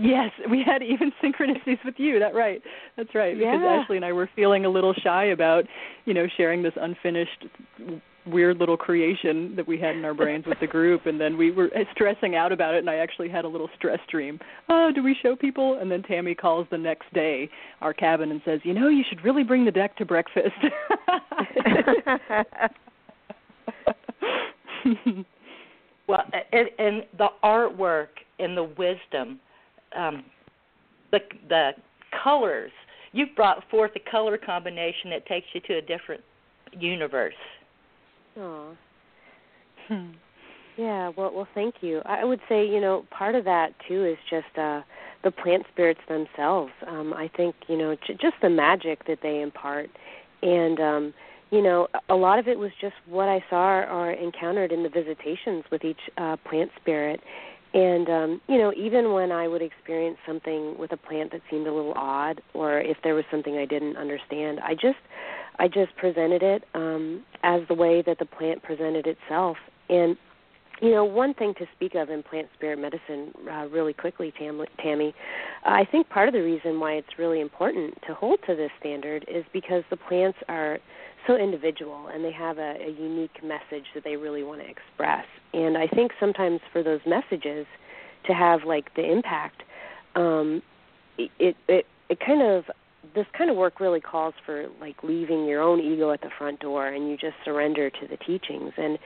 Yes, 0.00 0.30
we 0.50 0.62
had 0.64 0.82
even 0.82 1.12
synchronicities 1.22 1.84
with 1.84 1.96
you. 1.98 2.18
That 2.18 2.34
right. 2.34 2.62
That's 2.96 3.14
right. 3.14 3.36
Because 3.36 3.60
Yeah. 3.62 3.80
Ashley 3.82 3.96
and 3.96 4.04
I 4.04 4.12
were 4.12 4.30
feeling 4.34 4.64
a 4.64 4.68
little 4.68 4.94
shy 4.94 5.26
about, 5.26 5.64
you 6.06 6.14
know, 6.14 6.26
sharing 6.36 6.62
this 6.62 6.72
unfinished 6.76 7.44
weird 8.26 8.58
little 8.58 8.76
creation 8.76 9.54
that 9.56 9.66
we 9.66 9.78
had 9.78 9.96
in 9.96 10.04
our 10.04 10.12
brains 10.12 10.44
with 10.46 10.60
the 10.60 10.66
group 10.76 11.06
and 11.06 11.18
then 11.18 11.38
we 11.38 11.50
were 11.50 11.70
uh, 11.74 11.80
stressing 11.92 12.36
out 12.36 12.52
about 12.52 12.74
it 12.74 12.78
and 12.78 12.90
I 12.90 12.96
actually 12.96 13.30
had 13.30 13.46
a 13.46 13.48
little 13.48 13.70
stress 13.76 13.98
dream. 14.10 14.38
Oh, 14.68 14.90
do 14.94 15.02
we 15.02 15.16
show 15.22 15.34
people? 15.34 15.78
And 15.80 15.90
then 15.90 16.02
Tammy 16.02 16.34
calls 16.34 16.66
the 16.70 16.76
next 16.78 17.12
day 17.14 17.48
our 17.80 17.94
cabin 17.94 18.30
and 18.30 18.42
says, 18.44 18.60
"You 18.62 18.74
know, 18.74 18.88
you 18.88 19.04
should 19.08 19.24
really 19.24 19.42
bring 19.42 19.64
the 19.64 19.70
deck 19.70 19.96
to 19.96 20.04
breakfast." 20.04 20.52
well, 26.06 26.24
and, 26.52 26.68
and 26.78 27.04
the 27.16 27.28
artwork 27.42 28.08
and 28.38 28.54
the 28.56 28.64
wisdom, 28.64 29.40
um, 29.96 30.24
the 31.12 31.18
the 31.48 31.70
colors. 32.22 32.72
You've 33.12 33.34
brought 33.34 33.68
forth 33.70 33.90
a 33.96 34.10
color 34.10 34.38
combination 34.38 35.10
that 35.10 35.26
takes 35.26 35.46
you 35.52 35.60
to 35.62 35.78
a 35.78 35.80
different 35.82 36.22
universe. 36.78 37.34
Aw. 38.38 38.72
Hmm. 39.88 40.10
Yeah, 40.76 41.10
well, 41.16 41.32
well, 41.34 41.48
thank 41.54 41.76
you. 41.80 42.00
I 42.06 42.24
would 42.24 42.40
say, 42.48 42.64
you 42.66 42.80
know, 42.80 43.04
part 43.10 43.34
of 43.34 43.44
that 43.44 43.74
too 43.88 44.04
is 44.04 44.16
just 44.30 44.56
uh 44.56 44.82
the 45.24 45.30
plant 45.30 45.64
spirits 45.72 46.00
themselves. 46.08 46.72
Um 46.86 47.12
I 47.12 47.28
think, 47.36 47.54
you 47.68 47.76
know, 47.76 47.96
j- 48.06 48.14
just 48.14 48.36
the 48.40 48.48
magic 48.48 49.04
that 49.06 49.18
they 49.22 49.42
impart 49.42 49.90
and 50.42 50.80
um 50.80 51.14
you 51.50 51.62
know, 51.62 51.88
a 52.08 52.14
a 52.14 52.16
lot 52.16 52.38
of 52.38 52.46
it 52.46 52.58
was 52.58 52.70
just 52.80 52.94
what 53.06 53.28
I 53.28 53.44
saw 53.50 53.80
or 53.80 54.12
encountered 54.12 54.70
in 54.72 54.82
the 54.82 54.88
visitations 54.88 55.64
with 55.70 55.84
each 55.84 56.00
uh 56.16 56.36
plant 56.48 56.70
spirit. 56.80 57.20
And 57.72 58.08
um, 58.08 58.40
you 58.48 58.58
know, 58.58 58.72
even 58.76 59.12
when 59.12 59.30
I 59.30 59.46
would 59.46 59.62
experience 59.62 60.18
something 60.26 60.76
with 60.78 60.92
a 60.92 60.96
plant 60.96 61.32
that 61.32 61.40
seemed 61.50 61.66
a 61.66 61.72
little 61.72 61.94
odd 61.94 62.40
or 62.52 62.80
if 62.80 62.96
there 63.04 63.14
was 63.14 63.24
something 63.30 63.56
I 63.56 63.64
didn't 63.64 63.96
understand, 63.96 64.60
I 64.60 64.74
just 64.74 64.98
I 65.58 65.68
just 65.68 65.94
presented 65.96 66.42
it 66.42 66.64
um 66.74 67.24
as 67.42 67.62
the 67.68 67.74
way 67.74 68.02
that 68.02 68.18
the 68.18 68.26
plant 68.26 68.62
presented 68.62 69.06
itself. 69.06 69.56
And 69.88 70.16
you 70.80 70.90
know, 70.90 71.04
one 71.04 71.34
thing 71.34 71.54
to 71.58 71.66
speak 71.76 71.94
of 71.94 72.10
in 72.10 72.22
plant 72.22 72.48
spirit 72.54 72.78
medicine, 72.78 73.32
uh, 73.50 73.66
really 73.68 73.92
quickly, 73.92 74.32
Tam- 74.38 74.64
Tammy, 74.82 75.14
I 75.64 75.84
think 75.84 76.08
part 76.08 76.28
of 76.28 76.34
the 76.34 76.42
reason 76.42 76.80
why 76.80 76.92
it's 76.92 77.18
really 77.18 77.40
important 77.40 77.94
to 78.06 78.14
hold 78.14 78.40
to 78.46 78.56
this 78.56 78.70
standard 78.80 79.24
is 79.28 79.44
because 79.52 79.84
the 79.90 79.96
plants 79.96 80.38
are 80.48 80.78
so 81.26 81.36
individual 81.36 82.08
and 82.08 82.24
they 82.24 82.32
have 82.32 82.58
a, 82.58 82.76
a 82.80 82.90
unique 82.90 83.42
message 83.42 83.86
that 83.94 84.04
they 84.04 84.16
really 84.16 84.42
want 84.42 84.60
to 84.62 84.68
express. 84.68 85.26
And 85.52 85.76
I 85.76 85.86
think 85.86 86.12
sometimes 86.18 86.60
for 86.72 86.82
those 86.82 87.00
messages 87.06 87.66
to 88.26 88.32
have 88.32 88.64
like 88.64 88.94
the 88.94 89.04
impact, 89.10 89.62
um, 90.14 90.62
it 91.18 91.56
it 91.68 91.86
it 92.08 92.20
kind 92.20 92.42
of 92.42 92.64
this 93.14 93.26
kind 93.36 93.50
of 93.50 93.56
work 93.56 93.80
really 93.80 94.00
calls 94.00 94.34
for 94.44 94.66
like 94.80 95.02
leaving 95.02 95.46
your 95.46 95.62
own 95.62 95.80
ego 95.80 96.10
at 96.12 96.20
the 96.20 96.30
front 96.38 96.60
door 96.60 96.88
and 96.88 97.08
you 97.08 97.16
just 97.16 97.34
surrender 97.44 97.90
to 97.90 98.06
the 98.08 98.16
teachings 98.18 98.72
and 98.76 98.98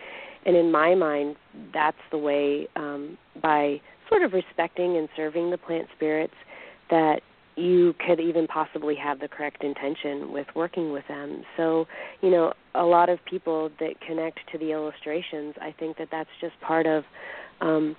and 0.44 0.56
in 0.56 0.70
my 0.70 0.94
mind 0.94 1.36
that's 1.72 1.96
the 2.10 2.18
way 2.18 2.66
um 2.76 3.16
by 3.42 3.80
sort 4.08 4.22
of 4.22 4.32
respecting 4.32 4.96
and 4.96 5.08
serving 5.16 5.50
the 5.50 5.58
plant 5.58 5.88
spirits 5.94 6.34
that 6.90 7.20
you 7.56 7.94
could 8.04 8.18
even 8.18 8.46
possibly 8.48 8.96
have 8.96 9.20
the 9.20 9.28
correct 9.28 9.62
intention 9.62 10.32
with 10.32 10.46
working 10.54 10.92
with 10.92 11.06
them 11.08 11.42
so 11.56 11.86
you 12.20 12.30
know 12.30 12.52
a 12.74 12.84
lot 12.84 13.08
of 13.08 13.18
people 13.24 13.70
that 13.78 14.00
connect 14.06 14.40
to 14.50 14.58
the 14.58 14.72
illustrations 14.72 15.54
i 15.60 15.72
think 15.78 15.96
that 15.96 16.08
that's 16.10 16.30
just 16.40 16.58
part 16.60 16.86
of 16.86 17.04
um 17.60 17.96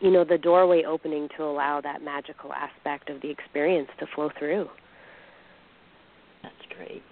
you 0.00 0.10
know 0.10 0.24
the 0.24 0.38
doorway 0.38 0.82
opening 0.84 1.28
to 1.36 1.44
allow 1.44 1.80
that 1.80 2.02
magical 2.02 2.52
aspect 2.52 3.08
of 3.10 3.20
the 3.22 3.30
experience 3.30 3.88
to 3.98 4.06
flow 4.14 4.30
through 4.38 4.68
That's 6.42 6.54
great. 6.76 7.02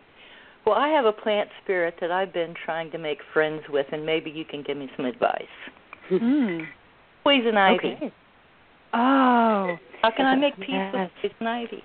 Well, 0.68 0.76
I 0.76 0.88
have 0.88 1.06
a 1.06 1.12
plant 1.12 1.48
spirit 1.64 1.94
that 2.02 2.10
I've 2.10 2.34
been 2.34 2.52
trying 2.66 2.90
to 2.90 2.98
make 2.98 3.20
friends 3.32 3.62
with, 3.70 3.86
and 3.90 4.04
maybe 4.04 4.30
you 4.30 4.44
can 4.44 4.62
give 4.62 4.76
me 4.76 4.90
some 4.98 5.06
advice. 5.06 5.42
Hmm. 6.10 6.58
Poison 7.24 7.56
ivy. 7.56 7.94
Okay. 7.96 8.12
Oh, 8.92 9.78
How 10.02 10.10
can 10.14 10.26
I 10.26 10.36
make 10.36 10.56
peace 10.56 10.66
Yes. 10.68 11.10
with 11.22 11.32
poison 11.32 11.46
ivy? 11.46 11.82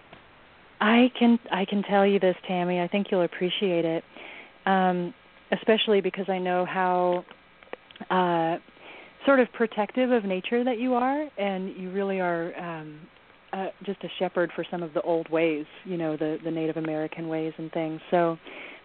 I 0.81 1.09
can 1.17 1.39
I 1.49 1.63
can 1.63 1.81
tell 1.83 2.05
you 2.05 2.19
this, 2.19 2.35
Tammy. 2.45 2.81
I 2.81 2.89
think 2.89 3.07
you'll 3.09 3.21
appreciate 3.21 3.85
it, 3.85 4.03
um, 4.65 5.13
especially 5.53 6.01
because 6.01 6.25
I 6.27 6.37
know 6.37 6.65
how 6.65 7.23
uh, 8.09 8.57
sort 9.25 9.39
of 9.39 9.47
protective 9.53 10.11
of 10.11 10.25
nature 10.25 10.65
that 10.65 10.77
you 10.77 10.93
are, 10.93 11.29
and 11.37 11.73
you 11.77 11.89
really 11.91 12.19
are 12.19 12.53
um, 12.59 12.99
uh, 13.53 13.67
just 13.85 14.03
a 14.03 14.09
shepherd 14.19 14.51
for 14.55 14.65
some 14.69 14.83
of 14.83 14.93
the 14.93 15.01
old 15.01 15.29
ways, 15.29 15.65
you 15.85 15.97
know, 15.97 16.17
the 16.17 16.37
the 16.43 16.51
Native 16.51 16.77
American 16.77 17.27
ways 17.27 17.53
and 17.57 17.71
things. 17.71 18.01
So, 18.11 18.37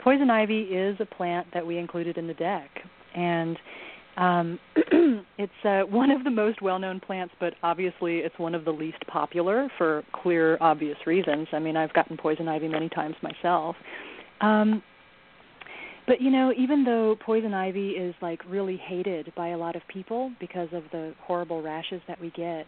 poison 0.02 0.30
ivy 0.30 0.62
is 0.62 0.96
a 1.00 1.06
plant 1.06 1.46
that 1.54 1.66
we 1.66 1.78
included 1.78 2.18
in 2.18 2.26
the 2.26 2.34
deck, 2.34 2.70
and 3.14 3.56
um, 4.18 4.58
it's 5.38 5.52
uh, 5.64 5.82
one 5.82 6.10
of 6.10 6.24
the 6.24 6.30
most 6.30 6.60
well-known 6.60 6.98
plants, 6.98 7.32
but 7.38 7.54
obviously 7.62 8.18
it's 8.18 8.36
one 8.38 8.54
of 8.54 8.64
the 8.64 8.70
least 8.70 8.98
popular 9.06 9.70
for 9.78 10.02
clear, 10.12 10.58
obvious 10.60 10.98
reasons. 11.06 11.46
I 11.52 11.60
mean, 11.60 11.76
I've 11.76 11.92
gotten 11.92 12.16
poison 12.16 12.48
ivy 12.48 12.66
many 12.66 12.88
times 12.88 13.14
myself. 13.22 13.76
Um, 14.40 14.82
but 16.08 16.20
you 16.20 16.30
know, 16.30 16.52
even 16.58 16.84
though 16.84 17.16
poison 17.24 17.54
ivy 17.54 17.90
is 17.90 18.14
like 18.20 18.40
really 18.48 18.76
hated 18.76 19.32
by 19.36 19.48
a 19.48 19.58
lot 19.58 19.76
of 19.76 19.82
people 19.86 20.32
because 20.40 20.68
of 20.72 20.82
the 20.90 21.14
horrible 21.20 21.62
rashes 21.62 22.00
that 22.08 22.20
we 22.20 22.30
get, 22.30 22.66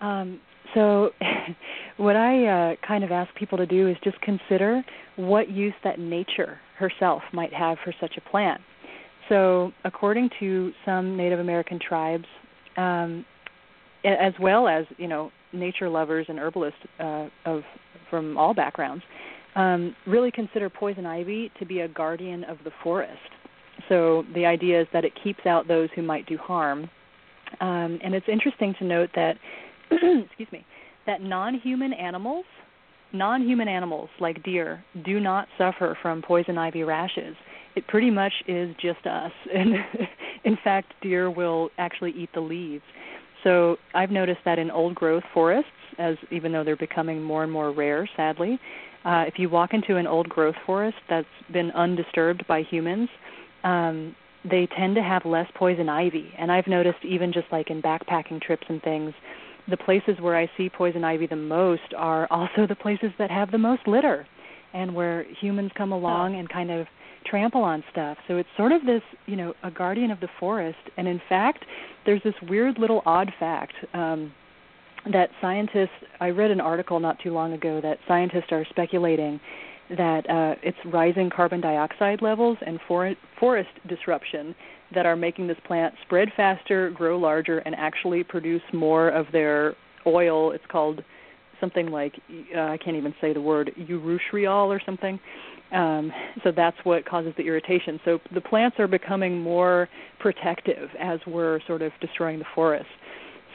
um, 0.00 0.40
so 0.74 1.10
what 1.96 2.16
I 2.16 2.46
uh, 2.46 2.76
kind 2.86 3.04
of 3.04 3.10
ask 3.10 3.34
people 3.34 3.58
to 3.58 3.66
do 3.66 3.88
is 3.88 3.96
just 4.02 4.20
consider 4.20 4.82
what 5.16 5.50
use 5.50 5.74
that 5.84 5.98
nature 5.98 6.58
herself 6.78 7.22
might 7.32 7.52
have 7.52 7.78
for 7.84 7.92
such 8.00 8.16
a 8.16 8.30
plant. 8.30 8.60
So, 9.28 9.72
according 9.84 10.30
to 10.40 10.72
some 10.84 11.16
Native 11.16 11.38
American 11.38 11.78
tribes, 11.78 12.24
um, 12.76 13.24
as 14.04 14.32
well 14.40 14.66
as 14.66 14.86
you 14.96 15.08
know 15.08 15.30
nature 15.52 15.88
lovers 15.88 16.26
and 16.28 16.38
herbalists 16.38 16.80
uh, 16.98 17.28
of 17.44 17.62
from 18.08 18.36
all 18.36 18.54
backgrounds, 18.54 19.04
um, 19.54 19.94
really 20.06 20.30
consider 20.30 20.68
poison 20.68 21.06
ivy 21.06 21.50
to 21.58 21.66
be 21.66 21.80
a 21.80 21.88
guardian 21.88 22.44
of 22.44 22.58
the 22.64 22.70
forest. 22.82 23.18
So 23.88 24.24
the 24.34 24.46
idea 24.46 24.80
is 24.80 24.86
that 24.92 25.04
it 25.04 25.12
keeps 25.22 25.46
out 25.46 25.68
those 25.68 25.88
who 25.94 26.02
might 26.02 26.26
do 26.26 26.36
harm. 26.36 26.90
Um, 27.60 27.98
and 28.02 28.14
it's 28.14 28.28
interesting 28.28 28.74
to 28.78 28.84
note 28.84 29.10
that, 29.14 29.36
excuse 30.26 30.48
me, 30.52 30.64
that 31.06 31.22
non-human 31.22 31.92
animals, 31.92 32.44
non-human 33.12 33.68
animals 33.68 34.08
like 34.20 34.42
deer, 34.42 34.84
do 35.04 35.20
not 35.20 35.48
suffer 35.58 35.96
from 36.00 36.22
poison 36.22 36.58
ivy 36.58 36.84
rashes. 36.84 37.36
It 37.76 37.86
pretty 37.86 38.10
much 38.10 38.32
is 38.46 38.74
just 38.80 39.06
us. 39.06 39.32
And 39.54 39.74
in 40.44 40.56
fact, 40.62 40.92
deer 41.02 41.30
will 41.30 41.70
actually 41.78 42.12
eat 42.12 42.30
the 42.34 42.40
leaves. 42.40 42.84
So 43.44 43.76
I've 43.94 44.10
noticed 44.10 44.40
that 44.44 44.58
in 44.58 44.70
old 44.70 44.94
growth 44.94 45.22
forests, 45.32 45.70
as 45.98 46.16
even 46.30 46.52
though 46.52 46.64
they're 46.64 46.76
becoming 46.76 47.22
more 47.22 47.42
and 47.42 47.52
more 47.52 47.72
rare, 47.72 48.08
sadly, 48.16 48.58
uh, 49.04 49.24
if 49.26 49.34
you 49.38 49.48
walk 49.48 49.72
into 49.72 49.96
an 49.96 50.06
old 50.06 50.28
growth 50.28 50.54
forest 50.66 50.98
that's 51.08 51.26
been 51.52 51.70
undisturbed 51.70 52.46
by 52.46 52.62
humans, 52.62 53.08
um, 53.64 54.14
they 54.48 54.68
tend 54.76 54.94
to 54.94 55.02
have 55.02 55.24
less 55.24 55.46
poison 55.54 55.88
ivy. 55.88 56.32
And 56.38 56.52
I've 56.52 56.66
noticed 56.66 57.04
even 57.04 57.32
just 57.32 57.46
like 57.50 57.70
in 57.70 57.82
backpacking 57.82 58.40
trips 58.42 58.66
and 58.68 58.82
things, 58.82 59.12
the 59.68 59.76
places 59.76 60.16
where 60.20 60.36
I 60.36 60.50
see 60.56 60.68
poison 60.68 61.04
ivy 61.04 61.26
the 61.26 61.36
most 61.36 61.94
are 61.96 62.26
also 62.30 62.66
the 62.68 62.76
places 62.76 63.10
that 63.18 63.30
have 63.30 63.50
the 63.50 63.58
most 63.58 63.86
litter 63.86 64.26
and 64.72 64.94
where 64.94 65.24
humans 65.40 65.72
come 65.76 65.92
along 65.92 66.36
oh. 66.36 66.38
and 66.38 66.48
kind 66.48 66.70
of 66.70 66.86
trample 67.26 67.62
on 67.62 67.84
stuff. 67.92 68.16
So 68.28 68.36
it's 68.36 68.48
sort 68.56 68.72
of 68.72 68.84
this, 68.86 69.02
you 69.26 69.36
know, 69.36 69.52
a 69.62 69.70
guardian 69.70 70.10
of 70.10 70.20
the 70.20 70.28
forest. 70.38 70.78
And 70.96 71.06
in 71.06 71.20
fact, 71.28 71.64
there's 72.06 72.22
this 72.22 72.34
weird 72.48 72.78
little 72.78 73.02
odd 73.04 73.30
fact. 73.38 73.74
Um, 73.92 74.32
that 75.12 75.30
scientists 75.40 75.88
I 76.20 76.28
read 76.28 76.50
an 76.50 76.60
article 76.60 77.00
not 77.00 77.18
too 77.20 77.32
long 77.32 77.54
ago 77.54 77.80
that 77.80 77.98
scientists 78.06 78.52
are 78.52 78.66
speculating 78.68 79.40
that 79.96 80.28
uh, 80.28 80.54
it's 80.62 80.78
rising 80.84 81.30
carbon 81.34 81.60
dioxide 81.60 82.22
levels 82.22 82.58
and 82.64 82.78
for- 82.86 83.14
forest 83.38 83.70
disruption 83.88 84.54
that 84.94 85.06
are 85.06 85.16
making 85.16 85.46
this 85.46 85.58
plant 85.66 85.94
spread 86.02 86.28
faster, 86.36 86.90
grow 86.90 87.18
larger, 87.18 87.58
and 87.58 87.74
actually 87.74 88.24
produce 88.24 88.62
more 88.72 89.08
of 89.08 89.26
their 89.32 89.74
oil. 90.06 90.52
It's 90.52 90.64
called 90.70 91.02
something 91.60 91.88
like 91.88 92.14
uh, 92.56 92.60
I 92.60 92.78
can't 92.78 92.96
even 92.96 93.14
say 93.20 93.32
the 93.32 93.40
word 93.40 93.70
urushiol 93.78 94.66
or 94.66 94.80
something. 94.84 95.20
Um, 95.72 96.10
so 96.42 96.50
that's 96.54 96.76
what 96.82 97.06
causes 97.06 97.32
the 97.36 97.44
irritation. 97.44 98.00
So 98.04 98.18
the 98.34 98.40
plants 98.40 98.76
are 98.80 98.88
becoming 98.88 99.40
more 99.40 99.88
protective 100.18 100.88
as 100.98 101.20
we're 101.26 101.60
sort 101.66 101.82
of 101.82 101.92
destroying 102.00 102.40
the 102.40 102.44
forest. 102.54 102.88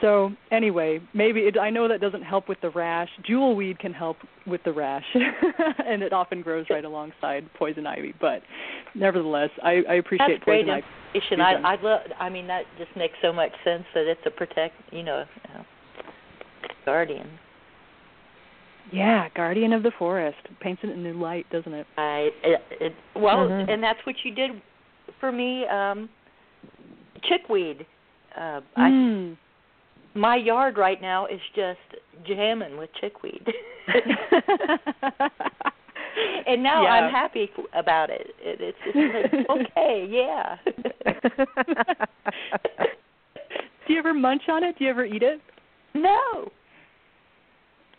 So 0.00 0.32
anyway, 0.50 1.00
maybe 1.14 1.40
it, 1.40 1.58
I 1.58 1.70
know 1.70 1.88
that 1.88 2.00
doesn't 2.00 2.22
help 2.22 2.48
with 2.48 2.60
the 2.60 2.70
rash. 2.70 3.08
Jewelweed 3.28 3.78
can 3.78 3.92
help 3.94 4.18
with 4.46 4.62
the 4.64 4.72
rash, 4.72 5.04
and 5.86 6.02
it 6.02 6.12
often 6.12 6.42
grows 6.42 6.66
right 6.68 6.84
alongside 6.84 7.48
poison 7.54 7.86
ivy. 7.86 8.14
But 8.20 8.42
nevertheless, 8.94 9.50
I, 9.62 9.82
I 9.88 9.94
appreciate 9.94 10.28
That's 10.34 10.44
great 10.44 10.66
poison 10.66 10.82
information. 11.14 11.40
ivy. 11.40 11.64
I 11.64 11.74
I 11.74 11.82
love. 11.82 12.00
I 12.20 12.28
mean, 12.28 12.46
that 12.48 12.64
just 12.78 12.94
makes 12.96 13.14
so 13.22 13.32
much 13.32 13.52
sense 13.64 13.84
that 13.94 14.06
it's 14.06 14.20
a 14.26 14.30
protect. 14.30 14.74
You 14.92 15.02
know, 15.02 15.24
uh, 15.54 15.62
guardian. 16.84 17.30
Yeah, 18.92 19.28
guardian 19.34 19.72
of 19.72 19.82
the 19.82 19.92
forest 19.98 20.38
paints 20.60 20.82
it 20.84 20.90
in 20.90 21.00
a 21.00 21.02
new 21.02 21.20
light, 21.20 21.46
doesn't 21.50 21.72
it? 21.72 21.86
I 21.96 22.28
it, 22.44 22.60
it 22.70 22.92
well, 23.16 23.48
mm-hmm. 23.48 23.70
and 23.70 23.82
that's 23.82 23.98
what 24.04 24.16
you 24.24 24.34
did 24.34 24.50
for 25.20 25.32
me. 25.32 25.66
Um 25.66 26.08
chickweed. 27.28 27.86
Uh, 28.36 28.60
mm. 28.78 29.32
I 29.34 29.36
my 30.16 30.36
yard 30.36 30.78
right 30.78 31.00
now 31.00 31.26
is 31.26 31.40
just 31.54 31.78
jamming 32.26 32.76
with 32.78 32.90
chickweed. 33.00 33.46
and 36.46 36.62
now 36.62 36.82
yeah. 36.82 36.90
I'm 36.90 37.10
happy 37.12 37.50
about 37.74 38.10
it. 38.10 38.28
it 38.40 38.60
it's, 38.60 38.78
it's 38.86 39.48
like, 39.48 39.60
okay, 39.76 40.06
yeah. 40.10 40.56
Do 43.86 43.92
you 43.92 43.98
ever 43.98 44.14
munch 44.14 44.42
on 44.48 44.64
it? 44.64 44.78
Do 44.78 44.84
you 44.84 44.90
ever 44.90 45.04
eat 45.04 45.22
it? 45.22 45.40
No. 45.94 46.50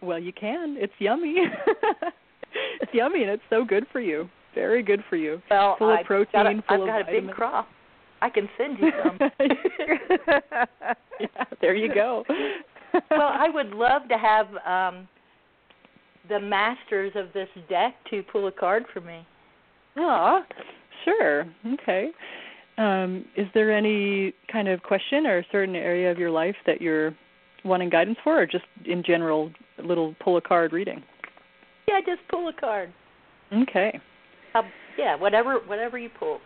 Well, 0.02 0.20
you 0.20 0.34
can. 0.34 0.76
It's 0.78 0.94
yummy. 1.00 1.36
it's 2.82 2.94
yummy 2.94 3.22
and 3.22 3.32
it's 3.32 3.44
so 3.50 3.64
good 3.64 3.86
for 3.92 4.02
you. 4.02 4.30
Very 4.54 4.84
good 4.84 5.04
for 5.10 5.16
you. 5.16 5.42
Well, 5.50 5.76
full 5.78 5.92
of 5.92 6.00
I've 6.00 6.06
protein, 6.06 6.32
got 6.34 6.46
a, 6.48 6.52
full 6.52 6.64
I've 6.70 6.82
of 6.82 6.88
got 6.88 7.02
a 7.10 7.22
big 7.22 7.32
crop. 7.32 7.68
I 8.22 8.30
can 8.30 8.50
send 8.58 8.78
you 8.80 8.92
some. 9.04 9.20
yeah, 11.20 11.44
there 11.62 11.76
you 11.76 11.94
go. 11.94 12.24
well, 13.12 13.32
I 13.32 13.50
would 13.50 13.70
love 13.70 14.04
to 14.10 14.18
have 14.18 14.48
um 14.66 15.08
the 16.30 16.40
masters 16.40 17.14
of 17.16 17.32
this 17.34 17.48
deck 17.70 17.96
to 18.10 18.24
pull 18.24 18.48
a 18.48 18.52
card 18.52 18.84
for 18.94 19.02
me. 19.02 19.26
Ah, 19.98 20.46
sure. 21.06 21.46
Okay. 21.74 22.10
Um, 22.78 23.26
is 23.36 23.48
there 23.54 23.72
any 23.76 24.34
kind 24.52 24.68
of 24.68 24.84
question 24.84 25.26
or 25.26 25.40
a 25.40 25.46
certain 25.52 25.76
area 25.76 26.12
of 26.12 26.18
your 26.18 26.30
life 26.30 26.56
that 26.66 26.82
you're 26.82 27.16
wanting 27.66 27.90
guidance 27.90 28.18
for, 28.24 28.42
or 28.42 28.46
just 28.46 28.66
in 28.86 29.04
general, 29.04 29.52
a 29.80 29.82
little 29.82 30.16
pull 30.24 30.38
a 30.38 30.42
card 30.42 30.74
reading? 30.74 31.02
Yeah, 31.88 32.00
just 32.06 32.28
pull 32.30 32.48
a 32.50 32.54
card. 32.54 32.94
Okay. 33.54 34.00
Uh, 34.54 34.62
yeah, 34.98 35.16
whatever 35.16 35.60
whatever 35.66 35.98
you 35.98 36.10
pull. 36.20 36.40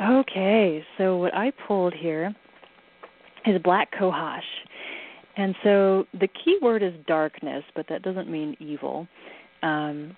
Okay, 0.00 0.84
so 0.98 1.16
what 1.16 1.34
I 1.34 1.52
pulled 1.66 1.94
here 1.94 2.34
is 3.46 3.60
black 3.62 3.92
cohosh. 3.92 4.40
And 5.36 5.54
so 5.62 6.06
the 6.18 6.28
key 6.28 6.58
word 6.60 6.82
is 6.82 6.92
darkness, 7.06 7.64
but 7.74 7.86
that 7.88 8.02
doesn't 8.02 8.28
mean 8.28 8.56
evil. 8.60 9.06
Um, 9.62 10.16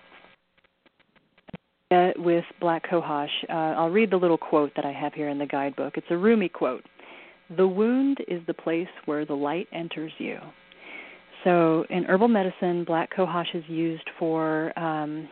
uh, 1.91 2.11
with 2.17 2.43
black 2.59 2.89
cohosh, 2.89 3.29
uh, 3.49 3.79
I'll 3.79 3.89
read 3.89 4.11
the 4.11 4.17
little 4.17 4.37
quote 4.37 4.71
that 4.75 4.85
I 4.85 4.91
have 4.91 5.13
here 5.13 5.29
in 5.29 5.37
the 5.37 5.45
guidebook. 5.45 5.97
It's 5.97 6.07
a 6.09 6.17
Rumi 6.17 6.49
quote 6.49 6.83
The 7.55 7.67
wound 7.67 8.17
is 8.27 8.41
the 8.47 8.53
place 8.53 8.87
where 9.05 9.25
the 9.25 9.35
light 9.35 9.67
enters 9.71 10.11
you. 10.17 10.39
So 11.43 11.85
in 11.91 12.05
herbal 12.05 12.27
medicine, 12.27 12.83
black 12.85 13.15
cohosh 13.15 13.53
is 13.53 13.63
used 13.67 14.09
for 14.17 14.77
um, 14.79 15.29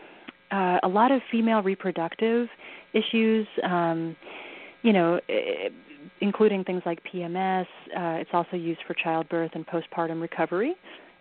uh, 0.52 0.78
a 0.84 0.88
lot 0.88 1.12
of 1.12 1.22
female 1.32 1.64
reproductive 1.64 2.48
issues. 2.94 3.48
Um, 3.64 4.16
you 4.82 4.92
know, 4.92 5.20
including 6.22 6.64
things 6.64 6.82
like 6.86 7.00
PMS. 7.12 7.66
Uh, 7.96 8.20
it's 8.20 8.30
also 8.34 8.56
used 8.56 8.82
for 8.88 8.94
childbirth 8.94 9.52
and 9.56 9.66
postpartum 9.68 10.22
recovery. 10.22 10.76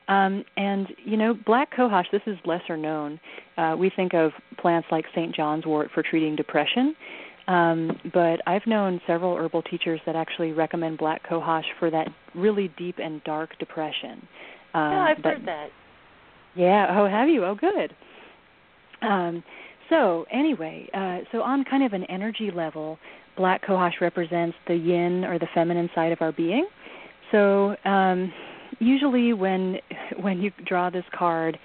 Um, 0.08 0.44
and 0.56 0.88
you 1.04 1.16
know, 1.16 1.34
black 1.46 1.72
cohosh. 1.76 2.06
This 2.10 2.22
is 2.26 2.36
lesser 2.44 2.76
known. 2.76 3.20
Uh, 3.56 3.76
we 3.78 3.90
think 3.94 4.14
of 4.14 4.32
plants 4.58 4.88
like 4.90 5.04
St. 5.14 5.34
John's 5.34 5.64
wort 5.64 5.90
for 5.94 6.02
treating 6.02 6.34
depression, 6.34 6.94
um, 7.46 7.98
but 8.12 8.40
I've 8.46 8.66
known 8.66 9.00
several 9.06 9.36
herbal 9.36 9.62
teachers 9.62 10.00
that 10.06 10.16
actually 10.16 10.52
recommend 10.52 10.98
black 10.98 11.26
cohosh 11.28 11.64
for 11.78 11.90
that 11.90 12.08
really 12.34 12.72
deep 12.76 12.96
and 12.98 13.22
dark 13.24 13.56
depression. 13.58 14.26
Um, 14.74 14.92
yeah, 14.92 15.06
I've 15.08 15.22
but, 15.22 15.32
heard 15.34 15.46
that. 15.46 15.68
Yeah. 16.56 16.86
Oh, 16.98 17.08
have 17.08 17.28
you? 17.28 17.44
Oh, 17.44 17.54
good. 17.54 17.94
Um, 19.02 19.42
so 19.92 20.24
anyway, 20.32 20.88
uh, 20.94 21.18
so 21.30 21.42
on 21.42 21.64
kind 21.64 21.84
of 21.84 21.92
an 21.92 22.04
energy 22.04 22.50
level, 22.50 22.98
black 23.36 23.62
cohosh 23.62 24.00
represents 24.00 24.56
the 24.66 24.74
yin 24.74 25.24
or 25.24 25.38
the 25.38 25.48
feminine 25.54 25.90
side 25.94 26.12
of 26.12 26.22
our 26.22 26.32
being. 26.32 26.66
So 27.30 27.76
um, 27.84 28.32
usually 28.78 29.34
when 29.34 29.76
when 30.20 30.40
you 30.40 30.50
draw 30.64 30.88
this 30.88 31.04
card, 31.16 31.58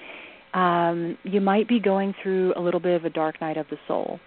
um, 0.53 1.17
you 1.23 1.39
might 1.39 1.69
be 1.69 1.79
going 1.79 2.13
through 2.21 2.53
a 2.57 2.61
little 2.61 2.81
bit 2.81 2.95
of 2.95 3.05
a 3.05 3.09
dark 3.09 3.39
night 3.39 3.55
of 3.55 3.65
the 3.69 3.77
soul. 3.87 4.19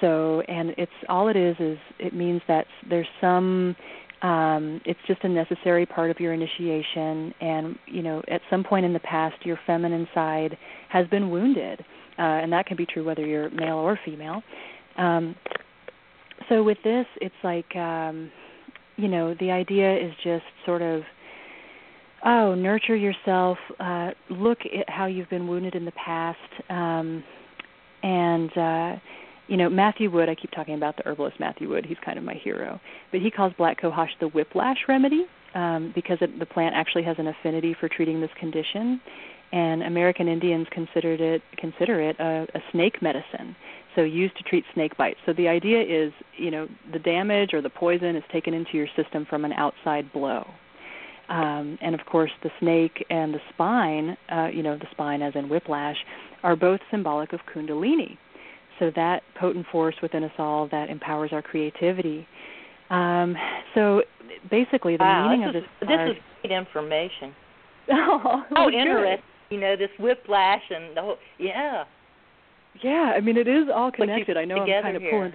So 0.00 0.42
and 0.42 0.70
it's 0.78 0.92
all 1.08 1.28
it 1.28 1.36
is 1.36 1.56
is 1.58 1.78
it 1.98 2.14
means 2.14 2.40
that 2.46 2.66
there's 2.88 3.08
some 3.20 3.74
um, 4.22 4.80
it's 4.84 5.00
just 5.08 5.24
a 5.24 5.28
necessary 5.28 5.86
part 5.86 6.10
of 6.10 6.20
your 6.20 6.32
initiation 6.32 7.34
and 7.40 7.76
you 7.86 8.02
know 8.02 8.22
at 8.28 8.42
some 8.48 8.62
point 8.62 8.86
in 8.86 8.92
the 8.92 9.00
past 9.00 9.34
your 9.44 9.58
feminine 9.66 10.06
side 10.14 10.56
has 10.88 11.06
been 11.08 11.30
wounded 11.30 11.84
uh, 12.18 12.22
and 12.22 12.52
that 12.52 12.66
can 12.66 12.76
be 12.76 12.86
true 12.86 13.04
whether 13.04 13.24
you're 13.26 13.50
male 13.50 13.76
or 13.76 13.98
female 14.04 14.42
um, 14.96 15.34
so 16.48 16.62
with 16.62 16.78
this, 16.84 17.06
it's 17.20 17.34
like, 17.42 17.74
um, 17.76 18.30
you 18.96 19.08
know, 19.08 19.34
the 19.40 19.50
idea 19.50 19.96
is 19.96 20.12
just 20.22 20.44
sort 20.66 20.82
of, 20.82 21.02
oh, 22.24 22.54
nurture 22.54 22.96
yourself. 22.96 23.58
Uh, 23.80 24.10
look 24.30 24.58
at 24.60 24.88
how 24.88 25.06
you've 25.06 25.30
been 25.30 25.48
wounded 25.48 25.74
in 25.74 25.84
the 25.84 25.92
past, 25.92 26.38
um, 26.70 27.24
and 28.02 28.56
uh, 28.56 28.96
you 29.48 29.56
know, 29.56 29.68
Matthew 29.68 30.10
Wood. 30.10 30.28
I 30.28 30.34
keep 30.34 30.50
talking 30.52 30.74
about 30.74 30.96
the 30.96 31.06
herbalist 31.06 31.40
Matthew 31.40 31.68
Wood. 31.68 31.86
He's 31.86 31.98
kind 32.04 32.18
of 32.18 32.24
my 32.24 32.34
hero, 32.34 32.80
but 33.10 33.20
he 33.20 33.30
calls 33.30 33.52
black 33.58 33.80
cohosh 33.80 34.10
the 34.20 34.28
whiplash 34.28 34.78
remedy 34.88 35.26
um, 35.54 35.92
because 35.94 36.18
it, 36.20 36.38
the 36.38 36.46
plant 36.46 36.74
actually 36.74 37.04
has 37.04 37.16
an 37.18 37.28
affinity 37.28 37.76
for 37.78 37.88
treating 37.88 38.20
this 38.20 38.30
condition. 38.38 39.00
And 39.52 39.82
American 39.84 40.26
Indians 40.26 40.66
considered 40.72 41.20
it 41.20 41.42
consider 41.56 42.00
it 42.00 42.18
a, 42.18 42.46
a 42.54 42.60
snake 42.72 43.00
medicine 43.00 43.54
so 43.94 44.02
used 44.02 44.36
to 44.36 44.42
treat 44.42 44.64
snake 44.74 44.96
bites. 44.96 45.18
So 45.26 45.32
the 45.32 45.48
idea 45.48 45.80
is, 45.82 46.12
you 46.36 46.50
know, 46.50 46.68
the 46.92 46.98
damage 46.98 47.54
or 47.54 47.62
the 47.62 47.70
poison 47.70 48.16
is 48.16 48.24
taken 48.32 48.54
into 48.54 48.72
your 48.72 48.88
system 48.96 49.26
from 49.28 49.44
an 49.44 49.52
outside 49.52 50.12
blow. 50.12 50.46
Um, 51.28 51.78
and 51.80 51.94
of 51.94 52.04
course, 52.06 52.30
the 52.42 52.50
snake 52.60 53.04
and 53.08 53.32
the 53.32 53.40
spine, 53.52 54.16
uh, 54.30 54.48
you 54.48 54.62
know, 54.62 54.76
the 54.76 54.86
spine 54.90 55.22
as 55.22 55.32
in 55.34 55.48
whiplash, 55.48 55.96
are 56.42 56.56
both 56.56 56.80
symbolic 56.90 57.32
of 57.32 57.40
Kundalini. 57.52 58.18
So 58.78 58.90
that 58.96 59.22
potent 59.38 59.66
force 59.70 59.94
within 60.02 60.24
us 60.24 60.32
all 60.38 60.68
that 60.70 60.90
empowers 60.90 61.30
our 61.32 61.40
creativity. 61.40 62.26
Um, 62.90 63.36
so 63.74 64.02
basically, 64.50 64.96
the 64.96 65.04
wow, 65.04 65.30
meaning 65.30 65.46
this 65.46 65.56
of 65.56 65.62
is, 65.62 65.70
this. 65.80 65.88
This 65.88 66.16
is 66.16 66.22
great 66.42 66.52
information. 66.52 67.34
oh, 67.92 68.42
oh 68.56 68.68
interesting. 68.68 69.24
You 69.50 69.60
know, 69.60 69.76
this 69.76 69.90
whiplash 69.98 70.62
and 70.70 70.96
the 70.96 71.02
whole. 71.02 71.16
Yeah. 71.38 71.84
Yeah, 72.82 73.12
I 73.14 73.20
mean 73.20 73.36
it 73.36 73.46
is 73.46 73.68
all 73.72 73.92
connected. 73.92 74.36
I 74.36 74.44
know 74.44 74.56
I'm 74.56 74.82
kind 74.82 74.96
of 74.96 75.02
here. 75.02 75.10
pulling 75.10 75.32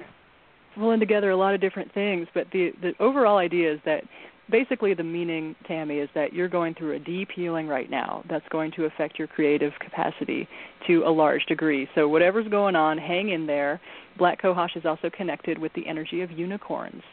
pulling 0.76 1.00
together 1.00 1.32
a 1.32 1.38
lot 1.38 1.54
of 1.54 1.62
different 1.62 1.94
things, 1.94 2.28
but 2.34 2.48
the 2.52 2.72
the 2.82 2.94
overall 3.00 3.38
idea 3.38 3.74
is 3.74 3.80
that 3.86 4.04
basically 4.50 4.94
the 4.94 5.04
meaning, 5.04 5.56
Tammy, 5.68 5.98
is 5.98 6.10
that 6.16 6.34
you're 6.34 6.50
going 6.50 6.74
through 6.74 6.96
a 6.96 7.00
deep 7.00 7.30
healing 7.34 7.68
right 7.68 7.90
now 7.90 8.24
that's 8.30 8.48
going 8.50 8.72
to 8.72 8.86
affect 8.86 9.20
your 9.20 9.28
creative 9.28 9.74
capacity 9.80 10.48
to 10.88 11.04
a 11.06 11.10
large 11.10 11.46
degree. 11.46 11.88
So 11.96 12.08
whatever's 12.08 12.48
going 12.48 12.76
on, 12.76 12.98
hang 12.98 13.30
in 13.30 13.46
there. 13.46 13.80
Black 14.18 14.42
cohosh 14.42 14.76
is 14.76 14.86
also 14.86 15.10
connected 15.10 15.58
with 15.58 15.72
the 15.74 15.88
energy 15.88 16.22
of 16.22 16.32
unicorns. 16.32 17.04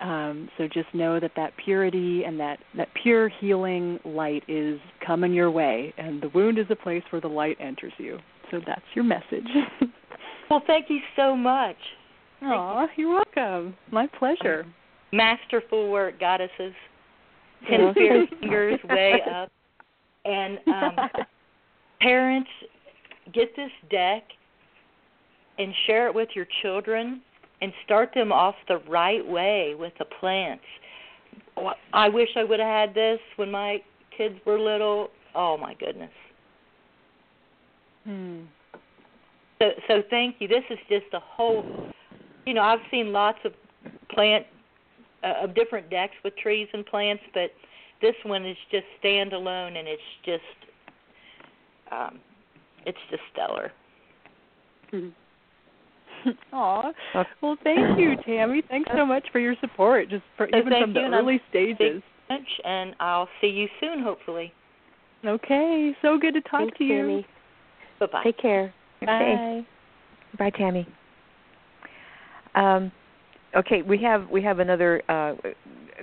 Um, 0.00 0.50
so 0.58 0.68
just 0.68 0.92
know 0.92 1.18
that 1.20 1.32
that 1.36 1.52
purity 1.64 2.24
and 2.24 2.38
that, 2.38 2.58
that 2.76 2.88
pure 3.02 3.28
healing 3.28 3.98
light 4.04 4.42
is 4.46 4.78
coming 5.04 5.32
your 5.32 5.50
way, 5.50 5.94
and 5.96 6.22
the 6.22 6.28
wound 6.28 6.58
is 6.58 6.66
a 6.70 6.76
place 6.76 7.02
where 7.10 7.20
the 7.20 7.28
light 7.28 7.56
enters 7.60 7.92
you. 7.98 8.18
So 8.50 8.60
that's 8.66 8.82
your 8.94 9.04
message. 9.04 9.48
well, 10.50 10.62
thank 10.66 10.90
you 10.90 10.98
so 11.16 11.34
much. 11.34 11.76
Aw, 12.42 12.86
you. 12.96 13.08
are 13.08 13.24
welcome. 13.36 13.74
My 13.90 14.06
pleasure. 14.06 14.66
Masterful 15.12 15.90
work, 15.90 16.20
goddesses. 16.20 16.74
Ten 17.70 17.94
fingers 17.94 18.78
way 18.84 19.22
up. 19.34 19.50
And 20.26 20.58
um, 20.66 20.96
parents, 22.00 22.50
get 23.32 23.56
this 23.56 23.70
deck 23.90 24.24
and 25.58 25.72
share 25.86 26.06
it 26.06 26.14
with 26.14 26.28
your 26.34 26.46
children 26.62 27.22
and 27.60 27.72
start 27.84 28.10
them 28.14 28.32
off 28.32 28.54
the 28.68 28.78
right 28.88 29.26
way 29.26 29.74
with 29.78 29.92
the 29.98 30.04
plants. 30.04 30.64
I 31.92 32.08
wish 32.08 32.28
I 32.36 32.44
would 32.44 32.60
have 32.60 32.88
had 32.88 32.94
this 32.94 33.18
when 33.36 33.50
my 33.50 33.82
kids 34.16 34.34
were 34.44 34.58
little. 34.58 35.08
Oh 35.34 35.56
my 35.56 35.74
goodness. 35.74 36.10
Hmm. 38.04 38.40
So 39.58 39.70
so 39.88 40.02
thank 40.10 40.36
you. 40.38 40.48
This 40.48 40.64
is 40.70 40.78
just 40.88 41.06
a 41.14 41.20
whole 41.20 41.92
you 42.46 42.54
know, 42.54 42.62
I've 42.62 42.80
seen 42.90 43.12
lots 43.12 43.38
of 43.44 43.52
plant 44.10 44.46
uh, 45.24 45.44
of 45.44 45.54
different 45.54 45.90
decks 45.90 46.14
with 46.22 46.36
trees 46.36 46.68
and 46.72 46.86
plants, 46.86 47.22
but 47.34 47.50
this 48.00 48.14
one 48.24 48.46
is 48.46 48.56
just 48.70 48.84
standalone 49.02 49.76
and 49.76 49.88
it's 49.88 50.02
just 50.24 50.42
um 51.90 52.20
it's 52.84 52.98
just 53.10 53.22
stellar. 53.32 53.72
Mm-hmm. 54.92 55.08
Aw. 56.52 56.92
Well, 57.42 57.56
thank 57.62 57.98
you, 57.98 58.16
Tammy. 58.26 58.62
Thanks 58.68 58.90
so 58.94 59.04
much 59.04 59.26
for 59.32 59.38
your 59.38 59.54
support, 59.60 60.08
just 60.08 60.24
for, 60.36 60.48
so 60.50 60.58
even 60.58 60.72
from 60.80 60.94
the 60.94 61.00
early 61.00 61.40
stages. 61.50 62.02
Much, 62.28 62.40
and 62.64 62.94
I'll 63.00 63.28
see 63.40 63.48
you 63.48 63.68
soon, 63.80 64.02
hopefully. 64.02 64.52
Okay. 65.24 65.96
So 66.02 66.18
good 66.18 66.34
to 66.34 66.40
talk 66.42 66.60
Thanks, 66.60 66.78
to 66.78 66.84
you. 66.84 66.96
Tammy. 66.96 67.26
Bye 68.00 68.06
bye. 68.12 68.22
Take 68.24 68.38
care. 68.38 68.74
Bye. 69.04 69.66
Bye, 70.38 70.50
Tammy. 70.50 70.86
Um, 72.54 72.90
okay, 73.56 73.82
we 73.82 73.98
have 74.02 74.28
we 74.30 74.42
have 74.42 74.58
another 74.58 75.02
uh, 75.08 75.34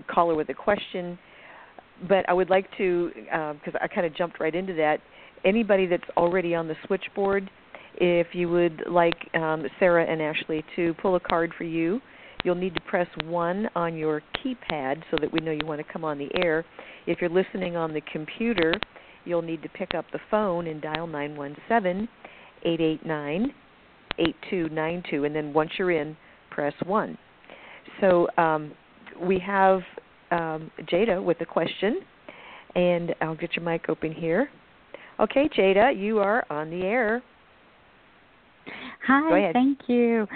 caller 0.08 0.36
with 0.36 0.50
a 0.50 0.54
question, 0.54 1.18
but 2.08 2.28
I 2.30 2.34
would 2.34 2.50
like 2.50 2.68
to 2.78 3.12
because 3.14 3.76
uh, 3.76 3.80
I 3.84 3.88
kind 3.88 4.06
of 4.06 4.16
jumped 4.16 4.40
right 4.40 4.54
into 4.54 4.74
that. 4.76 5.00
Anybody 5.45 5.88
that's 5.88 6.04
already 6.16 6.56
on 6.56 6.68
the 6.68 6.76
switchboard 6.88 7.50
if 7.95 8.28
you 8.34 8.49
would 8.49 8.84
like 8.90 9.15
um, 9.36 9.65
Sarah 9.80 10.06
and 10.06 10.22
Ashley 10.22 10.64
to 10.76 10.94
pull 10.95 11.15
a 11.15 11.20
card 11.20 11.53
for 11.57 11.64
you, 11.64 12.02
you'll 12.44 12.56
need 12.56 12.74
to 12.76 12.82
press 12.82 13.07
1 13.26 13.70
on 13.76 13.95
your 13.95 14.22
keypad 14.38 15.03
so 15.11 15.18
that 15.22 15.32
we 15.32 15.40
know 15.40 15.52
you 15.52 15.65
want 15.65 15.86
to 15.86 15.94
come 15.94 16.03
on 16.03 16.18
the 16.18 16.30
air. 16.36 16.65
If 17.07 17.22
you're 17.22 17.30
listening 17.30 17.76
on 17.76 17.94
the 17.94 18.02
computer, 18.11 18.74
you'll 19.26 19.41
need 19.41 19.61
to 19.64 19.70
pick 19.70 19.95
up 19.95 20.06
the 20.11 20.20
phone 20.30 20.68
and 20.68 20.82
dial 20.82 21.07
917 21.07 22.07
889 22.64 23.53
8292. 24.18 25.26
And 25.26 25.36
then 25.36 25.53
once 25.53 25.72
you're 25.78 25.91
in, 25.91 26.15
press 26.49 26.74
1. 26.86 27.18
So 28.02 28.28
um, 28.38 28.74
we 29.22 29.40
have 29.40 29.82
um, 30.32 30.72
Jada 30.91 31.24
with 31.24 31.40
a 31.41 31.45
question, 31.45 32.02
and 32.76 33.14
I'll 33.22 33.36
get 33.36 33.56
your 33.56 33.64
mic 33.64 33.90
open 33.90 34.11
here. 34.11 34.49
Okay, 35.20 35.49
Jada, 35.56 35.98
you 35.98 36.20
are 36.20 36.45
on 36.49 36.70
the 36.70 36.82
air. 36.82 37.22
Hi, 39.07 39.52
thank 39.53 39.80
you. 39.88 40.27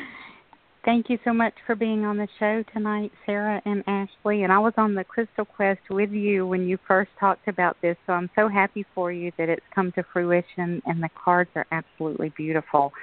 Thank 0.85 1.09
you 1.09 1.19
so 1.25 1.33
much 1.33 1.53
for 1.65 1.75
being 1.75 2.05
on 2.05 2.15
the 2.15 2.29
show 2.39 2.63
tonight, 2.73 3.11
Sarah 3.25 3.61
and 3.65 3.83
Ashley. 3.87 4.43
And 4.43 4.53
I 4.53 4.59
was 4.59 4.73
on 4.77 4.95
the 4.95 5.03
Crystal 5.03 5.43
Quest 5.43 5.81
with 5.89 6.11
you 6.11 6.47
when 6.47 6.65
you 6.65 6.77
first 6.87 7.11
talked 7.19 7.49
about 7.49 7.75
this, 7.81 7.97
so 8.05 8.13
I'm 8.13 8.29
so 8.35 8.47
happy 8.47 8.85
for 8.95 9.11
you 9.11 9.31
that 9.37 9.49
it's 9.49 9.65
come 9.75 9.91
to 9.93 10.03
fruition 10.13 10.81
and 10.85 11.03
the 11.03 11.09
cards 11.21 11.49
are 11.55 11.67
absolutely 11.73 12.29
beautiful. 12.37 12.93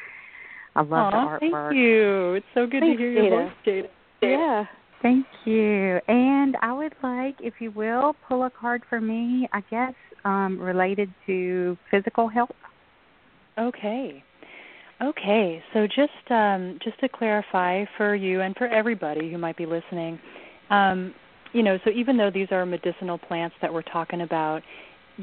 I 0.77 0.81
love 0.81 1.13
Aww, 1.13 1.41
the 1.41 1.47
artwork. 1.47 1.69
Thank 1.69 1.77
you. 1.77 2.33
It's 2.35 2.47
so 2.55 2.67
good 2.67 2.81
Thanks, 2.81 2.99
to 2.99 3.03
hear 3.03 3.13
your 3.13 3.25
Jada. 3.25 3.45
voice, 3.45 3.53
Jada. 3.67 3.89
Yeah. 4.23 4.65
Thank 5.03 5.27
you. 5.45 6.01
And 6.09 6.57
I 6.63 6.73
would 6.73 6.95
like, 7.03 7.37
if 7.41 7.55
you 7.61 7.71
will, 7.71 8.17
pull 8.27 8.45
a 8.45 8.51
card 8.51 8.83
for 8.89 8.99
me, 8.99 9.47
I 9.53 9.61
guess, 9.71 9.93
um, 10.25 10.59
related 10.59 11.13
to 11.27 11.77
physical 11.91 12.29
health. 12.29 12.49
Okay. 13.59 14.25
Okay, 15.03 15.63
so 15.73 15.87
just 15.87 16.31
um, 16.31 16.79
just 16.83 16.99
to 17.01 17.09
clarify 17.09 17.85
for 17.97 18.15
you 18.15 18.43
and 18.43 18.55
for 18.57 18.67
everybody 18.67 19.31
who 19.31 19.39
might 19.39 19.57
be 19.57 19.67
listening, 19.67 20.19
um, 20.71 21.15
you 21.53 21.63
know, 21.63 21.79
so 21.85 21.91
even 21.91 22.17
though 22.17 22.31
these 22.31 22.49
are 22.53 22.65
medicinal 22.65 23.19
plants 23.19 23.57
that 23.61 23.73
we're 23.73 23.83
talking 23.83 24.21
about, 24.21 24.63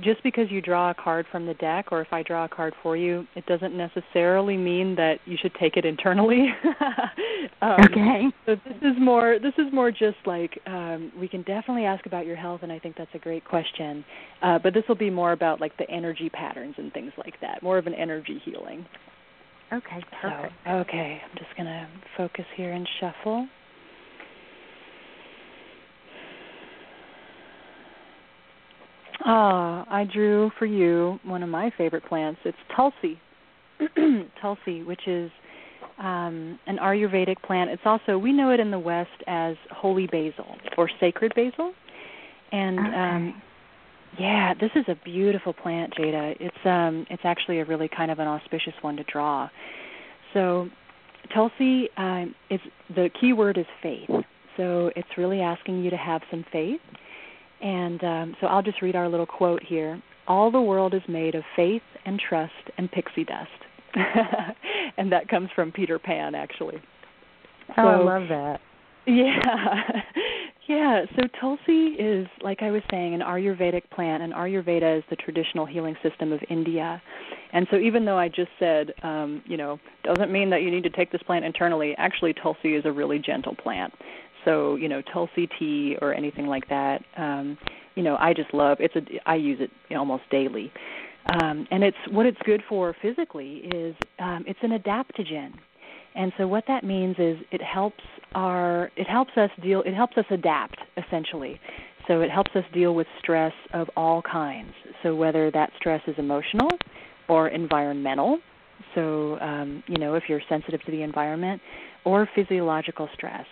just 0.01 0.23
because 0.23 0.49
you 0.49 0.61
draw 0.61 0.91
a 0.91 0.93
card 0.93 1.25
from 1.31 1.45
the 1.45 1.53
deck, 1.55 1.87
or 1.91 2.01
if 2.01 2.07
I 2.13 2.23
draw 2.23 2.45
a 2.45 2.49
card 2.49 2.73
for 2.81 2.95
you, 2.95 3.27
it 3.35 3.45
doesn't 3.45 3.75
necessarily 3.75 4.55
mean 4.55 4.95
that 4.95 5.19
you 5.25 5.37
should 5.41 5.53
take 5.55 5.75
it 5.75 5.83
internally. 5.83 6.47
um, 7.61 7.75
okay. 7.81 8.23
So 8.45 8.55
this 8.65 8.77
is 8.81 8.95
more 8.99 9.37
this 9.41 9.53
is 9.57 9.71
more 9.73 9.91
just 9.91 10.17
like 10.25 10.57
um, 10.65 11.11
we 11.19 11.27
can 11.27 11.41
definitely 11.43 11.85
ask 11.85 12.05
about 12.05 12.25
your 12.25 12.37
health, 12.37 12.61
and 12.63 12.71
I 12.71 12.79
think 12.79 12.95
that's 12.97 13.13
a 13.13 13.19
great 13.19 13.43
question. 13.43 14.05
Uh, 14.41 14.59
but 14.59 14.73
this 14.73 14.83
will 14.87 14.95
be 14.95 15.09
more 15.09 15.33
about 15.33 15.59
like 15.59 15.75
the 15.77 15.89
energy 15.89 16.29
patterns 16.29 16.75
and 16.77 16.93
things 16.93 17.11
like 17.17 17.39
that, 17.41 17.61
more 17.61 17.77
of 17.77 17.87
an 17.87 17.93
energy 17.93 18.41
healing. 18.45 18.85
Okay, 19.73 20.03
perfect. 20.21 20.53
So, 20.65 20.71
okay, 20.71 21.21
I'm 21.23 21.37
just 21.37 21.55
going 21.55 21.67
to 21.67 21.87
focus 22.17 22.45
here 22.55 22.73
and 22.73 22.87
shuffle. 22.99 23.47
Ah, 29.23 29.85
I 29.89 30.03
drew 30.03 30.51
for 30.57 30.65
you 30.65 31.19
one 31.23 31.43
of 31.43 31.49
my 31.49 31.71
favorite 31.77 32.03
plants. 32.05 32.39
It's 32.43 32.57
Tulsi. 32.75 33.19
Tulsi, 34.41 34.83
which 34.83 35.07
is 35.07 35.31
um, 35.99 36.59
an 36.67 36.77
Ayurvedic 36.81 37.41
plant. 37.43 37.69
It's 37.69 37.83
also 37.85 38.17
we 38.17 38.33
know 38.33 38.49
it 38.49 38.59
in 38.59 38.71
the 38.71 38.79
West 38.79 39.09
as 39.27 39.55
holy 39.69 40.07
basil 40.07 40.57
or 40.77 40.89
sacred 40.99 41.33
basil. 41.35 41.73
And 42.51 42.79
okay. 42.79 42.95
um, 42.95 43.41
yeah, 44.19 44.53
this 44.59 44.71
is 44.75 44.85
a 44.87 44.95
beautiful 45.03 45.53
plant, 45.53 45.93
Jada. 45.95 46.35
It's 46.39 46.65
um 46.65 47.05
it's 47.09 47.23
actually 47.25 47.59
a 47.59 47.65
really 47.65 47.87
kind 47.87 48.11
of 48.11 48.19
an 48.19 48.27
auspicious 48.27 48.73
one 48.81 48.95
to 48.97 49.03
draw. 49.03 49.49
So 50.33 50.69
Tulsi, 51.33 51.89
um, 51.97 52.35
is 52.49 52.59
the 52.95 53.09
key 53.19 53.33
word 53.33 53.57
is 53.57 53.65
faith. 53.81 54.09
So 54.57 54.91
it's 54.95 55.07
really 55.17 55.41
asking 55.41 55.83
you 55.83 55.89
to 55.89 55.97
have 55.97 56.21
some 56.29 56.45
faith. 56.51 56.81
And 57.61 58.03
um, 58.03 58.35
so 58.41 58.47
I'll 58.47 58.63
just 58.63 58.81
read 58.81 58.95
our 58.95 59.07
little 59.07 59.25
quote 59.25 59.63
here. 59.63 60.01
All 60.27 60.51
the 60.51 60.61
world 60.61 60.93
is 60.93 61.01
made 61.07 61.35
of 61.35 61.43
faith 61.55 61.81
and 62.05 62.19
trust 62.19 62.51
and 62.77 62.91
pixie 62.91 63.23
dust. 63.23 63.49
and 64.97 65.11
that 65.11 65.27
comes 65.27 65.49
from 65.55 65.71
Peter 65.71 65.99
Pan, 65.99 66.35
actually. 66.35 66.81
Oh, 67.69 67.73
So- 67.75 67.81
I 67.87 67.97
love 67.97 68.27
that. 68.29 68.59
Yeah. 69.07 69.81
Yeah, 70.71 71.05
so 71.17 71.23
Tulsi 71.39 71.95
is 71.99 72.27
like 72.41 72.61
I 72.61 72.71
was 72.71 72.81
saying 72.89 73.13
an 73.13 73.19
Ayurvedic 73.19 73.89
plant 73.89 74.23
and 74.23 74.31
Ayurveda 74.31 74.99
is 74.99 75.03
the 75.09 75.17
traditional 75.17 75.65
healing 75.65 75.97
system 76.01 76.31
of 76.31 76.39
India. 76.49 77.01
And 77.51 77.67
so 77.69 77.77
even 77.77 78.05
though 78.05 78.17
I 78.17 78.29
just 78.29 78.51
said 78.57 78.93
um, 79.03 79.41
you 79.45 79.57
know, 79.57 79.79
doesn't 80.05 80.31
mean 80.31 80.49
that 80.51 80.61
you 80.61 80.71
need 80.71 80.83
to 80.83 80.89
take 80.89 81.11
this 81.11 81.21
plant 81.23 81.43
internally, 81.43 81.93
actually 81.97 82.33
Tulsi 82.33 82.75
is 82.75 82.85
a 82.85 82.91
really 82.91 83.19
gentle 83.19 83.53
plant. 83.53 83.93
So, 84.45 84.75
you 84.75 84.87
know, 84.87 85.01
Tulsi 85.01 85.49
tea 85.59 85.97
or 86.01 86.13
anything 86.13 86.47
like 86.47 86.69
that, 86.69 87.03
um, 87.17 87.57
you 87.95 88.03
know, 88.03 88.15
I 88.17 88.33
just 88.33 88.53
love 88.53 88.77
it's 88.79 88.95
a 88.95 89.01
I 89.29 89.35
use 89.35 89.59
it 89.59 89.71
almost 89.93 90.23
daily. 90.31 90.71
Um, 91.41 91.67
and 91.69 91.83
it's 91.83 91.97
what 92.11 92.25
it's 92.25 92.39
good 92.45 92.63
for 92.69 92.95
physically 93.01 93.69
is 93.75 93.93
um, 94.19 94.45
it's 94.47 94.59
an 94.63 94.71
adaptogen. 94.71 95.51
And 96.15 96.31
so 96.37 96.47
what 96.47 96.63
that 96.67 96.83
means 96.83 97.15
is 97.19 97.37
it 97.51 97.61
helps 97.61 98.03
our 98.33 98.91
it 98.95 99.07
helps 99.07 99.31
us 99.37 99.49
deal 99.61 99.81
it 99.85 99.93
helps 99.93 100.17
us 100.17 100.25
adapt 100.29 100.77
essentially. 100.97 101.59
So 102.07 102.21
it 102.21 102.31
helps 102.31 102.51
us 102.55 102.63
deal 102.73 102.95
with 102.95 103.07
stress 103.19 103.53
of 103.73 103.87
all 103.95 104.21
kinds. 104.21 104.73
So 105.03 105.15
whether 105.15 105.51
that 105.51 105.71
stress 105.77 106.01
is 106.07 106.15
emotional 106.17 106.69
or 107.29 107.49
environmental, 107.49 108.39
so 108.95 109.37
um, 109.39 109.83
you 109.87 109.97
know 109.97 110.15
if 110.15 110.23
you're 110.27 110.41
sensitive 110.49 110.81
to 110.85 110.91
the 110.91 111.01
environment, 111.01 111.61
or 112.05 112.27
physiological 112.35 113.07
stress. 113.13 113.45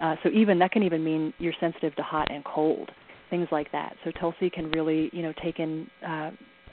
Uh, 0.00 0.16
so 0.22 0.30
even 0.30 0.58
that 0.58 0.72
can 0.72 0.82
even 0.82 1.04
mean 1.04 1.32
you're 1.38 1.54
sensitive 1.60 1.94
to 1.94 2.02
hot 2.02 2.30
and 2.30 2.44
cold, 2.44 2.90
things 3.30 3.46
like 3.52 3.70
that. 3.70 3.94
So 4.04 4.10
Tulsi 4.10 4.50
can 4.50 4.70
really 4.72 5.10
you 5.12 5.22
know 5.22 5.32
take 5.42 5.58
in 5.58 5.88
uh, 6.06 6.30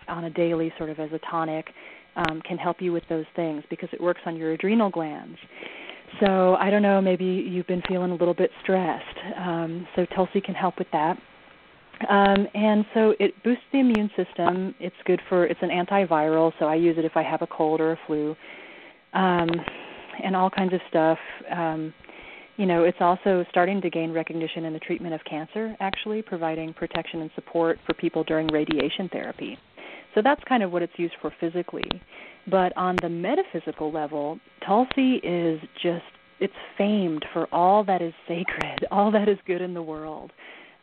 on 0.08 0.26
a 0.26 0.30
daily 0.30 0.74
sort 0.78 0.90
of 0.90 1.00
as 1.00 1.12
a 1.14 1.20
tonic 1.30 1.68
um, 2.16 2.42
can 2.42 2.58
help 2.58 2.82
you 2.82 2.92
with 2.92 3.04
those 3.10 3.26
things 3.36 3.64
because 3.70 3.90
it 3.94 4.02
works 4.02 4.22
on 4.26 4.36
your 4.36 4.54
adrenal 4.54 4.90
glands. 4.90 5.38
So 6.20 6.56
I 6.56 6.70
don't 6.70 6.82
know, 6.82 7.00
maybe 7.02 7.26
you've 7.26 7.68
been 7.68 7.84
feeling 7.88 8.12
a 8.12 8.16
little 8.16 8.34
bit 8.34 8.52
stressed. 8.64 9.18
Um, 9.38 9.88
so 9.96 10.06
Tulsi 10.16 10.42
can 10.42 10.56
help 10.56 10.78
with 10.78 10.88
that. 10.92 11.18
Um, 12.08 12.48
and 12.54 12.86
so 12.94 13.14
it 13.20 13.34
boosts 13.44 13.64
the 13.74 13.80
immune 13.80 14.10
system. 14.16 14.74
It's 14.80 14.96
good 15.06 15.22
for 15.28 15.46
it's 15.46 15.60
an 15.62 15.70
antiviral, 15.70 16.54
so 16.58 16.66
I 16.66 16.76
use 16.76 16.98
it 16.98 17.04
if 17.06 17.18
I 17.18 17.24
have 17.24 17.42
a 17.42 17.48
cold 17.48 17.82
or 17.82 17.92
a 17.92 18.00
flu, 18.08 18.36
um, 19.14 19.50
and 20.24 20.36
all 20.36 20.50
kinds 20.50 20.74
of 20.74 20.80
stuff. 20.90 21.18
Um, 21.52 21.94
you 22.56 22.66
know, 22.66 22.84
it's 22.84 22.98
also 23.00 23.46
starting 23.50 23.82
to 23.82 23.90
gain 23.90 24.12
recognition 24.12 24.66
in 24.66 24.74
the 24.74 24.80
treatment 24.80 25.14
of 25.14 25.22
cancer, 25.24 25.76
actually 25.80 26.22
providing 26.22 26.74
protection 26.74 27.22
and 27.22 27.32
support 27.36 27.80
for 27.86 27.94
people 27.94 28.24
during 28.24 28.48
radiation 28.48 29.10
therapy. 29.10 29.58
So 30.16 30.22
that's 30.22 30.44
kind 30.46 30.64
of 30.64 30.72
what 30.72 30.82
it's 30.82 30.98
used 30.98 31.16
for 31.22 31.34
physically. 31.40 31.90
But 32.50 32.76
on 32.78 32.98
the 33.02 33.10
metaphysical 33.10 33.92
level, 33.92 34.40
Tulsi 34.66 35.16
is 35.16 35.60
just 35.82 36.04
it's 36.40 36.54
famed 36.78 37.26
for 37.34 37.48
all 37.54 37.84
that 37.84 38.02
is 38.02 38.14
sacred, 38.28 38.86
all 38.92 39.12
that 39.12 39.28
is 39.28 39.38
good 39.46 39.62
in 39.62 39.74
the 39.74 39.82
world. 39.82 40.32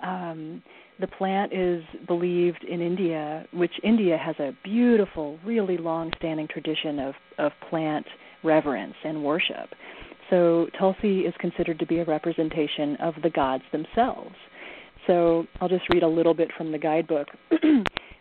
Um, 0.03 0.63
the 1.01 1.07
plant 1.07 1.53
is 1.53 1.83
believed 2.07 2.65
in 2.65 2.81
India, 2.81 3.47
which 3.53 3.73
India 3.83 4.19
has 4.19 4.37
a 4.39 4.53
beautiful, 4.63 5.39
really 5.45 5.77
long-standing 5.79 6.49
tradition 6.49 6.99
of 6.99 7.15
of 7.39 7.53
plant 7.69 8.07
reverence 8.45 8.95
and 9.05 9.25
worship. 9.25 9.71
So 10.31 10.67
Tulsi 10.79 11.21
is 11.21 11.35
considered 11.39 11.79
to 11.79 11.87
be 11.87 11.99
a 11.99 12.05
representation 12.05 12.97
of 12.97 13.15
the 13.23 13.31
gods 13.31 13.65
themselves. 13.73 14.35
So 15.07 15.47
I'll 15.61 15.69
just 15.69 15.89
read 15.93 16.03
a 16.03 16.09
little 16.09 16.35
bit 16.35 16.51
from 16.57 16.73
the 16.73 16.79
guidebook. 16.79 17.29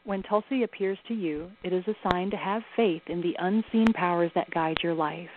When 0.06 0.22
Tulsi 0.22 0.62
appears 0.62 1.00
to 1.08 1.16
you, 1.16 1.50
it 1.64 1.74
is 1.74 1.84
a 1.88 2.10
sign 2.12 2.30
to 2.30 2.38
have 2.38 2.62
faith 2.76 3.02
in 3.08 3.22
the 3.22 3.36
unseen 3.40 3.92
powers 3.92 4.30
that 4.36 4.52
guide 4.52 4.78
your 4.84 4.94
life. 4.94 5.32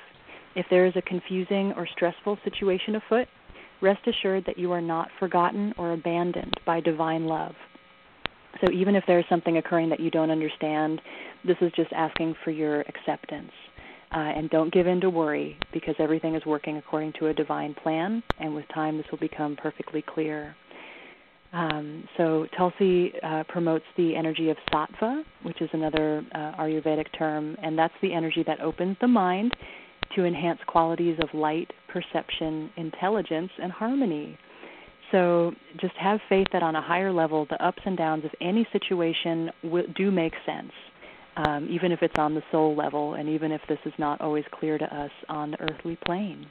If 0.55 0.67
there 0.69 0.85
is 0.85 0.93
a 0.95 1.01
confusing 1.01 1.73
or 1.75 1.87
stressful 1.87 2.39
situation 2.45 2.97
afoot, 2.97 3.29
rest 3.81 4.07
assured 4.07 4.45
that 4.45 4.59
you 4.59 4.71
are 4.73 4.83
not 4.83 5.09
forgotten 5.19 5.73
or 5.79 5.93
abandoned 5.93 6.53
by 6.67 6.81
divine 6.81 7.25
love. 7.25 7.55
So 8.61 8.71
even 8.71 8.95
if 8.95 9.05
there 9.07 9.19
is 9.19 9.25
something 9.31 9.57
occurring 9.57 9.89
that 9.89 10.01
you 10.01 10.11
don't 10.11 10.31
understand, 10.31 11.01
this 11.47 11.57
is 11.63 11.73
just 11.75 11.93
asking 11.95 12.35
for 12.45 12.51
your 12.51 12.83
acceptance. 12.83 13.53
Uh, 14.13 14.19
and 14.19 14.51
don't 14.51 14.73
give 14.73 14.87
in 14.87 15.01
to 15.01 15.09
worry 15.09 15.59
because 15.73 15.95
everything 15.99 16.35
is 16.35 16.45
working 16.45 16.77
according 16.77 17.15
to 17.21 17.29
a 17.29 17.35
divine 17.35 17.75
plan, 17.75 18.23
and 18.39 18.55
with 18.55 18.67
time 18.75 18.99
this 18.99 19.07
will 19.11 19.19
become 19.19 19.57
perfectly 19.57 20.03
clear. 20.03 20.55
Um, 21.53 22.05
so 22.17 22.47
Tulsi 22.57 23.13
uh, 23.23 23.45
promotes 23.49 23.85
the 23.97 24.15
energy 24.15 24.51
of 24.51 24.57
sattva, 24.73 25.23
which 25.43 25.63
is 25.63 25.71
another 25.73 26.23
uh, 26.35 26.53
Ayurvedic 26.61 27.07
term, 27.17 27.57
and 27.63 27.79
that's 27.79 27.95
the 28.03 28.13
energy 28.13 28.45
that 28.47 28.61
opens 28.61 28.97
the 29.01 29.09
mind 29.09 29.53
to 30.15 30.25
enhance 30.25 30.61
qualities 30.67 31.19
of 31.23 31.29
light, 31.33 31.71
perception, 31.89 32.71
intelligence, 32.77 33.51
and 33.63 33.73
harmony. 33.73 34.39
So 35.11 35.53
just 35.81 35.95
have 35.95 36.21
faith 36.29 36.49
that 36.53 36.63
on 36.63 36.77
a 36.77 36.83
higher 36.83 37.13
level, 37.13 37.47
the 37.49 37.63
ups 37.65 37.81
and 37.85 37.97
downs 37.97 38.25
of 38.27 38.31
any 38.43 38.67
situation 38.73 39.51
do 39.97 40.11
make 40.11 40.35
sense, 40.45 40.73
um, 41.37 41.67
even 41.71 41.93
if 41.93 42.03
it's 42.03 42.19
on 42.19 42.35
the 42.35 42.43
soul 42.53 42.77
level, 42.77 43.15
and 43.15 43.27
even 43.29 43.53
if 43.53 43.63
this 43.69 43.79
is 43.87 43.93
not 43.99 44.21
always 44.21 44.45
clear 44.53 44.77
to 44.77 44.85
us 44.85 45.11
on 45.31 45.53
the 45.53 45.61
earthly 45.63 45.97
plane. 46.05 46.47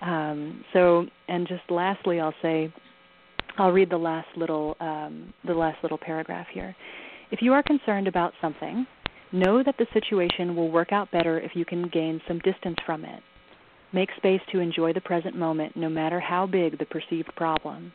Um, 0.00 0.64
so, 0.72 1.06
and 1.28 1.46
just 1.46 1.62
lastly, 1.70 2.20
I'll 2.20 2.34
say 2.42 2.72
I'll 3.58 3.72
read 3.72 3.90
the 3.90 3.98
last 3.98 4.28
little 4.36 4.76
um, 4.80 5.34
the 5.44 5.54
last 5.54 5.78
little 5.82 5.98
paragraph 5.98 6.46
here. 6.52 6.74
If 7.30 7.42
you 7.42 7.52
are 7.52 7.62
concerned 7.62 8.08
about 8.08 8.32
something, 8.40 8.86
know 9.32 9.62
that 9.62 9.76
the 9.78 9.86
situation 9.92 10.56
will 10.56 10.70
work 10.70 10.92
out 10.92 11.10
better 11.10 11.38
if 11.40 11.52
you 11.54 11.64
can 11.64 11.88
gain 11.88 12.20
some 12.26 12.38
distance 12.38 12.76
from 12.86 13.04
it. 13.04 13.22
Make 13.92 14.10
space 14.16 14.40
to 14.52 14.60
enjoy 14.60 14.92
the 14.92 15.00
present 15.00 15.36
moment, 15.36 15.76
no 15.76 15.88
matter 15.88 16.20
how 16.20 16.46
big 16.46 16.78
the 16.78 16.84
perceived 16.86 17.34
problem. 17.36 17.92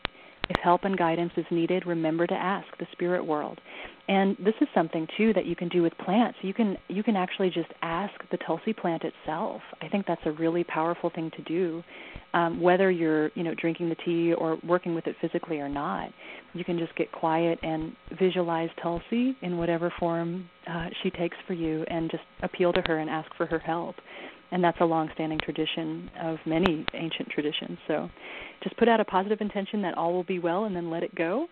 If 0.50 0.60
help 0.62 0.84
and 0.84 0.96
guidance 0.96 1.32
is 1.36 1.46
needed, 1.50 1.86
remember 1.86 2.26
to 2.26 2.34
ask 2.34 2.66
the 2.78 2.86
spirit 2.92 3.24
world. 3.24 3.60
And 4.06 4.36
this 4.38 4.54
is 4.60 4.68
something 4.74 5.06
too 5.16 5.32
that 5.32 5.46
you 5.46 5.56
can 5.56 5.68
do 5.70 5.80
with 5.80 5.96
plants. 6.04 6.36
You 6.42 6.52
can 6.52 6.76
you 6.88 7.02
can 7.02 7.16
actually 7.16 7.48
just 7.48 7.70
ask 7.80 8.12
the 8.30 8.36
tulsi 8.46 8.74
plant 8.74 9.02
itself. 9.02 9.62
I 9.80 9.88
think 9.88 10.06
that's 10.06 10.20
a 10.26 10.32
really 10.32 10.62
powerful 10.64 11.10
thing 11.14 11.30
to 11.36 11.42
do, 11.42 11.82
um, 12.34 12.60
whether 12.60 12.90
you're 12.90 13.30
you 13.34 13.42
know 13.42 13.54
drinking 13.54 13.88
the 13.88 13.94
tea 14.04 14.34
or 14.34 14.58
working 14.66 14.94
with 14.94 15.06
it 15.06 15.16
physically 15.22 15.58
or 15.58 15.70
not. 15.70 16.10
You 16.52 16.64
can 16.64 16.78
just 16.78 16.94
get 16.96 17.12
quiet 17.12 17.58
and 17.62 17.92
visualize 18.18 18.68
tulsi 18.82 19.36
in 19.40 19.56
whatever 19.56 19.92
form 19.98 20.50
uh, 20.68 20.88
she 21.02 21.10
takes 21.10 21.36
for 21.46 21.54
you, 21.54 21.84
and 21.88 22.10
just 22.10 22.24
appeal 22.42 22.74
to 22.74 22.82
her 22.82 22.98
and 22.98 23.08
ask 23.08 23.34
for 23.36 23.46
her 23.46 23.58
help 23.58 23.96
and 24.50 24.62
that's 24.62 24.78
a 24.80 24.84
long-standing 24.84 25.38
tradition 25.42 26.08
of 26.22 26.36
many 26.46 26.86
ancient 26.94 27.28
traditions. 27.28 27.76
So, 27.88 28.08
just 28.62 28.76
put 28.76 28.88
out 28.88 29.00
a 29.00 29.04
positive 29.04 29.40
intention 29.40 29.82
that 29.82 29.96
all 29.98 30.12
will 30.12 30.22
be 30.22 30.38
well, 30.38 30.64
and 30.64 30.76
then 30.76 30.90
let 30.90 31.02
it 31.02 31.12
go. 31.14 31.48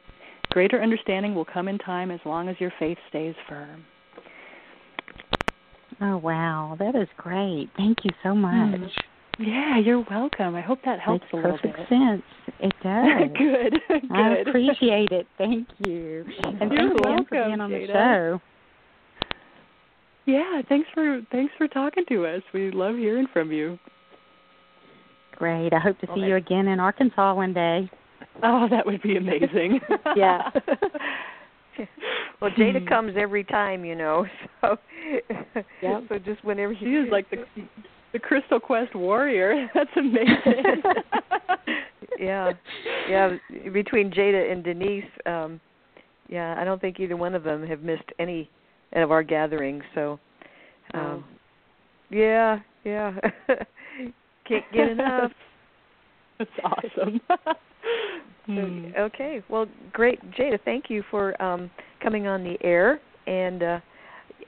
Greater 0.53 0.83
understanding 0.83 1.35
will 1.35 1.47
come 1.47 1.66
in 1.69 1.79
time 1.79 2.11
as 2.11 2.20
long 2.27 2.49
as 2.49 2.57
your 2.61 2.73
faith 2.79 2.99
stays 3.09 3.35
firm. 3.49 3.85
Oh 6.01 6.19
wow, 6.19 6.77
that 6.79 6.95
is 6.95 7.09
great! 7.16 7.70
Thank 7.77 7.99
you 8.05 8.11
so 8.23 8.35
much. 8.35 8.53
Mm. 8.81 8.91
Yeah, 9.39 9.79
you're 9.79 10.05
welcome. 10.11 10.55
I 10.55 10.61
hope 10.61 10.81
that 10.85 11.01
helps 11.01 11.23
Makes 11.23 11.33
a 11.33 11.37
little 11.37 11.53
perfect 11.53 11.77
bit. 11.79 11.89
sense. 11.89 12.23
It 12.61 12.73
does. 12.83 13.31
Good. 13.39 13.81
Good. 13.89 14.12
I 14.12 14.37
appreciate 14.47 15.11
it. 15.11 15.27
Thank 15.39 15.69
you. 15.79 16.24
And 16.45 16.70
you're 16.70 16.89
thanks 16.91 17.01
welcome, 17.03 17.24
for 17.27 17.45
being 17.47 17.61
on 17.61 17.70
Jada. 17.70 17.87
the 17.87 17.93
show. 17.93 18.41
Yeah, 20.27 20.62
thanks 20.69 20.89
for 20.95 21.23
thanks 21.33 21.53
for 21.57 21.66
talking 21.69 22.05
to 22.11 22.27
us. 22.27 22.43
We 22.53 22.70
love 22.73 22.97
hearing 22.97 23.27
from 23.33 23.53
you. 23.53 23.79
Great. 25.37 25.73
I 25.73 25.79
hope 25.79 25.99
to 26.01 26.07
see 26.09 26.12
Okay. 26.12 26.20
you 26.29 26.37
again 26.37 26.69
in 26.69 26.79
Arkansas 26.79 27.35
one 27.35 27.55
day. 27.55 27.91
Oh, 28.42 28.66
that 28.70 28.84
would 28.86 29.02
be 29.02 29.16
amazing. 29.16 29.80
Yeah. 30.16 30.50
well, 32.40 32.50
Jada 32.50 32.86
comes 32.86 33.14
every 33.16 33.44
time, 33.44 33.84
you 33.84 33.94
know. 33.94 34.26
So, 34.60 34.76
Yep. 35.82 36.02
so 36.09 36.18
just 36.18 36.44
whenever 36.44 36.72
She 36.78 36.84
is 36.84 37.09
like 37.10 37.28
the 37.30 37.44
the 38.12 38.18
Crystal 38.18 38.60
Quest 38.60 38.94
warrior. 38.94 39.68
That's 39.74 39.90
amazing. 39.96 40.82
yeah, 42.20 42.52
yeah. 43.09 43.36
Between 43.72 44.10
Jada 44.12 44.52
and 44.52 44.62
Denise, 44.62 45.04
um, 45.26 45.60
yeah, 46.28 46.54
I 46.59 46.64
don't 46.64 46.80
think 46.80 47.00
either 47.00 47.16
one 47.16 47.34
of 47.34 47.42
them 47.42 47.66
have 47.66 47.80
missed 47.82 48.04
any 48.18 48.48
of 48.92 49.10
our 49.10 49.22
gatherings. 49.22 49.82
So, 49.94 50.20
um, 50.94 51.24
yeah, 52.10 52.60
yeah. 52.84 53.16
Can't 54.46 54.64
get 54.72 54.90
enough. 54.90 55.32
That's 56.38 56.50
awesome. 56.64 57.20
So, 58.46 58.52
Hmm. 58.52 58.86
okay, 58.98 59.42
well, 59.48 59.66
great, 59.92 60.20
Jada. 60.32 60.59
Thank 60.64 60.90
you 60.90 61.04
for 61.10 61.40
um, 61.40 61.70
coming 62.00 62.26
on 62.26 62.42
the 62.42 62.56
air, 62.64 63.00
and 63.26 63.62
uh, 63.62 63.80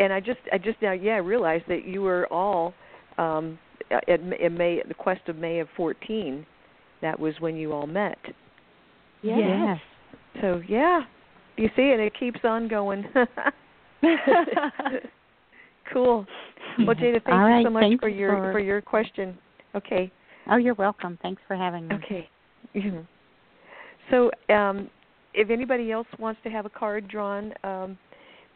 and 0.00 0.12
I 0.12 0.18
just 0.20 0.40
I 0.52 0.58
just 0.58 0.82
now 0.82 0.92
yeah 0.92 1.14
I 1.14 1.18
realized 1.18 1.64
that 1.68 1.84
you 1.84 2.02
were 2.02 2.26
all 2.32 2.74
um, 3.18 3.56
at 3.90 4.08
in 4.08 4.56
May 4.56 4.82
the 4.86 4.94
quest 4.94 5.28
of 5.28 5.36
May 5.36 5.60
of 5.60 5.68
fourteen. 5.76 6.44
That 7.02 7.18
was 7.18 7.34
when 7.38 7.56
you 7.56 7.72
all 7.72 7.86
met. 7.86 8.18
Yes. 9.22 9.38
Yes. 9.38 9.78
So 10.42 10.60
yeah, 10.66 11.02
you 11.56 11.70
see, 11.76 11.90
and 11.92 12.00
it 12.00 12.12
keeps 12.18 12.40
on 12.44 12.66
going. 12.66 13.04
cool. 15.92 16.26
Well, 16.78 16.96
Jada, 16.96 17.22
thank 17.22 17.28
All 17.28 17.38
you 17.38 17.54
right, 17.54 17.64
so 17.64 17.70
much 17.70 17.82
thanks 17.82 18.00
for 18.02 18.08
your 18.08 18.36
for- 18.36 18.52
for 18.52 18.58
your 18.60 18.80
question. 18.80 19.38
Okay. 19.76 20.10
Oh, 20.50 20.56
you're 20.56 20.74
welcome. 20.74 21.16
Thanks 21.22 21.40
for 21.46 21.54
having 21.56 21.88
me. 21.88 21.94
Okay. 21.94 22.28
Mm-hmm. 22.74 23.00
So, 24.10 24.30
um, 24.54 24.90
if 25.32 25.50
anybody 25.50 25.90
else 25.90 26.06
wants 26.18 26.40
to 26.44 26.50
have 26.50 26.64
a 26.64 26.70
card 26.70 27.08
drawn, 27.08 27.52
um, 27.64 27.98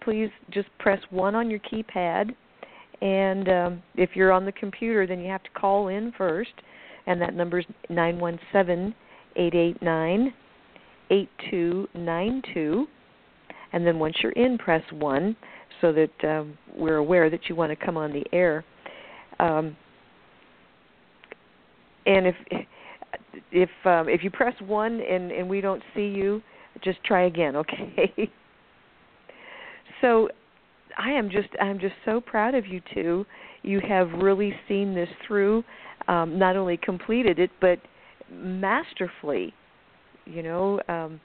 please 0.02 0.30
just 0.50 0.68
press 0.78 1.00
one 1.10 1.34
on 1.34 1.50
your 1.50 1.60
keypad. 1.60 2.34
And 3.00 3.48
um, 3.48 3.82
if 3.96 4.10
you're 4.14 4.32
on 4.32 4.44
the 4.44 4.52
computer, 4.52 5.06
then 5.06 5.20
you 5.20 5.28
have 5.28 5.42
to 5.44 5.50
call 5.50 5.88
in 5.88 6.12
first, 6.16 6.52
and 7.06 7.20
that 7.20 7.34
number 7.34 7.60
is 7.60 7.66
nine 7.88 8.18
one 8.18 8.38
seven 8.52 8.94
eight 9.36 9.54
eight 9.54 9.80
nine 9.82 10.32
eight 11.10 11.28
two 11.50 11.88
nine 11.94 12.42
two. 12.54 12.86
And 13.72 13.86
then 13.86 13.98
once 13.98 14.16
you're 14.22 14.32
in, 14.32 14.58
press 14.58 14.82
one 14.92 15.36
so 15.80 15.92
that 15.92 16.24
um, 16.24 16.56
we're 16.76 16.96
aware 16.96 17.30
that 17.30 17.48
you 17.48 17.54
want 17.54 17.70
to 17.70 17.84
come 17.84 17.96
on 17.96 18.12
the 18.12 18.24
air. 18.32 18.64
Um, 19.38 19.76
and 22.06 22.26
if 22.26 22.34
if 23.52 23.70
um, 23.84 24.08
if 24.08 24.22
you 24.22 24.30
press 24.30 24.54
one 24.60 25.00
and 25.00 25.30
and 25.30 25.48
we 25.48 25.60
don't 25.60 25.82
see 25.94 26.06
you, 26.06 26.42
just 26.82 27.02
try 27.04 27.26
again, 27.26 27.56
okay? 27.64 28.30
so 30.00 30.28
I 30.96 31.10
am 31.10 31.30
just 31.30 31.48
I'm 31.60 31.78
just 31.78 31.94
so 32.04 32.20
proud 32.20 32.54
of 32.54 32.66
you 32.66 32.80
two. 32.94 33.24
You 33.62 33.80
have 33.86 34.10
really 34.12 34.54
seen 34.68 34.94
this 34.94 35.08
through, 35.26 35.64
um, 36.06 36.38
not 36.38 36.56
only 36.56 36.76
completed 36.76 37.38
it 37.38 37.50
but 37.60 37.78
masterfully. 38.30 39.54
You 40.26 40.42
know, 40.42 40.80
um, 40.88 41.20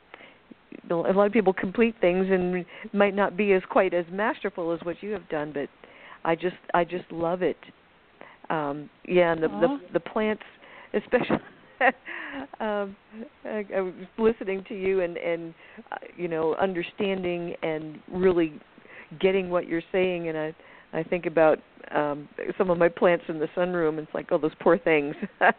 a 0.89 0.93
lot 0.93 1.25
of 1.25 1.31
people 1.31 1.53
complete 1.53 1.95
things 2.01 2.27
and 2.29 2.65
might 2.93 3.15
not 3.15 3.35
be 3.35 3.53
as 3.53 3.61
quite 3.69 3.93
as 3.93 4.05
masterful 4.11 4.71
as 4.71 4.79
what 4.83 5.01
you 5.01 5.11
have 5.11 5.27
done, 5.29 5.51
but 5.53 5.69
I 6.25 6.35
just 6.35 6.55
I 6.73 6.83
just 6.83 7.11
love 7.11 7.41
it. 7.41 7.57
Um, 8.49 8.89
yeah, 9.07 9.31
and 9.33 9.43
the, 9.43 9.47
the 9.47 9.79
the 9.93 9.99
plants, 9.99 10.43
especially. 10.93 11.37
um, 12.59 12.95
I, 13.45 13.65
I 13.75 13.81
was 13.81 13.93
listening 14.17 14.63
to 14.69 14.75
you 14.75 15.01
and 15.01 15.17
and 15.17 15.53
uh, 15.91 15.97
you 16.15 16.27
know 16.27 16.55
understanding 16.55 17.55
and 17.63 17.99
really 18.11 18.59
getting 19.19 19.49
what 19.49 19.67
you're 19.67 19.83
saying, 19.91 20.29
and 20.29 20.37
I 20.37 20.55
I 20.93 21.03
think 21.03 21.25
about 21.25 21.59
um 21.93 22.27
some 22.57 22.69
of 22.69 22.77
my 22.77 22.87
plants 22.89 23.25
in 23.27 23.39
the 23.39 23.47
sunroom. 23.55 23.97
And 23.97 23.99
it's 23.99 24.13
like, 24.13 24.27
oh, 24.31 24.37
those 24.37 24.51
poor 24.61 24.77
things. 24.77 25.15
I 25.41 25.51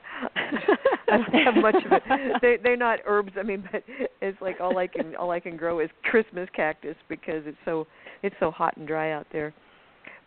don't 1.09 1.35
have 1.45 1.55
much 1.57 1.77
of 1.85 1.93
it. 1.93 2.03
They 2.43 2.57
they're 2.63 2.77
not 2.77 3.01
herbs. 3.07 3.33
I 3.39 3.43
mean, 3.43 3.69
but 3.71 3.83
it's 4.21 4.41
like 4.41 4.61
all 4.61 4.79
I 4.79 4.87
can 4.87 5.15
all 5.17 5.31
I 5.31 5.41
can 5.41 5.57
grow 5.57 5.81
is 5.81 5.91
Christmas 6.05 6.49
cactus 6.55 6.97
because 7.09 7.43
it's 7.47 7.59
so 7.65 7.87
it's 8.23 8.37
so 8.41 8.51
hot 8.51 8.77
and 8.77 8.87
dry 8.87 9.13
out 9.13 9.27
there. 9.33 9.53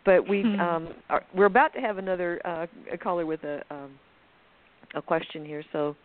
But 0.04 0.26
we 0.28 0.42
Hmm. 0.42 0.60
um 0.60 0.88
are, 1.10 1.24
we're 1.34 1.46
about 1.46 1.72
to 1.74 1.80
have 1.80 1.98
another 1.98 2.40
uh 2.44 2.66
a 2.92 2.96
caller 2.98 3.26
with 3.26 3.42
a 3.44 3.62
um 3.70 3.90
a 4.94 5.02
question 5.02 5.44
here. 5.44 5.62
So 5.72 5.96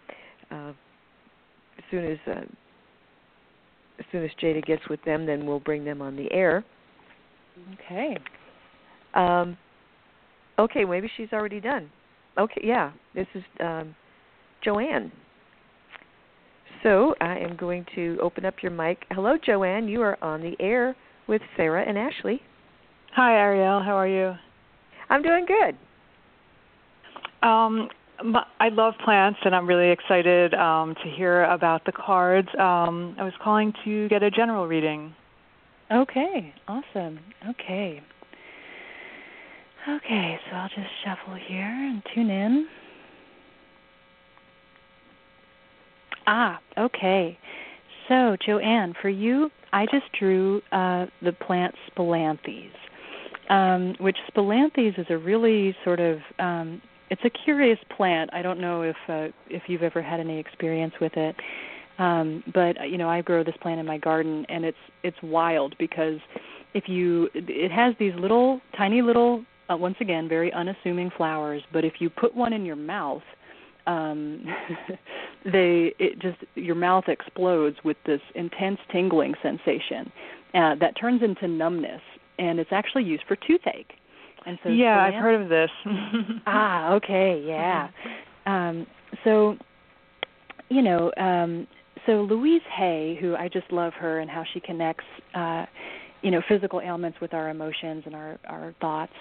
uh 0.52 0.74
as 1.78 1.84
soon 1.90 2.06
as 2.06 2.18
uh, 2.28 2.42
as 4.00 4.06
soon 4.12 4.24
as 4.24 4.32
Jada 4.42 4.64
gets 4.66 4.82
with 4.90 5.04
them, 5.04 5.26
then 5.26 5.46
we'll 5.46 5.60
bring 5.60 5.86
them 5.86 6.02
on 6.02 6.16
the 6.16 6.32
air. 6.32 6.64
Okay. 7.74 8.18
Um, 9.14 9.58
okay, 10.58 10.86
maybe 10.86 11.10
she's 11.16 11.32
already 11.32 11.60
done. 11.60 11.90
Okay, 12.38 12.62
yeah, 12.64 12.92
this 13.14 13.28
is 13.36 13.44
um, 13.60 13.96
Joanne. 14.64 15.12
So 16.82 17.16
I 17.22 17.38
am 17.38 17.56
going 17.56 17.86
to 17.96 18.18
open 18.22 18.46
up 18.46 18.56
your 18.62 18.72
mic. 18.72 19.06
Hello, 19.12 19.38
Joanne. 19.44 19.88
You 19.88 20.02
are 20.02 20.22
on 20.24 20.42
the 20.42 20.56
air 20.60 20.96
with 21.28 21.42
Sarah 21.56 21.86
and 21.88 21.98
Ashley. 21.98 22.42
Hi, 23.16 23.34
Ariel. 23.36 23.82
How 23.82 23.96
are 23.96 24.08
you? 24.08 24.34
I'm 25.10 25.22
doing 25.22 25.46
good. 25.46 25.78
Um, 27.48 27.82
m- 27.82 27.90
I 28.20 28.70
love 28.70 28.94
plants, 29.04 29.40
and 29.44 29.56
I'm 29.56 29.68
really 29.68 29.90
excited 29.90 30.54
um, 30.54 30.96
to 31.04 31.10
hear 31.10 31.44
about 31.46 31.86
the 31.86 31.92
cards. 31.92 32.48
Um, 32.60 33.16
I 33.20 33.24
was 33.24 33.34
calling 33.44 33.74
to 33.86 34.08
get 34.10 34.24
a 34.24 34.32
general 34.32 34.68
reading. 34.68 35.14
Okay. 35.92 36.54
Awesome. 36.68 37.20
Okay. 37.50 38.02
Okay, 39.88 40.40
so 40.50 40.56
I'll 40.56 40.70
just 40.70 40.88
shuffle 41.04 41.38
here 41.48 41.66
and 41.66 42.02
tune 42.16 42.30
in. 42.30 42.68
Ah, 46.26 46.60
okay. 46.78 47.38
So, 48.08 48.38
Joanne, 48.46 48.94
for 49.02 49.10
you, 49.10 49.50
I 49.74 49.86
just 49.86 50.06
drew 50.18 50.62
uh, 50.72 51.08
the 51.22 51.34
plant 51.34 51.76
Spilanthes, 51.92 52.72
um, 53.50 53.96
which 54.00 54.18
Spilanthes 54.34 54.98
is 54.98 55.06
a 55.10 55.18
really 55.18 55.76
sort 55.84 56.00
of 56.00 56.20
um, 56.40 56.82
it's 57.14 57.22
a 57.24 57.30
curious 57.30 57.78
plant. 57.96 58.32
I 58.34 58.42
don't 58.42 58.60
know 58.60 58.82
if 58.82 58.96
uh, 59.08 59.28
if 59.48 59.64
you've 59.68 59.84
ever 59.84 60.02
had 60.02 60.20
any 60.20 60.40
experience 60.40 60.94
with 61.00 61.14
it, 61.16 61.36
um, 62.00 62.44
but 62.56 62.90
you 62.90 62.98
know 62.98 63.08
I 63.08 63.22
grow 63.22 63.44
this 63.44 63.56
plant 63.62 63.80
in 63.80 63.86
my 63.86 64.00
garden, 64.00 64.48
and 64.50 64.66
it's 64.66 64.78
it's 65.04 65.18
wild 65.22 65.76
because 65.78 66.18
if 66.74 66.90
you 66.90 67.30
it 67.36 67.72
has 67.72 67.94
these 68.00 68.14
little 68.18 68.60
tiny 68.76 69.04
little 69.04 69.46
uh, 69.70 69.78
once 69.78 69.96
again 70.02 70.28
very 70.28 70.52
unassuming 70.54 71.12
flowers, 71.16 71.62
but 71.72 71.86
if 71.86 71.94
you 72.00 72.10
put 72.10 72.36
one 72.36 72.52
in 72.52 72.66
your 72.66 72.76
mouth 72.76 73.24
um 73.86 74.46
they 75.44 75.94
it 76.00 76.18
just 76.20 76.38
your 76.56 76.74
mouth 76.74 77.04
explodes 77.10 77.76
with 77.84 77.98
this 78.06 78.22
intense 78.34 78.80
tingling 78.94 79.34
sensation 79.44 80.10
uh, 80.54 80.74
that 80.76 80.94
turns 80.98 81.22
into 81.22 81.50
numbness 81.50 82.00
and 82.40 82.60
it's 82.62 82.72
actually 82.72 83.04
used 83.04 83.24
for 83.28 83.36
toothache 83.36 83.92
and 84.46 84.60
so 84.64 84.70
yeah, 84.70 85.00
I've 85.00 85.14
heard 85.16 85.42
of 85.42 85.50
this. 85.50 85.70
ah 86.48 86.94
okay 86.94 87.44
yeah. 87.46 87.90
Um 88.46 88.86
so 89.24 89.58
you 90.70 90.82
know 90.82 91.12
um 91.18 91.68
so 92.06 92.22
louise 92.22 92.62
hay 92.76 93.18
who 93.22 93.36
i 93.36 93.48
just 93.48 93.72
love 93.72 93.94
her 93.94 94.20
and 94.20 94.30
how 94.30 94.44
she 94.54 94.60
connects 94.60 95.06
uh 95.36 95.66
you 96.24 96.32
know 96.32 96.42
physical 96.48 96.82
ailments 96.82 97.20
with 97.22 97.34
our 97.34 97.50
emotions 97.50 98.04
and 98.06 98.16
our 98.16 98.40
our 98.48 98.74
thoughts. 98.82 99.14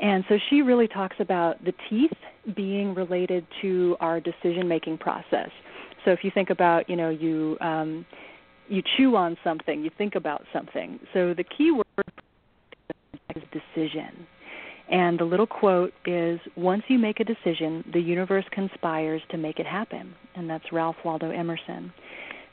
And 0.00 0.24
so 0.28 0.38
she 0.48 0.62
really 0.62 0.88
talks 0.88 1.16
about 1.20 1.62
the 1.64 1.72
teeth 1.90 2.12
being 2.54 2.94
related 2.94 3.46
to 3.62 3.96
our 4.00 4.20
decision 4.20 4.68
making 4.68 4.98
process. 4.98 5.50
So 6.04 6.10
if 6.10 6.22
you 6.22 6.30
think 6.32 6.50
about 6.50 6.88
you 6.88 6.96
know 6.96 7.10
you 7.10 7.58
um 7.60 8.06
you 8.68 8.82
chew 8.96 9.16
on 9.16 9.36
something 9.44 9.82
you 9.82 9.90
think 9.98 10.14
about 10.14 10.44
something. 10.52 10.98
So 11.12 11.34
the 11.34 11.44
key 11.44 11.72
word 11.72 11.84
is 13.34 13.42
decision 13.52 14.26
and 14.88 15.18
the 15.18 15.24
little 15.24 15.46
quote 15.46 15.92
is 16.04 16.40
Once 16.56 16.82
you 16.88 16.98
make 16.98 17.20
a 17.20 17.24
decision, 17.24 17.84
the 17.92 18.00
universe 18.00 18.44
conspires 18.52 19.22
to 19.30 19.36
make 19.36 19.58
it 19.58 19.66
happen. 19.66 20.14
And 20.34 20.48
that's 20.48 20.72
Ralph 20.72 20.96
Waldo 21.04 21.30
Emerson. 21.30 21.92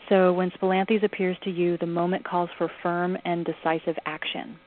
So 0.10 0.34
when 0.34 0.51
Spilanthes 0.51 1.03
appears 1.03 1.38
to 1.43 1.49
you, 1.49 1.77
the 1.77 1.85
moment 1.85 2.26
calls 2.26 2.49
for 2.57 2.69
firm 2.81 3.18
and 3.23 3.45
decisive 3.45 3.95
action. 4.05 4.57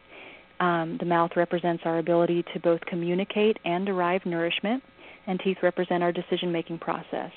Um, 0.60 0.96
the 0.98 1.04
mouth 1.04 1.32
represents 1.36 1.82
our 1.84 1.98
ability 1.98 2.44
to 2.54 2.60
both 2.60 2.80
communicate 2.86 3.58
and 3.64 3.84
derive 3.84 4.24
nourishment, 4.24 4.82
and 5.26 5.38
teeth 5.40 5.58
represent 5.62 6.02
our 6.02 6.12
decision 6.12 6.50
making 6.50 6.78
process. 6.78 7.30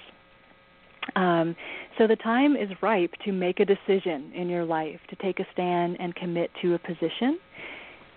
Um, 1.15 1.55
so 1.97 2.07
the 2.07 2.15
time 2.15 2.55
is 2.55 2.69
ripe 2.81 3.13
to 3.25 3.31
make 3.31 3.59
a 3.59 3.65
decision 3.65 4.31
in 4.33 4.47
your 4.47 4.63
life, 4.63 4.99
to 5.09 5.15
take 5.17 5.39
a 5.39 5.45
stand 5.51 5.97
and 5.99 6.15
commit 6.15 6.51
to 6.61 6.75
a 6.75 6.79
position. 6.79 7.39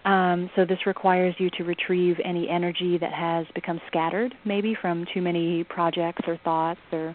Um, 0.04 0.50
so 0.56 0.64
this 0.64 0.84
requires 0.86 1.34
you 1.38 1.48
to 1.50 1.64
retrieve 1.64 2.16
any 2.24 2.48
energy 2.48 2.98
that 2.98 3.12
has 3.12 3.46
become 3.54 3.80
scattered, 3.86 4.34
maybe 4.44 4.76
from 4.80 5.06
too 5.14 5.22
many 5.22 5.64
projects 5.64 6.22
or 6.26 6.38
thoughts 6.38 6.80
or 6.90 7.14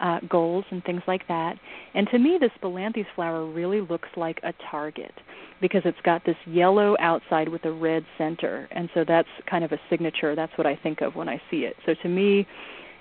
uh, 0.00 0.20
goals 0.28 0.64
and 0.70 0.84
things 0.84 1.02
like 1.08 1.26
that. 1.26 1.56
And 1.94 2.08
to 2.10 2.18
me, 2.18 2.38
the 2.40 2.50
Spilanthes 2.60 3.06
flower 3.16 3.44
really 3.44 3.80
looks 3.80 4.08
like 4.16 4.38
a 4.44 4.52
target 4.70 5.12
because 5.60 5.82
it's 5.84 6.00
got 6.04 6.24
this 6.24 6.36
yellow 6.46 6.96
outside 7.00 7.48
with 7.48 7.64
a 7.64 7.72
red 7.72 8.04
center, 8.16 8.68
and 8.70 8.88
so 8.94 9.04
that's 9.06 9.28
kind 9.50 9.64
of 9.64 9.72
a 9.72 9.78
signature. 9.90 10.36
That's 10.36 10.56
what 10.56 10.68
I 10.68 10.76
think 10.76 11.00
of 11.00 11.16
when 11.16 11.28
I 11.28 11.42
see 11.50 11.62
it. 11.64 11.74
So 11.84 11.94
to 12.02 12.08
me, 12.08 12.46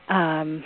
um, 0.10 0.64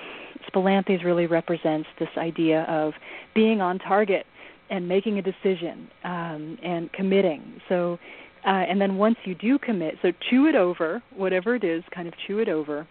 Spilanthes 0.48 1.04
really 1.04 1.28
represents 1.28 1.90
this 2.00 2.10
idea 2.18 2.64
of 2.64 2.94
being 3.36 3.60
on 3.60 3.80
target 3.80 4.26
and 4.70 4.88
making 4.88 5.18
a 5.18 5.22
decision 5.22 5.90
um, 6.06 6.58
and 6.64 6.92
committing. 6.94 7.60
So 7.68 8.00
uh, 8.46 8.50
and 8.50 8.82
then 8.82 8.98
once 8.98 9.18
you 9.24 9.36
do 9.36 9.60
commit, 9.60 9.96
so 10.02 10.12
chew 10.30 10.48
it 10.48 10.56
over, 10.56 11.02
whatever 11.16 11.56
it 11.56 11.64
is, 11.64 11.84
kind 11.94 12.08
of 12.08 12.14
chew 12.28 12.40
it 12.40 12.50
over. 12.50 12.88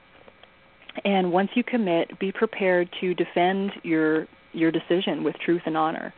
And 1.04 1.32
once 1.32 1.50
you 1.54 1.64
commit, 1.64 2.18
be 2.18 2.32
prepared 2.32 2.88
to 3.00 3.14
defend 3.14 3.72
your 3.82 4.26
your 4.52 4.72
decision 4.72 5.22
with 5.22 5.36
truth 5.44 5.62
and 5.66 5.76
honor. 5.76 6.12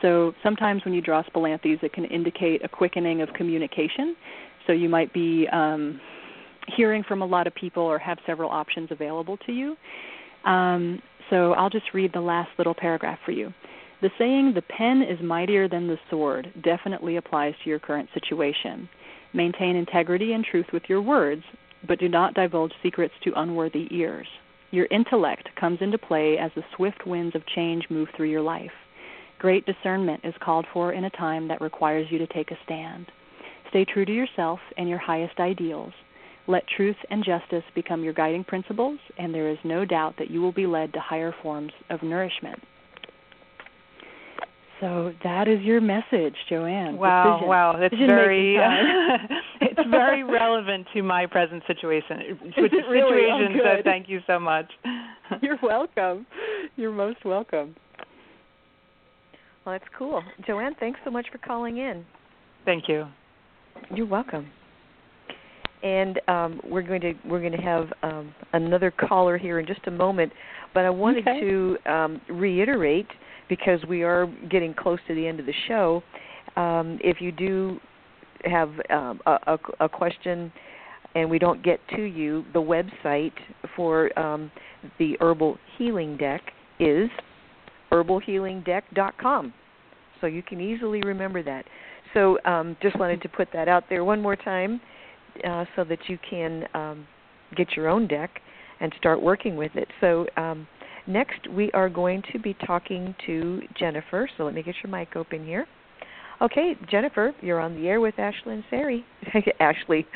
So 0.00 0.32
sometimes 0.42 0.84
when 0.84 0.94
you 0.94 1.02
draw 1.02 1.22
spilanthes, 1.22 1.82
it 1.82 1.92
can 1.92 2.06
indicate 2.06 2.64
a 2.64 2.68
quickening 2.68 3.20
of 3.20 3.28
communication. 3.34 4.16
So 4.66 4.72
you 4.72 4.88
might 4.88 5.12
be 5.12 5.46
um, 5.52 6.00
hearing 6.76 7.02
from 7.06 7.20
a 7.20 7.26
lot 7.26 7.46
of 7.46 7.54
people 7.54 7.82
or 7.82 7.98
have 7.98 8.18
several 8.26 8.50
options 8.50 8.88
available 8.90 9.36
to 9.46 9.52
you. 9.52 9.76
Um, 10.50 11.00
so 11.30 11.52
I'll 11.52 11.70
just 11.70 11.86
read 11.92 12.12
the 12.12 12.20
last 12.20 12.50
little 12.58 12.74
paragraph 12.74 13.18
for 13.24 13.32
you. 13.32 13.52
The 14.04 14.10
saying, 14.18 14.52
the 14.52 14.60
pen 14.60 15.00
is 15.00 15.18
mightier 15.22 15.66
than 15.66 15.86
the 15.86 15.98
sword, 16.10 16.52
definitely 16.62 17.16
applies 17.16 17.54
to 17.62 17.70
your 17.70 17.78
current 17.78 18.10
situation. 18.12 18.86
Maintain 19.32 19.76
integrity 19.76 20.34
and 20.34 20.44
truth 20.44 20.66
with 20.74 20.82
your 20.90 21.00
words, 21.00 21.42
but 21.88 22.00
do 22.00 22.10
not 22.10 22.34
divulge 22.34 22.74
secrets 22.82 23.14
to 23.22 23.32
unworthy 23.34 23.88
ears. 23.90 24.26
Your 24.72 24.84
intellect 24.90 25.48
comes 25.58 25.78
into 25.80 25.96
play 25.96 26.36
as 26.36 26.50
the 26.54 26.64
swift 26.76 27.06
winds 27.06 27.34
of 27.34 27.46
change 27.46 27.88
move 27.88 28.08
through 28.14 28.28
your 28.28 28.42
life. 28.42 28.72
Great 29.38 29.64
discernment 29.64 30.20
is 30.22 30.34
called 30.38 30.66
for 30.70 30.92
in 30.92 31.04
a 31.04 31.10
time 31.16 31.48
that 31.48 31.62
requires 31.62 32.06
you 32.10 32.18
to 32.18 32.26
take 32.26 32.50
a 32.50 32.58
stand. 32.62 33.10
Stay 33.70 33.86
true 33.86 34.04
to 34.04 34.12
yourself 34.12 34.60
and 34.76 34.86
your 34.86 34.98
highest 34.98 35.40
ideals. 35.40 35.94
Let 36.46 36.68
truth 36.76 36.96
and 37.08 37.24
justice 37.24 37.64
become 37.74 38.04
your 38.04 38.12
guiding 38.12 38.44
principles, 38.44 38.98
and 39.16 39.32
there 39.32 39.48
is 39.48 39.58
no 39.64 39.86
doubt 39.86 40.16
that 40.18 40.30
you 40.30 40.42
will 40.42 40.52
be 40.52 40.66
led 40.66 40.92
to 40.92 41.00
higher 41.00 41.34
forms 41.42 41.72
of 41.88 42.02
nourishment. 42.02 42.60
So 44.80 45.12
that 45.22 45.46
is 45.48 45.60
your 45.60 45.80
message, 45.80 46.34
Joanne. 46.48 46.96
Wow, 46.96 47.34
Decision. 47.34 47.48
wow, 47.48 47.76
it's 47.80 47.90
Decision 47.90 48.06
very 48.08 48.56
making 49.60 49.68
it's 49.78 49.90
very 49.90 50.24
relevant 50.24 50.86
to 50.94 51.02
my 51.02 51.26
present 51.26 51.62
situation. 51.66 52.20
Is 52.20 52.36
it 52.56 52.72
really? 52.90 53.30
Oh, 53.32 53.38
situation. 53.38 53.60
so 53.62 53.82
thank 53.84 54.08
you 54.08 54.20
so 54.26 54.38
much. 54.40 54.70
You're 55.42 55.58
welcome. 55.62 56.26
You're 56.76 56.92
most 56.92 57.24
welcome. 57.24 57.74
Well, 59.64 59.74
that's 59.78 59.90
cool. 59.96 60.22
Joanne, 60.46 60.74
thanks 60.80 60.98
so 61.04 61.10
much 61.10 61.26
for 61.30 61.38
calling 61.38 61.78
in. 61.78 62.04
Thank 62.64 62.88
you. 62.88 63.06
You're 63.94 64.06
welcome. 64.06 64.50
And 65.82 66.20
um, 66.28 66.60
we're 66.64 66.82
going 66.82 67.00
to 67.02 67.14
we're 67.26 67.40
going 67.40 67.52
to 67.52 67.58
have 67.62 67.92
um, 68.02 68.34
another 68.54 68.90
caller 68.90 69.38
here 69.38 69.58
in 69.60 69.66
just 69.66 69.86
a 69.86 69.90
moment, 69.90 70.32
but 70.72 70.84
I 70.84 70.90
wanted 70.90 71.26
Okay. 71.28 71.40
to 71.40 71.76
um, 71.86 72.20
reiterate 72.28 73.06
because 73.48 73.80
we 73.88 74.02
are 74.02 74.26
getting 74.50 74.74
close 74.74 74.98
to 75.08 75.14
the 75.14 75.26
end 75.26 75.40
of 75.40 75.46
the 75.46 75.54
show. 75.68 76.02
Um, 76.56 76.98
if 77.02 77.20
you 77.20 77.32
do 77.32 77.78
have 78.44 78.70
um, 78.90 79.20
a, 79.26 79.38
a, 79.46 79.58
a 79.80 79.88
question 79.88 80.52
and 81.14 81.30
we 81.30 81.38
don't 81.38 81.62
get 81.62 81.80
to 81.94 82.02
you, 82.02 82.44
the 82.52 82.60
website 82.60 83.32
for 83.76 84.16
um, 84.18 84.50
the 84.98 85.16
herbal 85.20 85.58
healing 85.78 86.16
deck 86.16 86.42
is 86.80 87.08
herbalhealingdeck.com. 87.92 89.54
So 90.20 90.26
you 90.26 90.42
can 90.42 90.60
easily 90.60 91.00
remember 91.02 91.42
that. 91.42 91.64
So 92.12 92.38
um, 92.44 92.76
just 92.82 92.98
wanted 92.98 93.22
to 93.22 93.28
put 93.28 93.48
that 93.52 93.68
out 93.68 93.84
there 93.88 94.04
one 94.04 94.20
more 94.20 94.36
time 94.36 94.80
uh, 95.46 95.64
so 95.76 95.84
that 95.84 95.98
you 96.08 96.18
can 96.28 96.64
um, 96.74 97.06
get 97.56 97.72
your 97.76 97.88
own 97.88 98.06
deck 98.06 98.40
and 98.80 98.92
start 98.98 99.22
working 99.22 99.56
with 99.56 99.72
it. 99.74 99.88
So 100.00 100.26
um, 100.36 100.66
next 101.06 101.48
we 101.50 101.70
are 101.72 101.88
going 101.88 102.22
to 102.32 102.38
be 102.38 102.54
talking 102.66 103.14
to 103.26 103.62
Jennifer. 103.78 104.28
So 104.36 104.44
let 104.44 104.54
me 104.54 104.62
get 104.62 104.74
your 104.82 104.90
mic 104.90 105.16
open 105.16 105.44
here. 105.44 105.66
Okay, 106.42 106.74
Jennifer, 106.90 107.32
you're 107.40 107.60
on 107.60 107.74
the 107.80 107.88
air 107.88 108.00
with 108.00 108.14
Ashley 108.18 108.52
and 108.54 108.64
Sari. 108.68 109.04
Ashley, 109.60 110.06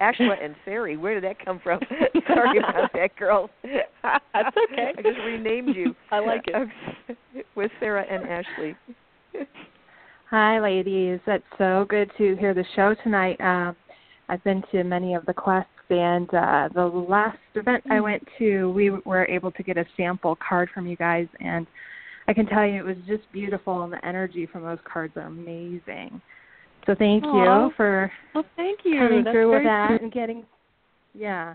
Ashla 0.00 0.42
and 0.42 0.54
Sari. 0.64 0.96
Where 0.96 1.14
did 1.14 1.24
that 1.24 1.44
come 1.44 1.60
from? 1.62 1.80
Sorry 2.26 2.58
about 2.58 2.92
that, 2.94 3.14
girl. 3.16 3.50
That's 3.62 4.56
okay. 4.72 4.92
I 4.98 5.02
just 5.02 5.18
renamed 5.24 5.76
you. 5.76 5.94
I 6.10 6.20
like 6.20 6.44
it. 6.46 7.16
with 7.54 7.70
Sarah 7.78 8.04
and 8.10 8.24
Ashley. 8.24 8.76
Hi, 10.30 10.58
ladies. 10.58 11.20
It's 11.26 11.44
so 11.58 11.86
good 11.88 12.10
to 12.18 12.36
hear 12.36 12.54
the 12.54 12.64
show 12.74 12.94
tonight. 13.04 13.40
Um, 13.40 13.76
I've 14.28 14.42
been 14.42 14.62
to 14.72 14.82
many 14.82 15.14
of 15.14 15.26
the 15.26 15.34
quests, 15.34 15.70
and 15.90 16.32
uh, 16.34 16.68
the 16.74 16.84
last 16.84 17.38
event 17.54 17.84
I 17.90 18.00
went 18.00 18.26
to, 18.38 18.70
we 18.72 18.90
were 18.90 19.26
able 19.26 19.50
to 19.52 19.62
get 19.62 19.76
a 19.76 19.84
sample 19.96 20.36
card 20.46 20.68
from 20.72 20.86
you 20.86 20.96
guys, 20.96 21.26
and 21.40 21.66
I 22.26 22.32
can 22.32 22.46
tell 22.46 22.64
you 22.66 22.76
it 22.76 22.84
was 22.84 22.96
just 23.06 23.30
beautiful, 23.32 23.82
and 23.82 23.92
the 23.92 24.04
energy 24.04 24.46
from 24.46 24.62
those 24.62 24.78
cards 24.90 25.14
are 25.16 25.26
amazing. 25.26 26.20
So 26.86 26.94
thank 26.94 27.24
Aw. 27.24 27.66
you 27.66 27.72
for 27.76 28.10
Well, 28.34 28.44
thank 28.56 28.80
you. 28.84 28.98
coming 28.98 29.24
That's 29.24 29.34
through 29.34 29.52
with 29.52 29.64
that 29.64 29.88
sweet. 29.88 30.02
and 30.02 30.12
getting, 30.12 30.44
yeah. 31.14 31.54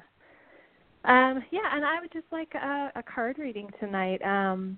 Um, 1.05 1.43
yeah, 1.51 1.75
and 1.75 1.85
I 1.85 1.99
would 2.01 2.11
just 2.11 2.25
like 2.31 2.53
a, 2.55 2.91
a 2.95 3.03
card 3.03 3.37
reading 3.37 3.69
tonight. 3.79 4.21
Um, 4.21 4.77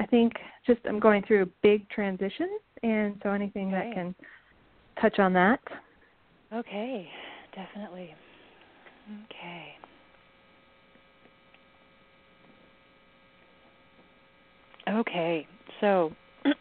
I 0.00 0.06
think 0.06 0.32
just 0.66 0.80
I'm 0.88 0.98
going 0.98 1.22
through 1.26 1.42
a 1.42 1.46
big 1.62 1.88
transition, 1.90 2.58
and 2.82 3.20
so 3.22 3.30
anything 3.30 3.70
that 3.70 3.92
can 3.94 4.14
touch 5.00 5.18
on 5.18 5.32
that. 5.34 5.60
Okay, 6.52 7.08
definitely. 7.54 8.14
Okay. 9.06 9.74
Okay, 14.86 15.46
so 15.80 16.12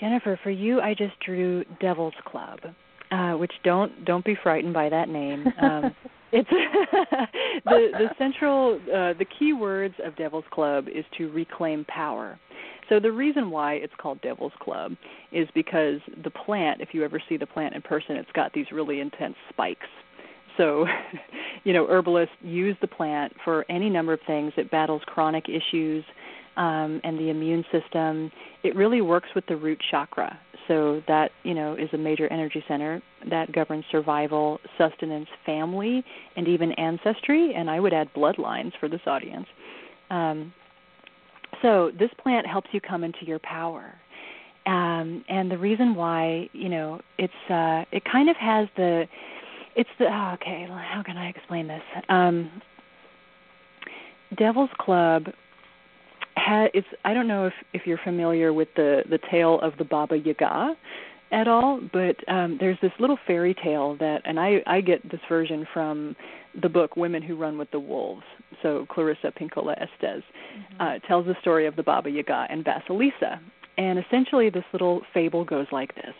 Jennifer, 0.00 0.38
for 0.42 0.50
you, 0.50 0.80
I 0.80 0.94
just 0.94 1.18
drew 1.24 1.64
Devil's 1.80 2.14
Club, 2.26 2.58
uh, 3.10 3.32
which 3.32 3.52
don't 3.64 4.04
don't 4.04 4.24
be 4.24 4.36
frightened 4.42 4.74
by 4.74 4.88
that 4.88 5.08
name. 5.08 5.46
Um, 5.60 5.94
it's 6.32 6.48
the 7.64 7.88
the 7.92 8.08
central 8.18 8.80
uh, 8.86 9.14
the 9.18 9.26
key 9.38 9.52
words 9.52 9.94
of 10.04 10.14
Devil's 10.16 10.44
Club 10.50 10.86
is 10.88 11.04
to 11.18 11.30
reclaim 11.30 11.84
power. 11.86 12.38
So 12.88 13.00
the 13.00 13.12
reason 13.12 13.50
why 13.50 13.74
it's 13.74 13.94
called 13.98 14.20
Devil's 14.20 14.52
Club 14.60 14.92
is 15.30 15.48
because 15.54 16.00
the 16.24 16.30
plant, 16.30 16.80
if 16.80 16.88
you 16.92 17.04
ever 17.04 17.22
see 17.28 17.36
the 17.38 17.46
plant 17.46 17.74
in 17.74 17.80
person, 17.80 18.16
it's 18.16 18.30
got 18.32 18.52
these 18.52 18.66
really 18.72 19.00
intense 19.00 19.36
spikes. 19.48 19.86
So, 20.56 20.86
you 21.64 21.72
know, 21.72 21.86
herbalists 21.86 22.34
use 22.42 22.76
the 22.80 22.88
plant 22.88 23.32
for 23.44 23.64
any 23.70 23.88
number 23.88 24.12
of 24.12 24.20
things. 24.26 24.52
It 24.56 24.70
battles 24.70 25.02
chronic 25.06 25.44
issues 25.48 26.04
um, 26.56 27.00
and 27.04 27.18
the 27.18 27.30
immune 27.30 27.64
system. 27.72 28.30
It 28.62 28.76
really 28.76 29.00
works 29.00 29.28
with 29.34 29.46
the 29.46 29.56
root 29.56 29.80
chakra. 29.90 30.38
So 30.68 31.02
that, 31.08 31.32
you 31.42 31.54
know, 31.54 31.74
is 31.74 31.88
a 31.92 31.98
major 31.98 32.28
energy 32.32 32.62
center 32.68 33.02
that 33.28 33.50
governs 33.52 33.84
survival, 33.90 34.60
sustenance, 34.78 35.28
family, 35.44 36.04
and 36.36 36.46
even 36.46 36.72
ancestry. 36.72 37.54
And 37.54 37.68
I 37.68 37.80
would 37.80 37.92
add 37.92 38.08
bloodlines 38.14 38.72
for 38.78 38.88
this 38.88 39.00
audience. 39.06 39.46
Um, 40.10 40.52
so 41.62 41.90
this 41.98 42.10
plant 42.22 42.46
helps 42.46 42.68
you 42.72 42.80
come 42.80 43.02
into 43.02 43.24
your 43.24 43.40
power. 43.40 43.94
Um, 44.66 45.24
and 45.28 45.50
the 45.50 45.58
reason 45.58 45.94
why, 45.94 46.48
you 46.52 46.68
know, 46.68 47.00
it's 47.18 47.32
uh, 47.50 47.84
it 47.90 48.04
kind 48.04 48.30
of 48.30 48.36
has 48.36 48.68
the 48.76 49.06
it's 49.76 49.90
the 49.98 50.06
oh, 50.06 50.34
okay. 50.34 50.66
How 50.68 51.02
can 51.04 51.16
I 51.16 51.28
explain 51.28 51.66
this? 51.66 51.82
Um, 52.08 52.62
Devil's 54.36 54.70
Club 54.78 55.26
ha, 56.36 56.66
it's 56.74 56.86
I 57.04 57.14
don't 57.14 57.28
know 57.28 57.46
if 57.46 57.54
if 57.72 57.82
you're 57.86 58.00
familiar 58.02 58.52
with 58.52 58.68
the 58.76 59.02
the 59.08 59.18
tale 59.30 59.60
of 59.60 59.76
the 59.78 59.84
Baba 59.84 60.16
Yaga 60.16 60.74
at 61.30 61.48
all, 61.48 61.80
but 61.92 62.16
um 62.28 62.56
there's 62.60 62.78
this 62.82 62.92
little 62.98 63.18
fairy 63.26 63.54
tale 63.54 63.96
that 63.98 64.22
and 64.24 64.38
I 64.38 64.62
I 64.66 64.80
get 64.80 65.08
this 65.10 65.20
version 65.28 65.66
from 65.72 66.16
the 66.60 66.68
book 66.68 66.96
Women 66.96 67.22
Who 67.22 67.36
Run 67.36 67.58
with 67.58 67.70
the 67.70 67.80
Wolves. 67.80 68.24
So 68.62 68.86
Clarissa 68.90 69.32
Pinkola 69.38 69.74
Estes 69.80 70.22
uh, 70.78 70.98
tells 71.08 71.24
the 71.26 71.34
story 71.40 71.66
of 71.66 71.76
the 71.76 71.82
Baba 71.82 72.10
Yaga 72.10 72.46
and 72.50 72.62
Vasilisa. 72.62 73.40
And 73.78 73.98
essentially 73.98 74.50
this 74.50 74.64
little 74.74 75.00
fable 75.14 75.46
goes 75.46 75.66
like 75.72 75.94
this. 75.94 76.12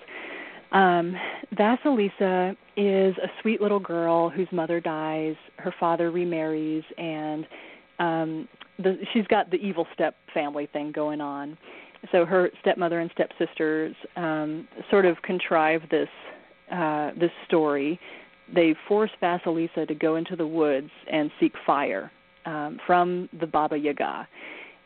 Um, 0.72 1.14
Vasilisa 1.54 2.56
is 2.76 3.14
a 3.18 3.28
sweet 3.42 3.60
little 3.60 3.80
girl 3.80 4.30
whose 4.30 4.48
mother 4.52 4.80
dies, 4.80 5.34
her 5.58 5.74
father 5.78 6.10
remarries, 6.10 6.84
and 6.96 7.46
um, 7.98 8.48
the, 8.78 8.96
she's 9.12 9.26
got 9.26 9.50
the 9.50 9.58
evil 9.58 9.86
step 9.92 10.16
family 10.32 10.68
thing 10.72 10.90
going 10.92 11.20
on. 11.20 11.58
So 12.10 12.24
her 12.24 12.50
stepmother 12.60 13.00
and 13.00 13.10
stepsisters 13.12 13.94
um, 14.16 14.66
sort 14.90 15.04
of 15.04 15.20
contrive 15.22 15.82
this 15.90 16.08
uh, 16.72 17.10
this 17.20 17.30
story. 17.46 18.00
They 18.52 18.74
force 18.88 19.10
Vasilisa 19.22 19.86
to 19.86 19.94
go 19.94 20.16
into 20.16 20.36
the 20.36 20.46
woods 20.46 20.90
and 21.10 21.30
seek 21.38 21.52
fire 21.66 22.10
um, 22.46 22.78
from 22.86 23.28
the 23.38 23.46
Baba 23.46 23.76
Yaga. 23.76 24.26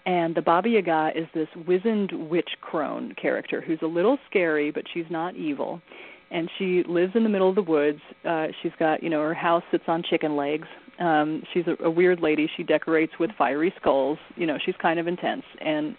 And 0.06 0.34
the 0.34 0.42
Baba 0.42 0.68
Yaga 0.68 1.10
is 1.14 1.26
this 1.34 1.48
wizened 1.66 2.12
witch 2.30 2.50
crone 2.60 3.14
character 3.20 3.60
who's 3.60 3.80
a 3.82 3.86
little 3.86 4.18
scary, 4.30 4.70
but 4.70 4.84
she's 4.94 5.04
not 5.10 5.34
evil. 5.34 5.82
And 6.30 6.48
she 6.58 6.84
lives 6.88 7.12
in 7.14 7.24
the 7.24 7.28
middle 7.28 7.48
of 7.48 7.56
the 7.56 7.62
woods. 7.62 8.00
Uh, 8.24 8.46
she's 8.62 8.72
got, 8.78 9.02
you 9.02 9.10
know, 9.10 9.20
her 9.20 9.34
house 9.34 9.62
sits 9.70 9.84
on 9.88 10.02
chicken 10.08 10.36
legs. 10.36 10.66
Um, 10.98 11.42
she's 11.52 11.64
a, 11.66 11.84
a 11.84 11.90
weird 11.90 12.20
lady. 12.20 12.48
She 12.56 12.62
decorates 12.62 13.12
with 13.18 13.30
fiery 13.36 13.74
skulls. 13.80 14.18
You 14.36 14.46
know, 14.46 14.58
she's 14.64 14.76
kind 14.80 14.98
of 14.98 15.06
intense. 15.06 15.44
And 15.60 15.96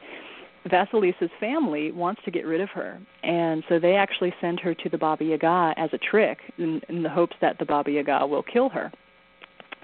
Vasilisa's 0.68 1.32
family 1.40 1.92
wants 1.92 2.22
to 2.26 2.32
get 2.32 2.46
rid 2.46 2.62
of 2.62 2.70
her, 2.70 3.00
and 3.24 3.64
so 3.70 3.80
they 3.80 3.96
actually 3.96 4.34
send 4.42 4.60
her 4.60 4.74
to 4.74 4.90
the 4.90 4.98
Baba 4.98 5.24
Yaga 5.24 5.74
as 5.78 5.90
a 5.94 5.98
trick, 5.98 6.40
in, 6.58 6.82
in 6.90 7.04
the 7.04 7.10
hopes 7.10 7.36
that 7.42 7.58
the 7.60 7.66
Baba 7.66 7.92
Yaga 7.92 8.26
will 8.28 8.44
kill 8.44 8.70
her. 8.70 8.92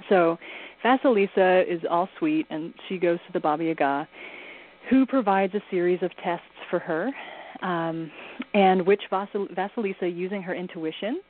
So 0.09 0.37
Vasilisa 0.83 1.65
is 1.67 1.81
all 1.89 2.09
sweet, 2.19 2.45
and 2.49 2.73
she 2.87 2.97
goes 2.97 3.19
to 3.27 3.33
the 3.33 3.39
Baba 3.39 3.63
Yaga, 3.63 4.07
who 4.89 5.05
provides 5.05 5.53
a 5.55 5.61
series 5.71 6.01
of 6.01 6.11
tests 6.23 6.45
for 6.69 6.79
her, 6.79 7.11
um, 7.61 8.11
and 8.53 8.85
which 8.85 9.01
Vasil- 9.11 9.53
Vasilisa, 9.55 10.13
using 10.13 10.41
her 10.41 10.53
intuition, 10.53 11.21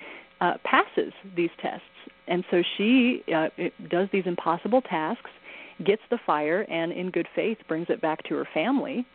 uh, 0.42 0.54
passes 0.64 1.14
these 1.36 1.52
tests. 1.62 1.86
And 2.28 2.44
so 2.50 2.64
she 2.78 3.24
uh, 3.34 3.50
does 3.90 4.08
these 4.12 4.24
impossible 4.26 4.82
tasks, 4.82 5.30
gets 5.86 6.02
the 6.10 6.18
fire, 6.26 6.62
and 6.70 6.92
in 6.92 7.12
good 7.12 7.28
faith 7.36 7.58
brings 7.68 7.88
it 7.90 8.02
back 8.02 8.24
to 8.24 8.36
her 8.36 8.48
family, 8.54 9.06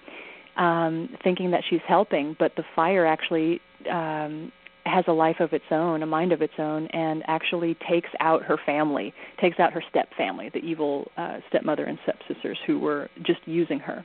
um, 0.57 1.09
thinking 1.25 1.51
that 1.51 1.63
she's 1.69 1.81
helping. 1.87 2.37
But 2.39 2.53
the 2.57 2.65
fire 2.77 3.07
actually 3.07 3.61
um, 3.91 4.53
has 4.89 5.05
a 5.09 5.13
life 5.13 5.37
of 5.41 5.53
its 5.53 5.65
own, 5.71 6.03
a 6.03 6.07
mind 6.07 6.33
of 6.33 6.43
its 6.43 6.55
own, 6.59 6.87
and 6.89 7.23
actually 7.27 7.77
takes 7.89 8.11
out 8.21 8.43
her 8.43 8.57
family, 8.65 9.13
takes 9.41 9.61
out 9.61 9.73
her 9.73 9.83
step 9.89 10.09
family, 10.17 10.51
the 10.53 10.61
evil 10.61 11.11
uh, 11.17 11.39
stepmother 11.49 11.85
and 11.85 11.99
stepsisters 12.03 12.59
who 12.67 12.79
were 12.79 13.09
just 13.25 13.41
using 13.47 13.79
her. 13.79 14.05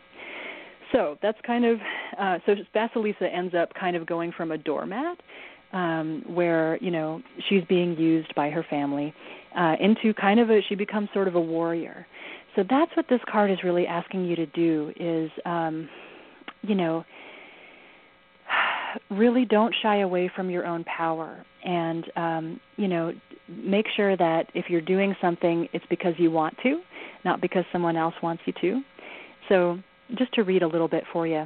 So 0.91 1.18
that's 1.22 1.39
kind 1.45 1.65
of 1.65 1.80
uh, 2.19 2.38
so 2.45 2.55
Vasilisa 2.76 3.34
ends 3.34 3.55
up 3.55 3.73
kind 3.73 3.95
of 3.95 4.05
going 4.05 4.31
from 4.31 4.51
a 4.51 4.57
doormat 4.57 5.18
um, 5.73 6.23
where 6.27 6.77
you 6.81 6.91
know 6.91 7.22
she's 7.49 7.64
being 7.68 7.97
used 7.97 8.34
by 8.35 8.49
her 8.49 8.64
family 8.69 9.14
uh, 9.57 9.76
into 9.81 10.14
kind 10.14 10.39
of 10.39 10.49
a 10.49 10.61
she 10.69 10.76
becomes 10.76 11.10
sort 11.14 11.27
of 11.27 11.35
a 11.35 11.41
warrior. 11.41 12.05
So 12.55 12.64
that's 12.69 12.91
what 12.95 13.07
this 13.10 13.22
card 13.31 13.49
is 13.49 13.57
really 13.64 13.88
asking 13.88 14.26
you 14.26 14.35
to 14.35 14.45
do 14.45 14.93
is 14.95 15.31
um, 15.45 15.89
you 16.61 16.76
know 16.76 17.03
really 19.10 19.45
don't 19.45 19.74
shy 19.82 19.99
away 19.99 20.32
from 20.36 20.49
your 20.49 20.65
own 20.65 20.84
power. 20.86 21.45
And 21.64 22.06
um, 22.15 22.60
you 22.78 22.88
know 22.88 23.14
make 23.48 23.86
sure 23.95 24.15
that 24.15 24.45
if 24.53 24.65
you're 24.70 24.82
doing 24.82 25.14
something 25.22 25.68
it's 25.74 25.86
because 25.90 26.14
you 26.18 26.32
want 26.32 26.56
to 26.64 26.82
not 27.26 27.41
because 27.41 27.65
someone 27.72 27.95
else 27.95 28.15
wants 28.22 28.44
you 28.45 28.53
to. 28.61 28.82
So 29.49 29.80
just 30.18 30.34
to 30.34 30.44
read 30.44 30.64
a 30.64 30.68
little 30.68 30.88
bit 30.88 31.03
for 31.11 31.28
you. 31.28 31.45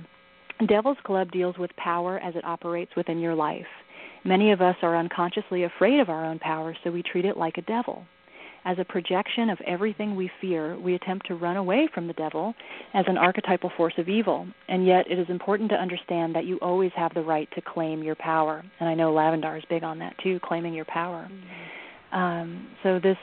Devil's 0.67 0.97
club 1.03 1.31
deals 1.31 1.57
with 1.57 1.75
power 1.75 2.19
as 2.19 2.35
it 2.35 2.43
operates 2.43 2.91
within 2.95 3.19
your 3.19 3.35
life. 3.35 3.65
Many 4.25 4.51
of 4.51 4.61
us 4.61 4.75
are 4.81 4.97
unconsciously 4.97 5.63
afraid 5.63 5.99
of 5.99 6.09
our 6.09 6.25
own 6.25 6.39
power, 6.39 6.75
so 6.83 6.91
we 6.91 7.03
treat 7.03 7.25
it 7.25 7.37
like 7.37 7.57
a 7.57 7.61
devil. 7.61 8.05
As 8.67 8.77
a 8.79 8.83
projection 8.83 9.49
of 9.49 9.57
everything 9.65 10.13
we 10.13 10.29
fear, 10.41 10.77
we 10.77 10.95
attempt 10.95 11.25
to 11.27 11.35
run 11.35 11.55
away 11.55 11.87
from 11.93 12.05
the 12.05 12.11
devil 12.11 12.53
as 12.93 13.05
an 13.07 13.17
archetypal 13.17 13.71
force 13.77 13.93
of 13.97 14.09
evil. 14.09 14.45
And 14.67 14.85
yet, 14.85 15.09
it 15.09 15.17
is 15.17 15.29
important 15.29 15.69
to 15.69 15.77
understand 15.77 16.35
that 16.35 16.43
you 16.43 16.57
always 16.57 16.91
have 16.97 17.13
the 17.13 17.21
right 17.21 17.47
to 17.55 17.61
claim 17.61 18.03
your 18.03 18.15
power. 18.15 18.65
And 18.81 18.89
I 18.89 18.93
know 18.93 19.13
Lavandar 19.13 19.57
is 19.57 19.63
big 19.69 19.83
on 19.85 19.97
that 19.99 20.17
too, 20.21 20.41
claiming 20.43 20.73
your 20.73 20.83
power. 20.83 21.29
Mm-hmm. 21.31 22.19
Um, 22.19 22.67
so 22.83 22.99
this 22.99 23.15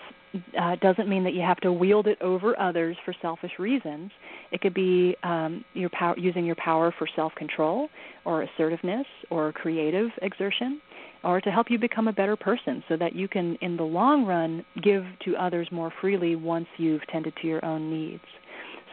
uh, 0.58 0.76
doesn't 0.76 1.10
mean 1.10 1.22
that 1.24 1.34
you 1.34 1.42
have 1.42 1.58
to 1.58 1.70
wield 1.70 2.06
it 2.06 2.20
over 2.22 2.58
others 2.58 2.96
for 3.04 3.14
selfish 3.20 3.52
reasons. 3.58 4.10
It 4.50 4.62
could 4.62 4.72
be 4.72 5.14
um, 5.24 5.62
your 5.74 5.90
power, 5.90 6.14
using 6.16 6.46
your 6.46 6.56
power 6.56 6.94
for 6.98 7.06
self-control, 7.14 7.90
or 8.24 8.44
assertiveness, 8.44 9.06
or 9.28 9.52
creative 9.52 10.08
exertion 10.22 10.80
or 11.24 11.40
to 11.40 11.50
help 11.50 11.70
you 11.70 11.78
become 11.78 12.08
a 12.08 12.12
better 12.12 12.36
person 12.36 12.82
so 12.88 12.96
that 12.96 13.14
you 13.14 13.28
can, 13.28 13.56
in 13.60 13.76
the 13.76 13.82
long 13.82 14.24
run, 14.24 14.64
give 14.82 15.04
to 15.24 15.36
others 15.36 15.68
more 15.72 15.92
freely 16.00 16.36
once 16.36 16.66
you've 16.76 17.06
tended 17.08 17.34
to 17.40 17.46
your 17.46 17.64
own 17.64 17.90
needs. 17.90 18.22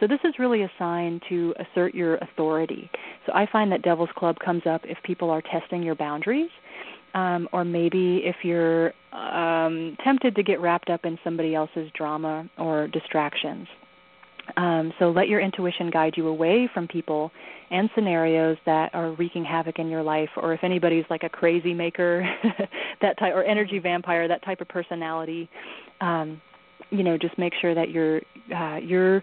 So 0.00 0.06
this 0.08 0.18
is 0.24 0.34
really 0.38 0.62
a 0.62 0.70
sign 0.78 1.20
to 1.28 1.54
assert 1.60 1.94
your 1.94 2.16
authority. 2.16 2.90
So 3.26 3.32
I 3.34 3.46
find 3.52 3.70
that 3.70 3.82
Devil's 3.82 4.10
Club 4.16 4.36
comes 4.44 4.62
up 4.66 4.80
if 4.84 4.98
people 5.04 5.30
are 5.30 5.42
testing 5.42 5.82
your 5.82 5.94
boundaries, 5.94 6.50
um, 7.14 7.48
or 7.52 7.64
maybe 7.64 8.22
if 8.24 8.36
you're 8.42 8.92
um, 9.12 9.96
tempted 10.02 10.34
to 10.34 10.42
get 10.42 10.60
wrapped 10.60 10.90
up 10.90 11.04
in 11.04 11.18
somebody 11.22 11.54
else's 11.54 11.88
drama 11.94 12.48
or 12.58 12.88
distractions. 12.88 13.68
Um, 14.56 14.92
so 14.98 15.10
let 15.10 15.28
your 15.28 15.40
intuition 15.40 15.90
guide 15.90 16.14
you 16.16 16.28
away 16.28 16.68
from 16.72 16.86
people 16.86 17.30
and 17.70 17.88
scenarios 17.94 18.56
that 18.66 18.94
are 18.94 19.12
wreaking 19.12 19.44
havoc 19.44 19.78
in 19.78 19.88
your 19.88 20.02
life, 20.02 20.28
or 20.36 20.52
if 20.52 20.62
anybody's 20.62 21.04
like 21.08 21.22
a 21.22 21.28
crazy 21.28 21.72
maker, 21.72 22.28
that 23.00 23.18
type, 23.18 23.34
or 23.34 23.44
energy 23.44 23.78
vampire, 23.78 24.28
that 24.28 24.44
type 24.44 24.60
of 24.60 24.68
personality. 24.68 25.48
Um, 26.00 26.40
you 26.90 27.02
know, 27.02 27.16
just 27.16 27.38
make 27.38 27.54
sure 27.60 27.74
that 27.74 27.90
you're 27.90 28.20
uh, 28.54 28.76
you're 28.76 29.22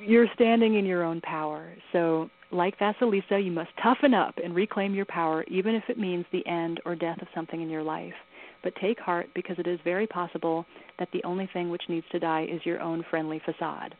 you're 0.00 0.26
standing 0.34 0.76
in 0.76 0.84
your 0.86 1.02
own 1.02 1.20
power. 1.22 1.74
So, 1.92 2.30
like 2.52 2.78
Vasilisa, 2.78 3.44
you 3.44 3.50
must 3.50 3.70
toughen 3.82 4.14
up 4.14 4.34
and 4.42 4.54
reclaim 4.54 4.94
your 4.94 5.06
power, 5.06 5.44
even 5.48 5.74
if 5.74 5.84
it 5.88 5.98
means 5.98 6.24
the 6.30 6.46
end 6.46 6.80
or 6.84 6.94
death 6.94 7.20
of 7.20 7.28
something 7.34 7.60
in 7.60 7.68
your 7.68 7.82
life. 7.82 8.14
But 8.62 8.74
take 8.80 8.98
heart 9.00 9.28
because 9.34 9.56
it 9.58 9.66
is 9.66 9.80
very 9.84 10.06
possible 10.06 10.64
that 10.98 11.08
the 11.12 11.22
only 11.24 11.48
thing 11.52 11.70
which 11.70 11.82
needs 11.88 12.06
to 12.12 12.20
die 12.20 12.46
is 12.50 12.64
your 12.64 12.80
own 12.80 13.04
friendly 13.10 13.40
facade. 13.44 13.94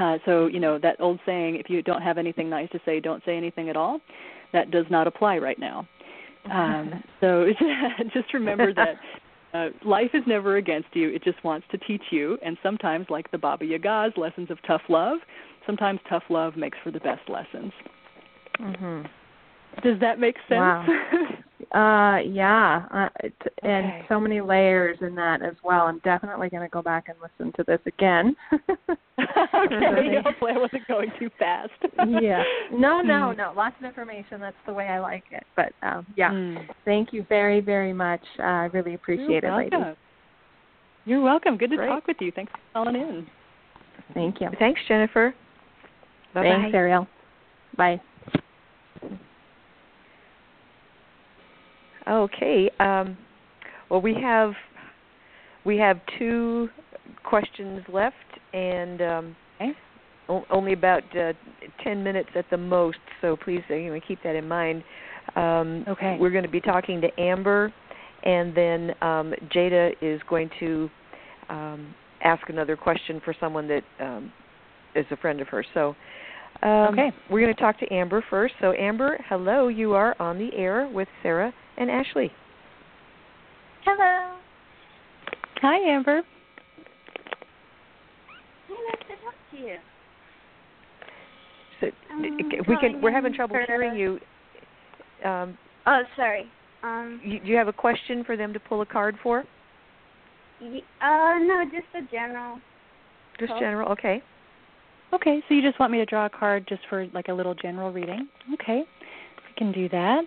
Uh, 0.00 0.16
so 0.24 0.46
you 0.46 0.60
know 0.60 0.78
that 0.78 0.96
old 1.00 1.20
saying, 1.26 1.56
if 1.56 1.68
you 1.68 1.82
don't 1.82 2.00
have 2.00 2.16
anything 2.16 2.48
nice 2.48 2.70
to 2.70 2.80
say, 2.84 3.00
don't 3.00 3.22
say 3.24 3.36
anything 3.36 3.68
at 3.68 3.76
all. 3.76 4.00
That 4.52 4.70
does 4.70 4.86
not 4.90 5.06
apply 5.06 5.38
right 5.38 5.58
now. 5.58 5.86
Um, 6.50 7.04
so 7.20 7.46
just 8.14 8.32
remember 8.32 8.72
that 8.74 8.96
uh, 9.52 9.68
life 9.84 10.10
is 10.14 10.22
never 10.26 10.56
against 10.56 10.88
you; 10.94 11.10
it 11.10 11.22
just 11.22 11.42
wants 11.44 11.66
to 11.72 11.78
teach 11.78 12.02
you. 12.10 12.38
And 12.42 12.56
sometimes, 12.62 13.06
like 13.10 13.30
the 13.30 13.38
Baba 13.38 13.66
Yaga's 13.66 14.12
lessons 14.16 14.50
of 14.50 14.58
tough 14.66 14.82
love, 14.88 15.18
sometimes 15.66 16.00
tough 16.08 16.24
love 16.30 16.56
makes 16.56 16.78
for 16.82 16.90
the 16.90 17.00
best 17.00 17.28
lessons. 17.28 17.72
Mm-hmm. 18.58 19.06
Does 19.82 19.98
that 20.00 20.18
make 20.18 20.36
sense? 20.48 20.58
Wow. 20.58 20.86
uh 21.72 22.18
yeah, 22.18 22.86
uh, 22.92 23.08
t- 23.22 23.50
and 23.62 24.04
so 24.08 24.18
many 24.18 24.40
layers 24.40 24.98
in 25.02 25.14
that 25.14 25.40
as 25.42 25.54
well. 25.62 25.82
I'm 25.86 26.00
definitely 26.00 26.48
going 26.48 26.62
to 26.62 26.68
go 26.68 26.82
back 26.82 27.04
and 27.08 27.16
listen 27.22 27.52
to 27.56 27.64
this 27.64 27.78
again. 27.86 28.34
okay, 28.52 30.16
hopefully 30.24 30.52
I 30.54 30.58
wasn't 30.58 30.86
going 30.88 31.12
too 31.18 31.30
fast. 31.38 31.70
yeah. 32.20 32.42
No, 32.72 33.00
no, 33.02 33.32
Mm. 33.32 33.36
no. 33.36 33.52
Lots 33.56 33.76
of 33.78 33.84
information. 33.84 34.40
That's 34.40 34.56
the 34.66 34.72
way 34.72 34.86
I 34.88 34.98
like 34.98 35.24
it. 35.30 35.44
But 35.54 35.72
um 35.82 36.06
yeah. 36.16 36.30
Mm. 36.30 36.66
Thank 36.84 37.12
you 37.12 37.24
very, 37.28 37.60
very 37.60 37.92
much. 37.92 38.22
Uh, 38.38 38.42
I 38.42 38.64
really 38.72 38.94
appreciate 38.94 39.44
You're 39.44 39.60
it, 39.62 39.70
ladies. 39.70 39.96
You're 41.04 41.22
welcome. 41.22 41.56
Good 41.56 41.70
to 41.70 41.76
Great. 41.76 41.88
talk 41.88 42.06
with 42.06 42.16
you. 42.20 42.32
Thanks 42.34 42.52
for 42.52 42.58
calling 42.84 42.96
in. 43.00 43.26
Thank 44.14 44.40
you. 44.40 44.48
Thanks, 44.58 44.80
Jennifer. 44.88 45.34
Bye 46.34 46.42
Thanks, 46.42 46.74
Ariel. 46.74 47.06
Bye. 47.76 48.00
Okay. 52.08 52.70
Um, 52.80 53.16
well, 53.90 54.00
we 54.00 54.14
have 54.14 54.52
we 55.64 55.76
have 55.78 56.00
two 56.18 56.68
questions 57.24 57.82
left, 57.92 58.16
and 58.52 59.02
um, 59.02 59.36
Okay. 59.60 59.72
o- 60.28 60.44
only 60.50 60.72
about 60.72 61.02
uh, 61.16 61.32
ten 61.82 62.02
minutes 62.02 62.30
at 62.34 62.46
the 62.50 62.56
most. 62.56 62.98
So 63.20 63.36
please, 63.36 63.62
uh, 63.70 63.74
you 63.74 63.92
know, 63.92 64.00
keep 64.06 64.22
that 64.22 64.36
in 64.36 64.48
mind. 64.48 64.82
Um, 65.36 65.84
Okay. 65.88 66.16
We're 66.18 66.30
going 66.30 66.44
to 66.44 66.50
be 66.50 66.60
talking 66.60 67.00
to 67.02 67.20
Amber, 67.20 67.72
and 68.24 68.54
then 68.54 68.90
um, 69.02 69.34
Jada 69.54 69.92
is 70.00 70.20
going 70.28 70.50
to 70.60 70.90
um, 71.48 71.94
ask 72.22 72.48
another 72.48 72.76
question 72.76 73.20
for 73.24 73.34
someone 73.38 73.68
that 73.68 73.82
um, 74.00 74.32
is 74.94 75.06
a 75.10 75.16
friend 75.16 75.40
of 75.40 75.48
hers. 75.48 75.66
So. 75.74 75.94
Um, 76.62 76.88
Okay. 76.92 77.10
We're 77.30 77.40
going 77.40 77.54
to 77.54 77.60
talk 77.60 77.78
to 77.78 77.90
Amber 77.92 78.22
first. 78.28 78.54
So, 78.60 78.72
Amber, 78.72 79.18
hello. 79.28 79.68
You 79.68 79.94
are 79.94 80.14
on 80.20 80.36
the 80.36 80.50
air 80.54 80.90
with 80.92 81.08
Sarah 81.22 81.54
and 81.80 81.90
Ashley. 81.90 82.30
Hello. 83.84 84.36
Hi, 85.62 85.78
Amber. 85.78 86.22
Hey, 88.68 88.74
nice 88.88 89.08
to 89.08 89.24
talk 89.24 89.34
to 89.50 89.56
you. 89.56 89.76
So 91.80 91.90
Um, 92.10 92.22
we 92.68 92.76
can. 92.76 93.00
We're 93.00 93.10
having 93.10 93.32
trouble 93.32 93.56
for- 93.56 93.64
hearing 93.66 93.96
you. 93.96 94.20
Um, 95.24 95.56
Oh, 95.86 96.04
sorry. 96.14 96.46
Um, 96.82 97.20
you. 97.24 97.40
Do 97.40 97.48
you 97.48 97.56
have 97.56 97.68
a 97.68 97.72
question 97.72 98.22
for 98.24 98.36
them 98.36 98.52
to 98.52 98.60
pull 98.60 98.82
a 98.82 98.86
card 98.86 99.18
for? 99.18 99.44
y- 100.60 100.82
uh, 101.00 101.38
no, 101.38 101.64
just 101.64 101.88
a 101.94 102.02
general. 102.02 102.60
Just 103.38 103.58
general. 103.58 103.88
Okay. 103.92 104.22
Okay, 105.12 105.42
so 105.48 105.54
you 105.54 105.62
just 105.62 105.78
want 105.80 105.90
me 105.90 105.98
to 105.98 106.04
draw 106.06 106.26
a 106.26 106.30
card 106.30 106.66
just 106.68 106.86
for 106.86 107.06
like 107.08 107.28
a 107.28 107.32
little 107.32 107.54
general 107.54 107.90
reading? 107.90 108.28
Okay, 108.52 108.84
we 109.48 109.54
can 109.56 109.72
do 109.72 109.88
that. 109.88 110.24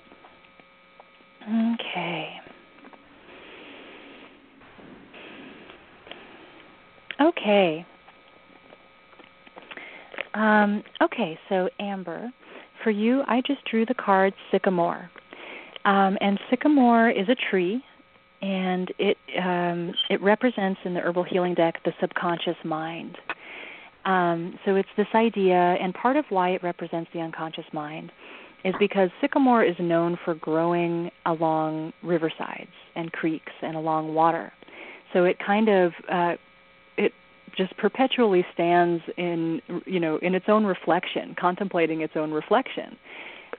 Okay. 1.48 2.40
Okay. 7.22 7.86
Um, 10.34 10.84
okay, 11.02 11.38
so 11.50 11.70
Amber, 11.80 12.32
for 12.84 12.92
you, 12.92 13.24
I 13.28 13.42
just 13.46 13.64
drew 13.70 13.86
the 13.86 13.94
card 13.94 14.34
sycamore. 14.52 15.10
Um, 15.86 16.18
and 16.22 16.40
sycamore 16.50 17.10
is 17.10 17.28
a 17.30 17.36
tree, 17.50 17.84
and 18.42 18.92
it 18.98 19.18
um, 19.42 19.94
it 20.10 20.22
represents 20.22 20.80
in 20.86 20.94
the 20.94 21.02
herbal 21.02 21.24
healing 21.24 21.54
deck 21.54 21.76
the 21.84 21.92
subconscious 22.00 22.56
mind. 22.64 23.18
Um, 24.06 24.58
so 24.66 24.76
it's 24.76 24.90
this 24.98 25.08
idea, 25.14 25.56
and 25.56 25.94
part 25.94 26.16
of 26.16 26.26
why 26.30 26.52
it 26.52 26.64
represents 26.64 27.10
the 27.14 27.20
unconscious 27.20 27.66
mind 27.74 28.12
is 28.64 28.74
because 28.80 29.10
sycamore 29.20 29.64
is 29.64 29.76
known 29.80 30.18
for 30.24 30.36
growing 30.36 31.12
along 31.26 31.94
riversides 32.04 32.68
and 32.96 33.12
creeks 33.12 33.52
and 33.62 33.76
along 33.76 34.14
water. 34.14 34.54
So 35.12 35.26
it 35.26 35.38
kind 35.46 35.70
of 35.70 35.92
uh, 36.12 36.36
it 36.98 37.14
just 37.56 37.76
perpetually 37.78 38.46
stands 38.54 39.04
in 39.18 39.62
you 39.86 40.00
know 40.00 40.18
in 40.18 40.34
its 40.36 40.46
own 40.48 40.66
reflection, 40.66 41.36
contemplating 41.40 42.02
its 42.02 42.14
own 42.16 42.32
reflection. 42.32 42.98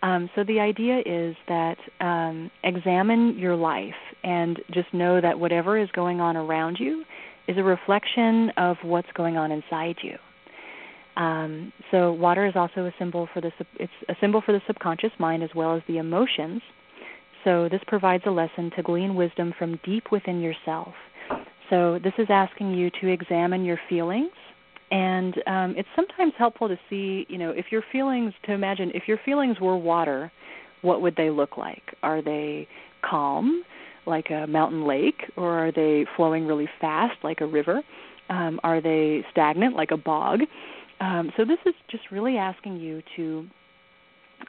Um, 0.03 0.29
so 0.35 0.45
the 0.45 0.61
idea 0.61 0.99
is 1.07 1.37
that 1.49 1.79
um, 2.01 2.51
examine 2.63 3.39
your 3.39 3.57
life 3.57 3.95
and 4.23 4.61
just 4.71 4.93
know 4.93 5.21
that 5.21 5.39
whatever 5.39 5.79
is 5.79 5.89
going 5.93 6.21
on 6.21 6.37
around 6.37 6.79
you 6.79 7.05
is 7.49 7.57
a 7.57 7.63
reflection 7.63 8.51
of 8.57 8.77
what's 8.83 9.11
going 9.15 9.37
on 9.37 9.53
inside 9.53 9.97
you. 10.03 10.19
Um, 11.17 11.73
so 11.91 12.13
water 12.13 12.47
is 12.47 12.55
also 12.57 12.87
a 12.87 12.95
symbol 12.99 13.29
for 13.33 13.41
the 13.41 13.53
it's 13.79 13.93
a 14.09 14.15
symbol 14.21 14.43
for 14.45 14.53
the 14.53 14.61
subconscious 14.67 15.13
mind 15.19 15.43
as 15.43 15.51
well 15.55 15.77
as 15.77 15.83
the 15.87 15.99
emotions. 15.99 16.61
So 17.45 17.69
this 17.71 17.81
provides 17.87 18.25
a 18.27 18.31
lesson 18.31 18.71
to 18.77 18.83
glean 18.83 19.15
wisdom 19.15 19.53
from 19.59 19.79
deep 19.85 20.11
within 20.11 20.41
yourself. 20.41 20.95
So 21.71 21.99
this 22.03 22.15
is 22.19 22.27
asking 22.31 22.73
you 22.73 22.91
to 23.01 23.09
examine 23.09 23.65
your 23.65 23.79
feelings 23.89 24.33
and 24.91 25.35
um, 25.47 25.75
it's 25.77 25.89
sometimes 25.97 26.33
helpful 26.39 26.69
to 26.69 26.79
see, 26.89 27.27
you 27.29 27.39
know, 27.39 27.51
if 27.51 27.67
your 27.71 27.83
feelings 27.91 28.33
to 28.45 28.53
imagine 28.53 28.93
if 28.95 29.09
your 29.09 29.19
feelings 29.25 29.59
were 29.61 29.77
water, 29.77 30.31
what 30.83 31.03
would 31.03 31.17
they 31.17 31.31
look 31.31 31.57
like? 31.57 31.83
Are 32.03 32.23
they 32.23 32.69
calm, 33.09 33.65
like 34.07 34.31
a 34.31 34.47
mountain 34.47 34.87
lake, 34.87 35.23
or 35.37 35.67
are 35.67 35.73
they 35.73 36.07
flowing 36.17 36.47
really 36.47 36.69
fast, 36.81 37.17
like 37.25 37.41
a 37.41 37.47
river? 37.47 37.83
Um, 38.29 38.61
are 38.63 38.81
they 38.81 39.25
stagnant, 39.33 39.75
like 39.75 39.91
a 39.91 39.97
bog? 39.97 40.41
Um, 41.01 41.33
so 41.37 41.45
this 41.45 41.59
is 41.67 41.75
just 41.91 42.05
really 42.11 42.37
asking 42.37 42.77
you 42.77 43.03
to, 43.17 43.47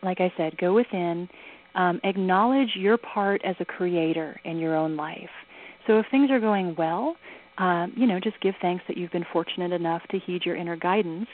like 0.03 0.21
I 0.21 0.31
said, 0.37 0.57
go 0.57 0.73
within, 0.73 1.27
um, 1.75 1.99
acknowledge 2.03 2.69
your 2.75 2.97
part 2.97 3.41
as 3.43 3.55
a 3.59 3.65
creator 3.65 4.39
in 4.45 4.57
your 4.57 4.75
own 4.75 4.95
life. 4.95 5.29
So 5.87 5.99
if 5.99 6.05
things 6.09 6.31
are 6.31 6.39
going 6.39 6.75
well, 6.77 7.15
um, 7.57 7.93
you 7.95 8.07
know, 8.07 8.19
just 8.19 8.39
give 8.41 8.55
thanks 8.61 8.83
that 8.87 8.97
you've 8.97 9.11
been 9.11 9.25
fortunate 9.31 9.71
enough 9.71 10.01
to 10.11 10.19
heed 10.19 10.43
your 10.45 10.55
inner 10.55 10.75
guidance. 10.75 11.27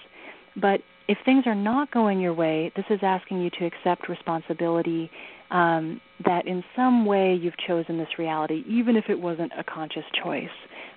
But 0.55 0.81
if 1.07 1.17
things 1.25 1.43
are 1.45 1.55
not 1.55 1.91
going 1.91 2.19
your 2.19 2.33
way, 2.33 2.71
this 2.75 2.85
is 2.89 2.99
asking 3.01 3.41
you 3.41 3.49
to 3.51 3.65
accept 3.65 4.07
responsibility 4.09 5.09
um, 5.49 5.99
that 6.25 6.47
in 6.47 6.63
some 6.75 7.05
way 7.05 7.33
you've 7.33 7.57
chosen 7.67 7.97
this 7.97 8.07
reality, 8.17 8.63
even 8.67 8.95
if 8.95 9.05
it 9.09 9.19
wasn't 9.19 9.51
a 9.57 9.63
conscious 9.63 10.05
choice. 10.23 10.49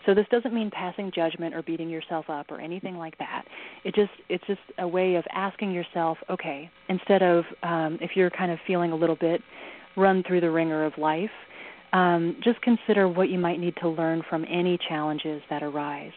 So 0.07 0.15
this 0.15 0.27
doesn't 0.31 0.53
mean 0.53 0.71
passing 0.71 1.11
judgment 1.15 1.55
or 1.55 1.63
beating 1.63 1.89
yourself 1.89 2.27
up 2.29 2.51
or 2.51 2.61
anything 2.61 2.97
like 2.97 3.17
that. 3.19 3.45
It 3.85 3.95
just 3.95 4.11
it's 4.29 4.45
just 4.47 4.61
a 4.79 4.87
way 4.87 5.15
of 5.15 5.25
asking 5.33 5.73
yourself, 5.73 6.19
okay, 6.31 6.71
instead 6.89 7.23
of 7.23 7.45
um, 7.63 7.99
if 8.01 8.11
you're 8.15 8.31
kind 8.31 8.51
of 8.51 8.59
feeling 8.67 8.93
a 8.93 8.97
little 8.97 9.17
bit 9.17 9.41
run 9.97 10.23
through 10.27 10.41
the 10.41 10.51
ringer 10.51 10.85
of 10.85 10.93
life, 10.99 11.31
um, 11.93 12.37
just 12.43 12.61
consider 12.63 13.09
what 13.09 13.29
you 13.29 13.39
might 13.39 13.61
need 13.61 13.75
to 13.81 13.89
learn 13.89 14.23
from 14.29 14.45
any 14.51 14.79
challenges 14.89 15.41
that 15.49 15.63
arise. 15.63 16.13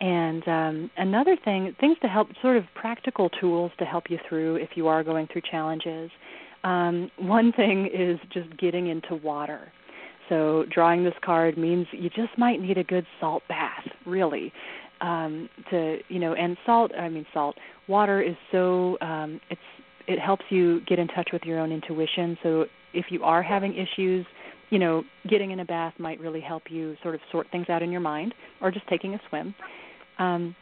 And 0.00 0.48
um, 0.48 0.90
another 0.96 1.36
thing, 1.44 1.74
things 1.78 1.98
to 2.00 2.08
help, 2.08 2.28
sort 2.40 2.56
of 2.56 2.64
practical 2.74 3.28
tools 3.28 3.70
to 3.78 3.84
help 3.84 4.04
you 4.08 4.18
through 4.28 4.56
if 4.56 4.70
you 4.74 4.88
are 4.88 5.04
going 5.04 5.28
through 5.30 5.42
challenges. 5.50 6.10
Um, 6.64 7.10
one 7.18 7.52
thing 7.52 7.90
is 7.92 8.18
just 8.32 8.56
getting 8.58 8.86
into 8.86 9.16
water. 9.16 9.72
So 10.30 10.64
drawing 10.72 11.04
this 11.04 11.14
card 11.22 11.58
means 11.58 11.86
you 11.92 12.08
just 12.08 12.38
might 12.38 12.60
need 12.60 12.78
a 12.78 12.84
good 12.84 13.06
salt 13.20 13.42
bath, 13.48 13.84
really. 14.06 14.52
Um, 15.02 15.48
to 15.70 15.98
you 16.08 16.18
know, 16.18 16.34
and 16.34 16.56
salt. 16.64 16.92
I 16.94 17.08
mean, 17.08 17.26
salt. 17.34 17.56
Water 17.88 18.22
is 18.22 18.36
so 18.52 18.96
um, 19.02 19.40
it's 19.50 19.60
it 20.06 20.18
helps 20.18 20.44
you 20.48 20.80
get 20.86 20.98
in 20.98 21.08
touch 21.08 21.30
with 21.32 21.42
your 21.44 21.58
own 21.58 21.72
intuition. 21.72 22.38
So 22.42 22.66
if 22.94 23.06
you 23.10 23.22
are 23.22 23.42
having 23.42 23.74
issues 23.74 24.26
you 24.70 24.78
know, 24.78 25.02
getting 25.28 25.50
in 25.50 25.60
a 25.60 25.64
bath 25.64 25.94
might 25.98 26.20
really 26.20 26.40
help 26.40 26.64
you 26.70 26.96
sort 27.02 27.14
of 27.14 27.20
sort 27.30 27.46
things 27.50 27.68
out 27.68 27.82
in 27.82 27.90
your 27.90 28.00
mind, 28.00 28.34
or 28.62 28.70
just 28.70 28.86
taking 28.88 29.14
a 29.14 29.20
swim. 29.28 29.54
Um, 30.18 30.56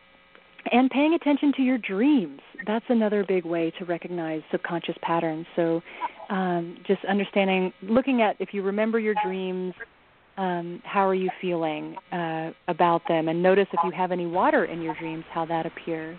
and 0.72 0.90
paying 0.90 1.14
attention 1.14 1.52
to 1.56 1.62
your 1.62 1.78
dreams. 1.78 2.40
That's 2.66 2.84
another 2.88 3.24
big 3.26 3.44
way 3.44 3.72
to 3.78 3.84
recognize 3.84 4.42
subconscious 4.50 4.96
patterns. 5.02 5.46
So, 5.56 5.82
um, 6.30 6.78
just 6.86 7.04
understanding, 7.06 7.72
looking 7.82 8.22
at 8.22 8.36
if 8.38 8.52
you 8.52 8.62
remember 8.62 8.98
your 8.98 9.14
dreams, 9.24 9.74
um, 10.36 10.80
how 10.84 11.06
are 11.08 11.14
you 11.14 11.30
feeling 11.40 11.96
uh, 12.12 12.50
about 12.68 13.02
them, 13.08 13.28
and 13.28 13.42
notice 13.42 13.66
if 13.72 13.80
you 13.84 13.90
have 13.90 14.12
any 14.12 14.26
water 14.26 14.66
in 14.66 14.82
your 14.82 14.94
dreams, 15.00 15.24
how 15.32 15.44
that 15.46 15.66
appears. 15.66 16.18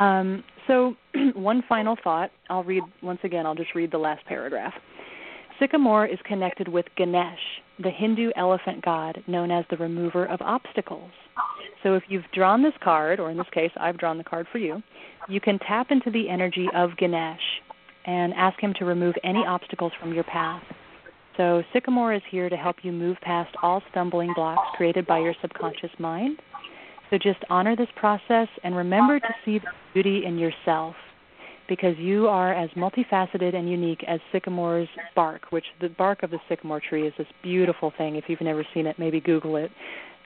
Um, 0.00 0.44
so, 0.66 0.94
one 1.34 1.62
final 1.68 1.96
thought. 2.02 2.30
I'll 2.48 2.64
read 2.64 2.82
once 3.02 3.20
again. 3.22 3.46
I'll 3.46 3.54
just 3.54 3.74
read 3.74 3.90
the 3.90 3.98
last 3.98 4.24
paragraph. 4.26 4.72
Sycamore 5.60 6.06
is 6.06 6.18
connected 6.24 6.68
with 6.68 6.86
Ganesh, 6.96 7.38
the 7.78 7.90
Hindu 7.90 8.30
elephant 8.36 8.84
god 8.84 9.22
known 9.26 9.50
as 9.50 9.64
the 9.70 9.76
remover 9.76 10.26
of 10.26 10.40
obstacles. 10.42 11.10
So 11.84 11.94
if 11.94 12.02
you've 12.08 12.24
drawn 12.32 12.62
this 12.62 12.72
card, 12.82 13.20
or 13.20 13.30
in 13.30 13.36
this 13.36 13.46
case, 13.52 13.70
I've 13.76 13.98
drawn 13.98 14.18
the 14.18 14.24
card 14.24 14.46
for 14.50 14.58
you, 14.58 14.82
you 15.28 15.40
can 15.40 15.58
tap 15.60 15.88
into 15.90 16.10
the 16.10 16.28
energy 16.28 16.66
of 16.74 16.96
Ganesh 16.96 17.38
and 18.06 18.34
ask 18.34 18.58
him 18.58 18.74
to 18.78 18.84
remove 18.84 19.14
any 19.22 19.44
obstacles 19.46 19.92
from 20.00 20.12
your 20.12 20.24
path. 20.24 20.62
So 21.36 21.62
Sycamore 21.72 22.14
is 22.14 22.22
here 22.30 22.48
to 22.48 22.56
help 22.56 22.76
you 22.82 22.90
move 22.90 23.16
past 23.22 23.54
all 23.62 23.82
stumbling 23.90 24.32
blocks 24.34 24.66
created 24.76 25.06
by 25.06 25.18
your 25.18 25.34
subconscious 25.42 25.90
mind. 25.98 26.38
So 27.10 27.18
just 27.18 27.40
honor 27.50 27.76
this 27.76 27.88
process 27.96 28.48
and 28.62 28.74
remember 28.74 29.20
to 29.20 29.34
see 29.44 29.58
the 29.58 29.66
beauty 29.92 30.24
in 30.24 30.38
yourself 30.38 30.96
because 31.68 31.96
you 31.98 32.28
are 32.28 32.54
as 32.54 32.70
multifaceted 32.70 33.54
and 33.54 33.70
unique 33.70 34.02
as 34.06 34.20
sycamore's 34.32 34.88
bark, 35.14 35.42
which 35.50 35.64
the 35.80 35.88
bark 35.90 36.22
of 36.22 36.30
the 36.30 36.38
sycamore 36.48 36.80
tree 36.80 37.06
is 37.06 37.14
this 37.18 37.26
beautiful 37.42 37.92
thing. 37.96 38.16
If 38.16 38.24
you've 38.28 38.40
never 38.40 38.66
seen 38.74 38.86
it, 38.86 38.98
maybe 38.98 39.20
Google 39.20 39.56
it. 39.56 39.70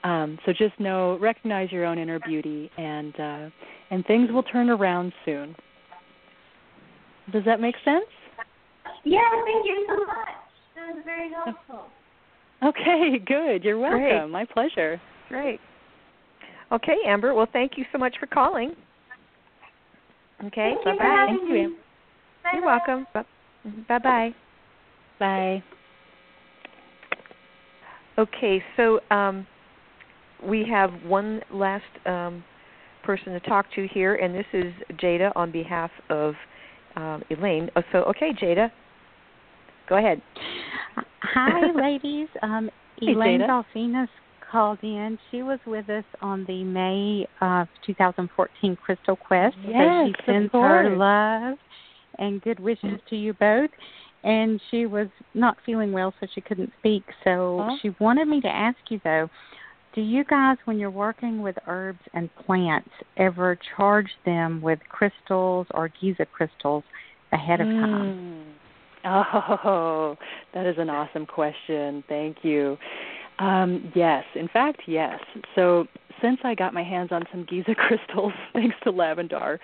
Um, 0.05 0.39
so 0.47 0.53
just 0.53 0.79
know, 0.79 1.19
recognize 1.19 1.73
your 1.73 1.85
own 1.85 1.99
inner 1.99 2.21
beauty, 2.21 2.71
and 2.79 3.19
uh, 3.19 3.51
and 3.91 4.07
things 4.07 4.31
will 4.31 4.45
turn 4.45 4.71
around 4.71 5.13
soon. 5.25 5.57
Does 7.33 7.45
that 7.45 7.61
make 7.61 7.75
sense? 7.85 8.05
Yeah, 9.05 9.21
thank 9.45 9.67
you 9.67 9.87
so 9.89 9.97
much. 10.07 10.17
That 10.77 10.95
was 10.95 11.03
very 11.05 11.31
helpful. 11.33 11.91
Okay, 12.63 13.19
good. 13.25 13.65
You're 13.65 13.79
welcome. 13.79 13.99
Great. 13.99 14.31
My 14.31 14.45
pleasure. 14.45 15.01
Great. 15.29 15.61
Okay, 16.73 16.97
Amber. 17.07 17.35
Well, 17.35 17.49
thank 17.53 17.73
you 17.77 17.85
so 17.93 17.99
much 17.99 18.17
for 18.19 18.27
calling. 18.27 18.75
Okay. 20.45 20.75
Thank 20.75 20.85
bye 20.85 20.93
you 20.93 20.99
bye. 20.99 21.25
Thank 21.27 21.43
you. 21.51 21.77
You're 22.55 22.65
welcome. 22.65 23.07
Bye 23.89 23.99
bye. 23.99 24.35
Bye. 25.19 25.63
Okay, 28.19 28.63
so 28.77 28.99
um, 29.11 29.47
we 30.47 30.67
have 30.71 30.91
one 31.05 31.41
last 31.53 31.85
um, 32.07 32.45
person 33.05 33.33
to 33.33 33.41
talk 33.41 33.67
to 33.75 33.87
here, 33.89 34.17
and 34.17 34.35
this 34.35 34.47
is 34.53 34.73
Jada 35.03 35.33
on 35.37 35.51
behalf 35.51 35.91
of 36.11 36.35
um, 36.97 37.23
Elaine. 37.31 37.71
Oh, 37.77 37.83
so, 37.93 37.99
okay, 38.05 38.33
Jada, 38.33 38.71
go 39.89 39.97
ahead. 39.97 40.21
Hi, 41.23 41.73
ladies. 41.81 42.29
Um, 42.43 42.71
Hey, 43.01 43.13
Elaine. 43.13 43.41
Dolphinas 43.41 44.09
called 44.51 44.79
in. 44.83 45.19
She 45.31 45.43
was 45.43 45.61
with 45.67 45.89
us 45.89 46.05
on 46.21 46.45
the 46.47 46.65
May 46.65 47.27
of 47.41 47.69
2014 47.87 48.77
Crystal 48.77 49.17
Quest. 49.17 49.55
so 49.65 49.71
Yes, 49.71 50.09
she 50.09 50.15
sends 50.27 50.53
her 50.53 50.97
love 50.97 51.59
and 52.19 52.43
good 52.43 52.59
wishes 52.59 52.99
to 53.09 53.17
you 53.17 53.35
both. 53.35 53.71
And 54.25 54.61
she 54.71 54.87
was 54.87 55.09
not 55.35 55.59
feeling 55.65 55.93
well, 55.93 56.13
so 56.19 56.27
she 56.35 56.41
couldn't 56.41 56.73
speak. 56.79 57.05
So 57.23 57.65
Huh? 57.69 57.77
she 57.81 57.91
wanted 58.01 58.27
me 58.27 58.41
to 58.41 58.49
ask 58.49 58.79
you, 58.91 59.01
though, 59.05 59.31
do 59.99 60.05
you 60.05 60.23
guys, 60.23 60.57
when 60.65 60.79
you're 60.79 60.93
working 60.93 61.43
with 61.43 61.57
herbs 61.67 61.99
and 62.15 62.31
plants, 62.47 62.89
ever 63.17 63.59
charge 63.77 64.07
them 64.25 64.63
with 64.63 64.79
crystals 64.89 65.67
or 65.73 65.91
Giza 66.01 66.25
crystals 66.25 66.85
ahead 67.33 67.61
of 67.61 67.67
time? 67.67 68.55
Mm. 69.05 69.25
Oh, 69.33 70.17
that 70.55 70.67
is 70.67 70.77
an 70.79 70.89
awesome 70.89 71.27
question. 71.27 72.05
Thank 72.09 72.45
you. 72.45 72.79
Um, 73.41 73.91
yes, 73.97 74.23
in 74.37 74.47
fact, 74.47 74.83
yes. 74.87 75.19
So 75.57 75.89
since 76.23 76.39
I 76.45 76.55
got 76.55 76.73
my 76.73 76.85
hands 76.85 77.09
on 77.11 77.25
some 77.33 77.45
Giza 77.51 77.75
crystals, 77.89 78.33
thanks 78.53 78.77
to 78.85 78.93
Lavandar, 78.93 79.59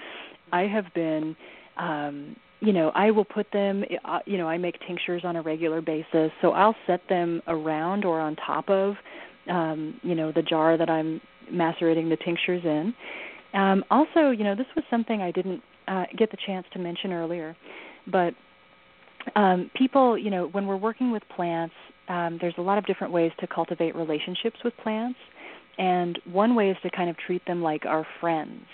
I 0.53 0.63
have 0.63 0.87
been, 0.97 1.37
um, 1.77 2.35
you 2.59 2.73
know, 2.73 2.91
I 2.97 3.13
will 3.13 3.25
put 3.25 3.47
them, 3.53 3.85
uh, 4.05 4.19
you 4.27 4.39
know, 4.39 4.49
I 4.49 4.59
make 4.59 4.81
tinctures 4.85 5.23
on 5.25 5.37
a 5.37 5.43
regular 5.43 5.81
basis, 5.81 6.33
so 6.43 6.51
I'll 6.51 6.75
set 6.89 7.03
them 7.09 7.41
around 7.47 8.05
or 8.05 8.19
on 8.19 8.35
top 8.35 8.69
of, 8.69 8.97
um, 9.49 10.01
you 10.03 10.15
know, 10.15 10.33
the 10.33 10.43
jar 10.43 10.77
that 10.77 10.91
I'm 10.91 11.21
macerating 11.51 12.09
the 12.09 12.17
tinctures 12.17 12.63
in. 12.65 12.95
Um, 13.53 13.85
also, 13.91 14.31
you 14.31 14.45
know, 14.45 14.55
this 14.55 14.67
was 14.75 14.85
something 14.91 15.21
I 15.21 15.31
didn't 15.31 15.63
uh, 15.87 16.05
get 16.17 16.31
the 16.31 16.39
chance 16.47 16.67
to 16.73 16.79
mention 16.79 17.13
earlier, 17.13 17.57
but 18.11 18.35
um, 19.37 19.71
people, 19.77 20.19
you 20.19 20.31
know, 20.31 20.49
when 20.49 20.67
we're 20.67 20.77
working 20.77 21.11
with 21.11 21.23
plants, 21.35 21.75
um, 22.09 22.39
there's 22.41 22.55
a 22.59 22.63
lot 22.63 22.79
of 22.79 22.87
different 22.87 23.13
ways 23.13 23.33
to 23.41 23.47
cultivate 23.47 23.95
relationships 23.95 24.57
with 24.65 24.75
plants, 24.83 25.19
and 25.79 26.19
one 26.31 26.55
way 26.55 26.71
is 26.71 26.77
to 26.83 26.91
kind 26.91 27.09
of 27.09 27.17
treat 27.17 27.45
them 27.47 27.63
like 27.63 27.87
our 27.87 28.07
friends. 28.21 28.65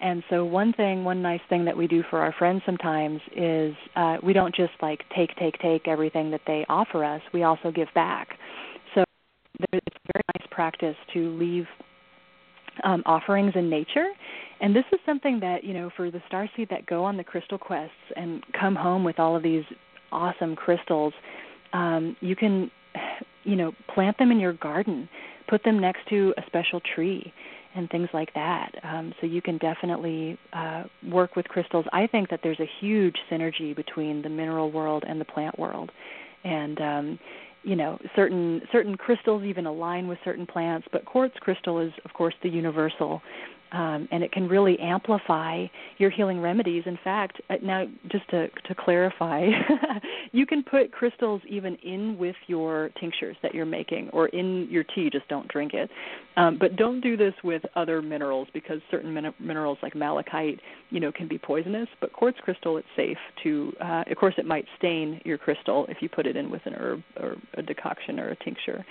And 0.00 0.22
so 0.28 0.44
one 0.44 0.72
thing, 0.72 1.04
one 1.04 1.22
nice 1.22 1.40
thing 1.48 1.64
that 1.64 1.76
we 1.76 1.86
do 1.86 2.02
for 2.10 2.18
our 2.18 2.34
friends 2.38 2.62
sometimes 2.66 3.20
is 3.34 3.74
uh, 3.96 4.18
we 4.22 4.32
don't 4.32 4.54
just 4.54 4.72
like 4.82 5.04
take, 5.16 5.34
take, 5.36 5.58
take 5.60 5.88
everything 5.88 6.30
that 6.32 6.42
they 6.46 6.66
offer 6.68 7.04
us. 7.04 7.22
We 7.32 7.44
also 7.44 7.70
give 7.70 7.88
back. 7.94 8.36
It's 9.72 9.96
very 10.12 10.22
nice 10.36 10.46
practice 10.50 10.96
to 11.14 11.36
leave 11.36 11.66
um, 12.82 13.02
offerings 13.06 13.52
in 13.54 13.70
nature. 13.70 14.08
And 14.60 14.74
this 14.74 14.84
is 14.92 14.98
something 15.04 15.40
that, 15.40 15.64
you 15.64 15.74
know, 15.74 15.90
for 15.96 16.10
the 16.10 16.20
starseed 16.30 16.68
that 16.70 16.86
go 16.86 17.04
on 17.04 17.16
the 17.16 17.24
crystal 17.24 17.58
quests 17.58 17.94
and 18.16 18.42
come 18.58 18.74
home 18.74 19.04
with 19.04 19.18
all 19.18 19.36
of 19.36 19.42
these 19.42 19.64
awesome 20.12 20.54
crystals, 20.56 21.12
um, 21.72 22.16
you 22.20 22.36
can, 22.36 22.70
you 23.44 23.56
know, 23.56 23.72
plant 23.92 24.16
them 24.18 24.30
in 24.30 24.38
your 24.40 24.52
garden, 24.54 25.08
put 25.48 25.62
them 25.64 25.80
next 25.80 26.00
to 26.08 26.32
a 26.38 26.42
special 26.46 26.80
tree, 26.94 27.32
and 27.76 27.90
things 27.90 28.08
like 28.14 28.32
that. 28.34 28.70
Um, 28.84 29.12
so 29.20 29.26
you 29.26 29.42
can 29.42 29.58
definitely 29.58 30.38
uh, 30.52 30.84
work 31.10 31.34
with 31.34 31.46
crystals. 31.48 31.84
I 31.92 32.06
think 32.06 32.30
that 32.30 32.40
there's 32.42 32.60
a 32.60 32.70
huge 32.80 33.16
synergy 33.30 33.74
between 33.74 34.22
the 34.22 34.28
mineral 34.28 34.70
world 34.70 35.02
and 35.06 35.20
the 35.20 35.24
plant 35.24 35.58
world. 35.58 35.90
and 36.44 36.80
um, 36.80 37.18
you 37.64 37.74
know 37.74 37.98
certain 38.14 38.60
certain 38.70 38.96
crystals 38.96 39.42
even 39.42 39.66
align 39.66 40.06
with 40.06 40.18
certain 40.24 40.46
plants 40.46 40.86
but 40.92 41.04
quartz 41.04 41.34
crystal 41.40 41.80
is 41.80 41.92
of 42.04 42.12
course 42.12 42.34
the 42.42 42.48
universal 42.48 43.20
um, 43.74 44.08
and 44.12 44.22
it 44.22 44.30
can 44.30 44.48
really 44.48 44.78
amplify 44.78 45.66
your 45.98 46.08
healing 46.08 46.40
remedies. 46.40 46.84
In 46.86 46.96
fact, 47.02 47.40
uh, 47.50 47.56
now 47.60 47.86
just 48.10 48.28
to 48.30 48.48
to 48.48 48.74
clarify, 48.74 49.48
you 50.32 50.46
can 50.46 50.62
put 50.62 50.92
crystals 50.92 51.42
even 51.48 51.74
in 51.76 52.16
with 52.16 52.36
your 52.46 52.90
tinctures 53.00 53.36
that 53.42 53.52
you're 53.52 53.66
making 53.66 54.10
or 54.10 54.28
in 54.28 54.68
your 54.70 54.84
tea. 54.84 55.10
Just 55.10 55.26
don't 55.28 55.48
drink 55.48 55.74
it. 55.74 55.90
Um, 56.36 56.56
but 56.58 56.76
don't 56.76 57.00
do 57.00 57.16
this 57.16 57.34
with 57.42 57.62
other 57.74 58.00
minerals 58.00 58.46
because 58.54 58.80
certain 58.90 59.12
min- 59.12 59.34
minerals 59.40 59.78
like 59.82 59.96
malachite, 59.96 60.60
you 60.90 61.00
know, 61.00 61.10
can 61.10 61.26
be 61.26 61.36
poisonous. 61.36 61.88
But 62.00 62.12
quartz 62.12 62.38
crystal, 62.40 62.76
it's 62.76 62.86
safe 62.94 63.18
to. 63.42 63.72
Uh, 63.80 64.04
of 64.08 64.16
course, 64.16 64.34
it 64.38 64.46
might 64.46 64.66
stain 64.78 65.20
your 65.24 65.38
crystal 65.38 65.86
if 65.88 65.96
you 66.00 66.08
put 66.08 66.26
it 66.26 66.36
in 66.36 66.48
with 66.48 66.62
an 66.66 66.74
herb 66.74 67.02
or 67.18 67.36
a 67.54 67.62
decoction 67.62 68.20
or 68.20 68.28
a 68.28 68.36
tincture. 68.36 68.84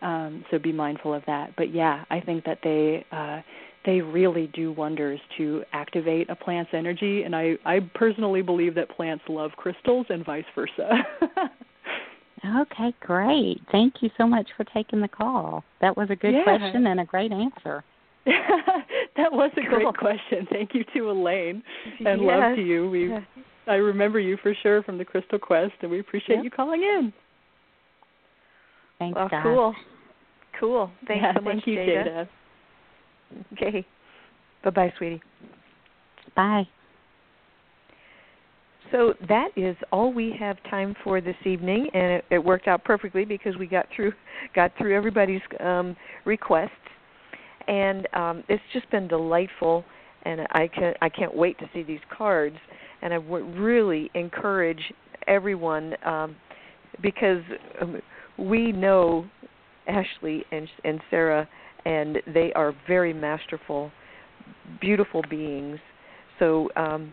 Um, 0.00 0.46
so 0.50 0.58
be 0.58 0.72
mindful 0.72 1.12
of 1.12 1.22
that. 1.26 1.54
But 1.56 1.74
yeah, 1.74 2.04
I 2.08 2.20
think 2.20 2.44
that 2.46 2.60
they. 2.64 3.04
Uh, 3.12 3.42
they 3.86 4.00
really 4.00 4.48
do 4.48 4.72
wonders 4.72 5.20
to 5.38 5.62
activate 5.72 6.28
a 6.28 6.36
plant's 6.36 6.70
energy 6.74 7.22
and 7.22 7.34
I, 7.34 7.56
I 7.64 7.80
personally 7.94 8.42
believe 8.42 8.74
that 8.74 8.90
plants 8.90 9.24
love 9.28 9.52
crystals 9.56 10.06
and 10.10 10.24
vice 10.24 10.44
versa. 10.54 10.90
okay, 12.60 12.94
great. 13.00 13.60
Thank 13.72 13.94
you 14.00 14.10
so 14.18 14.26
much 14.26 14.48
for 14.56 14.64
taking 14.64 15.00
the 15.00 15.08
call. 15.08 15.64
That 15.80 15.96
was 15.96 16.08
a 16.10 16.16
good 16.16 16.34
yeah. 16.34 16.44
question 16.44 16.86
and 16.86 17.00
a 17.00 17.04
great 17.04 17.32
answer. 17.32 17.84
that 18.26 19.32
was 19.32 19.50
a 19.56 19.62
great 19.62 19.96
question. 19.96 20.46
Thank 20.50 20.74
you 20.74 20.84
to 20.94 21.10
Elaine 21.10 21.62
and 22.04 22.20
yes. 22.20 22.38
love 22.40 22.56
to 22.56 22.62
you. 22.62 22.90
We 22.90 23.14
I 23.66 23.74
remember 23.74 24.18
you 24.20 24.36
for 24.42 24.54
sure 24.62 24.82
from 24.82 24.98
the 24.98 25.04
Crystal 25.04 25.38
Quest 25.38 25.72
and 25.82 25.90
we 25.90 26.00
appreciate 26.00 26.36
yep. 26.36 26.44
you 26.44 26.50
calling 26.50 26.82
in. 26.82 27.12
Thanks, 28.98 29.16
well, 29.16 29.28
guys. 29.28 29.42
cool. 29.42 29.74
Cool. 30.58 30.90
Thanks 31.06 31.22
yeah, 31.22 31.34
so 31.34 31.40
much, 31.40 31.54
thank 31.54 31.66
you, 31.66 31.76
Jada. 31.76 32.06
Jada. 32.06 32.28
Okay. 33.52 33.86
Bye 34.64 34.70
bye, 34.70 34.92
sweetie. 34.98 35.22
Bye. 36.36 36.66
So 38.90 39.14
that 39.28 39.50
is 39.56 39.76
all 39.92 40.12
we 40.12 40.34
have 40.38 40.56
time 40.68 40.96
for 41.04 41.20
this 41.20 41.36
evening, 41.44 41.88
and 41.94 42.12
it, 42.12 42.24
it 42.30 42.38
worked 42.38 42.66
out 42.66 42.82
perfectly 42.82 43.24
because 43.24 43.56
we 43.56 43.66
got 43.66 43.86
through 43.94 44.12
got 44.54 44.72
through 44.78 44.96
everybody's 44.96 45.40
um, 45.60 45.96
requests, 46.24 46.70
and 47.68 48.08
um, 48.14 48.44
it's 48.48 48.62
just 48.72 48.90
been 48.90 49.08
delightful. 49.08 49.84
And 50.24 50.42
I 50.50 50.68
can 50.68 50.94
I 51.00 51.08
can't 51.08 51.34
wait 51.34 51.58
to 51.60 51.70
see 51.72 51.82
these 51.82 52.00
cards, 52.16 52.56
and 53.02 53.14
I 53.14 53.18
would 53.18 53.56
really 53.56 54.10
encourage 54.14 54.92
everyone 55.26 55.94
um, 56.04 56.36
because 57.00 57.42
um, 57.80 58.00
we 58.38 58.72
know 58.72 59.24
Ashley 59.86 60.44
and 60.52 60.68
and 60.84 61.00
Sarah 61.10 61.48
and 61.84 62.18
they 62.32 62.52
are 62.54 62.72
very 62.86 63.12
masterful, 63.12 63.90
beautiful 64.80 65.22
beings. 65.28 65.80
So 66.38 66.70
um, 66.76 67.12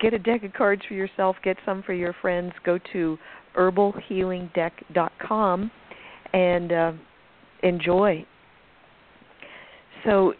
get 0.00 0.14
a 0.14 0.18
deck 0.18 0.44
of 0.44 0.52
cards 0.52 0.82
for 0.86 0.94
yourself, 0.94 1.34
get 1.42 1.56
some 1.64 1.82
for 1.82 1.92
your 1.92 2.14
friends. 2.20 2.52
Go 2.64 2.78
to 2.92 3.18
herbalhealingdeck.com 3.56 5.70
and 6.32 6.72
uh, 6.72 6.92
enjoy. 7.62 8.24
So 10.04 10.34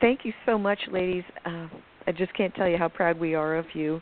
thank 0.00 0.24
you 0.24 0.32
so 0.44 0.58
much, 0.58 0.78
ladies. 0.90 1.24
Uh, 1.44 1.68
I 2.06 2.12
just 2.12 2.32
can't 2.34 2.54
tell 2.54 2.68
you 2.68 2.78
how 2.78 2.88
proud 2.88 3.18
we 3.18 3.34
are 3.34 3.56
of 3.56 3.66
you 3.74 4.00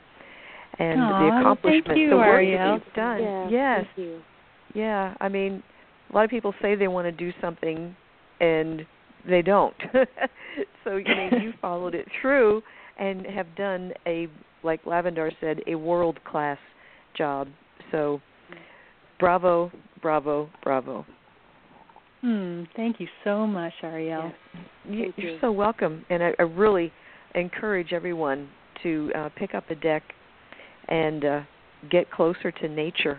and 0.79 0.99
Aww, 0.99 1.21
the 1.21 1.27
accomplishments, 1.41 1.99
you, 1.99 2.11
the 2.11 2.17
work 2.17 2.27
Ariel. 2.27 2.59
that 2.59 2.75
you've 2.85 2.95
done. 2.95 3.23
Yeah, 3.23 3.49
yes. 3.51 3.87
You. 3.97 4.21
Yeah, 4.75 5.15
I 5.21 5.29
mean, 5.29 5.63
a 6.11 6.15
lot 6.15 6.25
of 6.25 6.31
people 6.31 6.53
say 6.61 6.75
they 6.75 6.89
want 6.89 7.07
to 7.07 7.13
do 7.13 7.33
something 7.41 7.95
and 8.41 8.87
they 9.29 9.43
don't. 9.43 9.75
so 10.85 10.97
you 10.97 11.05
know 11.05 11.29
you 11.41 11.53
followed 11.61 11.95
it 11.95 12.07
through 12.21 12.63
and 12.99 13.27
have 13.27 13.47
done 13.57 13.93
a 14.07 14.29
like 14.63 14.85
Lavandar 14.85 15.31
said 15.41 15.61
a 15.67 15.75
world 15.75 16.19
class 16.25 16.59
job. 17.17 17.49
So 17.91 18.21
bravo, 19.19 19.71
bravo, 20.03 20.49
bravo. 20.63 21.07
Hmm, 22.21 22.63
thank 22.75 23.01
you 23.01 23.07
so 23.23 23.47
much, 23.47 23.73
Ariel. 23.83 24.33
Yes. 24.33 24.65
You, 24.89 25.13
you're 25.17 25.39
so 25.41 25.53
welcome, 25.53 26.05
and 26.09 26.23
I, 26.23 26.33
I 26.39 26.43
really 26.43 26.91
encourage 27.35 27.93
everyone 27.93 28.49
to 28.83 29.11
uh, 29.15 29.29
pick 29.37 29.55
up 29.55 29.69
a 29.71 29.75
deck 29.75 30.03
and 30.89 31.25
uh, 31.25 31.41
get 31.91 32.11
closer 32.11 32.51
to 32.51 32.69
nature. 32.69 33.19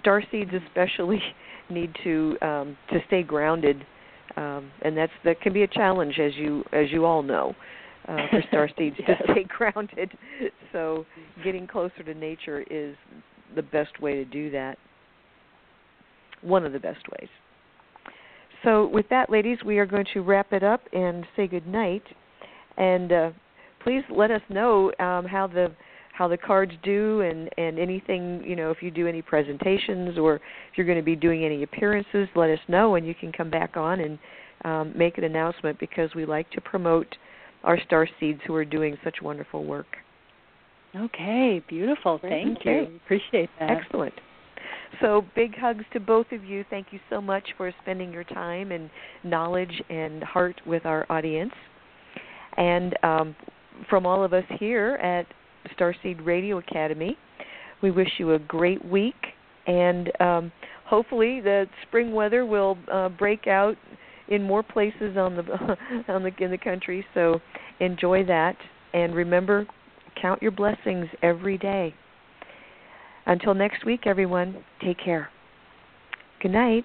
Star 0.00 0.22
seeds 0.30 0.50
especially 0.66 1.20
need 1.70 1.94
to 2.02 2.36
um, 2.42 2.76
to 2.90 2.98
stay 3.06 3.22
grounded 3.22 3.86
um, 4.36 4.70
and 4.82 4.96
that's 4.96 5.12
that 5.24 5.40
can 5.40 5.52
be 5.52 5.62
a 5.62 5.68
challenge 5.68 6.18
as 6.18 6.32
you 6.36 6.64
as 6.72 6.90
you 6.90 7.04
all 7.04 7.22
know 7.22 7.54
uh, 8.08 8.16
for 8.30 8.42
star 8.48 8.70
seeds 8.78 8.96
yes. 8.98 9.18
to 9.26 9.32
stay 9.32 9.44
grounded. 9.48 10.10
So 10.72 11.06
getting 11.44 11.66
closer 11.66 12.02
to 12.04 12.14
nature 12.14 12.64
is 12.70 12.96
the 13.54 13.62
best 13.62 14.00
way 14.00 14.14
to 14.14 14.24
do 14.24 14.50
that. 14.50 14.78
One 16.40 16.64
of 16.64 16.72
the 16.72 16.80
best 16.80 17.04
ways. 17.20 17.28
So 18.64 18.86
with 18.86 19.08
that, 19.10 19.30
ladies, 19.30 19.58
we 19.64 19.78
are 19.78 19.86
going 19.86 20.06
to 20.14 20.20
wrap 20.20 20.52
it 20.52 20.62
up 20.62 20.82
and 20.92 21.24
say 21.36 21.46
good 21.46 21.66
night. 21.66 22.02
And 22.76 23.12
uh, 23.12 23.30
please 23.82 24.02
let 24.10 24.30
us 24.30 24.40
know 24.48 24.92
um, 24.98 25.26
how 25.26 25.48
the 25.52 25.72
how 26.12 26.28
the 26.28 26.36
cards 26.36 26.72
do 26.82 27.20
and 27.22 27.48
and 27.58 27.78
anything 27.78 28.42
you 28.44 28.54
know 28.56 28.70
if 28.70 28.82
you 28.82 28.90
do 28.90 29.06
any 29.06 29.22
presentations 29.22 30.18
or 30.18 30.36
if 30.36 30.42
you're 30.76 30.86
going 30.86 30.98
to 30.98 31.04
be 31.04 31.16
doing 31.16 31.44
any 31.44 31.62
appearances 31.62 32.28
let 32.36 32.50
us 32.50 32.58
know 32.68 32.94
and 32.96 33.06
you 33.06 33.14
can 33.14 33.32
come 33.32 33.50
back 33.50 33.76
on 33.76 34.00
and 34.00 34.18
um, 34.64 34.92
make 34.96 35.18
an 35.18 35.24
announcement 35.24 35.78
because 35.80 36.14
we 36.14 36.24
like 36.24 36.48
to 36.50 36.60
promote 36.60 37.16
our 37.64 37.78
star 37.86 38.06
seeds 38.20 38.40
who 38.46 38.54
are 38.54 38.64
doing 38.64 38.96
such 39.04 39.16
wonderful 39.22 39.64
work 39.64 39.86
Okay, 40.94 41.64
beautiful. 41.68 42.18
Thank 42.20 42.58
Okay. 42.58 42.86
you. 42.90 43.00
Appreciate 43.06 43.48
that. 43.58 43.70
excellent 43.70 44.12
so 45.00 45.24
big 45.34 45.56
hugs 45.56 45.84
to 45.92 46.00
both 46.00 46.26
of 46.32 46.44
you 46.44 46.64
thank 46.70 46.88
you 46.92 47.00
so 47.08 47.20
much 47.20 47.44
for 47.56 47.72
spending 47.82 48.12
your 48.12 48.24
time 48.24 48.72
and 48.72 48.90
knowledge 49.24 49.82
and 49.88 50.22
heart 50.22 50.60
with 50.66 50.84
our 50.84 51.06
audience 51.10 51.52
and 52.56 52.94
um, 53.02 53.34
from 53.88 54.04
all 54.06 54.22
of 54.22 54.32
us 54.32 54.44
here 54.58 54.96
at 55.02 55.26
Starseed 55.76 56.24
Radio 56.24 56.58
Academy. 56.58 57.16
We 57.82 57.90
wish 57.90 58.08
you 58.18 58.34
a 58.34 58.38
great 58.38 58.84
week, 58.84 59.14
and 59.66 60.10
um, 60.20 60.52
hopefully 60.86 61.40
the 61.40 61.66
spring 61.86 62.12
weather 62.12 62.46
will 62.46 62.78
uh, 62.90 63.08
break 63.08 63.46
out 63.46 63.76
in 64.28 64.42
more 64.42 64.62
places 64.62 65.16
on 65.16 65.36
the 65.36 65.76
on 66.08 66.22
the 66.22 66.30
in 66.38 66.50
the 66.50 66.58
country. 66.58 67.04
So 67.14 67.40
enjoy 67.80 68.24
that, 68.26 68.56
and 68.94 69.14
remember, 69.14 69.66
count 70.20 70.42
your 70.42 70.52
blessings 70.52 71.06
every 71.22 71.58
day. 71.58 71.94
Until 73.26 73.54
next 73.54 73.84
week, 73.84 74.06
everyone, 74.06 74.64
take 74.84 74.98
care. 74.98 75.28
Good 76.40 76.52
night. 76.52 76.84